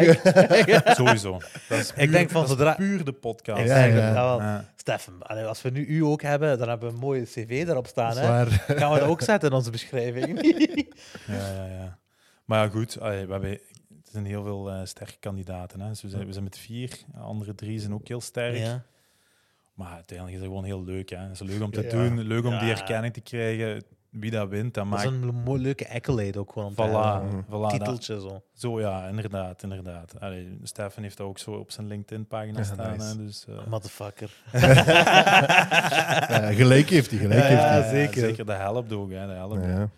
Sowieso. 1.05 1.39
Dat 1.69 1.79
is 1.79 1.93
Ik 1.97 2.11
denk 2.11 2.31
van 2.31 2.41
dat 2.41 2.51
is 2.51 2.57
zodra- 2.57 2.75
puur 2.75 3.05
de 3.05 3.13
podcast. 3.13 3.61
Ik 3.61 3.67
Ja, 3.67 4.37
denk. 4.39 4.65
Stefan, 4.77 5.23
allee, 5.23 5.45
als 5.45 5.63
we 5.63 5.71
nu 5.71 5.87
u 5.87 6.05
ook 6.05 6.23
hebben, 6.23 6.59
dan 6.59 6.69
hebben 6.69 6.89
we 6.89 6.95
een 6.95 7.01
mooie 7.01 7.23
cv 7.25 7.65
erop 7.69 7.87
staan. 7.87 8.17
Hè? 8.17 8.25
Zwaar. 8.25 8.47
Gaan 8.51 8.93
we 8.93 8.99
dat 8.99 9.09
ook 9.09 9.23
zetten 9.23 9.49
in 9.51 9.55
onze 9.57 9.71
beschrijving? 9.71 10.43
Ja, 11.27 11.53
ja, 11.55 11.67
ja. 11.67 11.99
Maar 12.45 12.65
ja, 12.65 12.71
goed, 12.71 12.95
we 12.95 13.05
hebben, 13.05 13.59
er 14.11 14.17
zijn 14.17 14.25
heel 14.25 14.43
veel 14.45 14.71
eh, 14.71 14.81
sterke 14.85 15.17
kandidaten. 15.21 15.81
Hè. 15.81 15.89
Dus 15.89 16.03
we, 16.03 16.09
zijn, 16.09 16.27
we 16.27 16.33
zijn 16.33 16.45
met 16.45 16.59
vier, 16.59 16.99
de 17.15 17.19
andere 17.21 17.55
drie 17.55 17.79
zijn 17.81 17.95
ook 17.95 18.09
heel 18.09 18.21
sterk. 18.21 18.57
ja. 18.57 18.83
Maar 19.75 19.93
uiteindelijk 19.93 20.37
is 20.37 20.43
het 20.43 20.51
gewoon 20.53 20.65
heel 20.67 20.85
leuk. 20.85 21.11
Hè. 21.11 21.17
Het 21.17 21.31
is 21.33 21.41
leuk 21.41 21.63
om 21.63 21.71
te 21.71 21.83
Ja. 21.83 21.91
doen, 21.91 22.21
leuk 22.21 22.45
om 22.45 22.59
die 22.59 22.71
erkenning 22.71 23.13
te 23.15 23.21
krijgen. 23.21 23.83
Wie 24.11 24.31
dat 24.31 24.49
wint, 24.49 24.75
dat 24.75 24.91
Dat 24.91 24.99
is 24.99 25.05
maakt... 25.05 25.17
een 25.23 25.35
mooi, 25.35 25.63
leuke 25.63 25.89
accolade 25.91 26.39
ook 26.39 26.53
gewoon. 26.53 26.69
om 26.69 26.75
te 26.75 26.83
Voilà, 26.89 27.13
hebben. 27.13 27.29
Mhm. 27.29 27.43
voilà 27.47 27.51
dat- 27.61 27.71
Titeltje 27.71 28.21
zo. 28.21 28.43
zo 28.55 28.81
ja, 28.81 29.07
inderdaad, 29.09 29.63
inderdaad. 29.63 30.21
Allee, 30.21 30.59
Stefan 30.63 31.03
heeft 31.03 31.17
dat 31.17 31.27
ook 31.27 31.39
zo 31.39 31.51
op 31.51 31.71
zijn 31.71 31.87
LinkedIn-pagina 31.87 32.59
Ja, 32.59 32.65
staan. 32.65 32.91
nice. 32.97 33.09
Hè, 33.09 33.17
dus, 33.25 33.45
eh, 33.49 33.67
Motherfucker. 33.67 34.31
Ja, 36.29 36.53
gelijk 36.53 36.89
heeft 36.89 37.11
hij, 37.11 37.19
gelijk 37.19 37.41
Ja, 37.41 37.47
heeft 37.47 37.61
ja, 37.63 37.69
hij. 37.69 37.91
zeker. 37.91 38.21
Zeker, 38.21 38.45
dat 38.47 38.57
helpt 38.57 38.93
ook. 38.93 39.11
Hè, 39.11 39.27
dat 39.27 39.37
helpt. 39.37 39.65
Ja. 39.65 39.89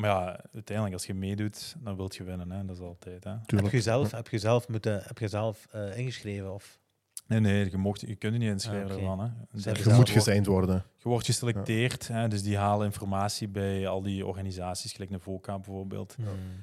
Maar 0.00 0.10
ja, 0.10 0.40
uiteindelijk, 0.52 0.96
als 0.96 1.06
je 1.06 1.14
meedoet, 1.14 1.76
dan 1.78 1.96
wil 1.96 2.10
je 2.12 2.24
winnen. 2.24 2.50
Hè. 2.50 2.64
Dat 2.64 2.76
is 2.76 2.82
altijd. 2.82 3.24
Hè. 3.24 3.34
Heb 3.46 3.70
je 3.70 3.80
zelf, 3.80 4.10
heb 4.10 4.28
je 4.28 4.38
zelf, 4.38 4.68
moeten, 4.68 5.02
heb 5.04 5.18
je 5.18 5.28
zelf 5.28 5.66
eh, 5.70 5.98
ingeschreven? 5.98 6.54
Of? 6.54 6.78
Nee, 7.26 7.40
nee, 7.40 7.70
je, 7.70 7.76
mocht, 7.76 8.00
je 8.00 8.16
kunt 8.16 8.32
je 8.32 8.38
niet 8.38 8.48
inschrijven 8.48 8.90
Ah, 8.90 8.96
ervan. 8.96 9.20
Hè. 9.20 9.28
Dat- 9.52 9.64
hebben 9.64 9.84
Je 9.84 9.94
moet 9.94 10.10
gezeind 10.10 10.46
worden. 10.46 10.84
Je 10.98 11.08
wordt 11.08 11.26
geselecteerd, 11.26 12.08
hè, 12.08 12.28
dus 12.28 12.42
die 12.42 12.56
halen 12.56 12.86
informatie 12.86 13.48
bij 13.48 13.88
al 13.88 14.02
die 14.02 14.26
organisaties, 14.26 14.92
gelijk 14.92 15.10
de 15.10 15.18
VOCA 15.18 15.54
bijvoorbeeld, 15.58 16.16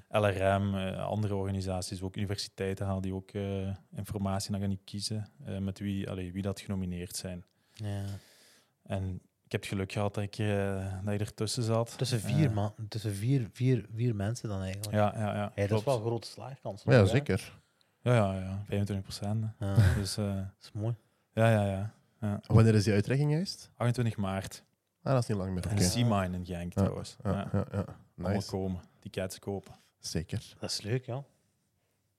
LRM, 0.09 0.75
eh, 0.75 1.05
andere 1.05 1.35
organisaties, 1.35 2.01
ook 2.01 2.15
universiteiten 2.15 2.85
halen 2.85 3.01
die 3.01 3.13
ook 3.13 3.31
eh, 3.31 3.75
informatie. 3.95 4.51
Dan 4.51 4.59
gaan 4.59 4.69
die 4.69 4.81
kiezen 4.83 5.29
eh, 5.45 5.57
met 5.57 5.79
wie, 5.79 6.09
allee, 6.09 6.31
wie 6.31 6.41
dat 6.41 6.59
genomineerd 6.59 7.15
zijn. 7.15 7.45
Ja. 7.73 8.03
En 8.83 9.21
ik 9.47 9.53
heb 9.53 9.61
het 9.61 9.69
geluk 9.69 9.91
gehad 9.91 10.13
dat, 10.13 10.23
ik, 10.23 10.37
eh, 10.37 10.93
dat 11.03 11.13
je 11.13 11.19
ertussen 11.19 11.63
zat. 11.63 11.97
Tussen 11.97 12.19
vier, 12.19 12.45
Eh, 12.49 12.53
man, 12.53 12.73
tussen 12.89 13.13
vier, 13.15 13.47
vier, 13.53 13.85
vier 13.95 14.15
mensen 14.15 14.49
dan 14.49 14.61
eigenlijk. 14.61 14.93
Ja, 14.95 15.13
ja, 15.15 15.33
ja. 15.35 15.51
Ja, 15.55 15.67
dat 15.67 15.79
is 15.79 15.85
wel 15.85 15.95
een 15.95 16.01
grote 16.01 16.27
slaagkans. 16.27 16.83
Ja, 16.83 17.05
zeker. 17.05 17.59
Ja, 18.01 18.13
ja, 18.15 18.33
ja, 18.33 18.63
25 18.67 19.01
procent. 19.05 19.45
Ja, 19.59 19.75
Dus 19.95 20.17
eh, 20.17 20.35
dat 20.35 20.45
is 20.61 20.71
mooi. 20.71 20.95
ja, 21.33 21.49
ja, 21.51 21.91
ja. 22.19 22.39
Wanneer 22.47 22.75
is 22.75 22.83
die 22.83 22.93
uitreiking 22.93 23.31
juist? 23.31 23.69
28 23.75 24.17
maart. 24.17 24.63
Ah, 25.03 25.13
dat 25.13 25.21
is 25.21 25.27
niet 25.29 25.37
lang 25.37 25.53
meer. 25.53 25.63
En 25.65 25.71
Oké. 25.71 25.81
Ja. 25.81 25.87
Sea-Mine 25.89 26.37
in 26.37 26.45
Genk 26.45 26.73
trouwens. 26.73 27.15
Ja, 27.23 27.31
Ja, 27.31 27.47
ja, 27.53 27.65
ja. 27.71 27.85
Allemaal 28.17 28.35
Nice. 28.35 28.49
komen, 28.49 28.81
tickets 28.99 29.39
kopen. 29.39 29.73
Zeker. 29.99 30.55
Dat 30.59 30.69
is 30.69 30.81
leuk, 30.81 31.05
ja. 31.05 31.23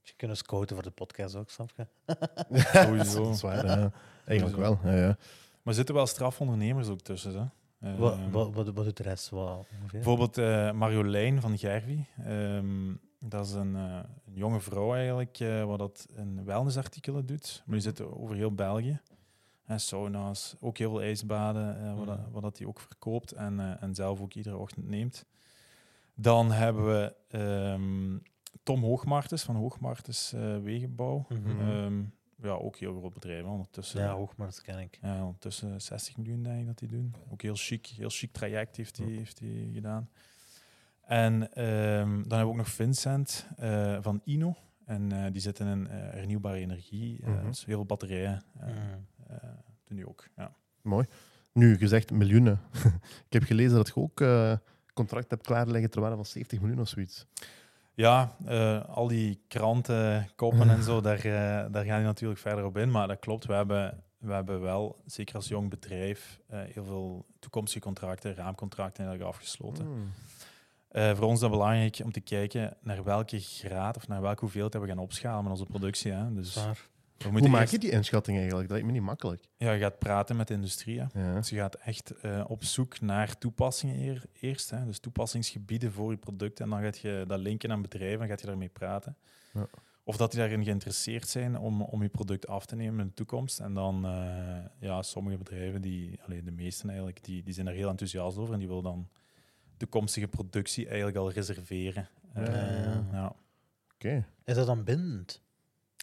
Je 0.02 0.12
kunnen 0.16 0.36
scouten 0.36 0.76
voor 0.76 0.84
de 0.84 0.90
podcast 0.90 1.34
ook, 1.34 1.50
snap 1.50 1.70
je? 1.76 1.86
Sowieso. 2.84 3.22
Dat 3.24 3.34
is 3.34 3.40
waar, 3.40 3.66
ja. 3.66 3.90
Eigenlijk 4.24 4.58
wel. 4.58 4.78
Ja, 4.84 4.92
ja. 4.96 5.16
Maar 5.62 5.72
er 5.72 5.74
zitten 5.74 5.94
wel 5.94 6.06
strafondernemers 6.06 6.88
ook 6.88 7.00
tussen. 7.00 7.52
Hè. 7.78 7.96
Wat, 7.96 8.16
wat, 8.30 8.52
wat, 8.54 8.68
wat 8.68 8.84
doet 8.84 8.96
de 8.96 9.02
rest? 9.02 9.32
Ongeveer? 9.32 9.68
Bijvoorbeeld 9.90 10.38
eh, 10.38 10.72
Marjolein 10.72 11.40
van 11.40 11.58
Gervi. 11.58 12.04
Ehm, 12.24 12.94
dat 13.18 13.46
is 13.46 13.52
een, 13.52 13.76
eh, 13.76 13.98
een 14.26 14.34
jonge 14.34 14.60
vrouw 14.60 14.94
eigenlijk, 14.94 15.40
eh, 15.40 15.64
wat 15.64 15.78
dat 15.78 16.06
in 16.16 16.44
wellnessartikelen 16.44 17.26
doet. 17.26 17.62
Maar 17.66 17.74
die 17.74 17.84
zit 17.84 18.00
over 18.02 18.36
heel 18.36 18.54
België. 18.54 19.00
En 19.64 19.80
sauna's, 19.80 20.56
ook 20.60 20.78
heel 20.78 20.90
veel 20.90 21.02
ijsbaden, 21.02 21.96
wat, 21.96 22.06
dat, 22.06 22.18
Mhm. 22.18 22.30
wat 22.30 22.42
dat 22.42 22.56
die 22.56 22.68
ook 22.68 22.80
verkoopt 22.80 23.32
en, 23.32 23.80
en 23.80 23.94
zelf 23.94 24.20
ook 24.20 24.34
iedere 24.34 24.56
ochtend 24.56 24.88
neemt. 24.88 25.24
Dan 26.14 26.50
hebben 26.52 26.86
we 26.86 27.14
ehm, 27.28 28.18
Tom 28.62 28.82
Hoogmartens 28.82 29.42
van 29.42 29.56
Hoogmartens 29.56 30.34
Wegenbouw. 30.62 31.26
Mhm. 31.28 31.60
Ehm, 31.60 32.02
ja, 32.42 32.48
ook 32.50 32.76
heel 32.76 32.98
groot 32.98 33.12
bedrijf. 33.14 33.42
hè, 33.44 33.48
Ondertussen, 33.50 34.00
ja, 34.00 34.12
Hoogmars 34.14 34.62
ken 34.62 34.78
ik. 34.78 34.98
ja, 35.02 35.20
ondertussen 35.20 35.80
60 35.82 36.16
miljoen 36.16 36.42
denk 36.42 36.60
ik 36.60 36.66
dat 36.66 36.78
die 36.78 36.88
doen. 36.88 37.14
Ook 37.30 37.42
heel 37.42 37.54
chic, 37.56 37.86
heel 37.86 38.08
chic 38.10 38.32
traject 38.32 38.76
heeft 38.76 38.96
hij 38.96 39.06
heeft 39.06 39.38
hij 39.38 39.70
gedaan. 39.72 40.08
En 41.02 41.52
ehm, 41.54 42.08
dan 42.08 42.14
hebben 42.38 42.38
we 42.38 42.44
ook 42.44 42.56
nog 42.56 42.68
Vincent 42.68 43.46
eh, 43.56 43.98
van 44.00 44.20
Ino. 44.24 44.54
En 44.84 45.12
eh, 45.12 45.32
die 45.32 45.40
zitten 45.40 45.66
in 45.66 45.88
eh, 45.88 45.96
hernieuwbare 45.98 46.58
energie. 46.58 47.20
eh, 47.22 47.28
Mhm. 47.28 47.46
dus 47.46 47.64
heel 47.64 47.74
veel 47.76 47.84
batterijen. 47.86 48.42
Mhm. 48.56 48.68
eh, 49.26 49.36
doen 49.84 49.96
die 49.96 50.08
ook. 50.08 50.28
Ja. 50.36 50.54
Mooi. 50.82 51.06
Nu, 51.52 51.76
gezegd 51.76 52.10
miljoenen. 52.10 52.60
ik 53.26 53.32
heb 53.32 53.42
gelezen 53.42 53.76
dat 53.76 53.86
je 53.86 53.96
ook 53.96 54.20
eh 54.20 54.56
contract 54.94 55.30
hebt 55.30 55.46
klaarleggen 55.46 55.90
ter 55.90 56.00
waarde 56.00 56.16
van 56.16 56.26
70 56.26 56.60
miljoen 56.60 56.80
of 56.80 56.88
zoiets. 56.88 57.26
Ja, 57.98 58.36
eh, 58.46 58.84
al 58.88 59.08
die 59.08 59.40
kranten, 59.48 60.28
koppen 60.36 60.70
en 60.70 60.82
zo, 60.82 61.00
daar, 61.00 61.18
eh, 61.18 61.72
daar 61.72 61.84
gaan 61.84 61.96
die 61.96 62.06
natuurlijk 62.06 62.40
verder 62.40 62.64
op 62.64 62.76
in. 62.76 62.90
Maar 62.90 63.08
dat 63.08 63.18
klopt, 63.18 63.46
we 63.46 63.52
hebben, 63.52 64.02
we 64.18 64.32
hebben 64.32 64.60
wel, 64.60 65.02
zeker 65.06 65.34
als 65.34 65.48
jong 65.48 65.70
bedrijf, 65.70 66.40
eh, 66.46 66.60
heel 66.72 66.84
veel 66.84 67.26
toekomstige 67.38 67.84
contracten, 67.84 68.34
raamcontracten 68.34 69.04
eigenlijk 69.04 69.34
afgesloten. 69.34 69.84
Hmm. 69.84 71.16
Voor 71.16 71.24
ons 71.24 71.34
is 71.34 71.40
dat 71.40 71.50
belangrijk 71.50 72.00
om 72.04 72.12
te 72.12 72.20
kijken 72.20 72.76
naar 72.80 73.04
welke 73.04 73.40
graad 73.40 73.96
of 73.96 74.08
naar 74.08 74.20
welke 74.20 74.40
hoeveelheid 74.40 74.78
we 74.78 74.86
gaan 74.86 74.98
opschalen 74.98 75.42
met 75.42 75.52
onze 75.52 75.66
productie. 75.66 76.12
Hè. 76.12 76.34
Dus 76.34 76.52
Zwaar. 76.52 76.88
Hoe 77.30 77.48
maak 77.48 77.60
eerst- 77.60 77.72
je 77.72 77.78
die 77.78 77.90
inschatting 77.90 78.36
eigenlijk? 78.38 78.68
Dat 78.68 78.76
lijkt 78.76 78.92
me 78.92 78.98
niet 78.98 79.08
makkelijk. 79.08 79.42
ja, 79.56 79.72
je 79.72 79.80
gaat 79.80 79.98
praten 79.98 80.36
met 80.36 80.48
de 80.48 80.54
industrie. 80.54 81.00
Hè. 81.00 81.20
Ja. 81.22 81.34
Dus 81.34 81.48
je 81.48 81.56
gaat 81.56 81.74
echt 81.74 82.10
eh, 82.20 82.44
op 82.48 82.64
zoek 82.64 83.00
naar 83.00 83.38
toepassingen 83.38 83.96
eer- 84.02 84.24
eerst. 84.40 84.70
Hè. 84.70 84.84
Dus 84.84 84.98
toepassingsgebieden 84.98 85.92
voor 85.92 86.10
je 86.10 86.16
product. 86.16 86.60
En 86.60 86.68
dan 86.68 86.82
gaat 86.82 86.98
je 86.98 87.24
dat 87.26 87.38
linken 87.40 87.70
aan 87.72 87.82
bedrijven 87.82 88.20
en 88.22 88.28
gaat 88.28 88.40
je 88.40 88.46
daarmee 88.46 88.68
praten. 88.68 89.16
Ja. 89.52 89.66
Of 90.04 90.16
dat 90.16 90.30
die 90.30 90.40
daarin 90.40 90.64
geïnteresseerd 90.64 91.28
zijn 91.28 91.58
om, 91.58 91.82
om 91.82 92.02
je 92.02 92.08
product 92.08 92.46
af 92.46 92.66
te 92.66 92.76
nemen 92.76 93.00
in 93.00 93.06
de 93.06 93.14
toekomst. 93.14 93.60
En 93.60 93.74
dan, 93.74 94.04
eh, 94.06 94.56
ja, 94.80 95.02
sommige 95.02 95.38
bedrijven, 95.38 95.80
die, 95.82 96.20
allee, 96.22 96.42
de 96.42 96.50
meesten 96.52 96.88
eigenlijk, 96.88 97.24
die, 97.24 97.42
die 97.42 97.54
zijn 97.54 97.66
daar 97.66 97.74
heel 97.74 97.88
enthousiast 97.88 98.36
over. 98.38 98.52
En 98.52 98.58
die 98.58 98.68
willen 98.68 98.82
dan 98.82 99.08
toekomstige 99.76 100.28
productie 100.28 100.86
eigenlijk 100.86 101.16
al 101.16 101.30
reserveren. 101.32 102.08
Ja, 102.34 102.40
Eh, 102.40 102.54
ja, 102.54 102.82
ja. 102.82 103.04
ja. 103.12 103.34
Oké. 103.94 104.26
Is 104.44 104.54
dat 104.54 104.66
dan 104.66 104.84
bindend? 104.84 105.42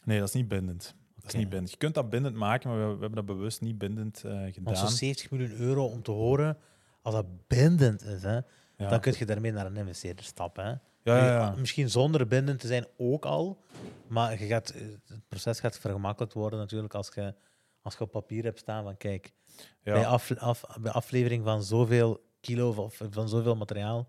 Nee, 0.06 0.20
dat 0.20 0.28
is 0.28 0.34
niet 0.34 0.48
bindend. 0.48 0.96
Dat 1.26 1.34
is 1.34 1.40
niet 1.40 1.50
bindend. 1.50 1.72
Je 1.72 1.78
kunt 1.78 1.94
dat 1.96 2.10
bindend 2.10 2.36
maken, 2.36 2.70
maar 2.70 2.80
we, 2.80 2.86
we 2.86 3.00
hebben 3.00 3.26
dat 3.26 3.26
bewust 3.26 3.62
niet 3.62 3.78
bindend 3.78 4.24
eh, 4.24 4.32
Want 4.32 4.54
gedaan. 4.54 4.76
zo'n 4.76 4.90
70 4.90 5.32
miljoen 5.32 5.52
euro 5.60 5.86
om 5.86 6.02
te 6.02 6.12
horen, 6.12 6.58
als 7.02 7.14
dat 7.14 7.48
bindend 7.48 8.04
is, 8.04 8.24
hè, 8.24 8.40
Ja. 8.78 8.90
dan 8.90 9.00
kun 9.00 9.14
je 9.18 9.26
daarmee 9.26 9.52
naar 9.52 9.66
een 9.66 9.78
investeerder 9.78 10.26
stappen. 10.26 10.82
Hè. 11.04 11.12
ja, 11.36 11.56
Misschien 11.58 11.90
zonder 11.90 12.28
bindend 12.28 12.60
te 12.60 12.68
zijn 12.68 12.86
ook 12.98 13.26
al, 13.26 13.62
maar 14.08 14.40
je 14.40 14.46
gaat, 14.48 14.70
eh, 14.70 14.82
het 15.08 15.28
proces 15.28 15.60
gaat 15.60 15.80
vergemakkelijkt 15.80 16.34
worden 16.34 16.60
natuurlijk 16.60 16.94
als 16.94 17.12
je, 17.16 17.34
als 17.82 17.94
je 17.94 18.00
op 18.04 18.12
papier 18.12 18.44
hebt 18.44 18.60
staan 18.60 18.84
van 18.84 18.98
kijk, 18.98 19.34
bij, 19.84 20.06
af, 20.06 20.32
af, 20.38 20.64
bij 20.80 20.92
aflevering 20.92 21.44
van 21.44 21.64
zoveel 21.64 22.24
kilo 22.40 22.72
of 22.72 23.02
van 23.10 23.30
zoveel 23.30 23.56
materiaal, 23.56 24.08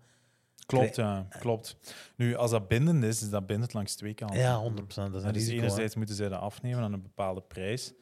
Klopt, 0.67 0.95
ja, 0.95 1.27
klopt. 1.39 1.77
Nu, 2.15 2.35
als 2.35 2.51
dat 2.51 2.67
bindend 2.67 3.03
is, 3.03 3.21
is 3.21 3.29
dat 3.29 3.45
bindend 3.47 3.73
langs 3.73 3.95
twee 3.95 4.13
kanten. 4.13 4.37
ja, 4.37 4.61
100%. 4.63 4.75
Dat 4.95 4.97
is 4.97 5.03
een 5.03 5.11
dus 5.13 5.23
risico. 5.33 5.55
hè. 5.55 5.61
enerzijds 5.61 5.95
moeten 5.95 6.15
zij 6.15 6.29
dat 6.29 6.39
afnemen 6.39 6.83
aan 6.83 6.93
een 6.93 7.01
bepaalde 7.01 7.41
prijs. 7.41 7.93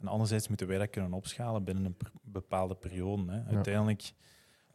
En 0.00 0.06
anderzijds 0.08 0.48
moeten 0.48 0.66
wij 0.66 0.78
dat 0.78 0.90
kunnen 0.90 1.12
opschalen 1.12 1.64
binnen 1.64 1.84
een 1.84 1.96
bepaalde 2.22 2.74
periode. 2.74 3.32
Hè. 3.32 3.54
Uiteindelijk, 3.54 4.12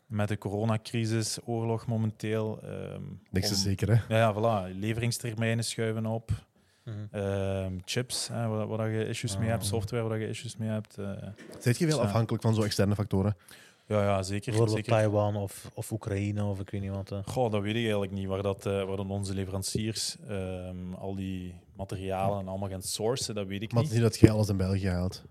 met 0.06 0.28
de 0.28 0.38
coronacrisis, 0.38 1.38
oorlog 1.46 1.88
momenteel... 1.88 2.60
ehm, 2.64 3.02
Niks 3.30 3.52
is 3.52 3.58
om- 3.58 3.64
zeker, 3.64 3.88
hè? 3.88 4.16
Ja, 4.16 4.18
ja, 4.18 4.34
voilà. 4.34 4.76
Leveringstermijnen 4.80 5.64
schuiven 5.64 6.06
op. 6.06 6.32
Mhm. 6.84 6.96
Ehm, 7.12 7.74
chips, 7.86 8.28
hè, 8.28 8.48
waar, 8.48 8.68
waar 8.68 8.90
je 8.90 9.08
issues 9.08 9.38
mee 9.38 9.50
hebt. 9.50 9.64
Ah. 9.64 9.68
Software 9.70 10.08
waar 10.08 10.20
je 10.20 10.28
issues 10.28 10.58
mee 10.58 10.70
hebt. 10.70 10.98
eh. 10.98 11.12
Zit 11.60 11.78
je 11.78 11.88
veel 11.88 12.02
afhankelijk 12.02 12.44
van 12.44 12.54
zo 12.56 12.62
externe 12.62 12.96
factoren? 12.96 13.36
Ja, 13.88 14.02
ja 14.04 14.24
zeker. 14.24 14.46
Bijvoorbeeld 14.52 14.78
zeker. 14.78 14.92
Taiwan 14.92 15.36
of, 15.36 15.72
of 15.74 15.92
Oekraïne 15.92 16.44
of 16.44 16.60
ik 16.60 16.70
weet 16.70 16.82
niet 16.82 16.92
wat. 16.92 17.14
Goh, 17.26 17.52
dat 17.52 17.62
weet 17.62 17.76
ik 17.76 17.82
eigenlijk 17.82 18.12
niet. 18.12 18.28
Waar, 18.28 18.42
dat, 18.42 18.66
eh, 18.66 18.84
waar 18.84 18.98
dan 18.98 19.12
onze 19.12 19.34
leveranciers 19.34 20.18
ehm, 20.28 20.94
al 20.94 21.16
die 21.16 21.56
materialen 21.76 22.48
allemaal 22.48 22.70
gaan 22.70 22.82
sourcen, 22.82 23.36
dat 23.36 23.48
weet 23.48 23.62
ik 23.62 23.72
Maar 23.74 23.82
niet. 23.82 23.92
is 23.92 23.98
niet 23.98 24.08
dat 24.08 24.20
jij 24.20 24.32
alles 24.32 24.50
in 24.50 24.58
België 24.58 24.90
haalt. 24.90 25.24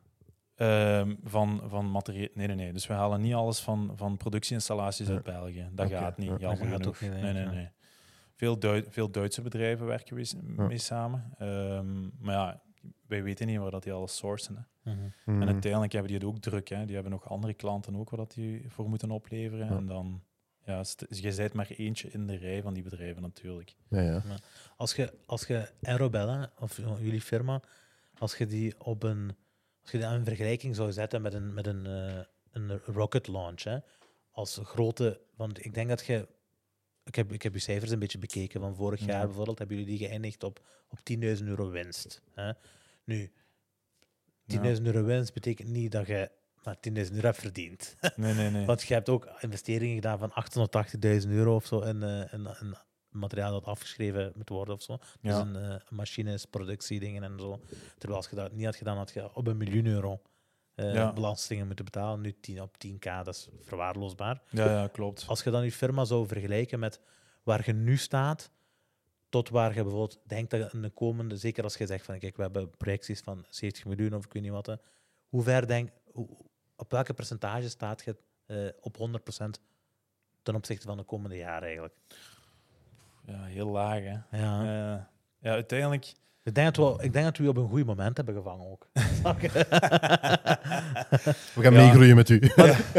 Ehm, 0.54 1.14
van 1.24 1.62
van 1.66 1.90
materiaal. 1.90 2.28
Nee, 2.34 2.46
nee, 2.46 2.56
nee. 2.56 2.72
Dus 2.72 2.86
we 2.86 2.92
halen 2.92 3.20
niet 3.20 3.34
alles 3.34 3.60
van, 3.60 3.92
van 3.96 4.16
productieinstallaties 4.16 5.06
Ja. 5.06 5.12
uit 5.12 5.22
België. 5.22 5.68
Dat 5.72 5.90
gaat 5.90 6.18
niet. 6.18 6.28
ja. 6.28 6.36
Jammer 6.38 6.58
Dat 6.58 6.68
gaat 6.68 6.76
genoeg. 6.80 6.94
ook 6.94 7.00
niet, 7.00 7.22
nee, 7.22 7.32
nee, 7.32 7.46
nee. 7.46 7.68
Veel, 8.36 8.58
veel 8.88 9.10
Duitse 9.10 9.42
bedrijven 9.42 9.86
werken 9.86 10.16
we 10.16 10.26
mee 10.56 10.78
samen. 10.78 11.34
Ehm, 11.38 12.02
maar 12.20 12.34
ja, 12.34 12.60
wij 13.06 13.22
weten 13.22 13.46
niet 13.46 13.58
waar 13.58 13.70
dat 13.70 13.82
die 13.82 13.92
alles 13.92 14.16
sourcen. 14.16 14.56
Hè. 14.56 14.62
Mhm. 14.84 14.96
Mhm. 15.24 15.42
En 15.42 15.48
uiteindelijk 15.48 15.92
hebben 15.92 16.10
die 16.10 16.20
het 16.20 16.28
ook 16.28 16.38
druk. 16.42 16.68
Hè. 16.68 16.84
Die 16.84 16.94
hebben 16.94 17.12
nog 17.12 17.28
andere 17.28 17.54
klanten 17.54 17.96
ook 17.96 18.10
waar 18.10 18.18
dat 18.18 18.32
die 18.34 18.64
voor 18.70 18.88
moeten 18.88 19.10
opleveren. 19.10 19.66
Ja. 19.66 19.76
En 19.76 19.86
dan, 19.86 20.22
ja, 20.64 20.84
st- 20.84 21.04
je 21.08 21.34
bent 21.36 21.52
maar 21.52 21.70
eentje 21.70 22.10
in 22.10 22.26
de 22.26 22.36
rij 22.36 22.62
van 22.62 22.74
die 22.74 22.82
bedrijven 22.82 23.22
natuurlijk. 23.22 23.74
Ja, 23.88 24.00
ja. 24.00 24.22
Als 24.76 24.94
je, 24.94 25.12
als 25.26 25.46
je 25.46 25.70
Aerobella, 25.82 26.52
of 26.58 26.76
jullie 26.76 27.20
firma, 27.20 27.62
als 28.18 28.36
je 28.36 28.46
die 28.46 28.80
op 28.80 29.02
een, 29.02 29.36
als 29.82 29.90
je 29.90 29.98
die 29.98 30.06
aan 30.06 30.14
een 30.14 30.24
vergelijking 30.24 30.74
zou 30.76 30.92
zetten 30.92 31.22
met 31.22 31.34
een, 31.34 31.54
met 31.54 31.66
een, 31.66 31.86
eh, 31.86 32.20
een 32.50 32.78
rocket 32.78 33.26
launch, 33.28 33.62
hè, 33.62 33.78
als 34.30 34.60
grote, 34.62 35.20
want 35.36 35.64
ik 35.64 35.74
denk 35.74 35.88
dat 35.88 36.06
je, 36.06 36.28
ik 37.04 37.14
heb, 37.14 37.32
ik 37.32 37.42
heb 37.42 37.52
je 37.54 37.58
cijfers 37.60 37.90
een 37.90 37.98
beetje 37.98 38.18
bekeken 38.18 38.60
van 38.60 38.74
vorig 38.74 39.00
Ja. 39.00 39.06
jaar 39.06 39.26
bijvoorbeeld, 39.26 39.58
hebben 39.58 39.76
jullie 39.76 39.98
die 39.98 40.06
geëindigd 40.06 40.42
op, 40.44 40.64
op 40.88 40.98
10.000 41.02 41.44
euro 41.46 41.70
winst. 41.70 42.22
Hè. 42.34 42.52
Nu, 43.04 43.32
10.000 44.52 44.82
euro 44.82 45.02
winst 45.04 45.34
betekent 45.34 45.68
niet 45.68 45.92
dat 45.92 46.06
je 46.06 46.30
maar 46.64 46.76
10.000 46.88 46.92
euro 46.94 47.26
hebt 47.26 47.38
verdiend. 47.38 47.96
Nee, 48.16 48.34
nee, 48.34 48.50
nee. 48.50 48.66
Want 48.70 48.82
je 48.82 48.94
hebt 48.94 49.08
ook 49.08 49.28
investeringen 49.40 49.94
gedaan 49.94 50.18
van 50.18 50.32
880.000 51.24 51.28
euro 51.30 51.54
of 51.54 51.66
zo 51.66 51.80
in, 51.80 52.02
eh, 52.02 52.32
in, 52.32 52.48
in 52.60 52.74
materiaal 53.08 53.52
dat 53.52 53.64
afgeschreven 53.64 54.32
moet 54.36 54.48
worden 54.48 54.74
of 54.74 54.82
zo. 54.82 54.96
Dus 55.20 55.32
Ja. 55.32 55.40
in 55.40 55.56
eh, 55.56 55.74
machines, 55.88 56.44
productiedingen 56.44 57.22
en 57.22 57.38
zo. 57.38 57.60
Terwijl 57.98 58.20
als 58.20 58.30
je 58.30 58.36
dat 58.36 58.52
niet 58.52 58.64
had 58.64 58.76
gedaan, 58.76 58.96
had 58.96 59.12
je 59.12 59.34
op 59.34 59.46
een 59.46 59.56
miljoen 59.56 59.86
euro 59.86 60.20
Ja. 60.76 61.12
belastingen 61.12 61.66
moeten 61.66 61.84
betalen. 61.84 62.20
Nu 62.20 62.34
10 62.40 62.62
op 62.62 62.74
10k, 62.86 63.04
dat 63.24 63.28
is 63.34 63.48
verwaarloosbaar. 63.62 64.42
Ja, 64.50 64.64
ja, 64.80 64.88
klopt. 64.88 65.24
Als 65.26 65.42
je 65.42 65.50
dan 65.50 65.64
je 65.64 65.72
firma 65.72 66.04
zou 66.04 66.26
vergelijken 66.26 66.78
met 66.78 67.00
waar 67.42 67.62
je 67.66 67.72
nu 67.72 67.96
staat, 67.96 68.50
tot 69.34 69.48
waar 69.48 69.74
je 69.74 69.82
bijvoorbeeld 69.82 70.20
denkt 70.26 70.50
dat 70.50 70.72
in 70.72 70.82
de 70.82 70.90
komende, 70.90 71.36
zeker 71.36 71.64
als 71.64 71.76
je 71.76 71.86
zegt 71.86 72.04
van 72.04 72.18
kijk, 72.18 72.36
we 72.36 72.42
hebben 72.42 72.70
projecties 72.70 73.20
van 73.20 73.44
70 73.48 73.84
miljoen 73.84 74.14
of 74.14 74.24
ik 74.24 74.32
weet 74.32 74.42
niet 74.42 74.52
wat, 74.52 74.78
hoe 75.28 75.42
ver 75.42 75.66
denk, 75.66 75.90
hoe, 76.12 76.28
op 76.76 76.90
welke 76.90 77.14
percentage 77.14 77.68
staat 77.68 78.04
je 78.04 78.16
eh, 78.46 78.68
op 78.80 78.96
100% 78.96 79.60
ten 80.42 80.54
opzichte 80.54 80.86
van 80.86 80.96
de 80.96 81.02
komende 81.02 81.36
jaren 81.36 81.62
eigenlijk? 81.62 81.94
Ja, 83.26 83.44
heel 83.44 83.68
laag, 83.68 83.98
hè. 83.98 84.38
Ja. 84.38 84.60
Eh, 84.60 85.04
ja, 85.38 85.50
uiteindelijk... 85.50 86.12
Ik, 86.44 86.54
denk 86.54 86.74
dat 86.74 86.96
we, 86.96 87.02
ik 87.04 87.12
denk 87.12 87.24
dat 87.24 87.36
we 87.36 87.42
je 87.42 87.48
op 87.48 87.56
een 87.56 87.68
goed 87.68 87.86
moment 87.86 88.16
hebben 88.16 88.34
gevangen 88.34 88.66
ook. 88.70 88.86
We 91.54 91.62
gaan 91.62 91.72
Ja. 91.72 91.80
meegroeien 91.84 92.16
met 92.16 92.28
u. 92.28 92.40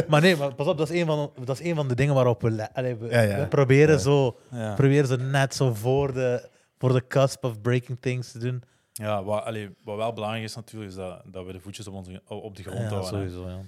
maar 0.08 0.22
nee, 0.22 0.36
maar 0.36 0.56
pas 0.56 0.68
op, 0.68 0.78
dat 0.78 0.90
is 0.90 1.00
een 1.00 1.06
van, 1.06 1.32
dat 1.46 1.60
is 1.60 1.66
een 1.70 1.76
van 1.76 1.88
de 1.88 1.96
dingen 1.96 2.14
waarop 2.14 2.42
we, 2.42 2.74
allee, 2.74 2.96
we, 2.96 3.10
Ja, 3.10 3.22
ja. 3.22 3.40
we 3.40 3.48
proberen 3.48 3.94
Ja. 3.96 4.00
zo 4.02 4.38
Ja, 4.52 4.74
proberen 4.74 5.08
ze 5.08 5.18
net 5.18 5.56
zo 5.56 5.74
voor 5.74 6.14
de, 6.14 6.50
voor 6.78 6.94
de 6.94 7.08
cusp 7.08 7.44
of 7.44 7.62
breaking 7.62 7.98
things 8.02 8.32
te 8.32 8.40
doen. 8.40 8.64
ja 8.92 9.24
wat, 9.24 9.44
allee, 9.44 9.70
wat 9.84 9.96
wel 9.98 10.14
belangrijk 10.14 10.44
is 10.46 10.56
natuurlijk, 10.56 10.92
is 10.92 10.98
dat, 10.98 11.22
dat 11.26 11.46
we 11.46 11.52
de 11.52 11.60
voetjes 11.60 11.88
op, 11.88 11.94
onze, 11.94 12.22
op 12.28 12.56
de 12.56 12.64
grond 12.64 12.80
Ja, 12.82 12.88
houden. 12.88 13.10
sowieso. 13.10 13.48
Ja. 13.50 13.60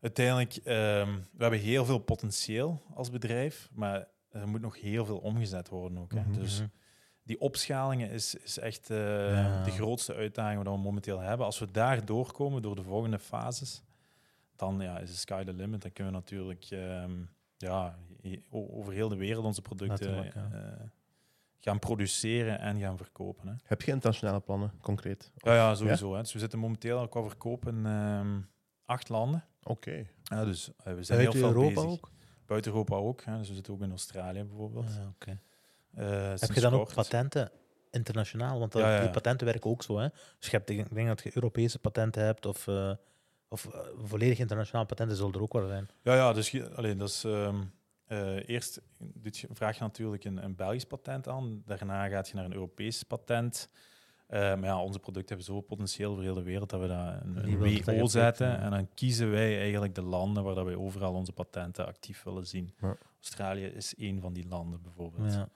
Uiteindelijk, 0.00 0.56
ehm, 0.56 1.08
we 1.32 1.42
hebben 1.42 1.58
heel 1.60 1.84
veel 1.84 1.98
potentieel 1.98 2.82
als 2.94 3.10
bedrijf, 3.10 3.68
maar 3.74 4.06
er 4.30 4.48
moet 4.48 4.60
nog 4.60 4.80
heel 4.80 5.04
veel 5.04 5.18
omgezet 5.18 5.68
worden 5.68 5.98
ook. 5.98 6.12
Hè. 6.12 6.20
Mhm. 6.20 6.40
Dus 6.40 6.58
Mhm. 6.58 6.68
Die 7.24 7.40
opschalingen 7.40 8.10
is, 8.10 8.34
is 8.34 8.58
echt 8.58 8.90
eh, 8.90 9.30
Ja. 9.30 9.62
de 9.64 9.70
grootste 9.70 10.14
uitdaging 10.14 10.62
die 10.62 10.72
we 10.72 10.78
momenteel 10.78 11.18
hebben. 11.18 11.46
Als 11.46 11.58
we 11.58 11.70
daar 11.70 12.04
doorkomen 12.04 12.62
door 12.62 12.74
de 12.76 12.82
volgende 12.82 13.18
fases, 13.18 13.82
dan 14.56 14.80
ja, 14.80 14.98
is 14.98 15.10
de 15.10 15.16
sky 15.16 15.44
the 15.44 15.52
limit. 15.52 15.82
Dan 15.82 15.92
kunnen 15.92 16.12
we 16.12 16.18
natuurlijk 16.18 16.64
ehm, 16.70 17.12
ja, 17.56 17.98
over 18.50 18.92
heel 18.92 19.08
de 19.08 19.16
wereld 19.16 19.44
onze 19.44 19.62
producten 19.62 20.14
ja. 20.24 20.32
eh, 20.32 20.86
gaan 21.58 21.78
produceren 21.78 22.58
en 22.58 22.80
gaan 22.80 22.96
verkopen. 22.96 23.48
Hè. 23.48 23.54
Heb 23.64 23.82
je 23.82 23.92
internationale 23.92 24.40
plannen, 24.40 24.72
concreet? 24.80 25.32
Ja, 25.36 25.54
ja, 25.54 25.74
sowieso. 25.74 26.14
Hè. 26.14 26.20
Dus 26.20 26.32
we 26.32 26.38
zitten 26.38 26.58
momenteel 26.58 26.98
al 26.98 27.08
qua 27.08 27.22
verkoop 27.22 27.66
in 27.68 27.86
ehm, 27.86 28.40
acht 28.84 29.08
landen. 29.08 29.44
Oké. 29.62 30.06
Ja, 30.22 30.44
dus 30.44 30.70
eh, 30.84 30.94
we 30.94 31.02
zijn 31.02 31.18
heel 31.20 31.30
Buiten 31.30 31.38
veel 31.52 31.62
Europa 31.62 31.74
bezig. 31.82 31.90
ook? 31.90 32.10
Buiten 32.46 32.70
Europa 32.72 32.96
ook. 32.96 33.24
Hè. 33.24 33.38
Dus 33.38 33.48
we 33.48 33.54
zitten 33.54 33.72
ook 33.72 33.80
in 33.80 33.90
Australië 33.90 34.42
bijvoorbeeld. 34.44 34.86
Ah, 35.00 35.08
oké. 35.08 35.38
Heb 35.94 36.38
sinds 36.38 36.54
je 36.54 36.60
dan 36.60 36.72
ook 36.72 36.94
patenten 36.94 37.50
internationaal? 37.90 38.58
Want 38.58 38.72
Ja, 38.74 38.94
ja, 38.94 39.00
die 39.00 39.10
patenten 39.10 39.46
werken 39.46 39.70
ook 39.70 39.82
zo. 39.82 39.98
Hè? 39.98 40.08
Dus 40.38 40.50
je 40.50 40.56
hebt, 40.56 40.70
ik 40.70 40.94
denk 40.94 41.08
dat 41.08 41.22
je 41.22 41.30
Europese 41.34 41.78
patenten 41.78 42.24
hebt 42.24 42.46
of, 42.46 42.66
eh, 42.68 42.90
of 43.48 43.66
eh, 43.66 43.80
volledig 44.04 44.38
internationale 44.38 44.86
patenten 44.86 45.16
zullen 45.16 45.32
er 45.34 45.42
ook 45.42 45.52
wel 45.52 45.66
zijn. 45.66 45.88
Ja, 46.02 46.14
ja, 46.14 46.32
dus 46.32 46.50
je- 46.50 46.70
allee, 46.74 46.96
dat 46.96 47.08
is, 47.08 47.24
ehm, 47.24 47.56
eh, 48.06 48.48
eerst 48.48 48.80
vraag 49.52 49.76
je 49.76 49.82
natuurlijk 49.82 50.24
een, 50.24 50.44
een 50.44 50.54
Belgisch 50.56 50.84
patent 50.84 51.28
aan. 51.28 51.62
Daarna 51.66 52.08
gaat 52.08 52.28
je 52.28 52.34
naar 52.34 52.44
een 52.44 52.54
Europees 52.54 53.02
patent. 53.02 53.68
Eh, 54.26 54.40
maar 54.40 54.64
ja, 54.64 54.80
onze 54.82 54.98
producten 54.98 55.28
hebben 55.28 55.46
zoveel 55.46 55.62
potentieel 55.68 56.14
voor 56.14 56.22
heel 56.22 56.34
de 56.34 56.42
wereld 56.42 56.70
dat 56.70 56.80
we 56.80 56.86
daar 56.86 57.22
een, 57.24 57.58
WO 57.58 58.06
zetten. 58.06 58.46
ja. 58.48 58.58
En 58.58 58.70
dan 58.70 58.88
kiezen 58.94 59.30
wij 59.30 59.58
eigenlijk 59.60 59.94
de 59.94 60.02
landen 60.02 60.44
waar 60.44 60.54
dat 60.54 60.64
wij 60.64 60.74
overal 60.74 61.12
onze 61.14 61.32
patenten 61.32 61.86
actief 61.86 62.22
willen 62.22 62.46
zien. 62.46 62.74
Ja. 62.80 62.96
Australië 63.20 63.64
is 63.64 63.94
één 63.94 64.20
van 64.20 64.32
die 64.32 64.48
landen 64.48 64.82
bijvoorbeeld. 64.82 65.32
Ja. 65.32 65.48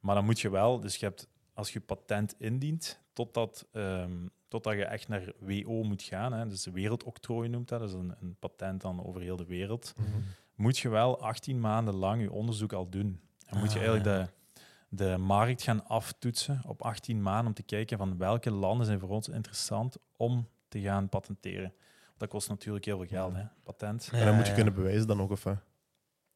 Maar 0.00 0.14
dan 0.14 0.24
moet 0.24 0.40
je 0.40 0.50
wel, 0.50 0.80
dus 0.80 0.96
je 0.96 1.06
hebt, 1.06 1.28
als 1.54 1.72
je 1.72 1.80
patent 1.80 2.34
indient, 2.38 3.00
totdat, 3.12 3.66
ehm 3.72 4.26
totdat 4.48 4.74
je 4.74 4.84
echt 4.84 5.08
naar 5.08 5.32
WO 5.38 5.82
moet 5.82 6.02
gaan, 6.02 6.32
hè, 6.32 6.46
dus 6.46 6.62
de 6.62 6.70
wereldoctrooi 6.70 7.48
noemt 7.48 7.68
dat, 7.68 7.80
dat 7.80 7.88
is 7.88 7.94
een, 7.94 8.14
een 8.20 8.36
patent 8.38 8.80
dan 8.80 9.06
over 9.06 9.20
heel 9.20 9.36
de 9.36 9.46
wereld, 9.46 9.94
moet 10.54 10.78
je 10.78 10.88
wel 10.88 11.20
18 11.20 11.60
maanden 11.60 11.94
lang 11.94 12.22
je 12.22 12.32
onderzoek 12.32 12.72
al 12.72 12.88
doen. 12.88 13.20
En 13.46 13.58
moet 13.58 13.72
je 13.72 13.78
Ah, 13.78 13.86
eigenlijk 13.86 14.04
ja. 14.04 14.24
de, 14.24 14.30
de 14.88 15.16
markt 15.16 15.62
gaan 15.62 15.86
aftoetsen 15.86 16.60
op 16.66 16.82
18 16.82 17.22
maanden 17.22 17.46
om 17.46 17.54
te 17.54 17.62
kijken 17.62 17.98
van 17.98 18.18
welke 18.18 18.50
landen 18.50 18.86
zijn 18.86 19.00
voor 19.00 19.08
ons 19.08 19.28
interessant 19.28 19.96
om 20.16 20.48
te 20.68 20.80
gaan 20.80 21.08
patenteren. 21.08 21.72
Dat 22.16 22.28
kost 22.28 22.48
natuurlijk 22.48 22.84
heel 22.84 22.96
veel 22.98 23.06
geld, 23.06 23.34
hè, 23.34 23.44
patent. 23.62 24.08
Ja, 24.12 24.18
en 24.18 24.24
dan 24.24 24.34
moet 24.34 24.44
je 24.44 24.48
ja. 24.48 24.54
kunnen 24.54 24.74
bewijzen 24.74 25.06
dan 25.06 25.20
ook, 25.20 25.30
of? 25.30 25.44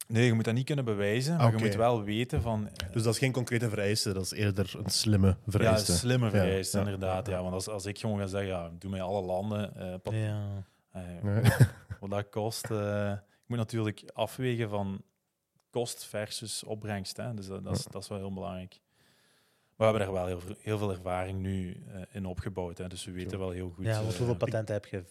Nee, 0.07 0.25
je 0.25 0.33
moet 0.33 0.45
dat 0.45 0.53
niet 0.53 0.65
kunnen 0.65 0.85
bewijzen, 0.85 1.37
maar 1.37 1.51
je 1.57 1.63
moet 1.65 1.75
wel 1.75 2.03
weten 2.03 2.41
van... 2.41 2.69
Dus 2.91 3.03
dat 3.03 3.13
is 3.13 3.19
geen 3.19 3.31
concrete 3.31 3.69
vereiste, 3.69 4.13
dat 4.13 4.23
is 4.23 4.31
eerder 4.31 4.73
een 4.83 4.89
slimme 4.89 5.27
Ja, 5.27 5.35
vereiste. 5.47 5.91
slimme 5.91 6.29
vereisten, 6.29 6.79
ja, 6.79 6.85
inderdaad. 6.85 7.27
ja. 7.27 7.33
Ja, 7.33 7.41
want 7.41 7.53
als, 7.53 7.67
als 7.67 7.85
ik 7.85 7.99
gewoon 7.99 8.19
ga 8.19 8.25
zeggen, 8.27 8.49
ja, 8.49 8.71
doe 8.79 8.91
mij 8.91 9.01
alle 9.01 9.21
landen, 9.21 9.75
eh, 9.75 9.93
pat- 10.03 10.13
Ja. 10.13 10.65
eh, 10.91 11.01
Nee. 11.21 11.41
wat 11.99 12.09
dat 12.09 12.29
kost. 12.29 12.71
eh, 12.71 13.11
ik 13.11 13.49
moet 13.49 13.57
natuurlijk 13.57 14.03
afwegen 14.13 14.69
van 14.69 15.01
kost 15.69 16.05
versus 16.05 16.63
opbrengst. 16.63 17.17
Hè. 17.17 17.33
Dus 17.33 17.47
dat, 17.47 17.63
dat, 17.63 17.75
is, 17.77 17.83
dat 17.91 18.01
is 18.01 18.07
wel 18.09 18.17
heel 18.17 18.33
belangrijk. 18.33 18.79
Maar 19.75 19.91
we 19.91 19.97
hebben 19.97 20.01
er 20.15 20.23
wel 20.23 20.25
heel, 20.27 20.39
veel- 20.39 20.55
heel 20.61 20.77
veel 20.77 20.91
ervaring 20.91 21.39
nu 21.39 21.83
eh, 21.93 22.01
in 22.11 22.25
opgebouwd. 22.25 22.77
Hè. 22.77 22.87
Dus 22.87 23.05
we 23.05 23.11
weten 23.11 23.39
wel 23.39 23.49
heel 23.49 23.69
goed. 23.75 23.85
ja, 23.85 23.91
eh, 23.97 24.01
want 24.01 24.15
hoeveel 24.17 24.35
patenten 24.35 24.73
heb 24.73 24.85
je? 24.85 25.03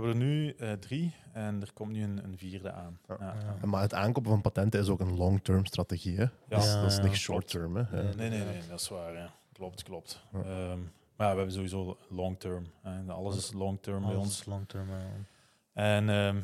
We 0.00 0.04
hebben 0.06 0.22
er 0.22 0.28
nu 0.28 0.50
eh, 0.52 0.72
drie 0.72 1.14
en 1.32 1.60
er 1.60 1.72
komt 1.72 1.92
nu 1.92 2.02
een, 2.02 2.24
een 2.24 2.38
vierde 2.38 2.72
aan. 2.72 2.98
Ja. 3.08 3.16
Ja. 3.20 3.34
Ja. 3.60 3.66
Maar 3.66 3.80
het 3.82 3.94
aankopen 3.94 4.30
van 4.30 4.40
patenten 4.40 4.80
is 4.80 4.88
ook 4.88 5.00
een 5.00 5.16
long-term 5.16 5.64
strategie. 5.66 6.16
Hè? 6.16 6.26
dat, 6.48 6.62
is, 6.64 6.72
Ja, 6.72 6.80
dat 6.82 7.04
is 7.04 7.18
short-term. 7.20 7.72
Nee, 7.72 7.84
Nee, 8.02 8.28
nee, 8.30 8.44
nee, 8.44 8.60
dat 8.68 8.80
is 8.80 8.88
waar. 8.88 9.32
Klopt, 9.52 9.82
klopt. 9.82 10.24
Ja. 10.32 10.38
Ehm, 10.38 10.78
maar 11.16 11.26
ja, 11.26 11.32
we 11.32 11.36
hebben 11.38 11.52
sowieso 11.52 11.96
long-term. 12.08 12.66
hè. 12.82 13.12
Alles 13.12 13.36
is 13.36 13.52
long-term 13.52 14.00
bij 14.00 14.10
Alles 14.10 14.18
ons. 14.26 14.38
is 14.40 14.44
long 14.46 14.68
term. 14.68 14.88
ja. 14.88 14.96
En 15.72 16.08
ehm, 16.08 16.36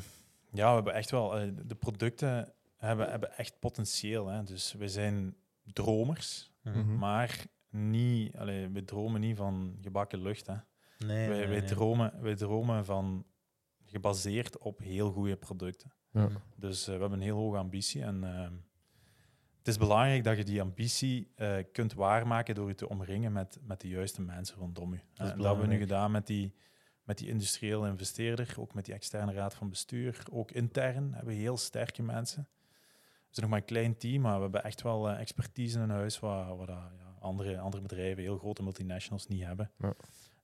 ja, 0.51 0.69
we 0.69 0.75
hebben 0.75 0.93
echt 0.93 1.11
wel, 1.11 1.37
eh, 1.37 1.47
de 1.65 1.75
producten 1.75 2.53
hebben, 2.77 3.09
hebben 3.09 3.37
echt 3.37 3.59
potentieel. 3.59 4.27
Hè. 4.27 4.43
Dus 4.43 4.73
we 4.73 4.87
zijn 4.89 5.35
dromers, 5.73 6.53
Mhm. 6.61 6.97
Maar 6.97 7.45
niet, 7.69 8.35
allee, 8.37 8.67
we 8.69 8.83
dromen 8.85 9.21
niet 9.21 9.37
van 9.37 9.77
gebakken 9.81 10.21
lucht. 10.21 10.47
Hè. 10.47 10.53
Nee, 10.97 11.27
wij, 11.27 11.37
nee, 11.37 11.47
wij, 11.47 11.59
nee. 11.59 11.67
dromen, 11.69 12.13
wij 12.21 12.35
dromen 12.35 12.85
van 12.85 13.25
gebaseerd 13.95 14.57
op 14.57 14.79
heel 14.79 15.11
goede 15.11 15.35
producten. 15.35 15.91
Ja. 16.11 16.29
Dus 16.55 16.87
eh, 16.87 16.93
we 16.93 16.99
hebben 16.99 17.19
een 17.19 17.25
heel 17.25 17.37
hoge 17.37 17.57
ambitie. 17.57 18.01
En 18.01 18.23
ehm, 18.23 18.53
het 19.57 19.67
is 19.67 19.77
belangrijk 19.77 20.23
dat 20.23 20.37
je 20.37 20.43
die 20.43 20.61
ambitie 20.61 21.31
eh, 21.35 21.57
kunt 21.71 21.93
waarmaken 21.93 22.55
door 22.55 22.67
je 22.67 22.75
te 22.75 22.89
omringen 22.89 23.31
met, 23.31 23.59
met 23.61 23.81
de 23.81 23.87
juiste 23.87 24.21
mensen 24.21 24.57
rondom 24.57 24.93
je. 24.93 24.99
En 25.13 25.37
dat 25.37 25.45
hebben 25.45 25.67
we 25.67 25.73
nu 25.73 25.79
gedaan 25.79 26.11
met 26.11 26.27
die, 26.27 26.55
met 27.03 27.17
die 27.17 27.27
industriële 27.27 27.87
investeerder, 27.87 28.53
ook 28.57 28.73
met 28.73 28.85
die 28.85 28.93
externe 28.93 29.33
raad 29.33 29.55
van 29.55 29.69
bestuur. 29.69 30.23
Ook 30.31 30.51
intern 30.51 31.13
hebben 31.13 31.33
we 31.33 31.39
heel 31.39 31.57
sterke 31.57 32.03
mensen. 32.03 32.47
We 33.01 33.41
zijn 33.41 33.45
nog 33.45 33.49
maar 33.49 33.59
een 33.59 33.75
klein 33.75 33.97
team, 33.97 34.21
maar 34.21 34.35
we 34.35 34.41
hebben 34.41 34.63
echt 34.63 34.81
wel 34.81 35.09
eh, 35.09 35.19
expertise 35.19 35.79
in 35.79 35.89
huis 35.89 36.17
dat, 36.17 36.91
ja, 36.97 37.15
andere, 37.19 37.59
andere 37.59 37.81
bedrijven, 37.81 38.23
heel 38.23 38.37
grote 38.37 38.63
multinationals, 38.63 39.27
niet 39.27 39.43
hebben. 39.43 39.71
Ja. 39.79 39.93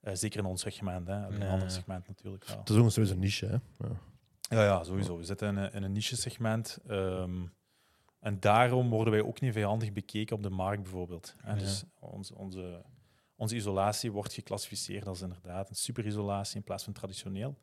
Eh, 0.02 0.14
zeker 0.16 0.40
in 0.40 0.46
ons 0.46 0.62
segment, 0.62 1.08
hè. 1.08 1.28
in 1.28 1.34
een 1.34 1.40
Ja, 1.40 1.52
ander 1.52 1.68
ja. 1.68 1.74
segment 1.74 2.08
natuurlijk 2.08 2.46
wel. 2.46 2.58
Het 2.58 2.70
is 2.70 2.76
ook 2.76 2.84
een 2.86 2.92
sowieso 2.92 3.14
een 3.14 3.20
niche. 3.20 3.46
Hè? 3.46 3.58
Ja. 3.88 3.96
Ja, 4.50 4.64
ja, 4.64 4.84
sowieso. 4.84 5.18
We 5.18 5.24
zitten 5.24 5.48
in 5.48 5.58
een, 5.58 5.72
in 5.74 5.84
een 5.84 5.92
niche-segment. 5.92 6.78
ehm, 6.88 7.46
en 8.20 8.40
daarom 8.40 8.90
worden 8.90 9.14
wij 9.14 9.22
ook 9.22 9.42
niet 9.42 9.54
vijandig 9.54 9.94
bekeken 9.94 10.36
op 10.36 10.44
de 10.44 10.50
markt, 10.50 10.82
bijvoorbeeld. 10.84 11.36
En 11.44 11.54
Ja. 11.56 11.60
Dus 11.62 11.84
onze, 12.00 12.36
onze, 12.36 12.82
onze 13.36 13.56
isolatie 13.56 14.12
wordt 14.12 14.34
geclassificeerd 14.34 15.08
als 15.08 15.22
inderdaad 15.22 15.70
een 15.70 15.76
superisolatie 15.76 16.56
in 16.56 16.64
plaats 16.64 16.84
van 16.84 16.94
traditioneel. 16.94 17.58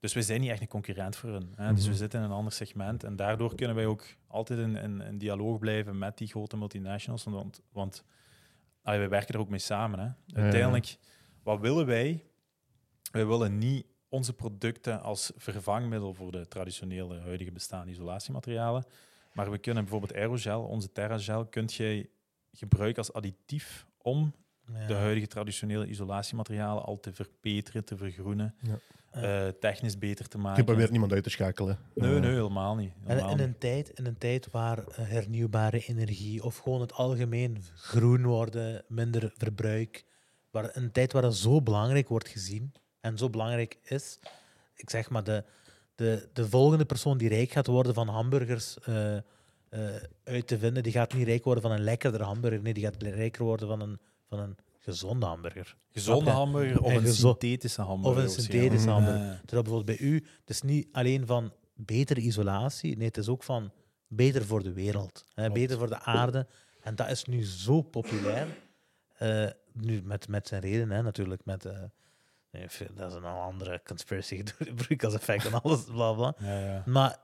Dus 0.00 0.12
wij 0.14 0.22
zijn 0.22 0.40
niet 0.40 0.50
echt 0.50 0.60
een 0.60 0.68
concurrent 0.68 1.16
voor 1.16 1.30
hun. 1.30 1.52
Hè. 1.56 1.72
Dus 1.74 1.82
we 1.84 1.88
Mhm. 1.88 1.98
zitten 1.98 2.18
in 2.20 2.24
een 2.24 2.32
ander 2.32 2.52
segment. 2.52 3.04
En 3.04 3.16
daardoor 3.16 3.54
kunnen 3.54 3.76
wij 3.76 3.86
ook 3.86 4.04
altijd 4.26 4.58
in, 4.58 4.76
in, 4.76 5.00
in 5.00 5.18
dialoog 5.18 5.58
blijven 5.58 5.98
met 5.98 6.18
die 6.18 6.28
grote 6.28 6.56
multinationals. 6.56 7.24
Want, 7.24 7.60
want 7.72 8.04
allee, 8.82 8.98
wij 8.98 9.08
werken 9.08 9.34
er 9.34 9.40
ook 9.40 9.48
mee 9.48 9.58
samen. 9.58 9.98
Hè. 9.98 10.04
ja. 10.04 10.14
Uiteindelijk, 10.42 10.96
wat 11.42 11.60
willen 11.60 11.86
wij? 11.86 12.24
Wij 13.12 13.26
willen 13.26 13.58
niet 13.58 13.86
onze 14.08 14.32
producten 14.32 15.02
als 15.02 15.32
vervangmiddel 15.36 16.14
voor 16.14 16.32
de 16.32 16.48
traditionele 16.48 17.18
huidige 17.20 17.52
bestaande 17.52 17.90
isolatiematerialen. 17.92 18.84
Maar 19.32 19.50
we 19.50 19.58
kunnen 19.58 19.82
bijvoorbeeld 19.82 20.14
aerogel, 20.14 20.62
onze 20.62 20.92
TerraGel, 20.92 21.46
kunt 21.46 21.74
jij 21.74 22.08
gebruiken 22.52 22.98
als 22.98 23.12
additief 23.12 23.86
om 23.98 24.34
Ja. 24.72 24.86
de 24.86 24.94
huidige 24.94 25.26
traditionele 25.26 25.86
isolatiematerialen 25.86 26.82
al 26.84 27.00
te 27.00 27.12
verbeteren, 27.12 27.84
te 27.84 27.96
vergroenen, 27.96 28.54
Ja. 28.60 28.78
eh, 29.10 29.48
technisch 29.48 29.98
beter 29.98 30.28
te 30.28 30.36
Je 30.36 30.42
maken. 30.42 30.64
probeert 30.64 30.90
niemand 30.90 31.12
uit 31.12 31.22
te 31.22 31.30
schakelen. 31.30 31.78
Nee, 31.94 32.20
nee, 32.20 32.30
helemaal 32.30 32.74
niet. 32.76 32.92
En 33.04 33.18
in 33.18 33.26
niet. 33.26 33.40
een, 33.40 33.58
tijd, 33.58 33.88
in 33.90 34.06
een 34.06 34.18
tijd 34.18 34.50
waar 34.50 34.78
eh, 34.78 34.84
hernieuwbare 35.08 35.78
energie 35.86 36.42
of 36.44 36.56
gewoon 36.56 36.80
het 36.80 36.92
algemeen 36.92 37.62
groen 37.74 38.22
worden, 38.26 38.84
minder 38.88 39.32
verbruik, 39.36 40.04
waar, 40.52 40.70
een 40.72 40.92
tijd 40.92 41.12
waar 41.12 41.22
dat 41.22 41.36
zo 41.36 41.62
belangrijk 41.62 42.08
wordt 42.08 42.28
gezien 42.28 42.72
en 43.00 43.18
zo 43.18 43.30
belangrijk 43.30 43.78
is, 43.82 44.18
ik 44.74 44.90
zeg 44.90 45.10
maar, 45.10 45.24
de, 45.24 45.44
de, 45.94 46.28
de 46.32 46.48
volgende 46.48 46.84
persoon 46.84 47.18
die 47.18 47.28
rijk 47.28 47.50
gaat 47.50 47.66
worden 47.66 47.94
van 47.94 48.08
hamburgers 48.08 48.78
eh, 48.78 49.16
eh, 49.16 49.22
uit 50.24 50.46
te 50.46 50.58
vinden, 50.58 50.82
die 50.82 50.92
gaat 50.92 51.12
niet 51.14 51.26
rijk 51.26 51.44
worden 51.44 51.62
van 51.62 51.72
een 51.72 51.84
lekkerder 51.84 52.22
hamburger, 52.22 52.62
nee, 52.62 52.74
die 52.74 52.84
gaat 52.84 53.02
rijker 53.02 53.44
worden 53.44 53.68
van 53.68 53.80
een, 53.80 53.98
van 54.28 54.38
een 54.38 54.56
gezonde 54.78 55.26
hamburger. 55.26 55.76
Gezonde 55.90 56.30
hamburger 56.30 56.82
of 56.82 56.90
En 56.90 57.06
een 57.06 57.14
synthetische 57.14 57.82
hamburger. 57.82 58.24
Of 58.24 58.36
een 58.36 58.42
synthetische 58.42 58.90
hamburger. 58.90 59.24
Ja. 59.26 59.40
Terwijl 59.44 59.62
bijvoorbeeld 59.62 59.98
bij 59.98 60.06
u, 60.08 60.14
het 60.14 60.50
is 60.50 60.62
niet 60.62 60.88
alleen 60.92 61.26
van 61.26 61.52
betere 61.74 62.20
isolatie, 62.20 62.96
nee, 62.96 63.06
het 63.06 63.16
is 63.16 63.28
ook 63.28 63.42
van 63.42 63.72
beter 64.06 64.44
voor 64.44 64.62
de 64.62 64.72
wereld, 64.72 65.24
hè, 65.34 65.50
beter 65.50 65.78
voor 65.78 65.88
de 65.88 66.00
aarde. 66.00 66.46
En 66.82 66.94
dat 66.94 67.08
is 67.10 67.24
nu 67.24 67.44
zo 67.44 67.82
populair. 67.82 68.46
eh, 69.16 69.46
nu 69.72 70.02
met, 70.02 70.28
met 70.28 70.48
zijn 70.48 70.60
reden, 70.60 70.90
hè, 70.90 71.02
natuurlijk. 71.02 71.44
Met, 71.44 71.64
eh, 71.64 71.78
nee, 72.50 72.66
dat 72.94 73.10
is 73.10 73.16
een 73.16 73.24
andere 73.24 73.80
conspiracy, 73.84 74.42
broeikaseffect 74.86 75.44
en 75.46 75.62
alles, 75.62 75.84
bla 75.84 76.12
bla. 76.12 76.34
Ja, 76.38 76.58
ja. 76.58 76.82
Maar 76.86 77.18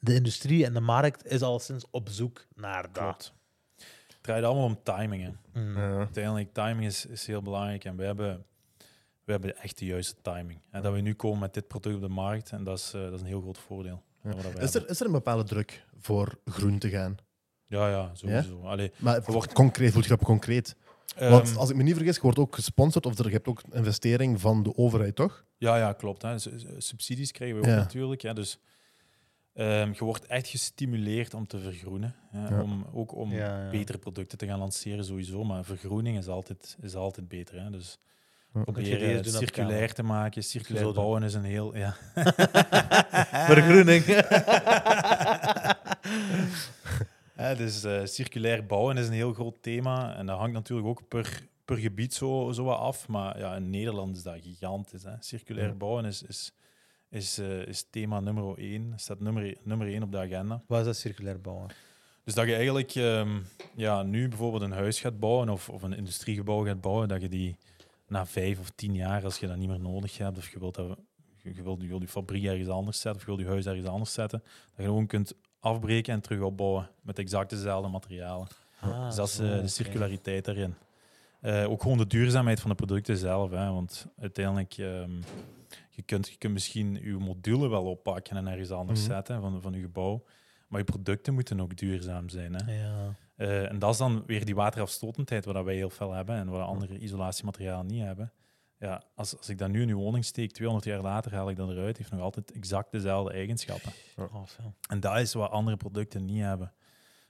de 0.00 0.14
industrie 0.14 0.64
en 0.64 0.74
de 0.74 0.80
markt 0.80 1.26
is 1.26 1.42
al 1.42 1.58
sinds 1.58 1.84
op 1.90 2.08
zoek 2.08 2.46
naar 2.54 2.82
dat. 2.82 2.92
Klopt. 2.92 3.32
Het 4.06 4.16
draait 4.20 4.44
allemaal 4.44 4.64
om 4.64 4.82
timing. 4.82 5.22
Hè. 5.22 5.60
Mm. 5.60 5.76
ja. 5.76 5.96
Uiteindelijk, 5.98 6.52
timing 6.52 6.84
is, 6.86 7.06
is 7.06 7.26
heel 7.26 7.42
belangrijk 7.42 7.84
en 7.84 7.96
we 7.96 8.04
hebben, 8.04 8.44
we 9.24 9.32
hebben 9.32 9.56
echt 9.56 9.78
de 9.78 9.84
juiste 9.84 10.14
timing. 10.22 10.60
En 10.70 10.82
dat 10.82 10.92
we 10.92 11.00
nu 11.00 11.14
komen 11.14 11.38
met 11.38 11.54
dit 11.54 11.68
product 11.68 11.94
op 11.94 12.00
de 12.00 12.08
markt, 12.08 12.50
en 12.50 12.64
dat 12.64 12.78
is, 12.78 12.92
eh, 12.94 13.00
dat 13.02 13.12
is 13.12 13.20
een 13.20 13.26
heel 13.26 13.40
groot 13.40 13.58
voordeel. 13.58 14.02
Is, 14.58 14.74
er, 14.74 14.88
is 14.88 15.00
er 15.00 15.06
een 15.06 15.12
bepaalde 15.12 15.44
druk 15.44 15.84
voor 15.98 16.38
groen 16.44 16.78
te 16.78 16.88
gaan? 16.90 17.16
Ja, 17.66 17.88
ja, 17.88 18.10
sowieso. 18.14 18.60
Allee, 18.62 18.92
Maar 18.96 19.22
wordt- 19.22 19.52
concreet, 19.52 19.92
voelt 19.92 20.04
je 20.04 20.10
dat 20.10 20.22
concreet? 20.24 20.76
Ehm, 21.16 21.30
Want 21.30 21.56
als 21.56 21.70
ik 21.70 21.76
me 21.76 21.82
niet 21.82 21.94
vergis, 21.94 22.14
je 22.14 22.20
wordt 22.22 22.38
ook 22.38 22.54
gesponsord 22.54 23.06
of 23.06 23.18
er, 23.18 23.26
je 23.26 23.30
hebt 23.32 23.46
ook 23.48 23.62
investering 23.72 24.40
van 24.40 24.62
de 24.62 24.76
overheid, 24.76 25.16
toch? 25.16 25.44
Ja, 25.58 25.76
ja, 25.76 25.92
klopt. 25.92 26.22
Hè. 26.22 26.34
Subsidies 26.78 27.32
krijgen 27.32 27.56
we 27.56 27.62
ook 27.62 27.68
Ja. 27.68 27.76
natuurlijk. 27.76 28.22
Hè. 28.22 28.34
Dus 28.34 28.58
ehm, 29.54 29.90
je 29.92 30.04
wordt 30.04 30.26
echt 30.26 30.48
gestimuleerd 30.48 31.34
om 31.34 31.46
te 31.46 31.58
vergroenen. 31.58 32.14
Hè. 32.30 32.48
Ja. 32.48 32.62
Om, 32.62 32.86
ook 32.92 33.14
om 33.14 33.32
Ja, 33.32 33.64
ja. 33.64 33.70
betere 33.70 33.98
producten 33.98 34.38
te 34.38 34.46
gaan 34.46 34.58
lanceren 34.58 35.04
sowieso. 35.04 35.44
Maar 35.44 35.64
vergroening 35.64 36.18
is 36.18 36.28
altijd, 36.28 36.76
is 36.82 36.94
altijd 36.94 37.28
beter. 37.28 37.62
Hè. 37.62 37.70
Dus 37.70 37.98
proberen 38.52 39.14
het 39.16 39.32
circulair 39.32 39.92
te 39.94 40.02
maken. 40.02 40.42
Circulair 40.44 40.84
Zo 40.84 40.92
doen. 40.92 40.94
bouwen 41.02 41.22
is 41.22 41.34
een 41.34 41.44
heel... 41.44 41.76
Ja. 41.76 41.96
Vergroening. 43.52 44.04
Dus 47.36 47.84
eh, 47.84 48.04
circulair 48.04 48.66
bouwen 48.66 48.96
is 48.96 49.06
een 49.06 49.12
heel 49.12 49.32
groot 49.32 49.56
thema. 49.62 50.16
En 50.16 50.26
dat 50.26 50.38
hangt 50.38 50.52
natuurlijk 50.54 50.88
ook 50.88 51.08
per, 51.08 51.42
per 51.64 51.76
gebied 51.76 52.14
zo, 52.14 52.52
zo 52.52 52.64
wat 52.64 52.78
af. 52.78 53.08
Maar 53.08 53.38
ja, 53.38 53.54
in 53.56 53.70
Nederland 53.70 54.16
is 54.16 54.22
dat 54.22 54.38
gigantisch. 54.42 55.02
Hè. 55.02 55.12
Circulair 55.20 55.68
Ja. 55.68 55.74
bouwen 55.74 56.04
is, 56.04 56.22
is, 56.22 56.52
is, 57.10 57.38
eh, 57.38 57.66
is 57.66 57.86
thema 57.90 58.20
nummer 58.20 58.58
één. 58.58 58.92
Staat 58.96 59.20
nummer, 59.20 59.56
nummer 59.62 59.86
één 59.86 60.02
op 60.02 60.12
de 60.12 60.18
agenda. 60.18 60.62
Wat 60.66 60.78
is 60.78 60.84
dat 60.84 60.96
circulair 60.96 61.40
bouwen? 61.40 61.70
Dus 62.24 62.34
dat 62.34 62.46
je 62.46 62.54
eigenlijk 62.54 62.94
ehm, 62.94 63.38
ja, 63.74 64.02
nu 64.02 64.28
bijvoorbeeld 64.28 64.62
een 64.62 64.72
huis 64.72 65.00
gaat 65.00 65.18
bouwen 65.18 65.48
of, 65.48 65.68
of 65.68 65.82
een 65.82 65.96
industriegebouw 65.96 66.64
gaat 66.64 66.80
bouwen, 66.80 67.08
dat 67.08 67.20
je 67.20 67.28
die 67.28 67.56
na 68.08 68.26
vijf 68.26 68.58
of 68.58 68.70
tien 68.70 68.94
jaar, 68.94 69.24
als 69.24 69.38
je 69.38 69.46
dat 69.46 69.56
niet 69.56 69.68
meer 69.68 69.80
nodig 69.80 70.18
hebt, 70.18 70.38
of 70.38 70.50
je 70.50 70.58
wilt, 70.58 70.74
dat, 70.74 70.98
je, 71.42 71.54
je 71.54 71.62
wilt, 71.62 71.80
je 71.82 71.88
wilt 71.88 72.02
je 72.02 72.08
fabriek 72.08 72.44
ergens 72.44 72.68
anders 72.68 73.00
zetten, 73.00 73.20
of 73.20 73.26
je 73.28 73.34
wilt 73.34 73.46
je 73.46 73.52
huis 73.52 73.66
ergens 73.66 73.86
anders 73.86 74.12
zetten, 74.12 74.38
dat 74.42 74.76
je 74.76 74.82
gewoon 74.82 75.06
kunt 75.06 75.34
afbreken 75.60 76.12
en 76.12 76.20
terug 76.20 76.40
opbouwen 76.40 76.88
met 77.02 77.18
exact 77.18 77.50
dezelfde 77.50 77.88
materialen. 77.90 78.46
Ah, 78.80 79.06
dus 79.06 79.14
dat 79.14 79.28
is 79.28 79.38
eh, 79.38 79.60
de 79.60 79.68
circulariteit 79.68 80.44
daarin. 80.44 80.74
Eh, 81.40 81.70
ook 81.70 81.82
gewoon 81.82 81.98
de 81.98 82.06
duurzaamheid 82.06 82.60
van 82.60 82.70
de 82.70 82.76
producten 82.76 83.16
zelf. 83.16 83.50
Hè, 83.50 83.70
want 83.70 84.06
uiteindelijk, 84.18 84.72
ehm, 84.78 85.10
je, 85.90 86.02
kunt, 86.02 86.28
je 86.28 86.36
kunt 86.38 86.52
misschien 86.52 86.98
je 87.02 87.12
module 87.16 87.68
wel 87.68 87.84
oppakken 87.84 88.36
en 88.36 88.46
ergens 88.46 88.70
anders 88.70 89.00
Mhm. 89.00 89.10
zetten 89.10 89.40
van, 89.40 89.62
van 89.62 89.72
je 89.72 89.80
gebouw. 89.80 90.24
Maar 90.68 90.80
je 90.80 90.86
producten 90.86 91.34
moeten 91.34 91.60
ook 91.60 91.76
duurzaam 91.76 92.28
zijn. 92.28 92.54
Hè. 92.54 92.82
Ja. 92.82 93.14
Eh, 93.36 93.70
en 93.70 93.78
dat 93.78 93.90
is 93.92 93.98
dan 93.98 94.22
weer 94.26 94.44
die 94.44 94.54
waterafstotendheid, 94.54 95.44
wat 95.44 95.64
wij 95.64 95.74
heel 95.74 95.90
veel 95.90 96.12
hebben 96.12 96.36
en 96.36 96.48
wat 96.48 96.66
andere 96.66 96.98
isolatiematerialen 96.98 97.86
niet 97.86 98.02
hebben. 98.02 98.32
Ja, 98.78 99.02
als, 99.14 99.36
als 99.36 99.48
ik 99.48 99.58
dat 99.58 99.68
nu 99.68 99.82
in 99.82 99.88
uw 99.88 99.98
woning 99.98 100.24
steek, 100.24 100.52
200 100.52 100.86
jaar 100.88 101.00
later 101.00 101.34
haal 101.34 101.50
ik 101.50 101.56
dat 101.56 101.70
eruit, 101.70 101.96
heeft 101.98 102.10
nog 102.10 102.20
altijd 102.20 102.52
exact 102.52 102.90
dezelfde 102.92 103.32
eigenschappen. 103.32 103.92
Oh, 104.16 104.46
veel. 104.46 104.74
En 104.88 105.00
dat 105.00 105.18
is 105.18 105.32
wat 105.34 105.50
andere 105.50 105.76
producten 105.76 106.24
niet 106.24 106.40
hebben. 106.42 106.72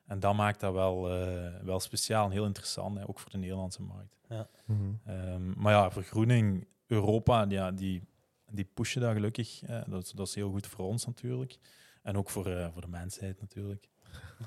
En 0.06 0.20
dat 0.20 0.34
maakt 0.34 0.60
dat 0.60 0.72
wel, 0.72 1.10
eh, 1.10 1.60
wel 1.62 1.80
speciaal 1.80 2.24
en 2.24 2.30
heel 2.30 2.44
interessant, 2.44 2.98
hè, 2.98 3.08
ook 3.08 3.18
voor 3.18 3.30
de 3.30 3.38
Nederlandse 3.38 3.82
markt. 3.82 4.16
Mhm. 4.64 4.92
Ehm, 5.04 5.60
maar 5.60 5.72
ja, 5.72 5.90
vergroening, 5.90 6.66
Europa, 6.86 7.46
ja, 7.48 7.72
die, 7.72 8.02
die 8.50 8.64
pushen 8.74 9.00
dat 9.00 9.12
gelukkig. 9.12 9.62
eh, 9.62 9.82
dat, 9.86 10.02
is- 10.02 10.10
dat 10.10 10.26
is 10.26 10.34
heel 10.34 10.50
goed 10.50 10.66
voor 10.66 10.86
ons 10.86 11.06
natuurlijk. 11.06 11.58
En 12.02 12.16
ook 12.16 12.30
voor, 12.30 12.46
eh, 12.46 12.68
voor 12.72 12.80
de 12.82 12.88
mensheid 12.88 13.40
natuurlijk. 13.40 13.88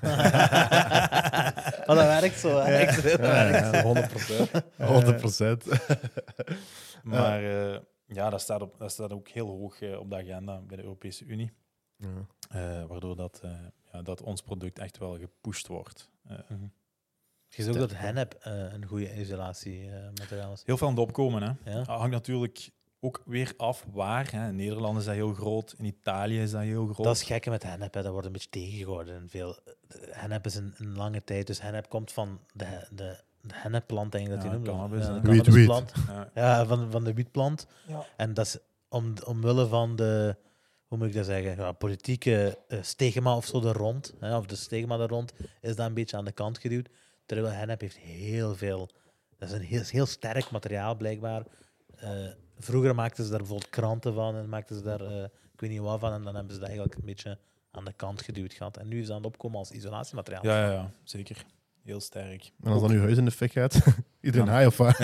Maar 1.86 1.96
dat 1.96 1.96
werkt 2.20 2.38
zo. 2.38 2.58
Hè. 2.58 2.80
Ik 2.80 2.90
zeg, 2.90 3.02
dat 3.02 3.20
Ja, 3.26 3.50
werkt 3.50 3.74
ja, 3.74 3.80
zo. 3.80 3.86
100 3.86 4.08
procent. 4.08 4.50
100 4.76 5.16
procent. 5.16 5.64
Maar 7.02 7.44
eh, 7.44 7.78
ja, 8.06 8.30
dat 8.30 8.40
staat, 8.40 8.62
op, 8.62 8.78
dat 8.78 8.90
staat 8.92 9.12
ook 9.12 9.28
heel 9.28 9.46
hoog 9.46 9.80
eh, 9.80 9.98
op 9.98 10.10
de 10.10 10.16
agenda 10.16 10.60
bij 10.60 10.76
de 10.76 10.82
Europese 10.82 11.24
Unie. 11.24 11.52
eh, 12.50 12.84
waardoor 12.84 13.16
dat, 13.16 13.40
eh, 13.44 13.50
ja, 13.92 14.02
dat 14.02 14.22
ons 14.22 14.42
product 14.42 14.78
echt 14.78 14.98
wel 14.98 15.18
gepusht 15.18 15.66
wordt. 15.66 16.10
Eh, 16.28 16.36
Je 17.48 17.62
ziet 17.62 17.68
ook 17.68 17.78
dat 17.78 17.94
hennep 17.96 18.36
een 18.40 18.86
goede 18.86 19.14
isolatiemateriaal 19.20 20.52
is. 20.52 20.62
heel 20.66 20.76
veel 20.76 20.86
aan 20.88 20.92
het 20.94 21.02
opkomen. 21.02 21.42
Hè. 21.42 21.70
Ja? 21.70 21.76
Dat 21.76 21.86
hangt 21.86 22.10
natuurlijk 22.10 22.70
ook 23.00 23.22
weer 23.24 23.52
af 23.56 23.86
waar. 23.92 24.30
Hè. 24.32 24.48
In 24.48 24.56
Nederland 24.56 24.98
is 24.98 25.04
dat 25.04 25.14
heel 25.14 25.32
groot, 25.34 25.74
in 25.78 25.84
Italië 25.84 26.40
is 26.40 26.50
dat 26.50 26.60
heel 26.62 26.86
groot. 26.86 27.06
Dat 27.06 27.16
is 27.16 27.22
gekke 27.22 27.50
met 27.50 27.62
hennep, 27.62 27.94
hè. 27.94 28.02
dat 28.02 28.12
wordt 28.12 28.26
een 28.26 28.32
beetje 28.32 28.48
tegengehouden. 28.50 29.28
Veel. 29.28 29.56
Hennep 30.10 30.46
is 30.46 30.54
een, 30.54 30.74
een 30.76 30.96
lange 30.96 31.24
tijd, 31.24 31.46
dus 31.46 31.60
hennep 31.60 31.88
komt 31.88 32.12
van 32.12 32.40
de, 32.52 32.86
de, 32.90 33.16
de 33.40 33.54
hennepplant, 33.54 34.12
denk 34.12 34.24
ik 34.24 34.30
dat 34.30 34.42
Ja, 34.42 34.48
die 34.48 34.58
noemt. 34.58 34.68
cannabis, 34.68 35.06
Ja, 35.06 35.14
de 35.14 35.20
cannabisplant. 35.20 35.92
Ja. 36.06 36.30
Ja, 36.34 36.66
van, 36.66 36.90
van 36.90 37.04
de 37.04 37.14
wietplant. 37.14 37.66
Ja. 37.86 38.04
En 38.16 38.34
dat 38.34 38.46
is 38.46 38.58
om, 38.88 39.14
omwille 39.24 39.66
van 39.66 39.96
de, 39.96 40.36
hoe 40.86 40.98
moet 40.98 41.06
ik 41.06 41.14
dat 41.14 41.26
zeggen, 41.26 41.56
ja, 41.56 41.72
politieke 41.72 42.58
eh, 42.68 42.78
stigma 42.82 43.36
of 43.36 43.46
zo 43.46 43.62
er 43.64 43.76
rond, 43.76 44.14
hè, 44.20 44.36
of 44.36 44.46
de 44.46 44.56
stigma 44.56 44.98
er 44.98 45.08
rond, 45.08 45.32
is 45.60 45.76
dat 45.76 45.86
een 45.86 45.94
beetje 45.94 46.16
aan 46.16 46.24
de 46.24 46.32
kant 46.32 46.58
geduwd. 46.58 46.88
Terwijl 47.26 47.52
hennep 47.54 47.80
heeft 47.80 47.96
heel 47.96 48.54
veel, 48.56 48.88
dat 49.38 49.48
is 49.48 49.54
een 49.54 49.62
heel, 49.62 49.82
heel 49.86 50.06
sterk 50.06 50.50
materiaal 50.50 50.96
blijkbaar. 50.96 51.42
Eh, 51.96 52.10
vroeger 52.60 52.94
maakten 52.94 53.24
ze 53.24 53.30
daar 53.30 53.38
bijvoorbeeld 53.38 53.70
kranten 53.70 54.14
van 54.14 54.36
en 54.36 54.48
maakten 54.48 54.76
ze 54.76 54.82
daar, 54.82 55.00
eh, 55.00 55.22
ik 55.52 55.60
weet 55.60 55.70
niet 55.70 55.80
wat 55.80 56.00
van, 56.00 56.12
en 56.12 56.22
dan 56.22 56.34
hebben 56.34 56.52
ze 56.54 56.58
dat 56.58 56.68
eigenlijk 56.68 56.98
een 56.98 57.04
beetje 57.06 57.38
aan 57.70 57.84
de 57.84 57.92
kant 57.96 58.22
geduwd 58.22 58.52
gehad. 58.52 58.76
En 58.76 58.88
nu 58.88 58.96
is 58.96 59.02
het 59.02 59.10
aan 59.10 59.16
het 59.16 59.26
opkomen 59.26 59.58
als 59.58 59.70
isolatiemateriaal. 59.70 60.44
Ja, 60.44 60.66
ja, 60.66 60.72
ja, 60.72 60.90
zeker. 61.04 61.44
Heel 61.84 62.00
sterk. 62.00 62.50
En 62.62 62.72
als 62.72 62.80
dan 62.82 62.90
uw 62.90 63.00
huis 63.00 63.16
in 63.16 63.24
de 63.24 63.30
fik 63.30 63.52
gaat, 63.52 63.80
iedereen 64.20 64.46
Ja. 64.46 64.52
haai 64.52 64.66
of 64.66 64.76
wat? 64.76 64.96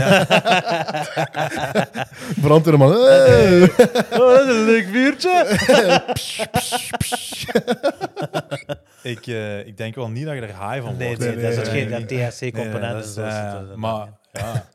Brandweer 2.45 2.79
man. 2.79 2.93
Hey. 2.93 3.63
Oh, 4.11 4.37
dat 4.37 4.49
is 4.49 4.57
een 4.57 4.65
leuk 4.65 4.87
vuurtje! 4.87 5.45
Ik, 9.03 9.27
eh, 9.27 9.67
ik 9.67 9.77
denk 9.77 9.95
wel 9.95 10.09
niet 10.11 10.25
dat 10.25 10.35
je 10.35 10.41
er 10.41 10.47
high 10.71 10.85
van 10.87 10.97
Nee, 10.97 11.07
wordt. 11.07 11.21
nee, 11.23 11.35
nee, 11.37 11.43
dat 11.43 11.51
is 11.53 11.57
nee, 11.57 11.65
geen 11.67 11.89
nee. 11.91 12.01
dat 12.01 12.11
Nee, 12.11 12.29
THC-component. 12.31 12.93
dat 12.93 12.93
en 12.93 12.99
is, 13.09 13.15
zo. 13.15 13.23
eh, 13.23 13.71
er 13.71 13.79
maar 13.79 14.13
ja, 14.33 14.69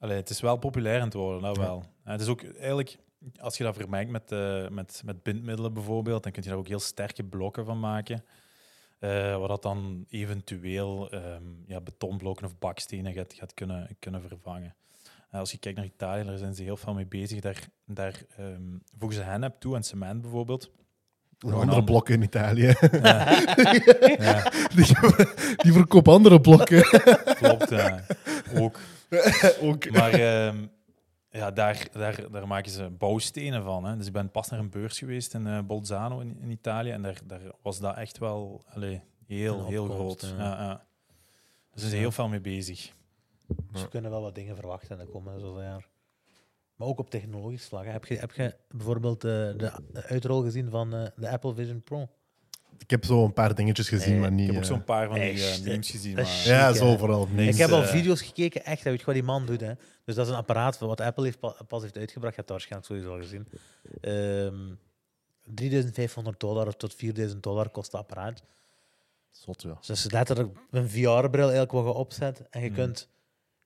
Allee, 0.00 0.16
het 0.16 0.30
is 0.30 0.40
wel 0.40 0.56
populair 0.56 0.98
aan 0.98 1.04
het 1.04 1.14
worden, 1.14 1.42
dat 1.42 1.56
Ja. 1.56 1.62
wel. 1.62 1.84
Eh, 2.06 2.12
Het 2.12 2.20
is 2.20 2.28
ook 2.28 2.42
eigenlijk, 2.42 2.96
als 3.40 3.56
je 3.56 3.64
dat 3.64 3.76
vermengt 3.76 4.10
met, 4.12 4.32
eh, 4.32 4.68
met, 4.68 5.02
met 5.04 5.22
bindmiddelen 5.22 5.72
bijvoorbeeld, 5.72 6.22
dan 6.22 6.32
kun 6.32 6.42
je 6.42 6.48
daar 6.48 6.58
ook 6.58 6.68
heel 6.68 6.78
sterke 6.80 7.24
blokken 7.24 7.64
van 7.64 7.80
maken. 7.80 8.24
eh 8.98 9.38
waar 9.38 9.48
dat 9.48 9.62
dan 9.62 10.04
eventueel 10.08 11.10
ehm, 11.10 11.42
ja, 11.66 11.80
betonblokken 11.80 12.46
of 12.46 12.58
bakstenen 12.58 13.12
gaat, 13.12 13.34
gaat 13.34 13.54
kunnen, 13.54 13.96
kunnen 13.98 14.20
vervangen. 14.28 14.74
Als 15.30 15.50
je 15.50 15.58
kijkt 15.58 15.78
naar 15.78 15.86
Italië, 15.86 16.24
daar 16.24 16.38
zijn 16.38 16.54
ze 16.54 16.62
heel 16.62 16.76
veel 16.76 16.94
mee 16.94 17.06
bezig. 17.06 17.40
Daar, 17.40 17.68
daar 17.86 18.22
ehm, 18.36 18.62
voegen 18.98 19.18
ze 19.18 19.24
hennep 19.24 19.60
toe 19.60 19.76
en 19.76 19.82
cement 19.82 20.20
bijvoorbeeld. 20.20 20.70
Andere 21.38 21.84
blokken 21.84 22.14
in 22.14 22.22
Italië. 22.22 22.74
Ja, 23.02 23.40
die, 24.74 24.86
die 25.56 25.72
verkopen 25.72 26.12
andere 26.12 26.40
blokken. 26.40 26.82
klopt. 27.34 27.70
ja. 27.70 28.04
ook. 28.54 28.78
Ook. 29.60 29.90
Maar 29.90 30.12
ehm, 30.12 30.66
ja, 31.36 31.50
daar, 31.50 31.88
daar, 31.92 32.30
daar 32.30 32.46
maken 32.46 32.70
ze 32.70 32.90
bouwstenen 32.90 33.62
van. 33.62 33.84
Hè. 33.84 33.96
Dus 33.96 34.06
ik 34.06 34.12
ben 34.12 34.30
pas 34.30 34.48
naar 34.48 34.60
een 34.60 34.70
beurs 34.70 34.98
geweest 34.98 35.34
in 35.34 35.46
eh, 35.46 35.60
Bolzano 35.60 36.20
in, 36.20 36.38
in 36.40 36.50
Italië. 36.50 36.90
En 36.90 37.02
daar, 37.02 37.20
daar 37.24 37.40
was 37.62 37.78
dat 37.80 37.96
echt 37.96 38.18
wel 38.18 38.64
allee, 38.68 39.02
heel, 39.26 39.66
heel 39.66 39.84
groot. 39.84 40.20
ja. 40.20 40.36
Ja. 40.38 40.60
Ja, 40.62 40.86
Dus 41.72 41.82
er 41.82 41.88
zijn 41.88 42.00
heel 42.00 42.10
veel 42.12 42.28
mee 42.28 42.40
bezig. 42.40 42.94
Dus 43.72 43.82
we 43.82 43.88
kunnen 43.88 44.10
wel 44.10 44.22
wat 44.22 44.34
dingen 44.34 44.56
verwachten 44.56 44.98
in 44.98 45.04
de 45.06 45.12
komende 45.12 45.40
zoveel 45.40 45.62
jaar. 45.62 45.88
Maar 46.76 46.88
ook 46.88 46.98
op 46.98 47.10
technologisch 47.10 47.66
vlak. 47.66 47.84
Heb 47.84 48.04
je, 48.04 48.16
heb 48.16 48.32
je 48.32 48.56
bijvoorbeeld 48.68 49.24
eh, 49.24 49.30
de 49.30 49.72
uitrol 49.92 50.42
gezien 50.42 50.70
van 50.70 50.94
eh, 50.94 51.06
de 51.16 51.28
Apple 51.28 51.54
Vision 51.54 51.82
Pro? 51.82 52.08
Ik 52.78 52.90
heb 52.90 53.04
zo 53.04 53.24
een 53.24 53.32
paar 53.32 53.54
dingetjes 53.54 53.88
gezien, 53.88 54.10
Nee, 54.12 54.20
maar 54.20 54.32
niet... 54.32 54.40
Ik 54.40 54.46
heb 54.46 54.56
ook 54.56 54.62
eh, 54.62 54.68
zo'n 54.68 54.84
paar 54.84 55.06
van 55.06 55.14
die 55.14 55.24
Echt, 55.30 55.58
eh, 55.60 55.64
memes 55.66 55.90
gezien. 55.90 56.16
dat 56.16 56.24
Maar, 56.24 56.46
Ja, 56.46 56.72
zo 56.72 56.96
vooral. 56.96 57.28
Nee, 57.30 57.48
ik 57.48 57.56
heb 57.56 57.70
al 57.70 57.82
eh, 57.82 57.88
video's 57.88 58.22
gekeken, 58.22 58.64
echt, 58.64 58.82
weet 58.82 58.98
je 59.00 59.04
wat 59.06 59.14
die 59.14 59.22
man 59.24 59.46
doet. 59.46 59.60
Hè? 59.60 59.72
Dus 60.04 60.14
dat 60.14 60.26
is 60.26 60.32
een 60.32 60.38
apparaat 60.38 60.78
wat 60.78 61.00
Apple 61.00 61.24
heeft, 61.24 61.38
pa- 61.40 61.56
pas 61.68 61.82
heeft 61.82 61.96
uitgebracht. 61.96 62.34
Je 62.36 62.42
hebt 62.42 62.48
dat 62.48 62.66
waarschijnlijk 62.68 62.86
sowieso 62.92 63.12
al 63.12 63.20
gezien. 63.22 63.46
Ehm 64.00 64.74
3500 65.54 66.40
dollar 66.40 66.76
tot 66.76 66.94
4000 66.94 67.42
dollar 67.42 67.68
kost 67.68 67.90
dat 67.90 68.00
apparaat. 68.00 68.42
Zot, 69.30 69.62
ja. 69.62 69.74
Dus 69.78 69.86
dat 69.86 69.96
is 69.96 70.10
letterlijk 70.10 70.56
een 70.70 70.88
VR-bril 70.90 71.40
eigenlijk 71.42 71.70
wat 71.72 71.84
je 71.84 71.92
opzet. 71.92 72.42
En 72.50 72.60
je 72.60 72.66
Hmm. 72.66 72.76
kunt... 72.76 73.08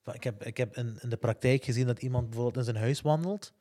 van, 0.02 0.14
Ik 0.14 0.24
heb, 0.24 0.44
ik 0.44 0.56
heb 0.56 0.76
in, 0.76 0.98
in 1.02 1.08
de 1.08 1.16
praktijk 1.16 1.64
gezien 1.64 1.86
dat 1.86 2.02
iemand 2.02 2.24
bijvoorbeeld 2.26 2.56
in 2.56 2.64
zijn 2.72 2.76
huis 2.84 3.00
wandelt. 3.00 3.52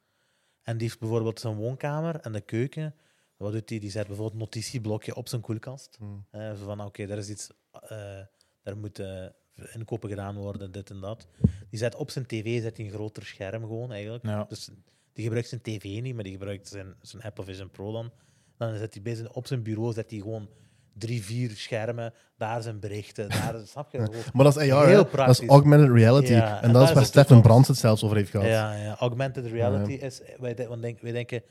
En 0.64 0.78
die 0.78 0.88
heeft 0.88 1.00
bijvoorbeeld 1.00 1.39
zijn 1.39 1.56
woonkamer 1.56 2.16
en 2.16 2.32
de 2.32 2.41
keuken. 2.41 2.95
Wat 3.40 3.52
doet 3.52 3.68
die? 3.68 3.80
Die 3.80 3.92
zet 3.92 4.08
bijvoorbeeld 4.08 4.34
een 4.34 4.40
notitieblokje 4.40 5.16
op 5.16 5.28
zijn 5.28 5.42
koelkast. 5.42 5.98
Hmm. 6.00 6.26
Van, 6.64 6.82
oké, 6.82 7.06
daar 7.08 7.18
is 7.18 7.30
iets... 7.30 7.50
eh 7.90 8.20
daar 8.64 8.78
moeten 8.78 9.36
inkopen 9.74 10.10
gedaan 10.10 10.36
worden, 10.36 10.72
dit 10.72 10.90
en 10.90 11.00
dat. 11.00 11.28
Die 11.70 11.80
zet 11.80 11.96
op 11.96 12.12
zijn 12.12 12.26
tv 12.26 12.62
zet 12.62 12.78
hij 12.78 12.86
een 12.86 12.92
groter 12.92 13.26
scherm 13.26 13.62
gewoon, 13.62 13.92
eigenlijk. 13.92 14.24
Ja. 14.24 14.46
Dus 14.50 14.70
die 15.14 15.24
gebruikt 15.24 15.50
zijn 15.50 15.62
tv 15.62 15.84
niet, 16.02 16.16
maar 16.16 16.24
die 16.24 16.34
gebruikt 16.34 16.68
zijn, 16.68 16.96
zijn 17.02 17.24
Apple 17.24 17.44
Vision 17.44 17.70
Pro 17.70 17.92
dan. 17.92 18.12
Dan 18.58 18.78
zet 18.78 18.94
hij 18.94 19.04
bij 19.04 19.16
zijn, 19.16 19.34
op 19.34 19.48
zijn 19.48 19.64
bureau 19.64 19.94
zet 19.94 20.12
hij 20.12 20.20
gewoon 20.20 20.50
drie, 20.94 21.24
vier 21.24 21.50
schermen. 21.50 22.14
Daar 22.38 22.62
zijn 22.62 22.80
berichten, 22.80 23.30
daar 23.30 23.62
snap 23.66 23.92
je? 23.92 23.98
Maar 24.34 24.46
dat 24.46 24.58
is 24.58 24.72
AR, 24.72 24.88
Heel 24.88 25.10
dat 25.12 25.30
is 25.30 25.48
augmented 25.48 25.92
reality. 25.96 26.32
Ja, 26.32 26.58
en 26.58 26.64
en 26.64 26.74
dat 26.74 26.88
is 26.88 26.94
waar 26.94 27.06
Stefan. 27.06 27.42
Brands 27.42 27.68
het 27.68 27.78
zelfs 27.78 28.04
over 28.04 28.16
heeft 28.18 28.30
gehad. 28.30 28.48
Ja, 28.48 28.74
ja, 28.74 28.96
augmented 28.98 29.46
reality 29.46 29.92
is... 29.94 30.22
Wij, 30.40 30.54
de- 30.54 30.96
wij 31.02 31.12
denken 31.12 31.44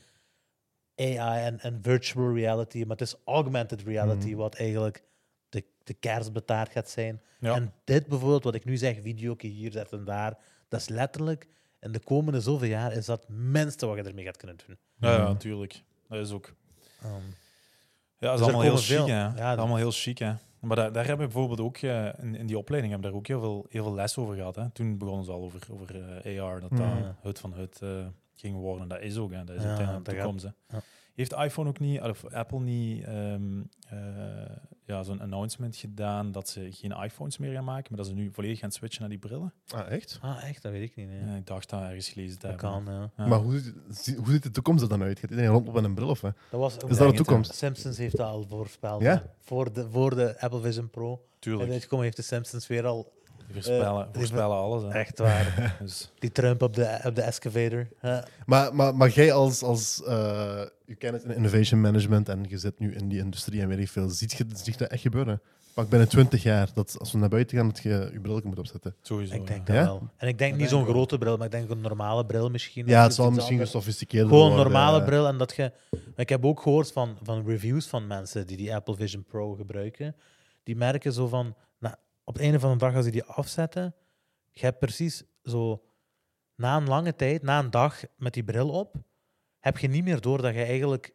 AI 0.99 1.45
en, 1.45 1.59
en 1.59 1.79
virtual 1.81 2.33
reality, 2.33 2.77
maar 2.79 2.97
het 2.97 3.01
is 3.01 3.15
augmented 3.25 3.81
reality 3.83 4.27
Mhm. 4.27 4.35
wat 4.37 4.55
eigenlijk 4.55 5.03
de, 5.49 5.63
de 5.83 5.93
kerstbetaard 5.93 6.71
gaat 6.71 6.89
zijn. 6.89 7.21
Ja. 7.39 7.55
En 7.55 7.73
dit 7.83 8.07
bijvoorbeeld, 8.07 8.43
wat 8.43 8.55
ik 8.55 8.65
nu 8.65 8.77
zeg, 8.77 8.97
video 9.01 9.35
hier 9.37 9.71
zetten 9.71 9.99
en 9.99 10.05
daar, 10.05 10.37
dat 10.67 10.79
is 10.79 10.87
letterlijk... 10.89 11.47
In 11.81 11.91
de 11.91 11.99
komende 11.99 12.41
zoveel 12.41 12.67
jaar 12.67 12.91
is 12.93 13.05
dat 13.05 13.19
het 13.19 13.29
minste 13.29 13.85
wat 13.85 13.97
je 13.97 14.03
ermee 14.03 14.25
gaat 14.25 14.37
kunnen 14.37 14.57
doen. 14.67 14.77
ja, 14.95 15.11
ja, 15.11 15.27
natuurlijk. 15.27 15.83
Dat 16.07 16.19
is 16.25 16.31
ook... 16.31 16.53
Um, 17.05 17.11
Ja, 18.17 18.29
dat 18.29 18.31
Dus 18.31 18.31
is 18.31 18.37
er 18.39 18.43
allemaal 18.53 18.61
heel 18.61 18.77
chic, 18.97 19.07
hè. 19.07 19.15
ja, 19.23 19.31
dat 19.33 19.51
is 19.51 19.57
allemaal 19.57 19.77
heel 19.77 19.91
chic, 19.91 20.17
hè. 20.17 20.33
Maar 20.59 20.75
daar, 20.75 20.91
daar 20.91 21.05
hebben 21.05 21.27
we 21.27 21.33
bijvoorbeeld 21.33 21.67
ook, 21.67 21.77
eh, 21.77 22.05
in, 22.21 22.35
in 22.35 22.45
die 22.47 22.57
opleiding, 22.57 22.93
hebben 22.93 23.11
we 23.11 23.17
daar 23.17 23.23
ook 23.25 23.27
heel 23.27 23.39
veel, 23.39 23.65
heel 23.69 23.83
veel 23.83 23.93
les 23.93 24.17
over 24.17 24.35
gehad. 24.35 24.55
Hè. 24.55 24.69
Toen 24.69 24.97
begonnen 24.97 25.25
ze 25.25 25.31
al 25.31 25.41
over, 25.41 25.61
over 25.71 26.19
eh, 26.25 26.43
AR, 26.43 26.59
dat 26.59 26.69
dat 26.69 26.79
Ja. 26.79 27.15
hut 27.21 27.39
van 27.39 27.53
hut 27.53 27.79
eh, 27.81 27.89
ging 28.39 28.55
worden. 28.57 28.87
Dat 28.87 29.01
is 29.01 29.17
ook, 29.17 29.31
hè. 29.31 29.43
Dat 29.43 29.55
is 29.55 29.61
Ja, 29.61 29.67
uiteindelijk 29.67 30.05
de 30.05 30.11
gaat- 30.11 30.21
toekomst, 30.21 30.45
hè. 30.45 30.75
ja. 30.77 30.83
Heeft 31.15 31.33
iPhone 31.33 31.69
ook 31.69 31.79
niet, 31.79 32.01
of 32.01 32.25
Apple 32.25 32.59
niet, 32.59 33.03
ehm, 33.03 33.61
eh, 33.89 33.97
ja, 34.85 35.03
zo'n 35.03 35.21
announcement 35.21 35.75
gedaan 35.75 36.31
dat 36.31 36.49
ze 36.49 36.67
geen 36.71 36.91
iPhones 37.03 37.37
meer 37.37 37.53
gaan 37.53 37.63
maken, 37.63 37.85
maar 37.89 37.97
dat 37.97 38.07
ze 38.07 38.13
nu 38.13 38.29
volledig 38.31 38.59
gaan 38.59 38.71
switchen 38.71 39.01
naar 39.01 39.09
die 39.09 39.19
brillen? 39.19 39.53
Ah, 39.67 39.91
echt? 39.91 40.19
ah, 40.21 40.43
echt? 40.49 40.61
Dat 40.61 40.71
weet 40.71 40.89
ik 40.89 40.95
niet. 40.95 41.07
Nee. 41.07 41.25
Ja, 41.25 41.35
ik 41.35 41.47
dacht 41.47 41.69
dat 41.69 41.81
ergens 41.81 42.09
gelezen 42.09 42.39
te 42.39 42.47
dat 42.47 42.61
hebben. 42.61 42.83
kan, 42.85 42.93
ja. 42.93 43.11
Ja. 43.17 43.27
Maar 43.27 43.39
hoe, 43.39 43.59
ziet- 43.59 43.75
zie- 43.89 44.15
hoe 44.15 44.31
ziet 44.31 44.43
de 44.43 44.51
toekomst 44.51 44.83
er 44.83 44.89
dan 44.89 45.01
uit? 45.03 45.19
Gaat 45.19 45.29
iedereen 45.29 45.51
rondlopen 45.51 45.81
met 45.81 45.89
een 45.89 45.95
bril 45.95 46.09
of 46.09 46.21
hè? 46.21 46.29
Dat 46.51 46.59
was, 46.59 46.73
Is 46.73 46.79
dat 46.79 46.97
de 46.97 47.03
het, 47.05 47.15
toekomst? 47.15 47.53
Simpsons 47.53 47.97
heeft 47.97 48.17
dat 48.17 48.27
al 48.27 48.43
voorspeld. 48.47 49.01
Ja? 49.01 49.23
Voor, 49.39 49.73
de, 49.73 49.89
voor 49.89 50.15
de 50.15 50.39
Apple 50.41 50.61
Vision 50.61 50.89
Pro. 50.89 51.11
En 51.13 51.19
Tuurlijk, 51.39 51.71
uitgekomen 51.71 52.05
heeft 52.05 52.17
de 52.17 52.23
Simpsons 52.23 52.67
weer 52.67 52.85
al 52.85 53.11
die 53.53 53.63
voorspellen, 53.63 54.05
eh, 54.05 54.13
voorspellen 54.13 54.57
alles. 54.57 54.83
Hè. 54.83 54.89
echt 54.89 55.19
waar. 55.19 55.75
Dus, 55.79 56.11
Die 56.19 56.31
Trump 56.31 56.61
op 56.61 56.75
de, 56.75 56.99
op 57.03 57.15
de 57.15 57.21
excavator. 57.21 57.87
Maar, 58.45 58.75
maar, 58.75 58.95
maar 58.95 59.09
jij 59.09 59.33
als, 59.33 59.63
als 59.63 60.03
eh, 60.03 60.61
je 60.85 60.95
kent 60.95 61.13
het 61.13 61.23
in 61.23 61.35
innovation 61.35 61.81
management 61.81 62.29
en 62.29 62.45
je 62.47 62.57
zit 62.57 62.79
nu 62.79 62.95
in 62.95 63.09
die 63.09 63.19
industrie 63.19 63.61
en 63.61 63.67
weet 63.67 63.79
ik 63.79 63.89
veel, 63.89 64.09
ziet 64.09 64.33
je, 64.33 64.45
ziet 64.53 64.77
dat 64.77 64.89
echt 64.89 65.01
gebeuren? 65.01 65.41
Pak 65.73 65.89
binnen 65.89 66.07
20 66.07 66.43
jaar, 66.43 66.69
dat 66.73 66.95
als 66.99 67.11
we 67.11 67.17
naar 67.17 67.29
buiten 67.29 67.57
gaan, 67.57 67.67
dat 67.67 67.79
je 67.83 68.09
je 68.13 68.19
bril 68.19 68.41
moet 68.43 68.59
opzetten. 68.59 68.95
sowieso. 69.01 69.33
Ik 69.33 69.47
denk 69.47 69.67
ja. 69.67 69.73
dat 69.73 69.75
Ja? 69.75 69.83
wel. 69.83 70.09
En 70.17 70.27
ik 70.27 70.37
denk 70.37 70.51
Dat 70.51 70.59
niet 70.59 70.69
zo'n 70.69 70.85
grote 70.85 71.17
bril, 71.17 71.37
maar 71.37 71.45
ik 71.45 71.51
denk 71.51 71.69
een 71.69 71.81
normale 71.81 72.25
bril 72.25 72.49
misschien. 72.49 72.87
Ja, 72.87 73.03
het 73.03 73.13
zal 73.13 73.31
misschien 73.31 73.59
gesofisticeerder 73.59 74.29
Gewoon 74.29 74.51
een 74.51 74.57
normale 74.57 75.03
bril. 75.03 75.27
En 75.27 75.37
dat 75.37 75.55
je... 75.55 75.71
Ik 76.15 76.29
heb 76.29 76.45
ook 76.45 76.61
gehoord 76.61 76.91
van, 76.91 77.17
van 77.23 77.45
reviews 77.45 77.87
van 77.87 78.07
mensen 78.07 78.47
die 78.47 78.57
die 78.57 78.75
Apple 78.75 78.95
Vision 78.95 79.23
Pro 79.23 79.53
gebruiken. 79.53 80.15
Die 80.63 80.75
merken 80.75 81.13
zo 81.13 81.27
van... 81.27 81.55
Op 82.29 82.35
het 82.35 82.43
einde 82.43 82.59
van 82.59 82.71
de 82.71 82.77
dag, 82.77 82.95
als 82.95 83.05
ze 83.05 83.11
die 83.11 83.23
afzetten, 83.23 83.95
je 84.51 84.65
hebt 84.65 84.79
precies 84.79 85.23
zo... 85.43 85.83
Na 86.55 86.77
een 86.77 86.87
lange 86.87 87.15
tijd, 87.15 87.41
na 87.41 87.59
een 87.59 87.69
dag 87.69 88.01
met 88.17 88.33
die 88.33 88.43
bril 88.43 88.69
op, 88.69 88.95
heb 89.59 89.77
je 89.77 89.87
niet 89.87 90.03
meer 90.03 90.21
door 90.21 90.41
dat 90.41 90.53
je 90.53 90.63
eigenlijk 90.63 91.13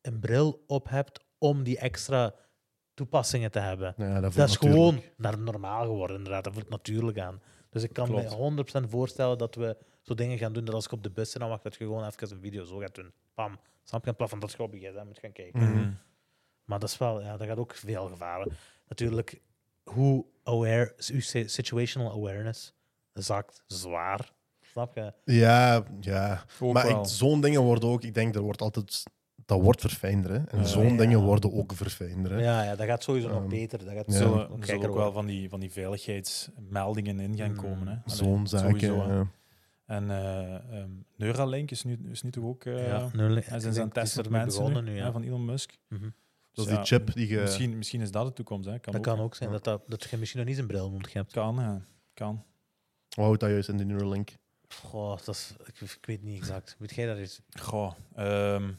een 0.00 0.18
bril 0.20 0.64
op 0.66 0.88
hebt 0.88 1.24
om 1.38 1.62
die 1.62 1.78
extra 1.78 2.34
toepassingen 2.94 3.50
te 3.50 3.58
hebben. 3.58 3.94
Ja, 3.96 4.20
dat, 4.20 4.36
is 4.36 4.56
gewoon 4.56 5.02
naar 5.16 5.38
normaal 5.38 5.84
geworden, 5.84 6.16
inderdaad. 6.16 6.44
Dat 6.44 6.52
voelt 6.52 6.68
natuurlijk 6.68 7.18
aan. 7.18 7.42
Dus 7.70 7.82
ik 7.82 7.92
kan 7.92 8.06
Klopt. 8.06 8.38
me 8.38 8.84
100% 8.84 8.88
voorstellen 8.88 9.38
dat 9.38 9.54
we 9.54 9.76
zo 10.02 10.14
dingen 10.14 10.38
gaan 10.38 10.52
doen 10.52 10.64
dat 10.64 10.74
als 10.74 10.84
ik 10.84 10.92
op 10.92 11.02
de 11.02 11.10
bus 11.10 11.30
zit, 11.30 11.40
dan 11.40 11.50
mag 11.50 11.62
dat 11.62 11.76
je 11.76 11.84
gewoon 11.84 12.06
even 12.06 12.30
een 12.30 12.40
video 12.40 12.64
zo 12.64 12.78
gaat 12.78 12.94
doen. 12.94 13.12
Pam. 13.34 13.58
Snap 13.82 14.04
je? 14.04 14.10
In 14.10 14.16
plaats 14.16 14.30
van 14.30 14.40
dat 14.40 14.52
je 14.52 14.62
op 14.62 14.74
je 14.74 15.02
moet 15.06 15.18
gaan 15.18 15.32
kijken. 15.32 15.60
Mhm. 15.60 15.92
Maar 16.64 16.78
dat 16.78 16.88
is 16.88 16.98
wel, 16.98 17.20
ja, 17.20 17.36
dat 17.36 17.46
gaat 17.46 17.58
ook 17.58 17.74
veel 17.74 18.08
gevaren. 18.08 18.52
Natuurlijk, 18.88 19.40
hoe 19.90 20.24
aware, 20.42 20.94
uw 21.12 21.20
situational 21.46 22.12
awareness 22.12 22.74
zakt 23.12 23.62
zwaar. 23.66 24.32
Snap 24.60 24.94
je? 24.94 25.12
Ja, 25.24 25.82
ja. 26.00 26.44
Ook 26.60 26.72
maar 26.72 27.06
zo'n 27.08 27.40
dingen 27.40 27.60
worden 27.62 27.88
ook, 27.88 28.02
ik 28.02 28.14
denk, 28.14 28.34
er 28.34 28.40
wordt 28.40 28.62
altijd, 28.62 29.02
dat 29.46 29.60
wordt 29.60 29.80
verfijnder. 29.80 30.30
Hè? 30.30 30.36
En 30.46 30.58
Ja. 30.58 30.64
zo'n 30.64 30.88
Ja. 30.90 30.96
dingen 30.96 31.20
worden 31.20 31.52
ook 31.52 31.72
verfijnder. 31.74 32.32
Hè? 32.32 32.38
Ja, 32.40 32.62
ja, 32.62 32.76
dat 32.76 32.86
gaat 32.86 33.02
sowieso 33.02 33.28
nog 33.28 33.40
Ehm, 33.40 33.48
beter. 33.48 33.78
Dat 33.84 33.94
gaat 33.94 34.06
ja. 34.06 34.12
Er 34.12 34.18
zo 34.18 34.48
zullen, 34.60 34.82
er 34.82 34.88
ook 34.88 34.94
wel 34.96 35.12
van 35.12 35.26
die, 35.26 35.48
van 35.48 35.60
die 35.60 35.70
veiligheidsmeldingen 35.72 37.20
in 37.20 37.36
gaan 37.36 37.50
Mm, 37.50 37.56
komen. 37.56 38.02
Zo'n 38.06 38.46
zaken. 38.46 38.68
sowieso, 38.80 39.06
hè. 39.08 39.14
ja. 39.14 39.26
En 39.86 40.10
eh, 40.10 40.54
ehm, 40.80 40.90
Neuralink 41.16 41.70
is 41.70 41.84
nu, 41.84 41.98
is 42.10 42.22
nu 42.22 42.30
toch 42.30 42.44
ook... 42.44 42.64
eh 42.64 42.86
ja, 42.86 43.08
zijn 43.58 43.72
ze 43.72 43.80
aan 43.80 43.84
het 43.84 43.94
testen 43.94 44.24
op 44.24 44.30
mensen 44.30 44.84
nu, 44.84 44.94
Ja. 44.96 45.12
van 45.12 45.22
Elon 45.22 45.44
Musk. 45.44 45.78
Mhm. 45.88 46.08
Dat 46.56 46.66
Dus 46.66 46.74
die 46.76 46.84
chip 46.84 47.12
die 47.14 47.28
je... 47.28 47.40
Misschien, 47.40 47.76
misschien 47.76 48.00
is 48.00 48.10
dat 48.10 48.26
de 48.26 48.32
toekomst. 48.32 48.66
Hè. 48.68 48.78
Kan 48.78 48.92
Dat 48.92 49.06
ook, 49.08 49.14
kan 49.16 49.24
ook 49.24 49.34
zijn 49.34 49.48
Ja. 49.50 49.54
dat, 49.54 49.64
dat, 49.64 49.82
dat 50.00 50.10
je 50.10 50.16
misschien 50.16 50.38
nog 50.38 50.48
niet 50.48 50.56
zijn 50.56 50.68
bril 50.68 50.90
nodig 50.90 51.12
hebt. 51.12 51.32
Kan, 51.32 51.56
ja. 51.56 51.80
Kan. 52.14 52.44
Hoe 53.14 53.24
houdt 53.24 53.40
dat 53.40 53.50
juist 53.50 53.68
in 53.68 53.76
die 53.76 53.86
Neuralink? 53.86 54.30
Goh, 54.68 55.16
dat 55.24 55.34
is, 55.34 55.54
ik, 55.64 55.80
ik 55.80 56.06
weet 56.06 56.22
niet 56.22 56.38
exact. 56.38 56.76
Weet 56.78 56.94
jij 56.94 57.06
dat 57.06 57.16
eens? 57.16 57.40
Goh, 57.60 57.92
ehm, 58.14 58.72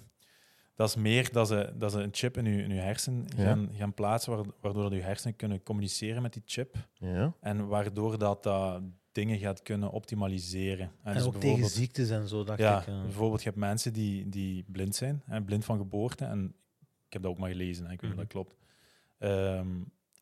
dat 0.75 0.89
is 0.89 0.95
meer 0.95 1.31
dat 1.31 1.47
ze, 1.47 1.73
dat 1.77 1.91
ze 1.91 1.99
een 2.01 2.09
chip 2.11 2.37
in 2.37 2.45
je, 2.45 2.63
in 2.63 2.71
uw 2.71 2.77
hersen 2.77 3.25
Ja. 3.35 3.43
gaan, 3.43 3.69
gaan 3.73 3.93
plaatsen, 3.93 4.35
waar- 4.35 4.45
waardoor 4.61 4.83
dat 4.83 4.93
je 4.93 5.01
hersenen 5.01 5.35
kunnen 5.35 5.63
communiceren 5.63 6.21
met 6.21 6.33
die 6.33 6.41
chip. 6.45 6.75
Ja. 6.93 7.33
En 7.39 7.67
waardoor 7.67 8.17
dat, 8.17 8.43
dat 8.43 8.81
dingen 9.11 9.39
gaat 9.39 9.61
kunnen 9.61 9.91
optimaliseren. 9.91 10.91
En 11.03 11.13
dus 11.13 11.23
ook 11.23 11.35
tegen 11.35 11.69
ziektes 11.69 12.09
en 12.09 12.27
zo, 12.27 12.43
dacht 12.43 12.59
Ja, 12.59 12.81
ik. 12.81 12.87
eh. 12.87 13.01
bijvoorbeeld, 13.01 13.41
je 13.43 13.47
hebt 13.49 13.59
mensen 13.61 13.93
die, 13.93 14.29
die 14.29 14.65
blind 14.67 14.95
zijn, 14.95 15.21
hè, 15.25 15.41
blind 15.43 15.65
van 15.65 15.77
geboorte. 15.77 16.25
En 16.25 16.55
ik 17.07 17.13
heb 17.13 17.21
dat 17.21 17.31
ook 17.31 17.37
maar 17.37 17.49
gelezen, 17.49 17.85
hè, 17.85 17.91
ik 17.91 18.01
weet 18.01 18.09
niet 18.09 18.19
of 18.19 18.25
dat 18.25 18.33
klopt. 18.33 18.55
Ehm, 19.17 19.67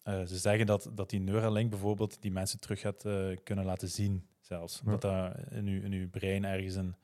eh, 0.04 0.24
ze 0.26 0.38
zeggen 0.38 0.66
dat, 0.66 0.90
dat 0.94 1.10
die 1.10 1.20
Neuralink 1.20 1.70
bijvoorbeeld 1.70 2.18
die 2.22 2.32
mensen 2.32 2.60
terug 2.60 2.80
gaat 2.80 3.06
eh, 3.06 3.38
kunnen 3.44 3.66
laten 3.66 3.90
zien, 3.90 4.28
zelfs. 4.40 4.82
Ja. 4.86 4.92
Dat 4.92 5.02
dat 5.02 5.36
in 5.52 5.68
uw, 5.68 5.82
in 5.82 5.92
uw 5.92 6.10
brein 6.10 6.46
ergens 6.46 6.76
een, 6.76 6.96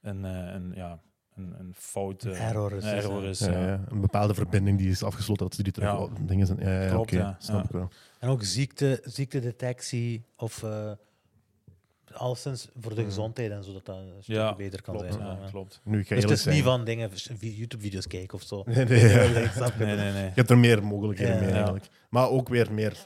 een, 0.00 0.24
eh, 0.24 0.52
een, 0.54 0.72
ja, 0.74 1.00
een, 1.34 1.54
een 1.58 1.74
fout... 1.74 2.24
Een 2.24 2.32
error 2.34 2.72
is 2.72 2.84
een 2.84 2.90
error 2.90 3.24
is, 3.24 3.38
Ja, 3.38 3.52
ja. 3.52 3.66
ja. 3.66 3.84
Een 3.88 4.00
bepaalde 4.00 4.34
verbinding 4.34 4.78
die 4.78 4.88
is 4.90 5.02
afgesloten, 5.02 5.44
dat 5.46 5.54
ze 5.54 5.62
die 5.62 5.72
terug 5.72 5.90
Ja. 5.90 6.08
dingen 6.26 6.46
zijn. 6.46 6.58
Ja, 6.58 6.82
ja, 6.82 6.88
Klopt, 6.90 7.10
snap 7.10 7.38
Ja. 7.58 7.62
ik 7.62 7.70
wel. 7.70 7.88
En 8.18 8.28
ook 8.28 8.42
ziekte, 8.42 9.00
ziektedetectie 9.04 10.24
of 10.36 10.62
eh, 10.62 10.92
al 12.14 12.34
sinds 12.34 12.68
voor 12.80 12.94
de 12.94 13.00
Mm. 13.00 13.06
gezondheid 13.06 13.50
en 13.50 13.64
zo 13.64 13.72
dat 13.72 13.86
dat 13.86 13.96
een 13.96 14.08
stukje 14.22 14.40
Ja, 14.40 14.54
beter 14.54 14.82
kan 14.82 14.94
klopt. 14.96 15.12
zijn. 15.12 15.26
Ja, 15.26 15.38
Ja. 15.42 15.50
klopt. 15.50 15.80
Nu, 15.84 15.98
ik 15.98 16.06
ga 16.06 16.14
Dus 16.14 16.22
het 16.22 16.30
eerlijk 16.32 16.48
is 16.48 16.54
niet 16.54 16.64
van 16.64 16.84
dingen, 16.84 17.10
vi- 17.12 17.54
YouTube-video's 17.56 18.06
kijken 18.06 18.34
of 18.38 18.42
zo. 18.42 18.62
Nee, 18.66 18.84
nee, 18.84 19.08
ja. 19.08 19.50
Snap 19.54 19.72
je? 19.78 19.84
Nee, 19.84 19.96
nee, 19.96 20.12
nee. 20.12 20.24
Je 20.24 20.30
hebt 20.34 20.50
er 20.50 20.58
meer 20.58 20.84
mogelijkheden 20.84 21.34
Ja. 21.34 21.40
mee 21.40 21.48
Ja. 21.48 21.54
eigenlijk. 21.54 21.86
Maar 22.08 22.28
ook 22.28 22.48
weer 22.48 22.72
meer 22.72 22.96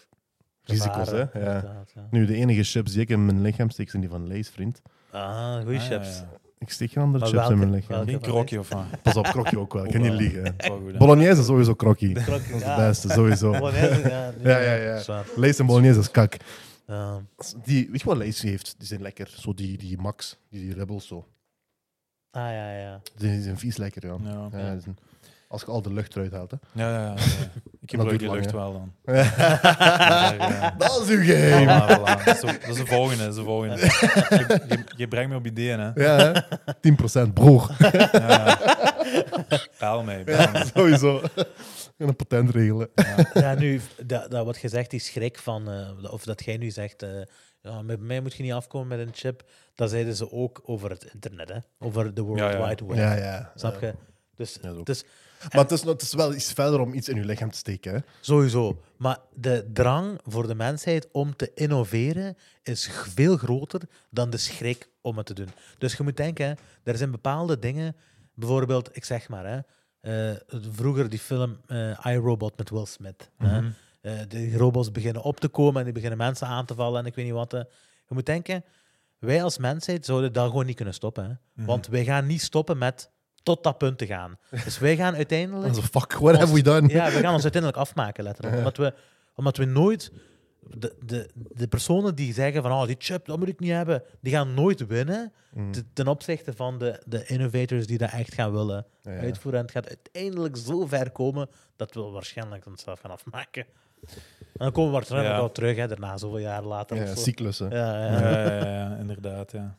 risico's. 0.65 1.11
Hè? 1.11 1.27
Gevaren, 1.27 1.31
Ja. 1.45 1.55
inderdaad, 1.55 1.91
ja. 1.95 2.07
Nu, 2.11 2.27
de 2.27 2.35
enige 2.35 2.63
chips 2.63 2.93
die 2.93 3.01
ik 3.01 3.09
in 3.09 3.25
mijn 3.25 3.41
lichaam 3.43 3.71
steek, 3.71 3.91
zijn 3.91 4.03
die 4.03 4.11
van 4.11 4.27
Lees, 4.27 4.49
vriend. 4.49 4.83
Ah, 5.11 5.61
goeie 5.63 5.79
Ah, 5.79 5.89
ja, 5.89 5.97
chips. 5.99 6.19
ja. 6.19 6.29
Ik 6.59 6.71
steek 6.71 6.91
geen 6.93 7.03
andere 7.03 7.25
Maar 7.25 7.33
chips 7.33 7.43
in 7.43 7.49
welke? 7.49 7.67
mijn 7.67 7.81
lichaam. 7.81 7.97
Welke? 7.97 8.11
Geen 8.11 8.21
krokje 8.21 8.59
of 8.59 8.69
wat? 8.69 8.85
Pas 9.03 9.17
op, 9.17 9.25
krokje 9.25 9.59
ook 9.59 9.73
wel. 9.73 9.85
Ik 9.85 9.91
kan 9.93 10.01
niet 10.01 10.13
liegen. 10.13 10.39
hè. 10.39 10.43
Dat 10.45 10.55
is 10.63 10.69
wel 10.69 10.79
goed, 10.79 10.93
hè. 10.93 10.99
Bolognese 10.99 11.41
is 11.41 11.47
sowieso 11.47 11.75
krokkie. 11.75 12.15
Dat 12.15 12.27
is 12.27 12.49
ja. 12.49 12.55
het 12.55 12.77
beste, 12.77 13.09
sowieso. 13.09 13.51
Bolognese, 13.51 14.09
ja, 14.09 14.33
nu, 14.43 14.49
Ja, 14.51 14.59
ja, 14.59 14.73
ja. 14.75 14.99
zwaar. 14.99 15.25
Lees 15.37 15.59
en 15.59 15.67
bolognese 15.67 15.99
is 15.99 16.11
kak. 16.11 16.37
Ja. 16.89 17.21
Die, 17.65 17.89
weet 17.91 18.01
je 18.01 18.07
wat 18.07 18.17
Lees 18.17 18.43
heeft? 18.43 18.75
Die 18.79 18.87
zijn 18.87 19.03
lekker. 19.03 19.29
Zo 19.37 19.55
die, 19.55 19.79
die 19.79 19.99
Max, 19.99 20.37
die, 20.51 20.61
die 20.61 20.75
Rebels 20.75 21.07
zo. 21.07 21.27
Ah, 22.31 22.43
ja, 22.53 22.73
ja. 22.79 23.01
Die 23.17 23.43
zijn 23.43 23.59
vies 23.59 23.77
lekker, 23.77 24.07
ja. 24.07 24.17
Ja. 24.23 24.49
Ja, 24.59 24.73
die 24.73 24.81
zijn- 24.81 24.99
als 25.49 25.61
je 25.61 25.67
al 25.67 25.83
de 25.83 25.93
lucht 25.93 26.17
eruit 26.17 26.33
haalt. 26.33 26.51
Hè. 26.51 26.57
Ja, 26.73 26.91
ja, 26.91 27.05
ja. 27.07 27.15
Ik 27.81 27.91
gebruik 27.91 28.19
die 28.19 28.31
lucht 28.31 28.51
wel 28.51 28.73
dan. 28.73 28.93
Ja. 29.17 30.75
dat 30.79 31.01
is 31.03 31.09
uw. 31.09 31.23
Voilà, 31.23 31.89
voilà. 31.89 32.25
Dat, 32.25 32.35
is, 32.35 32.41
de- 32.41 32.59
dat 32.61 32.69
is 32.69 32.77
de 32.77 32.87
volgende. 32.87 33.23
Dat 33.23 33.31
is 33.33 33.39
de 33.39 33.43
volgende. 33.45 33.77
Je, 33.77 34.61
je, 34.69 34.85
je 34.97 35.09
brengt 35.09 35.31
me 35.31 35.37
op 35.37 35.47
ideeën, 35.47 35.81
hè? 35.81 35.91
Ja, 35.95 36.33
hè? 36.33 37.29
10% 37.29 37.33
broer. 37.33 37.71
Ja, 37.79 37.91
ja. 38.13 38.59
Bel 39.79 40.03
mij, 40.05 40.25
bel 40.25 40.51
mij. 40.53 40.65
Sowieso. 40.75 41.23
En 41.99 42.09
een 42.09 42.17
patent 42.17 42.51
regelen. 42.51 42.89
ja, 43.35 43.55
nu, 43.55 43.81
dat, 44.07 44.31
dat 44.31 44.45
wat 44.45 44.61
je 44.61 44.69
zegt, 44.69 44.91
die 44.91 45.01
schrik 45.01 45.39
van, 45.39 45.71
eh, 45.71 46.13
of 46.13 46.25
dat 46.25 46.45
jij 46.45 46.57
nu 46.57 46.71
zegt, 46.71 47.03
eh, 47.03 47.21
ja, 47.63 47.83
met 47.83 48.01
mij 48.01 48.21
moet 48.21 48.35
je 48.35 48.43
niet 48.43 48.53
afkomen 48.53 48.89
met 48.99 49.07
een 49.07 49.15
chip, 49.15 49.45
dat 49.75 49.91
zeiden 49.91 50.17
ze 50.17 50.33
ook 50.33 50.63
over 50.65 50.91
het 50.91 51.05
internet, 51.13 51.49
hè? 51.49 51.59
over 51.79 52.15
de 52.15 52.23
World 52.23 52.39
Ja, 52.39 52.51
ja. 52.51 52.69
Wide 52.69 52.87
Web. 52.87 52.97
Ja, 52.97 53.15
ja. 53.15 53.53
Snap 53.55 53.81
je? 53.81 53.95
Dus, 54.35 54.55
Ja, 54.55 54.69
dat 54.69 54.77
ook. 54.77 54.87
dus 54.87 55.05
Maar 55.53 55.63
het 55.63 55.71
is, 55.71 55.83
het 55.83 56.03
is 56.03 56.15
wel 56.15 56.35
iets 56.35 56.53
verder 56.53 56.81
om 56.81 56.93
iets 56.95 57.09
in 57.09 57.17
je 57.17 57.25
lichaam 57.25 57.51
te 57.51 57.59
steken. 57.59 57.95
Hè? 57.95 57.99
sowieso. 58.21 58.81
Maar 58.97 59.19
de 59.35 59.71
drang 59.73 60.21
voor 60.25 60.47
de 60.47 60.55
mensheid 60.55 61.09
om 61.13 61.37
te 61.37 61.51
innoveren 61.55 62.37
is 62.63 62.91
veel 62.93 63.37
groter 63.37 63.81
dan 64.11 64.31
de 64.31 64.37
schrik 64.37 64.89
om 65.01 65.17
het 65.17 65.27
te 65.27 65.35
doen. 65.35 65.49
Dus 65.79 65.95
je 65.95 66.03
moet 66.03 66.17
denken, 66.17 66.47
hè, 66.47 66.53
er 66.93 66.99
zijn 66.99 67.11
bepaalde 67.11 67.59
dingen, 67.59 67.97
bijvoorbeeld, 68.35 68.97
ik 68.97 69.05
zeg 69.05 69.29
maar, 69.29 69.47
hè, 69.47 69.59
eh, 70.01 70.31
vroeger 70.71 71.09
die 71.09 71.19
film 71.19 71.61
eh 71.67 71.99
iRobot 72.05 72.57
met 72.57 72.71
Will 72.71 72.87
Smith. 72.87 73.31
hè. 73.37 73.61
Mhm. 73.61 73.71
Eh, 74.01 74.13
de 74.29 74.57
robots 74.57 74.93
beginnen 74.93 75.23
op 75.23 75.41
te 75.41 75.49
komen 75.49 75.79
en 75.79 75.85
die 75.85 75.93
beginnen 75.93 76.19
mensen 76.19 76.47
aan 76.47 76.67
te 76.67 76.75
vallen 76.75 77.01
en 77.01 77.07
ik 77.07 77.15
weet 77.15 77.25
niet 77.25 77.35
wat. 77.35 77.51
Je 77.51 78.15
moet 78.15 78.27
denken, 78.27 78.65
wij 79.19 79.43
als 79.43 79.59
mensheid 79.59 80.05
zouden 80.05 80.33
dat 80.33 80.49
gewoon 80.49 80.67
niet 80.67 80.77
kunnen 80.77 80.95
stoppen. 80.95 81.25
Hè? 81.25 81.33
Mhm. 81.53 81.67
Want 81.67 81.87
wij 81.87 82.05
gaan 82.05 82.27
niet 82.27 82.43
stoppen 82.43 82.79
met 82.79 83.11
tot 83.43 83.63
dat 83.65 83.79
punt 83.79 83.99
te 83.99 84.07
gaan. 84.07 84.39
Dus 84.65 84.79
wij 84.79 84.97
gaan 84.97 85.15
uiteindelijk... 85.15 85.75
Fuck, 85.75 86.13
what 86.13 86.37
have 86.37 86.53
we 86.55 86.63
done? 86.63 86.89
Ja, 86.89 87.05
we 87.11 87.21
gaan 87.21 87.33
ons 87.35 87.43
uiteindelijk 87.43 87.83
afmaken, 87.83 88.25
letterlijk. 88.25 88.57
Omdat 88.63 88.77
we, 88.77 88.95
omdat 89.35 89.57
we 89.57 89.65
nooit... 89.65 90.13
De, 90.77 90.95
de, 91.05 91.29
de 91.35 91.69
personen 91.69 92.15
die 92.15 92.33
zeggen 92.33 92.63
van 92.63 92.73
oh, 92.73 92.87
die 92.87 92.97
chip, 92.99 93.27
dat 93.27 93.39
moet 93.39 93.49
ik 93.49 93.61
niet 93.61 93.71
hebben, 93.71 94.03
die 94.21 94.33
gaan 94.33 94.55
nooit 94.55 94.87
winnen 94.87 95.33
Mm. 95.53 95.73
te- 95.73 95.85
ten 95.93 96.07
opzichte 96.09 96.53
van 96.53 96.79
de, 96.79 97.03
de 97.07 97.27
innovators 97.27 97.87
die 97.87 97.99
dat 97.99 98.11
echt 98.11 98.35
gaan 98.35 98.53
willen 98.53 98.87
Ja, 99.03 99.13
ja. 99.13 99.19
uitvoeren. 99.21 99.61
En 99.61 99.67
het 99.67 99.75
gaat 99.75 99.89
uiteindelijk 99.89 100.57
zo 100.57 100.87
ver 100.87 101.11
komen 101.11 101.49
dat 101.77 101.95
we 101.95 102.01
waarschijnlijk 102.01 102.67
onszelf 102.67 103.01
gaan 103.01 103.11
afmaken. 103.11 103.65
En 104.03 104.15
dan 104.53 104.73
komen 104.73 104.91
we 104.91 104.97
waarschijnlijk 104.97 105.33
Ja. 105.35 105.39
wel 105.41 105.53
terug, 105.53 105.77
hè, 105.77 105.89
daarna, 105.89 106.17
zoveel 106.17 106.39
jaar 106.39 106.63
later. 106.65 106.97
Ja, 106.97 107.03
of 107.03 107.09
zo. 107.09 107.15
cyclussen. 107.15 107.71
Ja, 107.71 108.05
ja. 108.07 108.21
Ja, 108.21 108.31
ja, 108.43 108.55
ja, 108.55 108.65
ja, 108.91 108.97
inderdaad. 108.97 109.53
Ja. 109.53 109.79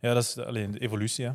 ja, 0.00 0.14
dat 0.14 0.22
is 0.22 0.38
alleen 0.38 0.70
de 0.70 0.78
evolutie. 0.78 1.24
Hè. 1.24 1.32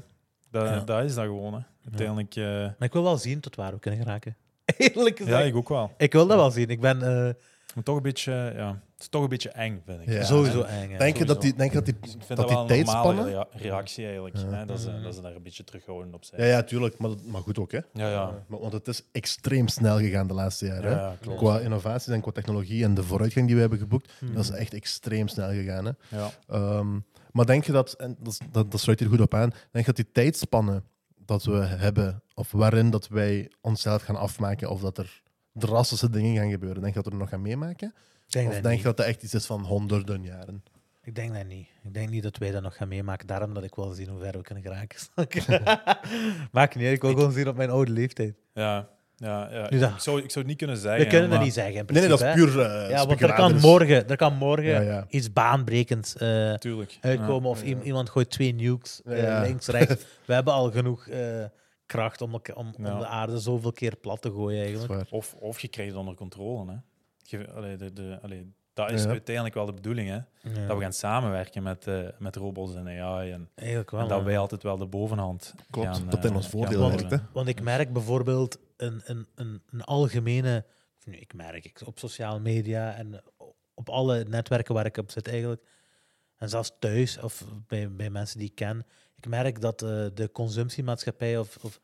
Dat, 0.51 0.67
Ja. 0.67 0.79
dat 0.79 1.03
is 1.03 1.13
dat 1.15 1.25
gewoon. 1.25 1.53
Hè. 1.53 1.59
Uiteindelijk. 1.83 2.35
eh, 2.35 2.43
Maar 2.45 2.75
ik 2.87 2.93
wil 2.93 3.03
wel 3.03 3.17
zien 3.17 3.39
tot 3.39 3.55
waar 3.55 3.71
we 3.73 3.79
kunnen 3.79 3.99
geraken. 3.99 4.35
Eerlijk 4.77 5.17
gezegd. 5.17 5.37
ja, 5.37 5.43
ik... 5.43 5.47
ik 5.51 5.55
ook 5.55 5.69
wel. 5.69 5.91
wil 5.97 6.27
dat 6.27 6.37
wel 6.37 6.51
zien. 6.51 6.69
Ik 6.69 6.81
ben 6.81 7.01
eh, 7.01 7.33
Maar 7.75 7.83
toch 7.83 7.95
een 7.95 8.01
beetje, 8.01 8.31
ja, 8.55 8.67
het 8.93 9.01
is 9.01 9.07
toch 9.09 9.23
een 9.23 9.29
beetje 9.29 9.49
eng, 9.49 9.81
vind 9.85 10.01
ik. 10.01 10.07
Ja. 10.09 10.23
sowieso 10.23 10.61
En 10.61 10.81
eng. 10.81 10.91
hè. 10.91 10.97
Denk 10.97 11.17
je 11.17 11.25
dat 11.25 11.41
die, 11.41 11.53
denk 11.55 11.69
je 11.71 11.75
dat 11.77 11.85
die, 11.85 11.95
Ik 12.01 12.09
vind 12.09 12.27
dat 12.27 12.37
dat, 12.37 12.47
die 12.47 12.55
wel 12.55 12.61
een 12.61 12.67
normale 12.67 12.83
tijdspannen... 12.83 13.25
rea- 13.25 13.47
reactie 13.51 14.03
eigenlijk. 14.05 14.37
Ja. 14.37 14.49
Hè, 14.49 14.65
dat, 14.65 14.79
ze, 14.79 14.89
Mhm. 14.89 15.03
dat 15.03 15.15
ze 15.15 15.21
daar 15.21 15.35
een 15.35 15.43
beetje 15.43 15.63
terughouden 15.63 16.13
op 16.13 16.23
zijn. 16.23 16.41
Ja, 16.41 16.47
ja, 16.47 16.63
tuurlijk. 16.63 16.97
Maar, 16.97 17.09
dat- 17.09 17.23
maar 17.25 17.41
goed 17.41 17.59
ook, 17.59 17.71
hè. 17.71 17.79
ja, 17.93 18.09
ja. 18.09 18.43
Maar, 18.47 18.59
want 18.59 18.73
het 18.73 18.87
is 18.87 19.03
extreem 19.11 19.67
snel 19.67 19.97
gegaan 19.97 20.27
de 20.27 20.33
laatste 20.33 20.65
jaren. 20.65 20.91
Ja, 20.91 21.15
hè. 21.27 21.35
Qua 21.35 21.59
innovaties 21.59 22.07
en 22.13 22.21
qua 22.21 22.31
technologie 22.31 22.83
en 22.83 22.93
de 22.93 23.03
vooruitgang 23.03 23.45
die 23.45 23.55
we 23.55 23.61
hebben 23.61 23.79
geboekt, 23.79 24.11
Mhm. 24.21 24.33
dat 24.33 24.43
is 24.43 24.49
echt 24.49 24.73
extreem 24.73 25.27
snel 25.27 25.49
gegaan. 25.49 25.85
Hè. 25.85 25.91
Ja. 26.17 26.29
Ehm, 26.47 26.99
maar 27.31 27.45
denk 27.45 27.63
je 27.65 27.71
dat, 27.71 27.93
en 27.93 28.17
dat, 28.19 28.39
dat, 28.51 28.71
dat 28.71 28.79
sluit 28.79 28.99
hier 28.99 29.09
goed 29.09 29.21
op 29.21 29.33
aan, 29.33 29.49
denk 29.49 29.85
je 29.85 29.91
dat 29.93 29.95
die 29.95 30.11
tijdspannen 30.11 30.83
dat 31.25 31.43
we 31.43 31.57
hebben, 31.65 32.21
of 32.33 32.51
waarin 32.51 32.89
dat 32.89 33.07
wij 33.07 33.51
onszelf 33.61 34.01
gaan 34.03 34.15
afmaken, 34.15 34.69
of 34.69 34.81
dat 34.81 34.97
er 34.97 35.21
drastische 35.53 36.09
dingen 36.09 36.35
gaan 36.35 36.49
gebeuren, 36.51 36.81
denk 36.81 36.93
je 36.93 37.01
dat 37.01 37.05
we 37.05 37.11
er 37.11 37.17
nog 37.23 37.29
gaan 37.29 37.41
meemaken? 37.41 37.93
Ik 38.27 38.33
denk 38.35 38.47
of 38.47 38.53
dat 38.53 38.63
denk 38.63 38.77
je 38.77 38.83
dat 38.83 38.97
dat 38.97 39.05
echt 39.05 39.23
iets 39.23 39.33
is 39.33 39.45
van 39.45 39.61
honderden 39.63 40.23
jaren? 40.23 40.63
Ik 41.03 41.15
denk 41.15 41.33
dat 41.33 41.45
niet. 41.45 41.67
Ik 41.83 41.93
denk 41.93 42.09
niet 42.09 42.23
dat 42.23 42.37
wij 42.37 42.51
dat 42.51 42.61
nog 42.61 42.75
gaan 42.75 42.87
meemaken. 42.87 43.27
Daarom 43.27 43.53
dat 43.53 43.63
ik 43.63 43.75
wil 43.75 43.91
zien 43.91 44.07
hoe 44.07 44.19
ver 44.19 44.31
we 44.31 44.41
kunnen 44.41 44.63
geraken. 44.63 44.99
Maakt 46.51 46.75
niet 46.75 46.85
uit. 46.85 46.95
Ik 46.95 47.01
wil 47.01 47.11
gewoon 47.11 47.31
zien 47.31 47.47
op 47.47 47.55
mijn 47.55 47.69
oude 47.69 47.91
leeftijd. 47.91 48.33
Ja, 48.53 48.87
ja, 49.15 49.49
ja. 49.51 49.67
Nu 49.69 49.79
dat- 49.79 49.89
Ik, 49.91 49.99
zou, 49.99 50.17
ik 50.21 50.31
zou 50.31 50.39
het 50.39 50.47
niet 50.47 50.57
kunnen 50.57 50.77
zeggen. 50.77 51.01
We 51.03 51.07
kunnen 51.07 51.27
maar, 51.29 51.37
het 51.37 51.45
niet 51.45 51.55
zeggen. 51.55 51.73
In 51.75 51.85
Nee, 51.93 51.99
nee, 51.99 52.09
dat 52.09 52.21
is 52.21 52.33
puur 52.33 52.59
eh 52.61 52.89
Ja, 52.89 53.05
want 53.05 53.11
er 53.11 53.17
kan 53.17 53.27
speculators. 53.27 53.61
morgen, 53.61 54.09
er 54.09 54.15
kan 54.15 54.35
morgen 54.35 54.63
Ja, 54.69 54.79
ja. 54.81 55.05
iets 55.09 55.33
baanbrekends 55.33 56.15
eh, 56.17 56.53
uitkomen. 57.01 57.49
Of 57.49 57.63
iemand 57.63 58.09
gooit 58.09 58.29
twee 58.29 58.53
nukes 58.53 59.01
eh, 59.05 59.21
Ja. 59.23 59.41
links, 59.41 59.67
rechts. 59.67 60.05
We 60.25 60.33
hebben 60.33 60.53
al 60.53 60.71
genoeg 60.71 61.07
eh, 61.07 61.43
kracht 61.89 62.21
om, 62.21 62.41
de 62.77 63.05
aarde 63.07 63.39
zoveel 63.39 63.71
keer 63.71 63.95
plat 63.95 64.21
te 64.21 64.31
gooien 64.31 64.63
eigenlijk. 64.63 65.11
Of, 65.11 65.33
of 65.33 65.59
je 65.59 65.67
krijgt 65.67 65.91
het 65.91 65.99
onder 65.99 66.15
controle. 66.15 66.71
Hè. 66.71 66.77
Je, 67.23 67.51
allee, 67.51 67.75
de, 67.77 67.93
de, 67.93 68.19
allee, 68.21 68.53
dat 68.73 68.91
is 68.91 69.03
Ja. 69.03 69.09
uiteindelijk 69.09 69.55
wel 69.55 69.65
de 69.65 69.73
bedoeling. 69.73 70.09
Hè. 70.09 70.15
Ja. 70.15 70.67
Dat 70.67 70.77
we 70.77 70.83
gaan 70.83 70.93
samenwerken 70.93 71.63
met, 71.63 71.87
eh, 71.87 72.07
met 72.19 72.35
robots 72.35 72.75
en 72.75 72.87
AI. 72.87 73.31
En, 73.31 73.49
Eigenlijk 73.55 73.91
wel. 73.91 74.01
en 74.01 74.07
dat 74.07 74.23
wij 74.23 74.37
altijd 74.37 74.63
wel 74.63 74.77
de 74.77 74.85
bovenhand 74.85 75.53
Klopt, 75.69 75.87
gaan, 75.87 76.09
dat 76.09 76.23
in 76.23 76.29
eh, 76.29 76.35
ons 76.35 76.47
voordeel 76.47 76.89
werkt. 76.89 77.11
Hè. 77.11 77.17
Want 77.33 77.47
ik 77.47 77.61
merk 77.61 77.93
bijvoorbeeld 77.93 78.59
een, 78.77 79.01
een, 79.05 79.27
een, 79.35 79.61
een 79.69 79.83
algemene. 79.83 80.65
nu, 81.05 81.15
Ik 81.17 81.33
merk 81.33 81.65
ik, 81.65 81.81
op 81.85 81.99
sociale 81.99 82.39
media 82.39 82.93
en 82.93 83.23
op 83.73 83.89
alle 83.89 84.23
netwerken 84.23 84.73
waar 84.73 84.85
ik 84.85 84.97
op 84.97 85.11
zit 85.11 85.27
eigenlijk. 85.27 85.61
En 86.37 86.49
zelfs 86.49 86.71
thuis 86.79 87.19
of 87.19 87.45
bij, 87.67 87.91
bij 87.91 88.09
mensen 88.09 88.39
die 88.39 88.47
ik 88.49 88.55
ken. 88.55 88.85
Ik 89.21 89.27
merk 89.27 89.61
dat 89.61 89.81
eh, 89.81 90.05
de 90.13 90.29
consumptiemaatschappij 90.31 91.37
of, 91.37 91.57
of. 91.61 91.79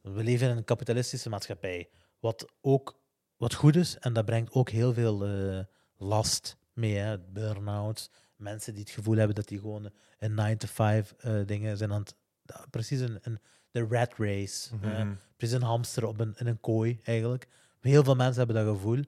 We 0.00 0.22
leven 0.24 0.48
in 0.50 0.56
een 0.56 0.64
kapitalistische 0.64 1.28
maatschappij. 1.28 1.88
Wat 2.20 2.52
ook 2.60 2.98
wat 3.36 3.54
goed 3.54 3.76
is 3.76 3.98
en 3.98 4.12
dat 4.12 4.24
brengt 4.24 4.52
ook 4.52 4.70
heel 4.70 4.92
veel 4.92 5.24
eh, 5.26 5.58
last 5.96 6.56
mee. 6.72 7.18
Burn-outs. 7.18 8.10
Mensen 8.36 8.72
die 8.74 8.82
het 8.82 8.92
gevoel 8.92 9.16
hebben 9.16 9.34
dat 9.34 9.48
die 9.48 9.58
gewoon 9.58 9.90
een 10.18 10.56
9-to-5 10.56 11.16
eh, 11.16 11.34
dingen 11.46 11.76
zijn 11.76 11.92
aan 11.92 12.00
het. 12.00 12.14
precies 12.70 13.00
een, 13.00 13.18
een 13.22 13.38
de 13.70 13.86
rat 13.90 14.12
race. 14.16 14.70
Eh, 14.82 14.98
Mhm. 14.98 15.14
precies 15.36 15.56
een 15.56 15.62
hamster 15.62 16.06
op 16.06 16.20
een, 16.20 16.34
in 16.38 16.46
een 16.46 16.60
kooi 16.60 17.00
eigenlijk. 17.02 17.48
Heel 17.80 18.04
veel 18.04 18.14
mensen 18.16 18.36
hebben 18.44 18.64
dat 18.64 18.74
gevoel. 18.74 19.02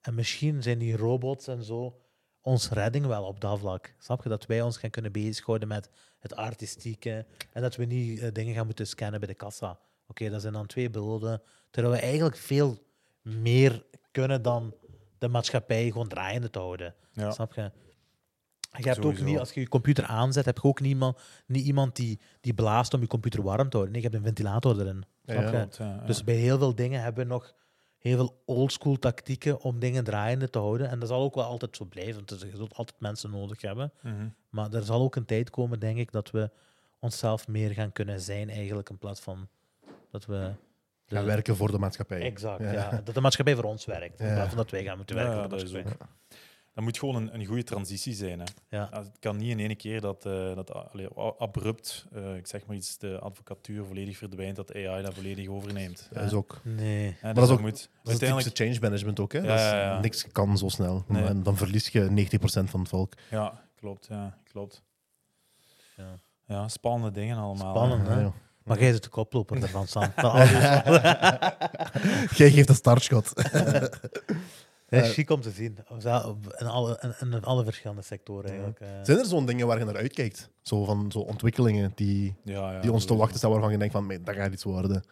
En 0.00 0.14
misschien 0.14 0.62
zijn 0.62 0.78
die 0.78 0.96
robots 0.96 1.46
en 1.46 1.64
zo 1.64 2.00
ons 2.40 2.68
redding 2.70 3.06
wel 3.06 3.24
op 3.24 3.40
dat 3.40 3.58
vlak. 3.58 3.94
Snap 3.98 4.22
je? 4.22 4.28
Dat 4.28 4.46
wij 4.46 4.62
ons 4.62 4.76
gaan 4.78 4.90
kunnen 4.90 5.12
bezighouden 5.12 5.68
met 5.68 5.90
het 6.18 6.36
artistieke 6.36 7.26
en 7.52 7.62
dat 7.62 7.76
we 7.76 7.84
niet 7.84 8.20
eh, 8.20 8.32
dingen 8.32 8.54
gaan 8.54 8.66
moeten 8.66 8.86
scannen 8.86 9.20
bij 9.20 9.28
de 9.28 9.34
kassa. 9.34 9.78
Oké, 10.06 10.30
dat 10.30 10.40
zijn 10.40 10.52
dan 10.52 10.66
twee 10.66 10.90
beelden. 10.90 11.42
Terwijl 11.70 11.94
we 11.94 12.00
eigenlijk 12.00 12.36
veel 12.36 12.78
meer 13.22 13.84
kunnen 14.10 14.42
dan 14.42 14.74
de 15.18 15.28
maatschappij 15.28 15.90
gewoon 15.90 16.08
draaiende 16.08 16.50
te 16.50 16.58
houden. 16.58 16.94
Ja. 17.12 17.30
Snap 17.30 17.54
je? 17.54 17.70
Je 18.76 18.88
hebt 18.88 19.04
ook 19.04 19.20
niet, 19.20 19.38
als 19.38 19.52
je 19.52 19.60
je 19.60 19.68
computer 19.68 20.04
aanzet, 20.04 20.44
heb 20.44 20.56
je 20.56 20.68
ook 20.68 20.80
niemand, 20.80 21.18
niet 21.46 21.64
iemand 21.64 21.96
die, 21.96 22.20
die 22.40 22.54
blaast 22.54 22.94
om 22.94 23.00
je 23.00 23.06
computer 23.06 23.42
warm 23.42 23.68
te 23.68 23.76
houden. 23.76 23.92
Nee, 23.92 24.02
je 24.02 24.08
hebt 24.08 24.18
een 24.18 24.26
ventilator 24.26 24.80
erin. 24.80 25.04
Snap 25.24 25.42
ja. 25.42 25.60
je? 25.60 25.84
Ja. 25.84 26.02
Dus 26.06 26.24
bij 26.24 26.34
heel 26.34 26.58
veel 26.58 26.74
dingen 26.74 27.02
hebben 27.02 27.26
we 27.26 27.32
nog 27.32 27.54
heel 27.98 28.16
veel 28.16 28.42
oldschool 28.44 28.98
tactieken 28.98 29.60
om 29.60 29.78
dingen 29.78 30.04
draaiende 30.04 30.50
te 30.50 30.58
houden. 30.58 30.88
En 30.90 30.98
dat 30.98 31.08
zal 31.08 31.22
ook 31.22 31.34
wel 31.34 31.44
altijd 31.44 31.76
zo 31.76 31.84
blijven, 31.84 32.14
want 32.26 32.40
je 32.42 32.56
zult 32.56 32.74
altijd 32.74 33.00
mensen 33.00 33.30
nodig 33.30 33.60
hebben. 33.60 33.92
Mhm. 34.02 34.28
Maar 34.50 34.72
er 34.72 34.82
zal 34.84 35.00
ook 35.02 35.16
een 35.16 35.24
tijd 35.24 35.50
komen, 35.50 35.80
denk 35.80 35.98
ik, 35.98 36.12
dat 36.12 36.30
we 36.30 36.50
onszelf 36.98 37.48
meer 37.48 37.70
gaan 37.70 37.92
kunnen 37.92 38.20
zijn 38.20 38.50
eigenlijk, 38.50 38.90
in 38.90 38.98
plaats 38.98 39.20
van 39.20 39.48
dat 40.10 40.26
we... 40.26 40.52
de- 41.06 41.14
Gaan 41.14 41.24
werken 41.24 41.56
voor 41.56 41.70
de 41.70 41.78
maatschappij. 41.78 42.20
Exact, 42.20 42.60
Ja. 42.62 42.72
ja. 42.72 43.00
Dat 43.04 43.14
de 43.14 43.20
maatschappij 43.20 43.54
voor 43.54 43.64
ons 43.64 43.84
werkt, 43.84 44.20
in 44.20 44.34
plaats 44.34 44.48
van 44.48 44.56
dat 44.56 44.70
wij 44.70 44.84
gaan 44.84 44.96
moeten 44.96 45.16
werken 45.16 45.34
ja, 45.34 45.40
voor 45.40 45.48
de 45.48 45.56
maatschappij. 45.72 46.06
Dat 46.74 46.84
moet 46.86 46.98
gewoon 46.98 47.14
een, 47.14 47.34
een 47.34 47.44
goede 47.46 47.62
transitie 47.64 48.14
zijn. 48.14 48.38
Hè. 48.38 48.44
Ja. 48.68 48.88
Ja, 48.92 48.98
Het 48.98 49.10
kan 49.20 49.36
niet 49.36 49.50
in 49.50 49.58
één 49.58 49.76
keer 49.76 50.00
dat, 50.00 50.26
eh, 50.26 50.54
dat 50.54 50.72
ah, 50.72 50.92
allee, 50.92 51.08
abrupt, 51.38 52.06
eh, 52.12 52.36
ik 52.36 52.46
zeg 52.46 52.66
maar 52.66 52.76
iets, 52.76 52.98
de 52.98 53.18
advocatuur 53.18 53.84
volledig 53.84 54.16
verdwijnt, 54.16 54.56
dat 54.56 54.74
AI 54.74 55.02
dat 55.02 55.14
volledig 55.14 55.48
overneemt. 55.48 56.08
Dat 56.12 56.24
is 56.24 56.32
ook, 56.32 56.60
Nee. 56.64 57.16
Hè, 57.20 57.32
dus 57.32 57.34
dat 57.34 57.44
is 57.48 57.50
ook- 57.54 57.60
moet 57.60 57.70
dat 57.70 57.78
is 57.80 57.88
het 58.02 58.08
uiteindelijk, 58.08 58.48
typische 58.54 58.64
change 58.64 58.80
management 58.80 59.20
ook. 59.20 59.32
Hè? 59.32 59.38
Ja, 59.38 59.46
Dat 59.46 59.56
is- 59.58 59.62
ja, 59.64 59.80
ja. 59.80 60.00
Niks 60.00 60.26
kan 60.32 60.58
zo 60.58 60.68
snel. 60.68 61.04
Nee. 61.08 61.24
En 61.24 61.42
dan 61.42 61.56
verlies 61.56 61.88
je 61.88 62.00
90% 62.10 62.70
van 62.70 62.80
het 62.80 62.88
volk. 62.88 63.12
ja, 63.30 63.60
klopt, 63.76 64.06
ja, 64.10 64.38
klopt. 64.52 64.82
ja. 65.96 66.14
Ja, 66.46 66.68
spannende 66.68 67.20
dingen 67.20 67.36
allemaal. 67.36 67.74
hè. 67.74 67.80
Spannend, 67.86 68.08
Ja, 68.08 68.14
hè? 68.18 68.28
Maar 68.64 68.80
jij 68.80 68.92
zit 68.92 69.02
de 69.02 69.08
koploper 69.08 69.62
ervan, 69.62 69.86
Sam. 69.92 70.12
Jij 72.34 72.50
geeft 72.50 72.68
een 72.68 72.74
startschot. 72.74 73.32
Het 74.88 75.04
is 75.04 75.12
chic 75.12 75.30
om 75.30 75.40
te 75.40 75.50
zien. 75.50 75.78
In 76.58 76.66
alle, 76.66 77.14
in, 77.20 77.30
in 77.32 77.42
alle 77.44 77.64
verschillende 77.64 78.02
sectoren 78.02 78.50
eigenlijk. 78.50 78.80
eh. 78.80 78.88
Zijn 79.02 79.18
er 79.18 79.24
zo'n 79.24 79.46
dingen 79.46 79.66
waar 79.66 79.78
je 79.78 79.84
naar 79.84 79.96
uitkijkt? 79.96 80.50
Zo 80.62 80.84
van 80.84 81.12
zo 81.12 81.18
ontwikkelingen 81.18 81.92
die, 81.94 82.36
Ja, 82.44 82.72
ja, 82.72 82.80
die 82.80 82.92
ons 82.92 83.04
te 83.04 83.16
wachten 83.16 83.38
staan, 83.38 83.50
waarvan 83.50 83.70
je 83.72 83.78
denkt 83.78 83.92
van, 83.94 84.06
"Mate, 84.06 84.22
dat 84.22 84.34
gaat 84.34 84.52
iets 84.52 84.64
worden. 84.64 85.04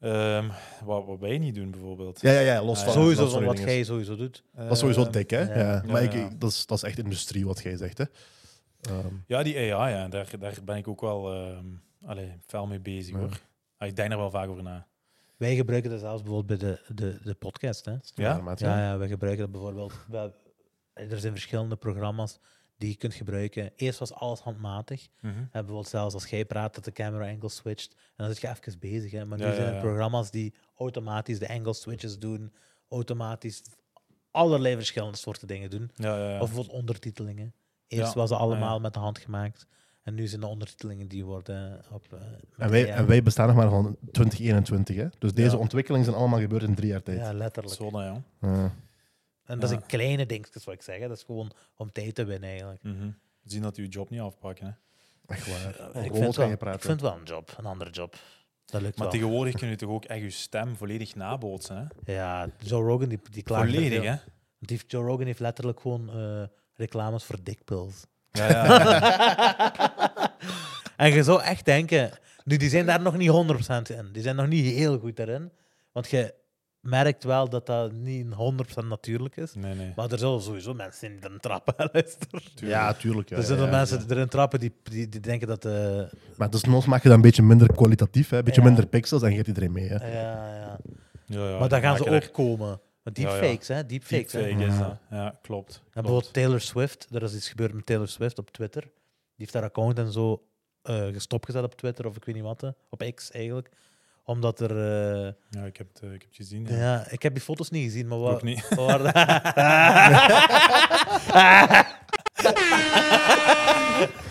Ehm, 0.00 0.48
wat, 0.84 1.04
wat 1.06 1.18
wij 1.18 1.38
niet 1.38 1.54
doen, 1.54 1.70
bijvoorbeeld. 1.70 2.20
Ja, 2.20 2.30
ja, 2.32 2.40
ja, 2.40 2.62
los 2.64 2.82
van. 2.82 2.92
sowieso 2.92 3.22
dat 3.22 3.32
van 3.32 3.44
wat 3.44 3.58
jij 3.58 3.84
sowieso 3.84 4.16
doet. 4.16 4.42
Dat 4.54 4.70
is 4.70 4.78
sowieso 4.78 5.02
Ehm, 5.02 5.10
dik, 5.12 5.30
hè? 5.30 5.40
ja. 5.40 5.58
Ja. 5.58 5.82
Maar 5.86 6.02
Ja, 6.02 6.10
ik, 6.26 6.40
dat, 6.40 6.50
is, 6.50 6.66
dat 6.66 6.76
is 6.76 6.82
echt 6.84 6.98
industrie 6.98 7.46
wat 7.46 7.62
jij 7.62 7.76
zegt, 7.76 7.98
hè? 7.98 8.04
Ehm, 8.80 9.06
Ja, 9.26 9.42
die 9.42 9.56
AI, 9.74 9.92
ja, 9.94 10.08
daar, 10.08 10.28
daar 10.38 10.54
ben 10.64 10.76
ik 10.76 10.88
ook 10.88 11.00
wel 11.00 11.32
ehm 11.32 11.64
allee, 12.04 12.32
fel 12.46 12.66
mee 12.66 12.80
bezig, 12.80 13.12
Ja. 13.14 13.18
hoor. 13.18 13.40
Ah, 13.76 13.88
ik 13.88 13.96
denk 13.96 14.10
er 14.10 14.16
wel 14.16 14.30
vaak 14.30 14.48
over 14.48 14.62
na. 14.62 14.86
Wij 15.42 15.54
gebruiken 15.56 15.90
dat 15.90 16.00
zelfs 16.00 16.22
bijvoorbeeld 16.22 16.60
bij 16.60 16.68
de, 16.70 16.94
de, 16.94 17.18
de 17.22 17.34
podcast. 17.34 17.84
Hè? 17.84 17.92
Ja? 18.14 18.54
Ja, 18.56 18.78
ja, 18.80 18.98
wij 18.98 19.08
gebruiken 19.08 19.42
dat 19.42 19.52
bijvoorbeeld. 19.52 19.92
wij- 20.08 20.32
er 20.92 21.18
zijn 21.20 21.32
verschillende 21.32 21.76
programma's 21.76 22.38
die 22.78 22.88
je 22.88 22.96
kunt 22.96 23.14
gebruiken. 23.14 23.72
Eerst 23.76 23.98
was 23.98 24.12
alles 24.12 24.40
handmatig. 24.40 25.08
Mhm. 25.20 25.34
En 25.36 25.48
bijvoorbeeld 25.50 25.88
zelfs 25.88 26.14
als 26.14 26.26
jij 26.26 26.44
praat, 26.44 26.74
dat 26.74 26.84
de 26.84 26.92
camera 26.92 27.28
angle 27.30 27.48
switcht. 27.48 27.92
En 27.94 27.98
dan 28.24 28.26
zit 28.28 28.40
je 28.40 28.48
even 28.48 28.78
bezig. 28.78 29.10
Hè. 29.10 29.24
Maar 29.24 29.38
nu 29.38 29.44
Ja, 29.44 29.50
ja, 29.50 29.56
zijn 29.56 29.74
er 29.74 29.80
programma's 29.80 30.30
die 30.30 30.54
automatisch 30.76 31.38
de 31.38 31.48
angle 31.48 31.74
switches 31.74 32.18
doen. 32.18 32.52
Automatisch 32.88 33.62
allerlei 34.30 34.74
verschillende 34.74 35.18
soorten 35.18 35.48
dingen 35.48 35.70
doen. 35.70 35.90
Ja, 35.94 36.16
ja, 36.18 36.28
ja. 36.28 36.40
Of 36.40 36.46
bijvoorbeeld 36.46 36.76
ondertitelingen. 36.76 37.54
Eerst 37.86 38.12
Ja. 38.12 38.18
was 38.18 38.30
het 38.30 38.38
allemaal 38.38 38.74
ja. 38.74 38.80
met 38.80 38.94
de 38.94 39.00
hand 39.00 39.18
gemaakt. 39.18 39.66
En 40.02 40.14
nu 40.14 40.26
zijn 40.26 40.40
de 40.40 40.46
ondertitelingen 40.46 41.08
die 41.08 41.24
worden 41.24 41.80
op. 41.90 42.12
eh, 42.12 42.18
En 42.56 42.70
wij, 42.70 42.92
en 42.92 43.06
wij 43.06 43.22
bestaan 43.22 43.46
nog 43.46 43.56
maar 43.56 43.68
van 43.70 43.96
2021, 44.12 44.96
hè? 44.96 45.06
Dus 45.18 45.32
deze 45.32 45.50
Ja. 45.50 45.56
ontwikkelingen 45.62 46.04
zijn 46.06 46.16
allemaal 46.16 46.40
gebeurd 46.40 46.62
in 46.62 46.74
drie 46.74 46.88
jaar 46.88 47.02
tijd. 47.02 47.18
Ja, 47.18 47.32
letterlijk. 47.32 47.74
Zo 47.74 47.90
dan, 47.90 48.02
ja. 48.04 48.22
Ja. 48.40 48.74
En 49.44 49.58
dat 49.58 49.60
Ja. 49.60 49.66
zijn 49.76 49.86
kleine 49.86 50.26
dingetjes, 50.26 50.64
wat 50.64 50.74
ik 50.74 50.82
zeg. 50.82 50.98
Hè. 50.98 51.08
Dat 51.08 51.16
is 51.16 51.22
gewoon 51.22 51.50
om 51.76 51.92
tijd 51.92 52.14
te 52.14 52.24
winnen, 52.24 52.48
eigenlijk. 52.48 52.82
Mhm. 52.82 53.10
Zien 53.44 53.62
dat 53.62 53.76
je 53.76 53.82
je 53.82 53.88
job 53.88 54.10
niet 54.10 54.20
afpakken. 54.20 54.66
Hè. 54.66 54.72
Echt 55.34 55.46
waar. 55.48 55.70
ik, 56.04 56.10
Over 56.12 56.22
vind 56.22 56.36
wel, 56.36 56.48
je 56.48 56.56
ik 56.72 56.80
vind 56.82 57.00
wel 57.00 57.16
een 57.16 57.24
job, 57.24 57.54
een 57.58 57.64
andere 57.64 57.90
job. 57.90 58.16
Dat 58.64 58.80
lukt 58.82 58.96
Maar 58.98 59.06
wel. 59.06 59.16
tegenwoordig 59.16 59.54
kun 59.54 59.68
je 59.68 59.76
toch 59.76 59.90
ook 59.90 60.04
echt 60.04 60.20
je 60.22 60.30
stem 60.30 60.76
volledig 60.76 61.14
nabootsen. 61.14 61.90
Hè? 62.04 62.12
Ja, 62.12 62.48
Joe 62.58 62.82
Rogan 62.84 63.08
die, 63.08 63.20
die 63.30 63.42
klaagt 63.42 63.70
Volledig, 63.70 64.02
hè? 64.04 64.14
Die, 64.58 64.80
Joe 64.86 65.04
Rogan 65.04 65.26
heeft 65.26 65.40
letterlijk 65.40 65.80
gewoon 65.80 66.10
eh, 66.10 66.42
reclames 66.74 67.24
voor 67.24 67.38
dickpills. 67.42 68.04
Ja, 68.32 68.48
ja. 68.48 69.72
En 70.96 71.12
je 71.12 71.22
zou 71.22 71.42
echt 71.42 71.64
denken, 71.64 72.10
nu 72.44 72.56
die 72.56 72.68
zijn 72.68 72.86
daar 72.86 73.00
nog 73.02 73.16
niet 73.16 73.30
100% 73.90 73.96
in. 73.96 74.08
Die 74.12 74.22
zijn 74.22 74.36
nog 74.36 74.46
niet 74.46 74.74
heel 74.74 74.98
goed 74.98 75.16
daarin. 75.16 75.50
Want 75.92 76.10
je 76.10 76.34
merkt 76.80 77.24
wel 77.24 77.48
dat 77.48 77.66
dat 77.66 77.92
niet 77.92 78.26
100% 78.26 78.86
natuurlijk 78.88 79.36
is. 79.36 79.54
Nee, 79.54 79.74
nee. 79.74 79.92
Maar 79.96 80.10
er 80.12 80.18
zullen 80.18 80.42
sowieso 80.42 80.74
mensen 80.74 80.98
zijn 81.00 81.12
die 81.12 81.24
erin 81.24 81.40
trappen. 81.40 81.74
luister. 81.92 82.42
Ja, 82.54 82.92
tuurlijk. 82.94 83.28
Ja, 83.28 83.36
er 83.36 83.42
zijn 83.42 83.58
ja, 83.58 83.64
er 83.64 83.70
ja. 83.70 83.76
mensen 83.76 83.98
die 84.06 84.16
erin 84.16 84.28
trappen 84.28 84.60
die, 84.60 84.72
die, 84.82 85.08
die 85.08 85.20
denken 85.20 85.48
dat... 85.48 85.64
eh, 85.64 86.02
Maar 86.36 86.50
dus 86.50 86.64
nog 86.64 86.86
maak 86.86 87.02
je 87.02 87.08
dat 87.08 87.16
een 87.16 87.22
beetje 87.22 87.42
minder 87.42 87.72
kwalitatief, 87.72 88.28
hè? 88.28 88.38
een 88.38 88.44
beetje 88.44 88.60
Ja. 88.60 88.66
minder 88.66 88.86
pixels 88.86 89.22
en 89.22 89.36
gaat 89.36 89.46
iedereen 89.46 89.72
mee. 89.72 89.88
Hè? 89.88 89.94
ja, 90.20 90.54
ja. 90.56 90.78
Ja, 91.26 91.48
ja, 91.48 91.58
maar 91.58 91.68
daar 91.68 91.80
gaan 91.80 91.96
ze 91.96 92.10
ook 92.10 92.32
komen. 92.32 92.80
Maar 93.02 93.12
Ja, 93.16 93.22
ja. 93.22 93.30
deepfakes, 93.40 93.68
hè? 93.68 93.86
Deepfakes, 93.86 94.32
hè? 94.32 94.40
Deepfake 94.42 94.64
is 94.66 94.74
Ja. 94.74 94.78
dat. 94.88 94.96
Ja, 95.10 95.38
klopt. 95.42 95.82
En 95.84 96.02
bijvoorbeeld 96.02 96.32
Taylor 96.32 96.60
Swift, 96.60 97.06
er 97.12 97.22
is 97.22 97.34
iets 97.34 97.48
gebeurd 97.48 97.72
met 97.74 97.86
Taylor 97.86 98.08
Swift 98.08 98.38
op 98.38 98.50
Twitter. 98.50 98.82
Die 98.82 98.90
heeft 99.36 99.54
haar 99.54 99.62
account 99.62 99.98
en 99.98 100.12
zo 100.12 100.42
eh 100.82 101.06
gestopt 101.06 101.44
gezet 101.46 101.62
op 101.64 101.74
Twitter 101.74 102.06
of 102.06 102.16
ik 102.16 102.24
weet 102.24 102.34
niet 102.34 102.44
wat, 102.44 102.60
hè. 102.60 102.68
op 102.90 103.12
X 103.14 103.30
eigenlijk. 103.30 103.68
Omdat 104.24 104.60
er. 104.60 104.70
eh, 104.70 105.32
Ja, 105.50 105.64
ik 105.64 105.76
heb 105.76 105.88
het, 105.92 106.02
eh, 106.02 106.12
ik 106.12 106.20
heb 106.20 106.28
het 106.28 106.36
gezien. 106.36 106.66
Ja. 106.66 106.76
ja. 106.76 107.06
ik 107.10 107.22
heb 107.22 107.32
die 107.34 107.42
foto's 107.42 107.70
niet 107.70 107.84
gezien, 107.84 108.08
maar 108.08 108.18
Ik 108.18 108.24
wat. 108.24 108.34
ook 108.34 108.42
niet. 108.42 108.68
waren 108.74 109.12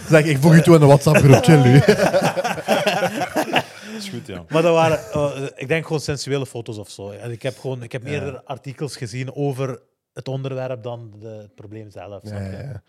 Zeg, 0.10 0.26
ik 0.26 0.38
voeg 0.38 0.56
je 0.56 0.62
toe 0.62 0.74
in 0.74 0.80
de 0.80 0.86
WhatsApp-groep, 0.86 1.44
chill 1.44 1.62
nu. 1.64 1.76
is 4.02 4.10
goed, 4.10 4.28
ja. 4.28 4.44
maar 4.50 4.62
dat 4.62 4.74
waren, 4.74 5.12
eh, 5.12 5.48
ik 5.56 5.68
denk 5.68 5.84
gewoon 5.86 6.02
sensuele 6.02 6.46
foto's 6.46 6.78
of 6.78 6.90
zo. 6.90 7.10
En 7.12 7.32
ik 7.32 7.42
heb 7.42 7.58
gewoon, 7.58 7.84
ik 7.84 7.92
heb 7.92 8.04
Ja. 8.04 8.10
meerdere 8.10 8.46
artikels 8.46 8.96
gezien 8.98 9.34
over 9.36 9.82
het 10.14 10.28
onderwerp 10.28 10.84
dan 10.84 11.14
de, 11.20 11.28
het 11.28 11.56
probleem 11.56 11.90
zelf. 11.90 12.24
Ja, 12.30 12.40
ja, 12.42 12.52
ja. 12.62 12.84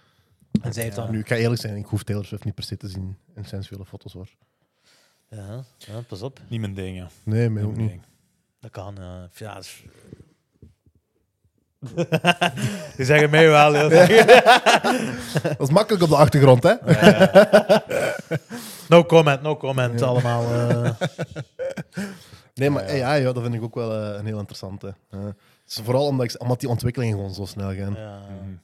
En 0.63 0.73
zij 0.73 0.83
heeft 0.83 0.97
Ja. 0.97 1.03
dan. 1.03 1.13
Nu, 1.13 1.19
ik 1.19 1.29
ga 1.29 1.37
eerlijk 1.37 1.61
zijn, 1.61 1.77
ik 1.77 1.87
hoef 1.87 2.03
Taylor 2.03 2.25
Swift 2.25 2.45
niet 2.45 2.55
per 2.55 2.65
se 2.65 2.77
te 2.77 2.89
zien 2.89 3.17
in 3.35 3.45
sensuele 3.45 3.85
foto's, 3.85 4.13
hoor. 4.13 4.29
Ja, 5.29 5.65
ja, 5.79 6.01
pas 6.09 6.23
op. 6.23 6.41
Niet 6.49 6.61
mijn 6.61 6.75
ding, 6.75 6.97
ja. 6.97 7.09
Nee, 7.23 7.51
mij 7.51 7.63
ook 7.63 7.77
Niet 7.77 7.89
ding. 7.89 8.03
Dat 8.61 8.71
kan. 8.71 8.95
Ja, 8.99 9.29
ja 9.35 9.61
Die 12.97 13.05
zeggen 13.07 13.31
mij 13.31 13.49
wel. 13.49 13.73
Dat 15.43 15.61
is 15.61 15.71
makkelijk 15.71 16.03
op 16.03 16.09
de 16.09 16.17
achtergrond, 16.17 16.63
hè? 16.63 16.75
No 18.89 19.05
comment, 19.05 19.43
no 19.43 19.57
comment. 19.57 20.03
Allemaal. 20.03 20.45
eh. 20.55 20.91
Nee, 22.55 22.71
maar 22.71 22.97
ja. 22.97 23.07
AI, 23.09 23.23
ja, 23.23 23.33
dat 23.33 23.43
vind 23.43 23.55
ik 23.55 23.63
ook 23.63 23.75
wel 23.75 23.93
eh, 23.93 24.19
een 24.19 24.27
heel 24.27 24.39
interessante. 24.39 24.95
Eh, 25.11 25.19
vooral 25.67 26.07
omdat, 26.07 26.27
ik, 26.35 26.41
omdat 26.43 26.61
die 26.61 26.69
ontwikkelingen 26.69 27.17
gewoon 27.17 27.35
zo 27.35 27.45
snel 27.45 27.75
gaan. 27.75 27.95
ja. 27.99 28.19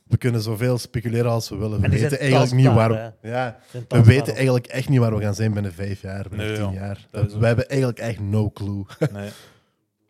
We 0.09 0.16
kunnen 0.16 0.40
zoveel 0.40 0.78
speculeren 0.78 1.31
als 1.31 1.49
we 1.49 1.57
willen. 1.57 1.78
We 1.78 1.85
En 1.85 1.90
die 1.90 2.01
weten 2.01 2.19
zijn 2.19 2.20
eigenlijk 2.32 2.62
niet 2.62 2.74
waar... 2.74 2.90
we- 2.90 3.28
ja, 3.28 3.57
we 3.89 4.03
weten 4.03 4.35
eigenlijk 4.35 4.66
echt 4.66 4.89
niet 4.89 4.99
waar 5.01 5.16
we 5.16 5.23
gaan 5.23 5.35
zijn 5.35 5.53
binnen 5.53 5.73
vijf 5.73 6.01
jaar, 6.03 6.27
binnen 6.28 6.47
Nee, 6.47 6.57
tien 6.57 6.65
joh. 6.65 6.74
jaar. 6.74 7.07
Dat 7.11 7.24
is 7.27 7.31
we 7.32 7.36
ook- 7.39 7.45
hebben 7.45 7.69
eigenlijk 7.69 7.99
echt 8.01 8.20
no 8.20 8.51
clue. 8.51 8.85
Nee. 9.12 9.28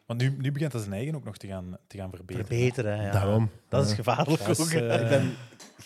Want 0.09 0.21
nu, 0.21 0.37
nu 0.39 0.53
begint 0.53 0.73
dat 0.73 0.81
zijn 0.81 0.95
eigen 0.95 1.15
ook 1.15 1.25
nog 1.25 1.37
te 1.37 1.47
gaan, 1.47 1.77
te 1.87 1.97
gaan 1.97 2.11
verbeteren. 2.11 2.47
Verbeteren, 2.47 3.03
ja. 3.03 3.11
Daarom. 3.11 3.51
Dat 3.69 3.87
is 3.87 3.93
gevaarlijk 3.93 4.45
Dat 4.47 4.59
is, 4.59 4.61
ook. 4.61 4.71
eh, 4.71 5.01
Ik 5.03 5.09
ben- 5.09 5.35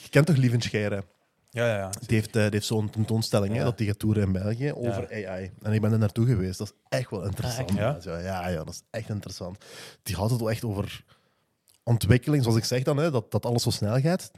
Je 0.02 0.08
kent 0.10 0.26
toch 0.26 0.36
Lieven 0.36 0.60
Scheire? 0.60 1.04
Ja, 1.50 1.66
ja, 1.66 1.76
ja. 1.76 1.88
Die 2.06 2.16
heeft, 2.16 2.36
eh, 2.36 2.42
die 2.42 2.50
heeft 2.50 2.66
zo'n 2.66 2.90
tentoonstelling 2.90 3.54
hè, 3.56 3.62
dat 3.64 3.78
die 3.78 3.86
gaat 3.86 3.98
toeren 3.98 4.22
in 4.22 4.32
België 4.32 4.72
over 4.72 5.08
AI. 5.26 5.50
En 5.62 5.72
ik 5.72 5.80
ben 5.80 5.92
er 5.92 5.98
naartoe 5.98 6.26
geweest. 6.26 6.58
Dat 6.58 6.66
is 6.66 6.98
echt 6.98 7.10
wel 7.10 7.24
interessant. 7.24 7.70
Ah, 7.70 7.76
ja? 7.76 7.98
Ja, 8.02 8.18
ja, 8.18 8.48
ja, 8.48 8.56
dat 8.64 8.68
is 8.74 8.82
echt 8.90 9.08
interessant. 9.08 9.64
Die 10.02 10.16
had 10.16 10.30
het 10.30 10.38
wel 10.40 10.50
echt 10.50 10.64
over 10.64 11.04
ontwikkeling, 11.82 12.42
zoals 12.42 12.58
ik 12.58 12.64
zeg 12.64 12.82
dan, 12.82 12.96
hè, 12.96 13.10
dat, 13.10 13.30
dat 13.30 13.46
alles 13.46 13.62
zo 13.62 13.70
snel 13.70 14.00
gaat. 14.00 14.30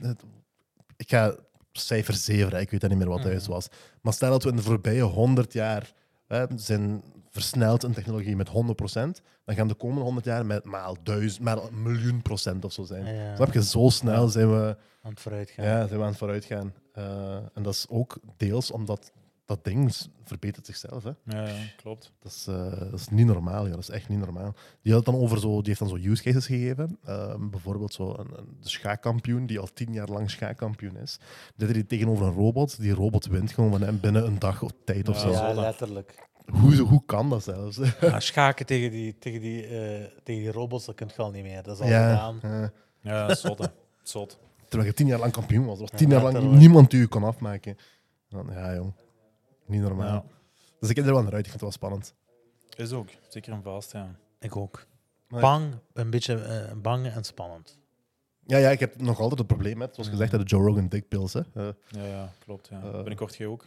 Ik 0.96 1.08
ga 1.10 1.34
cijfer 1.72 2.14
7, 2.14 2.60
ik 2.60 2.70
weet 2.70 2.80
dat 2.80 2.90
niet 2.90 2.98
meer 2.98 3.08
wat 3.08 3.22
thuis 3.22 3.46
was. 3.46 3.68
Maar 4.00 4.12
stel 4.12 4.30
dat 4.30 4.42
we 4.42 4.50
in 4.50 4.56
de 4.56 4.62
voorbije 4.62 5.02
100 5.02 5.52
jaar 5.52 5.92
hè, 6.26 6.44
zijn 6.56 7.02
versneld 7.34 7.84
in 7.84 7.92
technologie 7.92 8.36
met 8.36 8.48
100%, 8.48 8.52
dan 9.44 9.54
gaan 9.54 9.68
de 9.68 9.74
komende 9.74 10.02
100 10.04 10.26
jaar 10.26 10.46
met 10.46 10.64
maal 10.64 10.96
duizend, 11.02 11.44
maal 11.44 11.66
een 11.68 11.82
miljoen 11.82 12.22
procent 12.22 12.64
of 12.64 12.72
zo 12.72 12.82
zijn. 12.84 13.14
Ja, 13.14 13.36
Snap 13.36 13.52
je? 13.52 13.62
Zo 13.64 13.88
snel 13.88 14.22
Ja. 14.22 14.28
zijn 14.30 14.50
we 14.50 14.76
aan 15.02 15.10
het 15.10 15.20
vooruit 15.20 15.50
gaan. 15.50 15.64
ja, 15.64 15.86
zijn 15.86 15.98
we 15.98 16.04
aan 16.04 16.08
het 16.10 16.18
vooruit 16.18 16.44
gaan. 16.44 16.72
Eh, 16.92 17.34
en 17.54 17.62
dat 17.62 17.74
is 17.74 17.86
ook 17.88 18.16
deels 18.36 18.70
omdat 18.70 19.12
dat 19.46 19.64
ding 19.64 19.94
verbetert 20.24 20.66
zichzelf. 20.66 21.02
Hè. 21.04 21.10
Ja, 21.24 21.48
ja, 21.48 21.54
klopt. 21.76 22.12
Dat, 22.20 22.32
is, 22.32 22.46
eh, 22.46 22.80
dat 22.90 23.00
is 23.00 23.08
niet 23.08 23.26
normaal. 23.26 23.64
Ja. 23.64 23.70
Dat 23.70 23.78
is 23.80 23.88
echt 23.90 24.08
niet 24.08 24.18
normaal. 24.18 24.54
Die, 24.82 24.92
had 24.92 25.04
dan 25.04 25.14
over 25.14 25.40
zo, 25.40 25.48
die 25.56 25.66
heeft 25.66 25.78
dan 25.78 25.88
zo 25.88 25.96
use 26.10 26.22
cases 26.22 26.46
gegeven. 26.46 26.98
Ehm, 27.04 27.48
bijvoorbeeld 27.50 27.92
zo 27.94 28.14
een, 28.18 28.38
een 28.38 28.56
de 28.60 28.68
schaakkampioen 28.68 29.46
die 29.46 29.58
al 29.58 29.68
tien 29.74 29.92
jaar 29.92 30.08
lang 30.08 30.30
schaakkampioen 30.30 30.96
is. 30.96 31.18
Dit 31.56 31.70
hij 31.70 31.82
tegenover 31.82 32.26
een 32.26 32.32
robot. 32.34 32.80
Die 32.80 32.92
robot 32.92 33.26
wint 33.26 33.52
gewoon 33.52 33.70
van 33.70 33.82
hem 33.82 34.00
binnen 34.00 34.26
een 34.26 34.38
dag 34.38 34.62
of 34.62 34.70
tijd 34.84 35.08
of 35.08 35.14
Ja, 35.16 35.20
zo. 35.22 35.30
Ja, 35.32 35.52
letterlijk. 35.52 36.28
Hoe, 36.44 36.76
hoe 36.76 37.02
kan 37.06 37.30
dat 37.30 37.42
zelfs? 37.42 37.78
Ja, 38.00 38.20
schaken 38.30 38.66
tegen 38.66 38.90
die, 38.90 39.18
tegen, 39.18 39.40
die, 39.40 39.66
eh, 39.66 40.04
tegen 40.22 40.42
die 40.42 40.52
robots, 40.52 40.84
dat 40.84 40.94
kun 40.94 41.10
je 41.16 41.22
al 41.22 41.30
niet 41.30 41.42
meer. 41.42 41.62
Dat 41.62 41.74
is 41.74 41.82
al 41.82 41.88
ja, 41.88 42.10
gedaan. 42.10 42.70
Ja, 43.00 43.26
dat 43.26 43.36
is 43.36 43.70
zot, 44.02 44.38
terwijl 44.68 44.90
je 44.90 44.94
tien 44.94 45.06
jaar 45.06 45.18
lang 45.18 45.32
kampioen 45.32 45.64
was. 45.66 45.74
Er 45.74 45.80
was 45.80 45.90
Ja, 45.90 45.96
tien 45.96 46.08
jaar 46.08 46.22
lang 46.22 46.52
niemand 46.52 46.90
die 46.90 47.00
je 47.00 47.06
kon 47.06 47.24
afmaken. 47.24 47.76
Dan, 48.28 48.46
ja, 48.50 48.74
jong. 48.74 48.92
Niet 49.66 49.80
normaal. 49.80 50.06
Ja. 50.06 50.24
Dus 50.80 50.90
ik 50.90 50.96
heb 50.96 51.06
er 51.06 51.12
wel 51.12 51.22
naar 51.22 51.32
uit. 51.32 51.46
Ik 51.46 51.50
vind 51.50 51.60
het 51.60 51.62
wel 51.62 51.70
spannend. 51.70 52.14
Is 52.76 52.92
ook. 52.92 53.08
Zeker 53.28 53.52
en 53.52 53.62
vast, 53.62 53.92
ja. 53.92 54.14
Ik 54.40 54.56
ook. 54.56 54.86
Bang, 55.28 55.74
een 55.92 56.10
beetje 56.10 56.34
eh, 56.34 56.72
bang 56.76 57.06
en 57.06 57.24
spannend. 57.24 57.78
Ja, 58.46 58.58
ja, 58.58 58.70
ik 58.70 58.80
heb 58.80 59.00
nog 59.00 59.20
altijd 59.20 59.38
het 59.38 59.48
probleem 59.48 59.76
met, 59.78 59.94
zoals 59.94 60.08
gezegd, 60.08 60.30
de 60.30 60.42
Joe 60.42 60.62
Rogan 60.62 60.88
dickpills. 60.88 61.32
Hè. 61.32 61.40
Eh, 61.54 61.68
Ja, 61.88 62.04
ja, 62.04 62.32
klopt. 62.38 62.68
Ja. 62.68 62.80
Binnenkort 62.80 63.36
jij 63.36 63.46
ook. 63.46 63.66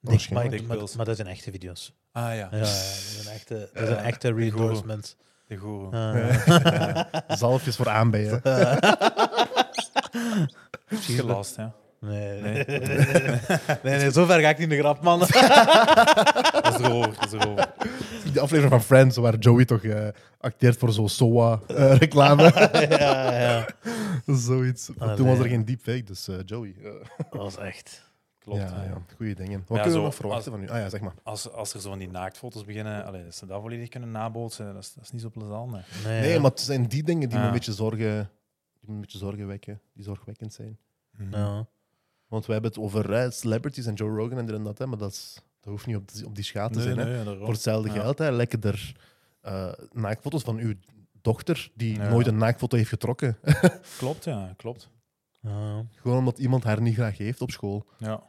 Maar, 0.00 0.28
maar, 0.32 0.50
Dickpills. 0.50 0.96
maar 0.96 1.04
dat 1.04 1.16
zijn 1.16 1.28
echte 1.28 1.50
video's. 1.50 1.92
Ah 2.16 2.22
ja, 2.34 2.34
Ja, 2.34 2.48
ja, 2.50 2.58
dat 2.58 2.68
zijn 2.68 3.34
echte, 3.34 3.68
dat 3.72 3.82
Ja, 3.82 3.86
zijn 3.94 4.04
echte 4.04 4.32
reendorsements. 4.32 5.16
de 5.46 5.56
goeroe. 5.56 5.94
Uh, 5.94 7.00
Zalfjes 7.38 7.76
voor 7.76 7.88
aanbijen. 7.88 8.40
Gelast, 10.88 11.56
ja. 11.56 11.72
nee, 12.00 12.40
Nee. 12.40 12.64
nee. 12.66 12.78
nee, 13.82 13.98
nee, 13.98 14.10
zover 14.10 14.40
ga 14.40 14.48
ik 14.48 14.58
niet 14.58 14.70
in 14.70 14.76
de 14.76 14.82
grap, 14.82 15.02
man. 15.02 15.18
Dat 15.18 15.28
is 15.28 15.34
erover, 16.86 17.14
dat 17.20 17.26
is 17.26 17.32
erover. 17.32 17.66
Die 18.32 18.40
aflevering 18.40 18.70
van 18.72 18.82
Friends, 18.82 19.16
waar 19.16 19.36
Joey 19.36 19.64
toch 19.64 19.82
eh, 19.84 20.08
acteert 20.40 20.78
voor 20.78 20.92
zo'n 20.92 21.08
SOA-reclame. 21.08 22.42
ja, 22.88 23.40
ja. 23.40 23.66
Zoiets. 24.26 24.90
Maar 24.98 25.08
Ah, 25.08 25.14
toen 25.16 25.26
was 25.26 25.38
er 25.38 25.46
geen 25.48 25.64
deepfake, 25.64 26.02
dus 26.02 26.28
eh, 26.28 26.34
Joey. 26.46 26.74
eh. 26.84 26.90
Dat 27.30 27.42
was 27.42 27.56
echt. 27.58 28.04
Klopt. 28.54 28.70
ja, 28.70 28.82
ja, 28.84 29.02
goede 29.16 29.34
dingen. 29.34 29.58
Wat 29.66 29.76
Ja, 29.76 29.82
kunnen 29.82 29.84
we 29.84 29.98
zo, 29.98 30.02
nog 30.04 30.14
verwachten 30.14 30.52
van 30.52 30.62
u? 30.62 30.68
Ah 30.68 30.76
ja, 30.76 30.88
zeg 30.88 31.00
maar. 31.00 31.14
Als, 31.22 31.50
als 31.52 31.74
er 31.74 31.80
zo 31.80 31.88
van 31.88 31.98
die 31.98 32.10
naaktfoto's 32.10 32.64
beginnen, 32.64 33.04
allee, 33.04 33.24
dat 33.24 33.34
ze 33.34 33.46
dat 33.46 33.60
volledig 33.60 33.88
kunnen 33.88 34.10
nabootsen, 34.10 34.74
dat 34.74 34.82
is, 34.82 34.94
dat 34.94 35.04
is 35.04 35.10
niet 35.12 35.22
zo 35.22 35.30
plezant. 35.30 35.72
hè. 35.72 35.78
Nee, 36.08 36.20
Nee, 36.20 36.32
ja. 36.32 36.40
maar 36.40 36.50
het 36.50 36.60
zijn 36.60 36.86
die 36.86 37.02
dingen 37.02 37.28
die 37.28 37.38
me 37.38 37.44
een 37.44 37.52
beetje 37.52 37.72
zorgen, 37.72 38.30
die 38.80 38.88
me 38.88 38.94
een 38.94 39.00
beetje 39.00 39.18
zorgen 39.18 39.46
wekken, 39.46 39.80
die 39.92 40.04
zorgwekkend 40.04 40.52
zijn. 40.54 40.78
Ja. 41.30 41.66
Want 42.28 42.46
we 42.46 42.52
hebben 42.52 42.70
het 42.70 42.80
over 42.80 43.12
eh, 43.12 43.30
celebrities 43.30 43.86
en 43.86 43.94
Joe 43.94 44.16
Rogan 44.16 44.38
en 44.38 44.46
dit 44.46 44.54
en 44.54 44.64
dat, 44.64 44.78
hè, 44.78 44.86
maar 44.86 44.98
dat, 44.98 45.10
is, 45.12 45.42
dat 45.60 45.72
hoeft 45.72 45.86
niet 45.86 45.96
op, 45.96 46.12
die- 46.12 46.26
op 46.26 46.34
die 46.34 46.44
schaat 46.44 46.72
te 46.72 46.78
Nee, 46.78 46.94
zijn. 46.94 47.06
Hè. 47.26 47.36
Voor 47.38 47.48
hetzelfde 47.48 47.88
Ja. 47.92 48.00
geld 48.00 48.18
hè, 48.18 48.30
lekken 48.30 48.62
er 48.62 48.96
eh, 49.40 49.72
naaktfoto's 49.92 50.42
van 50.42 50.56
uw 50.58 50.74
dochter 51.20 51.70
die 51.74 51.94
Ja. 51.96 52.08
nooit 52.08 52.26
een 52.26 52.36
naaktfoto 52.36 52.76
heeft 52.76 52.88
getrokken. 52.88 53.38
Klopt, 53.98 54.24
ja, 54.24 54.54
klopt. 54.56 54.90
Ja. 55.40 55.84
Gewoon 55.94 56.18
omdat 56.18 56.38
iemand 56.38 56.64
haar 56.64 56.80
niet 56.80 56.94
graag 56.94 57.18
heeft 57.18 57.40
op 57.40 57.50
school. 57.50 57.86
Ja. 57.98 58.22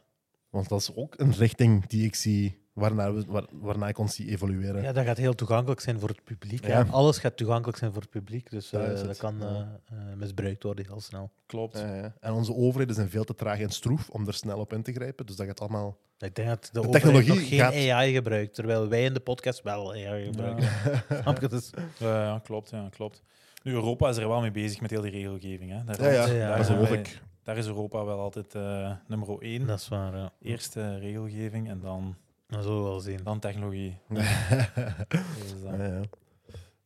Want 0.57 0.69
dat 0.69 0.79
is 0.79 0.95
ook 0.95 1.13
een 1.17 1.33
richting 1.33 1.85
die 1.87 2.05
ik 2.05 2.15
zie, 2.15 2.57
waarnaar, 2.73 3.15
we, 3.15 3.23
waar, 3.27 3.43
waarnaar 3.51 3.89
ik 3.89 3.97
ons 3.97 4.15
zie 4.15 4.29
evolueren. 4.29 4.81
Ja, 4.81 4.91
dat 4.91 5.05
gaat 5.05 5.17
heel 5.17 5.35
toegankelijk 5.35 5.81
zijn 5.81 5.99
voor 5.99 6.09
het 6.09 6.23
publiek. 6.23 6.65
hè. 6.65 6.71
Ja. 6.77 6.85
Alles 6.89 7.17
gaat 7.17 7.37
toegankelijk 7.37 7.77
zijn 7.77 7.91
voor 7.93 8.01
het 8.01 8.09
publiek, 8.11 8.49
dus 8.51 8.71
eh, 8.73 8.91
is 8.91 9.03
dat 9.03 9.17
kan 9.17 9.35
Ja. 9.39 9.45
eh, 9.89 9.97
eh, 10.11 10.15
misbruikt 10.17 10.63
worden 10.63 10.85
heel 10.87 11.01
snel. 11.01 11.31
Klopt. 11.45 11.79
Ja, 11.79 11.95
ja. 11.95 12.13
En 12.19 12.33
onze 12.33 12.53
overheden 12.55 12.95
zijn 12.95 13.09
veel 13.09 13.23
te 13.23 13.33
traag 13.35 13.59
en 13.59 13.69
stroef 13.69 14.09
om 14.09 14.27
er 14.27 14.33
snel 14.33 14.59
op 14.59 14.73
in 14.73 14.83
te 14.83 14.91
grijpen. 14.93 15.25
Dus 15.25 15.35
dat 15.35 15.45
gaat 15.45 15.59
allemaal. 15.59 15.97
Ik 16.19 16.35
denk 16.35 16.47
dat 16.47 16.63
de, 16.63 16.69
De 16.71 16.79
overheid 16.79 17.03
technologie 17.03 17.39
nog 17.39 17.47
geen 17.49 17.59
gaat- 17.87 17.95
AI 17.97 18.13
gebruikt, 18.13 18.53
terwijl 18.55 18.87
wij 18.87 19.03
in 19.03 19.13
de 19.13 19.19
podcast 19.19 19.61
wel 19.61 19.91
AI 19.93 20.25
gebruiken. 20.25 20.69
Snap 21.21 21.41
je? 21.41 21.47
Dus, 21.47 21.69
Ja, 21.97 22.23
ja, 22.23 22.39
klopt, 22.43 22.69
ja, 22.69 22.87
klopt. 22.89 23.21
Nu, 23.63 23.71
Europa 23.73 24.09
is 24.09 24.17
er 24.17 24.27
wel 24.27 24.41
mee 24.41 24.51
bezig 24.51 24.81
met 24.81 24.89
heel 24.89 25.01
die 25.01 25.11
regelgeving. 25.11 25.71
Hè. 25.71 25.83
Daar, 25.83 26.13
Ja, 26.13 26.25
ja, 26.27 26.47
daar, 26.47 26.57
dat 26.57 26.65
zijn 26.65 26.79
wij- 26.79 26.91
ik. 26.99 27.21
Daar 27.47 27.57
is 27.57 27.67
Europa 27.67 28.05
wel 28.05 28.19
altijd 28.19 28.55
eh, 28.55 28.91
nummer 29.07 29.41
één. 29.41 29.67
dat 29.67 29.79
is 29.79 29.87
waar, 29.87 30.15
ja. 30.17 30.31
Eerste 30.41 30.97
regelgeving 30.97 31.69
en 31.69 31.79
dan, 31.79 32.15
Dat 32.47 32.63
zullen 32.63 32.83
we 32.83 32.89
wel 32.89 32.99
zien. 32.99 33.19
dan 33.23 33.39
technologie. 33.39 33.97
Dus, 34.09 35.61
ja, 35.63 35.83
ja. 35.85 36.01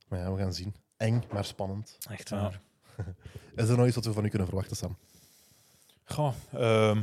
Maar 0.08 0.20
ja, 0.20 0.32
we 0.34 0.38
gaan 0.40 0.54
zien. 0.54 0.76
Eng, 0.98 1.24
maar 1.32 1.46
spannend. 1.46 1.98
Echt 2.10 2.30
Ja. 2.30 2.42
waar. 2.42 2.60
Is 3.56 3.70
er 3.70 3.78
nog 3.78 3.86
iets 3.86 3.96
wat 3.96 4.06
we 4.06 4.14
van 4.14 4.26
u 4.26 4.30
kunnen 4.30 4.48
verwachten, 4.48 4.76
Sam? 4.76 4.98
goh, 6.06 6.34
ehm, 6.52 7.02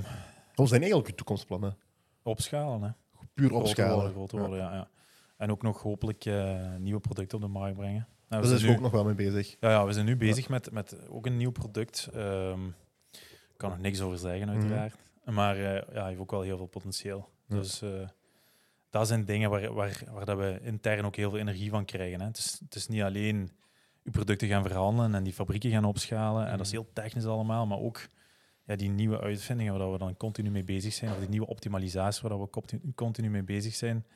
Wat 0.55 0.69
zijn 0.69 0.81
eigenlijk 0.81 1.11
uw 1.11 1.15
toekomstplannen? 1.17 1.77
opschalen, 2.23 2.83
hè. 2.83 2.91
Puur 3.35 3.49
Groter 3.49 3.69
opschalen. 3.69 3.95
worden, 3.95 4.13
groter 4.13 4.39
worden, 4.39 4.59
ja. 4.59 4.73
ja. 4.75 4.89
En 5.37 5.51
ook 5.51 5.63
nog 5.63 5.83
hopelijk 5.83 6.25
eh, 6.25 6.75
nieuwe 6.79 7.01
producten 7.01 7.39
op 7.39 7.45
de 7.45 7.51
markt 7.51 7.77
brengen. 7.77 8.07
Nou, 8.29 8.43
we 8.43 8.49
Daar 8.49 8.59
zijn 8.59 8.61
is 8.61 8.67
nu- 8.67 8.73
ook 8.75 8.81
nog 8.81 8.93
wel 8.93 9.05
mee 9.05 9.15
bezig. 9.15 9.57
Ja, 9.61 9.71
ja, 9.71 9.87
we 9.87 9.93
zijn 9.93 10.05
nu 10.07 10.17
bezig 10.17 10.49
met, 10.49 10.71
met 10.71 11.09
ook 11.09 11.27
een 11.27 11.37
nieuw 11.37 11.51
product. 11.51 12.09
Ehm, 12.15 12.61
kan 13.59 13.71
nog 13.71 13.79
niks 13.79 14.01
over 14.01 14.19
zeggen, 14.19 14.51
uiteraard. 14.51 14.95
Maar 15.25 15.57
eh, 15.57 15.63
ja, 15.63 16.01
hij 16.01 16.09
heeft 16.09 16.21
ook 16.21 16.31
wel 16.31 16.43
heel 16.43 16.57
veel 16.57 16.67
potentieel. 16.67 17.29
Ja. 17.47 17.57
Dus 17.57 17.83
eh, 17.83 18.09
dat 18.91 19.07
zijn 19.07 19.25
dingen 19.25 19.51
waar, 19.51 19.73
waar, 19.73 20.03
waar 20.11 20.25
dat 20.25 20.39
we 20.39 20.59
intern 20.63 21.05
ook 21.05 21.17
heel 21.17 21.31
veel 21.31 21.39
energie 21.39 21.71
van 21.71 21.85
krijgen. 21.85 22.21
Hè. 22.21 22.27
Het, 22.27 22.39
is, 22.39 22.59
het 22.65 22.75
is 22.75 22.89
niet 22.89 23.03
alleen 23.03 23.51
uw 24.05 24.13
producten 24.13 24.49
gaan 24.49 24.63
verhandelen 24.63 25.15
en 25.15 25.23
die 25.23 25.33
fabrieken 25.33 25.71
gaan 25.71 25.85
opschalen. 25.85 26.47
En 26.47 26.57
dat 26.57 26.67
is 26.67 26.73
heel 26.73 26.93
technisch 26.93 27.27
allemaal, 27.27 27.67
maar 27.67 27.79
ook 27.79 28.09
ja, 28.65 28.77
die 28.77 28.91
nieuwe 28.91 29.21
uitvindingen 29.21 29.79
waar 29.79 29.93
we 29.93 29.99
dan 29.99 30.17
continu 30.17 30.51
mee 30.51 30.65
bezig 30.65 30.93
zijn, 30.93 31.13
of 31.13 31.19
die 31.19 31.29
nieuwe 31.29 31.47
optimalisatie 31.47 32.29
waar 32.29 32.41
we 32.41 32.51
continu, 32.51 32.93
continu 32.95 33.31
mee 33.31 33.43
bezig 33.43 33.75
zijn. 33.75 34.07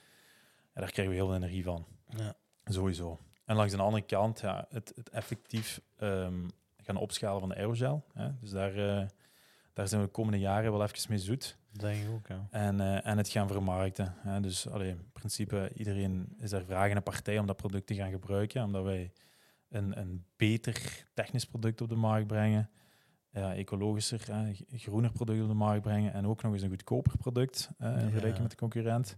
Ja, 0.75 0.81
daar 0.81 0.91
krijgen 0.91 1.15
we 1.15 1.21
heel 1.21 1.27
veel 1.27 1.37
energie 1.37 1.65
van. 1.65 1.87
Ja. 2.07 2.35
Sowieso. 2.65 3.19
En 3.45 3.57
langs 3.57 3.73
de 3.73 3.83
andere 3.83 4.05
kant, 4.05 4.41
ja, 4.41 4.67
het, 4.69 4.93
het 4.97 5.11
effectief 5.11 5.81
ehm, 5.97 6.49
gaan 6.77 6.97
opschalen 6.97 7.41
van 7.41 7.49
de 7.49 7.55
aerogel. 7.55 8.05
Hè. 8.13 8.29
Dus 8.41 8.51
daar, 8.51 8.75
eh, 8.75 9.09
daar 9.73 9.89
zijn 9.89 10.01
we 10.01 10.07
de 10.07 10.13
komende 10.13 10.39
jaren 10.39 10.73
wel 10.73 10.83
even 10.83 11.09
mee 11.09 11.19
zoet. 11.19 11.57
Dat 11.73 11.81
denk 11.81 12.03
ik 12.05 12.11
ook, 12.11 12.27
ja. 12.29 12.47
En, 12.51 12.81
eh, 12.81 13.07
en 13.07 13.17
het 13.19 13.29
gaan 13.29 13.49
vermarkten. 13.49 14.15
Hè. 14.19 14.41
Dus 14.41 14.69
allee, 14.69 14.89
in 14.89 15.11
principe, 15.13 15.71
iedereen 15.75 16.35
is 16.39 16.51
daar 16.51 16.65
vragende 16.65 17.01
partij 17.01 17.39
om 17.39 17.47
dat 17.47 17.57
product 17.57 17.87
te 17.87 17.95
gaan 17.95 18.11
gebruiken. 18.11 18.65
Omdat 18.65 18.85
wij 18.85 19.13
een, 19.69 19.99
een 19.99 20.25
beter 20.37 21.07
technisch 21.15 21.45
product 21.47 21.81
op 21.81 21.89
de 21.89 21.95
markt 21.95 22.27
brengen. 22.27 22.71
Ja, 23.31 23.55
ecologischer, 23.55 24.21
hè, 24.33 24.53
groener 24.71 25.13
product 25.13 25.43
op 25.43 25.49
de 25.49 25.55
markt 25.55 25.83
brengen. 25.83 26.13
En 26.13 26.27
ook 26.27 26.43
nog 26.43 26.53
eens 26.53 26.63
een 26.63 26.69
goedkoper 26.69 27.17
product 27.19 27.71
hè, 27.79 27.89
in 27.93 27.95
Ja. 27.97 28.03
vergelijking 28.03 28.41
met 28.43 28.51
de 28.51 28.57
concurrent. 28.57 29.17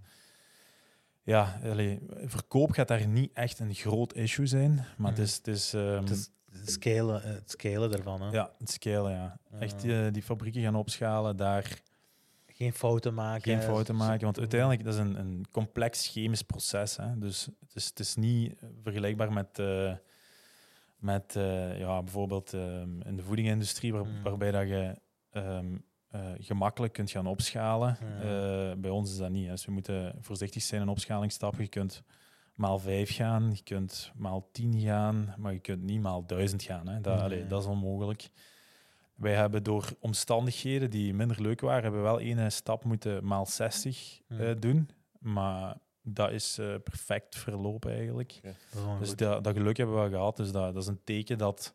Ja, 1.23 1.61
allee, 1.63 2.01
verkoop 2.25 2.71
gaat 2.71 2.89
daar 2.89 3.07
niet 3.07 3.33
echt 3.33 3.59
een 3.59 3.75
groot 3.75 4.15
issue 4.15 4.47
zijn. 4.47 4.85
Maar 4.97 5.11
het 5.11 5.19
is, 5.21 5.37
het 5.37 5.47
is, 5.47 5.75
ehm, 5.75 6.01
Het 6.01 6.11
is 6.11 6.19
het 6.19 6.31
scalen, 6.65 7.23
het 7.23 7.51
scalen 7.51 7.93
ervan. 7.93 8.23
Hè. 8.23 8.31
ja, 8.31 8.51
het 8.59 8.71
scalen, 8.71 9.13
ja. 9.13 9.39
Echt 9.59 9.83
Ja. 9.83 10.03
die, 10.03 10.11
die 10.11 10.23
fabrieken 10.23 10.63
gaan 10.63 10.75
opschalen, 10.75 11.37
daar 11.37 11.79
Geen 12.47 12.73
fouten 12.73 13.15
maken. 13.15 13.43
geen 13.43 13.63
fouten 13.63 13.97
maken. 13.97 14.25
Want 14.25 14.39
uiteindelijk 14.39 14.85
dat 14.85 14.95
is 14.95 15.01
een, 15.01 15.19
een 15.19 15.45
complex 15.51 16.09
chemisch 16.09 16.43
proces. 16.43 16.97
Hè. 16.97 17.19
Dus 17.19 17.45
het 17.61 17.75
is, 17.75 17.87
het 17.87 17.99
is 17.99 18.15
niet 18.15 18.55
vergelijkbaar 18.83 19.33
met, 19.33 19.59
eh, 19.59 19.93
met 20.99 21.37
eh, 21.37 21.79
ja, 21.79 22.03
bijvoorbeeld 22.03 22.53
ehm, 22.55 23.01
in 23.01 23.17
de 23.17 23.23
voedingindustrie, 23.23 23.93
waar- 23.93 24.07
Mm. 24.07 24.23
waarbij 24.23 24.51
dat 24.51 24.69
je 24.69 24.99
ehm, 25.31 25.77
eh, 26.11 26.21
gemakkelijk 26.39 26.93
kunt 26.93 27.11
gaan 27.11 27.27
opschalen. 27.27 27.97
Eh, 28.23 28.73
bij 28.79 28.91
ons 28.91 29.11
is 29.11 29.17
dat 29.17 29.31
niet. 29.31 29.45
Hè. 29.45 29.51
Dus 29.51 29.65
we 29.65 29.73
moeten 29.73 30.15
voorzichtig 30.21 30.63
zijn 30.63 30.81
in 30.83 30.89
opschalingsstappen. 30.89 31.63
Je 31.63 31.69
kunt 31.69 32.03
maal 32.55 32.79
5 32.79 33.15
gaan, 33.15 33.51
je 33.55 33.63
kunt 33.63 34.13
maal 34.17 34.49
10 34.53 34.81
gaan, 34.81 35.35
maar 35.39 35.53
je 35.53 35.59
kunt 35.59 35.83
niet 35.83 36.01
maal 36.01 36.27
1000 36.27 36.63
gaan. 36.63 36.89
Hè. 36.89 37.01
Dat, 37.01 37.15
Nee. 37.15 37.23
allee, 37.25 37.47
dat 37.47 37.63
is 37.63 37.69
onmogelijk. 37.69 38.29
Wij 39.15 39.35
hebben 39.35 39.63
door 39.63 39.89
omstandigheden 40.01 40.91
die 40.91 41.15
minder 41.15 41.43
leuk 41.43 41.61
waren, 41.61 41.83
hebben 41.83 42.01
we 42.01 42.07
wel 42.07 42.21
één 42.21 42.53
stap 42.53 42.85
moeten 42.85 43.25
maal 43.27 43.47
60 43.47 44.21
eh, 44.29 44.37
Hmm. 44.39 44.61
doen. 44.61 44.89
Maar 45.19 45.77
dat 46.03 46.31
is 46.31 46.59
eh, 46.59 46.75
perfect 46.85 47.37
verlopen 47.37 47.93
eigenlijk. 47.93 48.41
Dat 48.43 48.99
Dus 48.99 49.17
dat, 49.17 49.45
dat 49.45 49.57
geluk 49.57 49.77
hebben 49.77 49.95
we 49.95 50.01
wel 50.01 50.11
gehad. 50.11 50.37
Dus 50.37 50.53
dat, 50.53 50.75
dat 50.75 50.83
is 50.83 50.89
een 50.89 51.05
teken 51.05 51.39
dat 51.39 51.75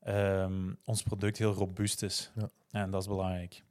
ehm, 0.00 0.72
ons 0.84 1.02
product 1.02 1.38
heel 1.38 1.52
robuust 1.52 2.02
is. 2.02 2.30
Ja. 2.34 2.48
En 2.70 2.90
dat 2.90 3.00
is 3.00 3.08
belangrijk. 3.08 3.62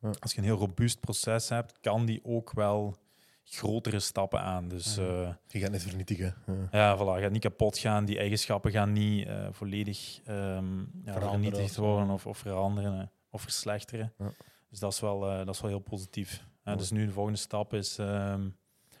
Ja. 0.00 0.10
Als 0.18 0.32
je 0.32 0.38
een 0.38 0.44
heel 0.44 0.56
robuust 0.58 1.00
proces 1.00 1.48
hebt, 1.48 1.80
kan 1.80 2.04
die 2.06 2.20
ook 2.24 2.52
wel 2.52 2.96
grotere 3.44 4.00
stappen 4.00 4.40
aan. 4.40 4.68
Dus 4.68 4.96
eh, 4.96 5.32
Je 5.48 5.58
gaat 5.58 5.72
het 5.72 5.82
vernietigen. 5.82 6.34
Ja. 6.46 6.68
ja, 6.70 6.96
voilà, 6.98 7.22
gaat 7.22 7.30
niet 7.30 7.42
kapot 7.42 7.78
gaan. 7.78 8.04
Die 8.04 8.18
eigenschappen 8.18 8.70
gaan 8.70 8.92
niet 8.92 9.26
eh, 9.26 9.46
volledig 9.50 10.20
ehm 10.24 10.78
ja, 11.04 11.20
vernietigd 11.20 11.76
worden 11.76 12.10
of, 12.10 12.26
of 12.26 12.38
veranderen 12.38 13.00
eh, 13.00 13.06
of 13.30 13.42
verslechteren. 13.42 14.12
Ja. 14.18 14.30
Dus 14.70 14.78
dat 14.78 14.92
is 14.92 15.00
wel, 15.00 15.30
eh, 15.30 15.36
dat 15.46 15.54
is 15.54 15.60
wel 15.60 15.70
heel 15.70 15.78
positief. 15.78 16.44
Dus 16.62 16.90
nu 16.90 17.06
de 17.06 17.12
volgende 17.12 17.38
stap 17.38 17.74
is 17.74 17.98
ehm, 17.98 18.48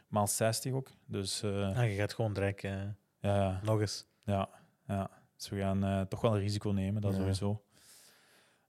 maal 0.08 0.26
60 0.26 0.72
ook. 0.72 0.90
Dus 1.06 1.42
eh, 1.42 1.78
Ah, 1.78 1.88
je 1.88 1.94
gaat 1.94 2.12
gewoon 2.14 2.32
direct 2.32 2.64
eh, 2.64 2.82
ja, 3.20 3.60
nog 3.62 3.80
eens. 3.80 4.06
ja, 4.24 4.48
ja. 4.86 5.10
Dus 5.36 5.48
we 5.48 5.58
gaan 5.58 5.84
eh, 5.84 6.00
toch 6.00 6.20
wel 6.20 6.34
een 6.34 6.40
risico 6.40 6.70
nemen, 6.70 7.02
dat 7.02 7.12
Ja. 7.12 7.18
sowieso. 7.18 7.63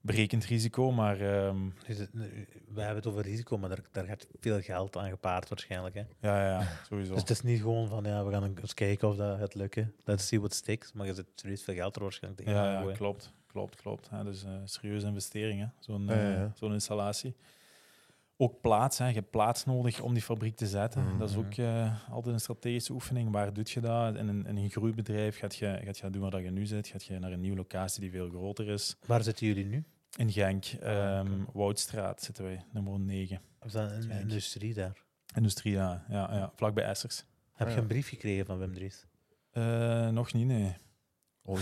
Berekend 0.06 0.44
risico, 0.44 0.92
maar 0.92 1.18
Dus 1.86 1.98
het- 1.98 2.10
we 2.12 2.80
hebben 2.80 2.96
het 2.96 3.06
over 3.06 3.22
risico, 3.22 3.58
maar 3.58 3.68
daar, 3.68 3.82
daar 3.92 4.04
gaat 4.04 4.26
veel 4.40 4.60
geld 4.60 4.96
aan 4.96 5.08
gepaard 5.10 5.48
waarschijnlijk. 5.48 5.94
Hè. 5.94 6.00
ja, 6.20 6.44
ja, 6.44 6.60
ja, 6.60 6.66
sowieso. 6.88 7.12
Dus 7.12 7.20
het 7.20 7.30
is 7.30 7.42
niet 7.42 7.60
gewoon 7.60 7.88
van, 7.88 8.04
ja, 8.04 8.24
we 8.24 8.30
gaan 8.32 8.56
eens 8.60 8.74
kijken 8.74 9.08
of 9.08 9.16
dat 9.16 9.38
gaat 9.38 9.54
lukken. 9.54 9.92
Let's 10.04 10.26
see 10.26 10.38
what 10.38 10.54
sticks. 10.54 10.92
Maar 10.92 11.06
je 11.06 11.14
zit 11.14 11.26
serieus 11.34 11.62
veel 11.62 11.74
geld 11.74 11.96
er 11.96 12.02
waarschijnlijk 12.02 12.44
tegen. 12.44 12.60
Ja, 12.62 12.80
ja 12.82 12.92
klopt. 12.92 13.32
Klopt, 13.46 13.76
klopt. 13.76 14.10
Hè. 14.10 14.24
Dus 14.24 14.42
een 14.42 14.68
serieuze 14.68 15.06
investering, 15.06 15.60
hè. 15.60 15.66
Zo'n 15.78 16.04
Ja, 16.06 16.14
ja, 16.14 16.20
eh, 16.32 16.36
ja. 16.36 16.52
zo'n 16.54 16.72
installatie. 16.72 17.34
Ook 18.38 18.60
plaats, 18.60 18.98
hè. 18.98 19.06
je 19.08 19.14
hebt 19.14 19.30
plaats 19.30 19.64
nodig 19.64 20.00
om 20.00 20.12
die 20.12 20.22
fabriek 20.22 20.56
te 20.56 20.66
zetten. 20.66 21.04
Mhm. 21.04 21.18
Dat 21.18 21.30
is 21.30 21.36
ook 21.36 21.54
eh, 21.54 22.10
altijd 22.10 22.34
een 22.34 22.40
strategische 22.40 22.92
oefening. 22.92 23.30
Waar 23.32 23.52
doe 23.52 23.64
je 23.68 23.80
dat? 23.80 24.14
In 24.16 24.28
een, 24.28 24.46
in 24.46 24.56
een 24.56 24.70
groeibedrijf 24.70 25.38
gaat 25.38 25.56
je, 25.56 25.80
gaat 25.84 25.98
je 25.98 26.10
doen 26.10 26.22
waar 26.22 26.30
dat 26.30 26.42
je 26.42 26.50
nu 26.50 26.66
zit. 26.66 26.88
Gaat 26.88 27.04
je 27.04 27.18
naar 27.18 27.32
een 27.32 27.40
nieuwe 27.40 27.56
locatie 27.56 28.00
die 28.00 28.10
veel 28.10 28.28
groter 28.28 28.68
is. 28.68 28.96
Waar 29.06 29.22
zitten 29.22 29.46
jullie 29.46 29.64
nu? 29.64 29.84
In 30.16 30.32
Genk, 30.32 30.64
Ah, 30.82 31.18
ehm. 31.18 31.28
Woudstraat 31.52 32.22
zitten 32.22 32.44
wij, 32.44 32.64
nummer 32.72 33.00
9. 33.00 33.40
We 33.60 33.70
zijn 33.70 33.90
in 33.92 34.00
de 34.00 34.06
Kijk. 34.06 34.20
industrie 34.20 34.74
daar. 34.74 34.96
Industrie, 35.34 35.72
ja, 35.72 36.04
ja, 36.08 36.28
ja 36.32 36.52
vlakbij 36.54 36.84
Essers. 36.84 37.24
Heb 37.54 37.66
Ah, 37.66 37.72
je 37.72 37.74
ja. 37.74 37.82
een 37.82 37.88
brief 37.88 38.08
gekregen 38.08 38.46
van 38.46 38.58
Wim 38.58 38.74
Dries? 38.74 39.06
Eh, 39.52 40.08
nog 40.08 40.32
niet, 40.32 40.46
nee. 40.46 40.76
Oh, 41.42 41.58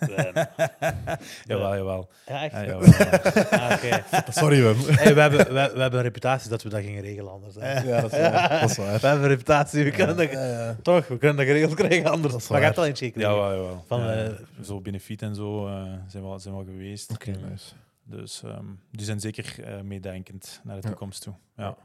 jawel, 1.46 1.76
jawel. 1.76 2.08
Ja, 2.26 2.42
echt? 2.44 2.52
Ja, 2.52 2.64
jawel, 2.64 2.88
jawel. 2.90 3.44
Ah, 3.50 3.72
oké. 3.72 4.04
Sorry, 4.40 4.62
Wim. 4.62 4.76
Hey, 4.96 5.14
we, 5.14 5.20
hebben, 5.20 5.38
we, 5.46 5.52
we 5.52 5.80
hebben 5.80 5.94
een 5.98 6.02
reputatie 6.02 6.50
dat 6.50 6.62
we 6.62 6.68
dat 6.68 6.80
gingen 6.80 7.02
regelen 7.02 7.32
anders. 7.32 7.54
Hè. 7.54 7.80
Ja, 7.80 8.00
dat 8.00 8.12
is 8.12 8.18
waar. 8.20 8.60
Dat 8.60 8.70
is 8.70 8.76
waar. 8.76 9.00
We 9.00 9.06
hebben 9.06 9.22
een 9.22 9.28
reputatie, 9.28 9.84
we 9.84 9.90
kunnen 9.90 10.16
dat, 10.16 10.30
Ja, 10.30 10.44
ja. 10.46 10.76
toch, 10.82 11.06
we 11.08 11.18
kunnen 11.18 11.36
dat 11.36 11.46
geregeld 11.46 11.74
krijgen 11.74 12.10
anders. 12.10 12.32
Dat 12.32 12.42
is 12.42 12.48
maar 12.48 12.60
gaat 12.60 12.78
al 12.78 12.86
eens 12.86 12.98
zeker 12.98 13.20
Jawel, 13.20 13.50
jawel. 13.54 13.84
Van, 13.86 14.00
Ja, 14.00 14.24
eh, 14.24 14.32
zo 14.62 14.80
benefiet 14.80 15.22
en 15.22 15.34
zo 15.34 15.66
eh, 15.66 15.92
zijn, 16.06 16.22
we 16.22 16.28
al, 16.28 16.40
zijn 16.40 16.54
we 16.54 16.60
al 16.60 16.66
geweest. 16.66 17.10
Oké. 17.10 17.30
Nice. 17.30 17.72
Dus 18.08 18.42
ehm, 18.42 18.66
die 18.90 19.04
zijn 19.04 19.20
zeker 19.20 19.64
eh, 19.64 19.80
meedenkend 19.80 20.60
naar 20.64 20.76
de 20.76 20.82
Ja. 20.82 20.88
toekomst 20.88 21.22
toe. 21.22 21.34
Ja. 21.56 21.76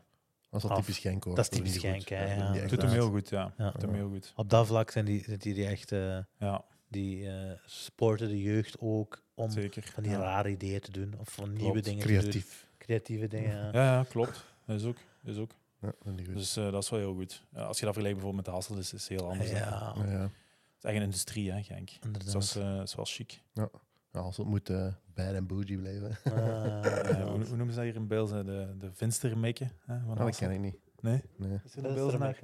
Dat 0.50 0.64
is 0.64 0.68
wel 0.70 0.78
typisch 0.78 0.98
Genk, 1.00 1.24
hoor. 1.24 1.36
Dat 1.36 1.44
is 1.44 1.58
typisch 1.58 1.72
die 1.72 1.82
goed. 1.82 1.90
Genk, 1.90 2.08
hè, 2.10 2.36
ja. 2.36 2.52
die 2.52 2.66
Doet 2.66 2.82
hem 2.82 2.92
heel 2.92 3.10
goed, 3.10 3.30
ja. 3.30 3.54
Ja. 3.58 3.72
Doet 3.72 3.82
hem 3.82 3.94
heel 3.94 4.10
goed. 4.10 4.34
Op 4.36 4.50
dat 4.50 4.68
vlak 4.68 4.92
zijn 4.92 5.06
die, 5.06 5.24
zitten 5.24 5.54
die 5.54 5.66
echt, 5.66 5.92
eh, 5.92 6.18
Ja, 6.40 6.64
die 6.88 7.30
eh, 7.30 7.52
sporten 7.66 8.28
de 8.28 8.42
jeugd 8.42 8.76
ook 8.80 9.22
om 9.34 9.50
zeker. 9.52 9.84
van 9.94 10.04
die 10.04 10.12
ja. 10.12 10.18
rare 10.20 10.50
ideeën 10.50 10.80
te 10.80 10.92
doen. 10.92 11.14
Of 11.20 11.30
van 11.30 11.54
nieuwe 11.54 11.82
dingen 11.82 12.02
te 12.02 12.08
doen. 12.08 12.18
Creatief. 12.20 12.68
Creatieve 12.78 13.28
dingen. 13.28 13.56
ja. 13.58 13.70
Ja, 13.72 13.84
ja, 13.96 14.04
klopt. 14.10 14.46
dat 14.66 14.80
is 14.80 14.86
ook. 14.86 14.98
Dat 15.24 15.36
is 15.36 15.42
ook. 15.42 15.52
Ja, 15.82 15.94
dat 16.04 16.20
is 16.20 16.26
goed. 16.26 16.36
Dus 16.36 16.56
eh, 16.58 16.72
dat 16.72 16.84
is 16.84 16.90
wel 16.90 17.00
heel 17.00 17.14
goed. 17.14 17.44
Ja, 17.54 17.62
als 17.64 17.80
je 17.80 17.86
dat 17.86 17.94
vergelijkt 17.94 18.20
bijvoorbeeld 18.20 18.36
met 18.36 18.46
de 18.46 18.52
Hassel, 18.52 18.78
is 18.78 18.94
is 18.94 19.08
het 19.10 19.20
heel 19.20 19.30
anders. 19.30 19.50
Ja. 19.50 19.94
Het 19.96 20.30
is 20.78 20.84
echt 20.84 20.96
een 20.96 21.02
industrie, 21.02 21.52
hè, 21.52 21.64
Genk. 21.64 21.88
Dus 21.88 21.98
inderdaad. 22.02 22.32
dat 22.34 22.44
is, 22.44 22.56
eh, 22.56 22.76
dat 22.76 22.88
is 22.88 22.96
wel 22.96 23.06
chic. 23.06 23.42
Ja, 23.54 23.70
als 24.12 24.38
het 24.38 24.48
moet 24.48 24.70
eh 24.70 24.94
bad 25.14 25.34
en 25.34 25.48
bougie 25.48 25.78
blijven. 25.78 26.18
Ah, 26.24 26.86
Eh, 26.86 27.28
hoe, 27.28 27.46
hoe 27.46 27.56
noemen 27.56 27.70
ze 27.70 27.76
dat 27.76 27.84
hier 27.84 27.96
in 27.96 28.08
Beelze? 28.08 28.44
De, 28.44 28.76
de 28.78 28.92
Vinstermekken 28.94 29.72
hè, 29.86 30.00
van 30.00 30.10
Oh, 30.12 30.18
dat 30.18 30.18
Hassel? 30.18 30.48
ken 30.48 30.56
ik 30.56 30.62
niet. 30.62 30.76
Nee? 31.00 31.24
Nee. 31.38 31.60
Is 31.64 31.76
er 31.76 31.82
Dat 31.82 31.92
een 31.92 31.98
is 31.98 32.02
Beelzenaar? 32.02 32.40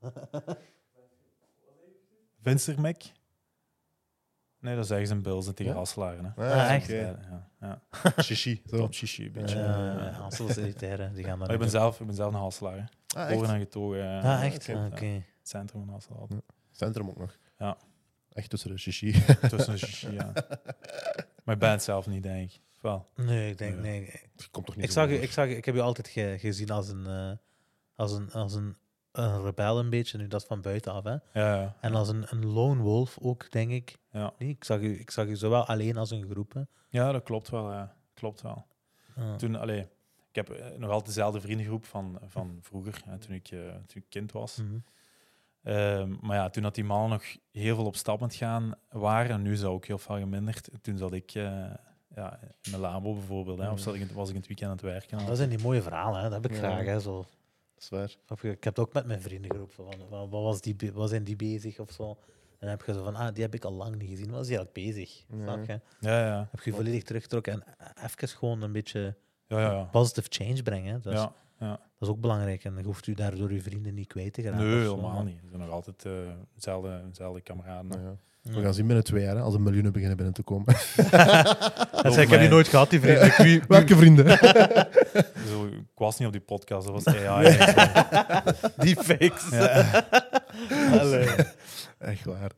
er 0.00 0.38
Vinstermek? 2.42 3.12
Nee, 4.58 4.76
dat 4.76 4.86
zeggen 4.86 5.06
ze 5.06 5.14
in 5.14 5.22
Beelze 5.22 5.54
tegen 5.54 5.72
Ja? 5.72 5.78
Hasselaren. 5.78 6.32
Hè. 6.36 6.52
Ah, 6.52 6.74
echt? 6.74 6.84
oké. 6.84 7.18
Ja, 7.60 7.60
ja. 7.60 7.82
Shishi. 8.22 8.62
Zo. 8.66 8.76
Top 8.76 8.92
chichi, 8.94 9.26
een 9.26 9.32
beetje. 9.32 9.58
Ja. 9.58 10.26
Is 10.28 10.36
die 11.14 11.24
gaan 11.24 11.38
Maar 11.38 11.46
daar 11.46 11.56
ik 11.56 11.58
ben 11.58 11.70
zelf, 11.70 12.00
ik 12.00 12.06
ben 12.06 12.14
zelf 12.14 12.34
een 12.34 12.40
Hasselaar. 12.40 12.76
hè. 12.76 12.84
Ah, 13.20 13.30
echt? 13.30 13.42
en 13.42 13.58
getogen. 13.58 14.00
eh. 14.02 14.24
Ah, 14.24 14.44
echt? 14.44 14.68
Ah, 14.68 14.82
het, 14.82 14.92
Oké. 14.92 15.04
eh, 15.04 15.14
het 15.14 15.48
centrum 15.48 15.90
van. 15.98 16.42
Centrum 16.70 17.08
ook 17.08 17.18
nog. 17.18 17.38
Ja. 17.58 17.76
Echt 18.34 18.50
tussen 18.50 18.70
de 18.70 18.78
shishi. 18.78 19.12
Tussen 19.48 19.72
de 19.72 19.78
chichi, 19.78 20.12
ja. 20.12 20.32
Maar 21.44 21.54
ik 21.54 21.60
ben 21.60 21.70
het 21.70 21.82
zelf 21.82 22.06
niet, 22.06 22.22
denk 22.22 22.50
ik. 22.50 22.60
Wel. 22.80 23.08
Nee, 23.16 23.50
ik 23.50 23.58
denk, 23.58 23.78
nee. 23.78 24.20
Komt 24.50 24.66
toch 24.66 24.76
niet 24.76 24.84
Ik, 24.84 24.90
zag, 24.90 25.08
ik, 25.08 25.30
zag, 25.32 25.46
ik 25.48 25.64
heb 25.64 25.74
je 25.74 25.80
altijd 25.80 26.08
ge- 26.08 26.36
gezien 26.38 26.70
als 26.70 26.88
een, 26.88 27.06
eh, 27.06 27.30
als 27.96 28.12
een, 28.12 28.32
als 28.32 28.54
een, 28.54 28.76
een 29.12 29.42
rebel 29.44 29.78
een 29.78 29.90
beetje, 29.90 30.18
nu 30.18 30.28
dat 30.28 30.44
van 30.44 30.60
buitenaf. 30.60 31.04
Hè? 31.04 31.10
Ja, 31.10 31.20
ja. 31.60 31.76
En 31.80 31.94
als 31.94 32.08
een, 32.08 32.24
een 32.28 32.46
lone 32.46 32.82
wolf 32.82 33.18
ook, 33.20 33.50
denk 33.50 33.70
ik. 33.70 33.98
Ja. 34.10 34.32
Nee, 34.38 34.48
ik, 34.48 34.64
zag 34.64 34.80
u, 34.80 34.98
ik 35.00 35.10
zag 35.10 35.26
u 35.26 35.36
zowel 35.36 35.66
alleen 35.66 35.96
als 35.96 36.10
een 36.10 36.30
groep. 36.30 36.52
Hè? 36.52 36.62
ja, 36.88 37.12
dat 37.12 37.22
klopt 37.22 37.48
wel. 37.50 37.70
Ja. 37.72 37.96
Klopt 38.14 38.42
wel. 38.42 38.66
Ah. 39.16 39.34
Toen, 39.34 39.56
allee, 39.56 39.80
ik 40.28 40.34
heb 40.34 40.50
eh, 40.50 40.66
nog 40.76 40.90
altijd 40.90 41.06
dezelfde 41.06 41.40
vriendengroep 41.40 41.84
van, 41.84 42.18
van 42.26 42.58
vroeger, 42.62 43.02
hè, 43.04 43.18
toen, 43.18 43.34
ik, 43.34 43.48
eh, 43.50 43.58
toen 43.60 44.02
ik 44.02 44.04
kind 44.08 44.32
was. 44.32 44.56
Mhm. 44.56 44.78
Ehm, 45.62 46.14
maar 46.20 46.36
ja, 46.36 46.48
toen 46.50 46.62
dat 46.62 46.74
die 46.74 46.84
mannen 46.84 47.10
nog 47.10 47.24
heel 47.52 47.74
veel 47.74 47.84
op 47.86 47.96
stap 47.96 48.22
aan 48.22 48.28
het 48.28 48.36
gaan 48.36 48.74
waren, 48.88 49.30
en 49.30 49.42
nu 49.42 49.52
is 49.52 49.60
dat 49.60 49.70
ook 49.70 49.86
heel 49.86 49.98
veel 49.98 50.18
geminderd. 50.18 50.68
Toen 50.82 50.98
zat 50.98 51.12
ik 51.12 51.34
eh, 51.34 51.44
ja, 52.14 52.38
in 52.42 52.70
mijn 52.70 52.82
labo 52.82 53.12
bijvoorbeeld, 53.12 53.58
hè, 53.58 53.70
of 53.70 53.80
zat 53.80 53.94
ik, 53.94 54.10
was 54.10 54.28
ik 54.28 54.34
in 54.34 54.40
het 54.40 54.48
weekend 54.48 54.70
aan 54.70 54.76
het 54.76 54.84
werken. 54.84 55.26
Dat 55.26 55.36
zijn 55.36 55.48
die 55.48 55.58
mooie 55.58 55.82
verhalen, 55.82 56.22
hè? 56.22 56.28
dat 56.30 56.42
heb 56.42 56.50
ik 56.50 56.56
Ja. 56.56 56.62
graag. 56.68 56.84
Hè? 56.84 57.00
Zo. 57.00 57.16
Dat 57.74 57.82
is 57.82 57.88
waar. 57.88 58.50
Ik 58.52 58.64
heb 58.64 58.76
het 58.76 58.78
ook 58.78 58.92
met 58.92 59.06
mijn 59.06 59.20
vriendengroep. 59.22 59.72
Van, 59.72 59.84
wat, 60.08 60.28
wat, 60.28 60.42
was 60.42 60.60
die, 60.60 60.76
wat 60.92 61.08
zijn 61.08 61.24
die 61.24 61.36
bezig 61.36 61.78
of 61.78 61.90
zo? 61.90 62.08
En 62.08 62.68
dan 62.68 62.68
heb 62.68 62.82
je 62.86 62.92
zo 62.92 63.04
van, 63.04 63.16
ah, 63.16 63.34
die 63.34 63.42
heb 63.42 63.54
ik 63.54 63.64
al 63.64 63.72
lang 63.72 63.96
niet 63.96 64.08
gezien. 64.08 64.30
Wat 64.30 64.40
is 64.40 64.46
die 64.46 64.56
eigenlijk 64.56 64.94
bezig? 64.94 65.24
Ja. 65.28 65.42
Snap 65.42 65.64
je? 65.66 65.80
Ja, 66.00 66.26
ja, 66.26 66.48
Heb 66.50 66.60
je 66.60 66.72
volledig 66.72 67.02
teruggetrokken 67.02 67.52
en 67.52 67.64
eh, 67.78 68.04
even 68.04 68.28
gewoon 68.28 68.62
een 68.62 68.72
beetje 68.72 69.16
ja. 69.46 69.60
ja, 69.60 69.72
ja. 69.72 69.84
positive 69.84 70.26
change 70.30 70.62
brengen. 70.62 71.02
is, 71.04 71.12
ja, 71.12 71.32
ja. 71.66 71.70
dat 71.70 71.80
is 72.00 72.08
ook 72.08 72.20
belangrijk. 72.20 72.64
En 72.64 72.74
dan 72.74 72.84
hoeft 72.84 73.06
u 73.06 73.14
daardoor 73.14 73.48
uw 73.48 73.60
vrienden 73.60 73.94
niet 73.94 74.06
kwijt 74.06 74.32
te 74.32 74.42
geraken. 74.42 74.66
Nee, 74.68 74.78
helemaal 74.80 75.22
niet. 75.22 75.40
We 75.42 75.48
zijn 75.48 75.60
nog 75.60 75.70
altijd 75.70 76.04
eh 76.04 76.12
dezelfde, 76.54 77.02
dezelfde 77.08 77.40
kameraden. 77.40 77.88
Nou 77.88 78.02
ja. 78.02 78.16
We 78.42 78.62
gaan 78.62 78.74
zien 78.74 78.86
binnen 78.86 79.04
twee 79.04 79.22
jaar, 79.22 79.36
hè, 79.36 79.42
als 79.42 79.54
de 79.54 79.60
miljoenen 79.60 79.92
beginnen 79.92 80.16
binnen 80.16 80.34
te 80.34 80.42
komen. 80.42 80.74
Dat 82.02 82.12
zei, 82.12 82.20
ik 82.20 82.28
heb 82.30 82.40
die 82.40 82.48
nooit 82.48 82.68
gehad, 82.68 82.90
die 82.90 83.00
vrienden. 83.00 83.32
Wie- 83.46 83.62
Welke 83.68 83.96
vrienden? 83.96 84.26
Zo, 85.48 85.66
ik 85.66 85.82
was 85.94 86.18
niet 86.18 86.26
op 86.26 86.32
die 86.32 86.42
podcast, 86.42 86.86
dat 86.86 87.02
was 87.04 87.14
AI. 87.16 87.56
Die 88.76 88.96
fakes. 88.96 89.48
Ja. 89.50 90.04
Allee. 91.00 91.28
Echt 91.98 92.24
waar. 92.24 92.50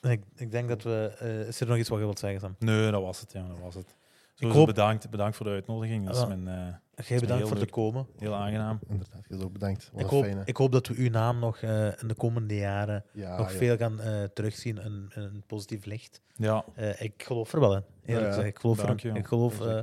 ik, 0.00 0.22
ik 0.36 0.50
denk 0.50 0.68
dat 0.68 0.82
we... 0.82 1.12
eh, 1.18 1.40
is 1.48 1.60
er 1.60 1.66
nog 1.66 1.76
iets 1.76 1.88
wat 1.88 1.98
je 1.98 2.04
wilt 2.04 2.18
zeggen, 2.18 2.40
Sam? 2.40 2.54
Nee, 2.58 2.90
dat 2.90 3.02
was 3.02 3.20
het. 3.20 3.32
Ja, 3.32 3.46
dat 3.48 3.58
was 3.62 3.74
het. 3.74 3.96
Sowieso 4.42 4.58
hoop- 4.58 4.66
bedankt, 4.74 5.10
bedankt 5.10 5.36
voor 5.36 5.46
de 5.46 5.52
uitnodiging. 5.52 6.06
Dat 6.06 6.16
is 6.16 6.26
mijn, 6.26 6.48
eh, 6.48 7.06
Jij 7.08 7.18
bedankt 7.20 7.48
voor 7.48 7.56
leuk. 7.56 7.66
te 7.66 7.70
komen. 7.72 8.06
heel 8.18 8.34
aangenaam. 8.34 8.78
Inderdaad, 8.88 9.20
je 9.28 9.34
is 9.36 9.42
ook 9.42 9.52
bedankt. 9.52 9.90
Wat 9.92 10.00
Ik 10.02 10.06
hoop, 10.06 10.24
fijne. 10.24 10.42
ik 10.44 10.56
hoop 10.56 10.72
dat 10.72 10.86
we 10.86 10.94
uw 10.96 11.10
naam 11.10 11.38
nog 11.38 11.56
eh, 11.58 11.86
in 11.86 12.08
de 12.08 12.14
komende 12.14 12.56
jaren 12.56 13.04
ja, 13.12 13.36
nog 13.36 13.50
ja. 13.52 13.56
veel 13.58 13.76
gaan 13.76 14.00
eh, 14.00 14.22
terugzien 14.24 14.78
in, 14.78 15.10
in 15.14 15.22
een 15.22 15.44
positief 15.46 15.84
licht. 15.84 16.20
Ja, 16.34 16.64
Eh, 16.74 17.00
ik 17.02 17.22
geloof 17.22 17.52
er 17.52 17.60
wel 17.60 17.74
in. 17.76 17.82
Eerlijk 18.04 18.26
gezegd. 18.28 18.46
Ik 18.48 18.58
geloof, 18.58 18.76
Dank 18.78 19.02
er, 19.02 19.12
je. 19.12 19.18
ik 19.18 19.26
geloof 19.26 19.60
eh, 19.60 19.78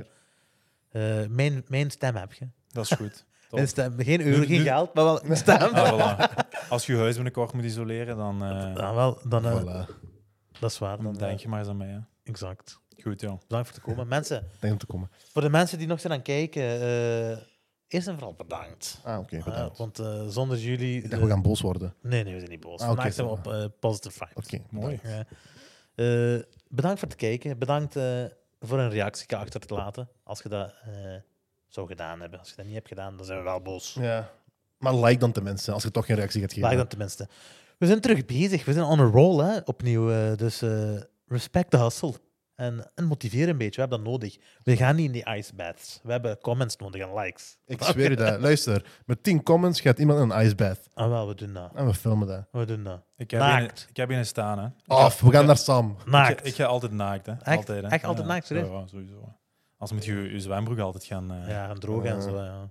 eh, 1.22 1.28
mijn, 1.30 1.64
mijn 1.68 1.90
stem 1.90 2.16
heb 2.16 2.32
je. 2.32 2.48
dat 2.68 2.84
is 2.84 2.90
goed. 2.96 3.14
Top. 3.48 3.58
Mijn 3.58 3.68
stem, 3.68 3.94
geen 3.98 4.20
euro, 4.20 4.38
Nu- 4.40 4.46
geen 4.46 4.58
nu- 4.58 4.64
geld, 4.64 4.94
maar 4.94 5.04
wel 5.04 5.24
een 5.24 5.36
stem. 5.46 5.56
Ah, 5.60 5.92
voilà. 5.92 6.34
Als 6.68 6.86
je 6.86 6.92
je 6.92 6.98
huis 6.98 7.14
binnenkort 7.14 7.52
moet 7.52 7.64
isoleren, 7.64 8.16
dan, 8.16 8.42
eh, 8.44 8.72
Ja, 8.74 8.94
wel, 8.94 9.18
dan, 9.28 9.46
eh, 9.46 9.60
Voilà. 9.62 9.90
dat 10.60 10.70
is 10.70 10.78
waar. 10.78 10.96
dan 10.96 11.04
Dan, 11.04 11.14
denk 11.14 11.38
je 11.40 11.48
maar 11.48 11.58
eens 11.58 11.68
aan 11.68 11.76
mij. 11.76 11.88
Hè. 11.88 11.98
Exact. 12.24 12.80
Goed. 13.02 13.16
Bedankt 13.20 13.48
voor 13.50 13.72
te 13.72 13.80
komen. 13.80 14.08
Mensen, 14.08 14.48
Denk 14.60 14.72
om 14.72 14.78
te 14.78 14.86
komen. 14.86 15.10
voor 15.32 15.42
de 15.42 15.50
mensen 15.50 15.78
die 15.78 15.86
nog 15.86 16.00
zijn 16.00 16.12
aan 16.12 16.18
het 16.18 16.26
kijken, 16.28 16.62
eh, 16.62 17.30
eerst 17.88 18.08
en 18.08 18.14
vooral 18.14 18.34
bedankt. 18.34 19.00
Ah, 19.04 19.18
oké, 19.18 19.36
Eh, 19.36 19.44
bedankt. 19.44 19.78
want 19.78 19.98
eh, 19.98 20.26
zonder 20.28 20.58
jullie... 20.58 21.02
ik 21.02 21.10
dacht, 21.10 21.22
we 21.22 21.28
gaan 21.28 21.42
boos 21.42 21.60
worden. 21.60 21.94
Nee, 22.02 22.22
nee, 22.24 22.32
we 22.32 22.38
zijn 22.38 22.50
niet 22.50 22.60
boos. 22.60 22.80
Ah, 22.80 22.86
Vandaag 22.86 23.12
zijn 23.12 23.26
we 23.28 23.32
zo. 23.42 23.48
op 23.48 23.52
eh, 23.54 23.64
positive 23.80 24.26
vibes. 24.26 24.44
Oké, 24.46 24.64
Mooi. 24.70 24.96
bedankt. 25.02 25.28
Ja. 25.28 26.34
Eh, 26.34 26.42
bedankt 26.68 26.98
voor 26.98 27.08
het 27.08 27.16
kijken. 27.16 27.58
Bedankt 27.58 27.96
eh, 27.96 28.24
voor 28.60 28.78
een 28.78 28.90
reactie 28.90 29.36
achter 29.36 29.60
te 29.60 29.74
laten. 29.74 30.08
Als 30.24 30.40
je 30.42 30.48
dat 30.48 30.72
eh, 30.84 30.92
zou 31.68 31.86
gedaan 31.86 32.20
hebben. 32.20 32.38
Als 32.38 32.48
je 32.48 32.56
dat 32.56 32.64
niet 32.64 32.74
hebt 32.74 32.88
gedaan, 32.88 33.16
dan 33.16 33.26
zijn 33.26 33.38
we 33.38 33.44
wel 33.44 33.60
boos. 33.60 33.96
Ja. 34.00 34.30
Maar 34.78 34.94
like 34.94 35.18
dan 35.18 35.32
tenminste, 35.32 35.72
als 35.72 35.82
je 35.82 35.90
toch 35.90 36.06
geen 36.06 36.16
reactie 36.16 36.40
gaat 36.40 36.52
geven. 36.52 36.68
Laat 36.68 36.78
dan 36.78 36.86
tenminste. 36.86 37.28
We 37.78 37.86
zijn 37.86 38.00
terug 38.00 38.24
bezig. 38.24 38.64
We 38.64 38.72
zijn 38.72 38.84
on 38.84 39.00
a 39.00 39.04
roll, 39.04 39.44
hè, 39.44 39.58
opnieuw. 39.64 40.10
eh, 40.10 40.36
dus 40.36 40.62
eh, 40.62 40.96
respect 41.26 41.70
the 41.70 41.78
hustle. 41.78 42.12
En, 42.60 42.90
en 42.94 43.04
motiveer 43.04 43.48
een 43.48 43.58
beetje. 43.58 43.74
We 43.74 43.80
hebben 43.80 43.98
dat 43.98 44.08
nodig. 44.12 44.38
We 44.62 44.76
gaan 44.76 44.96
niet 44.96 45.06
in 45.06 45.12
die 45.12 45.26
ice 45.36 45.54
baths. 45.54 46.00
We 46.02 46.12
hebben 46.12 46.38
comments 46.38 46.76
nodig 46.76 47.02
en 47.02 47.14
likes. 47.14 47.56
Ik 47.66 47.82
zweer 47.82 48.10
je 48.10 48.16
dat. 48.16 48.40
Luister, 48.46 48.84
met 49.06 49.22
10 49.22 49.42
comments 49.42 49.80
gaat 49.80 49.98
iemand 49.98 50.20
in 50.20 50.30
een 50.30 50.44
icebath. 50.44 50.88
Ah, 50.94 51.08
wel, 51.08 51.28
we 51.28 51.34
doen 51.34 51.52
dat. 51.52 51.70
En 51.74 51.86
we 51.86 51.94
filmen 51.94 52.26
dat. 52.26 52.46
We 52.50 52.64
doen 52.64 52.84
dat. 52.84 53.02
Ik 53.16 53.30
heb, 53.30 53.40
Naakt. 53.40 53.82
een, 53.82 53.88
ik 53.88 53.96
heb 53.96 54.10
een 54.10 54.26
staan, 54.26 54.58
hè. 54.58 54.68
Af, 54.86 55.20
we 55.20 55.30
gaan 55.30 55.46
naar 55.46 55.56
Sam. 55.56 55.96
Ik, 55.98 56.06
Naakt. 56.06 56.46
ik 56.46 56.54
ga 56.54 56.64
altijd 56.64 56.92
naakt, 56.92 57.26
hè. 57.26 57.32
Echt? 57.32 57.56
Altijd, 57.56 57.82
hè. 57.82 57.88
Echt 57.88 58.04
altijd 58.04 58.26
naakt, 58.26 58.46
serieus? 58.46 58.68
Ja, 58.68 58.78
ja, 58.78 58.86
sowieso. 58.86 59.34
Als 59.76 59.92
moet 59.92 60.04
je 60.04 60.14
je 60.14 60.40
zwembroek 60.40 60.78
altijd 60.78 61.04
gaan 61.04 61.32
eh 61.32 61.48
ja, 61.48 61.68
en 61.68 61.78
droog 61.78 62.04
en 62.04 62.22
zo. 62.22 62.42
Ja. 62.42 62.70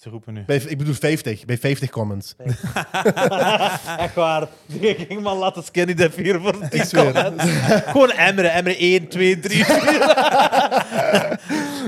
Ze 0.00 0.10
roepen 0.10 0.34
nu. 0.34 0.42
Bij, 0.46 0.56
ik 0.56 0.78
bedoel 0.78 0.94
50. 0.94 1.44
Bij 1.44 1.58
50 1.58 1.90
comments. 1.90 2.34
Echt 3.98 4.14
waar. 4.14 4.48
Ik 4.80 5.04
ging 5.08 5.20
maar 5.22 5.34
laten 5.34 5.62
skinny 5.62 5.94
dip 5.94 6.16
hier 6.16 6.40
voor 6.40 6.54
Ik 6.64 6.70
die 6.70 6.84
zweer. 6.84 7.12
comments. 7.12 7.44
Gewoon 7.84 8.10
emmeren. 8.10 8.52
Emmeren 8.52 8.78
1, 8.78 9.08
2, 9.08 9.38
3, 9.40 9.64
4. 9.64 10.00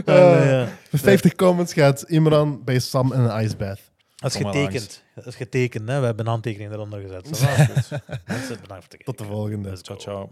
Eh, 0.04 0.66
Bij 0.90 0.98
50 1.00 1.34
comments 1.34 1.72
gaat 1.72 2.02
Imran 2.02 2.64
bij 2.64 2.78
Sam 2.78 3.12
in 3.12 3.20
een 3.20 3.44
icebath. 3.44 3.80
Dat 4.16 4.34
is 4.34 4.40
Kom 4.40 4.52
getekend. 4.52 5.02
Dat 5.14 5.26
is 5.26 5.34
getekend. 5.34 5.88
Hè? 5.88 5.98
We 6.00 6.04
hebben 6.06 6.24
een 6.24 6.30
handtekening 6.30 6.72
eronder 6.72 7.00
gezet. 7.00 7.26
Zo, 7.36 7.46
Mensen, 8.26 8.60
bedankt 8.60 8.66
voor 8.68 8.76
het 8.76 8.88
kijken. 8.88 9.04
Tot 9.04 9.18
de 9.18 9.24
volgende. 9.24 9.68
Let's 9.68 9.82
Ciao, 9.82 9.98
ciao. 9.98 10.30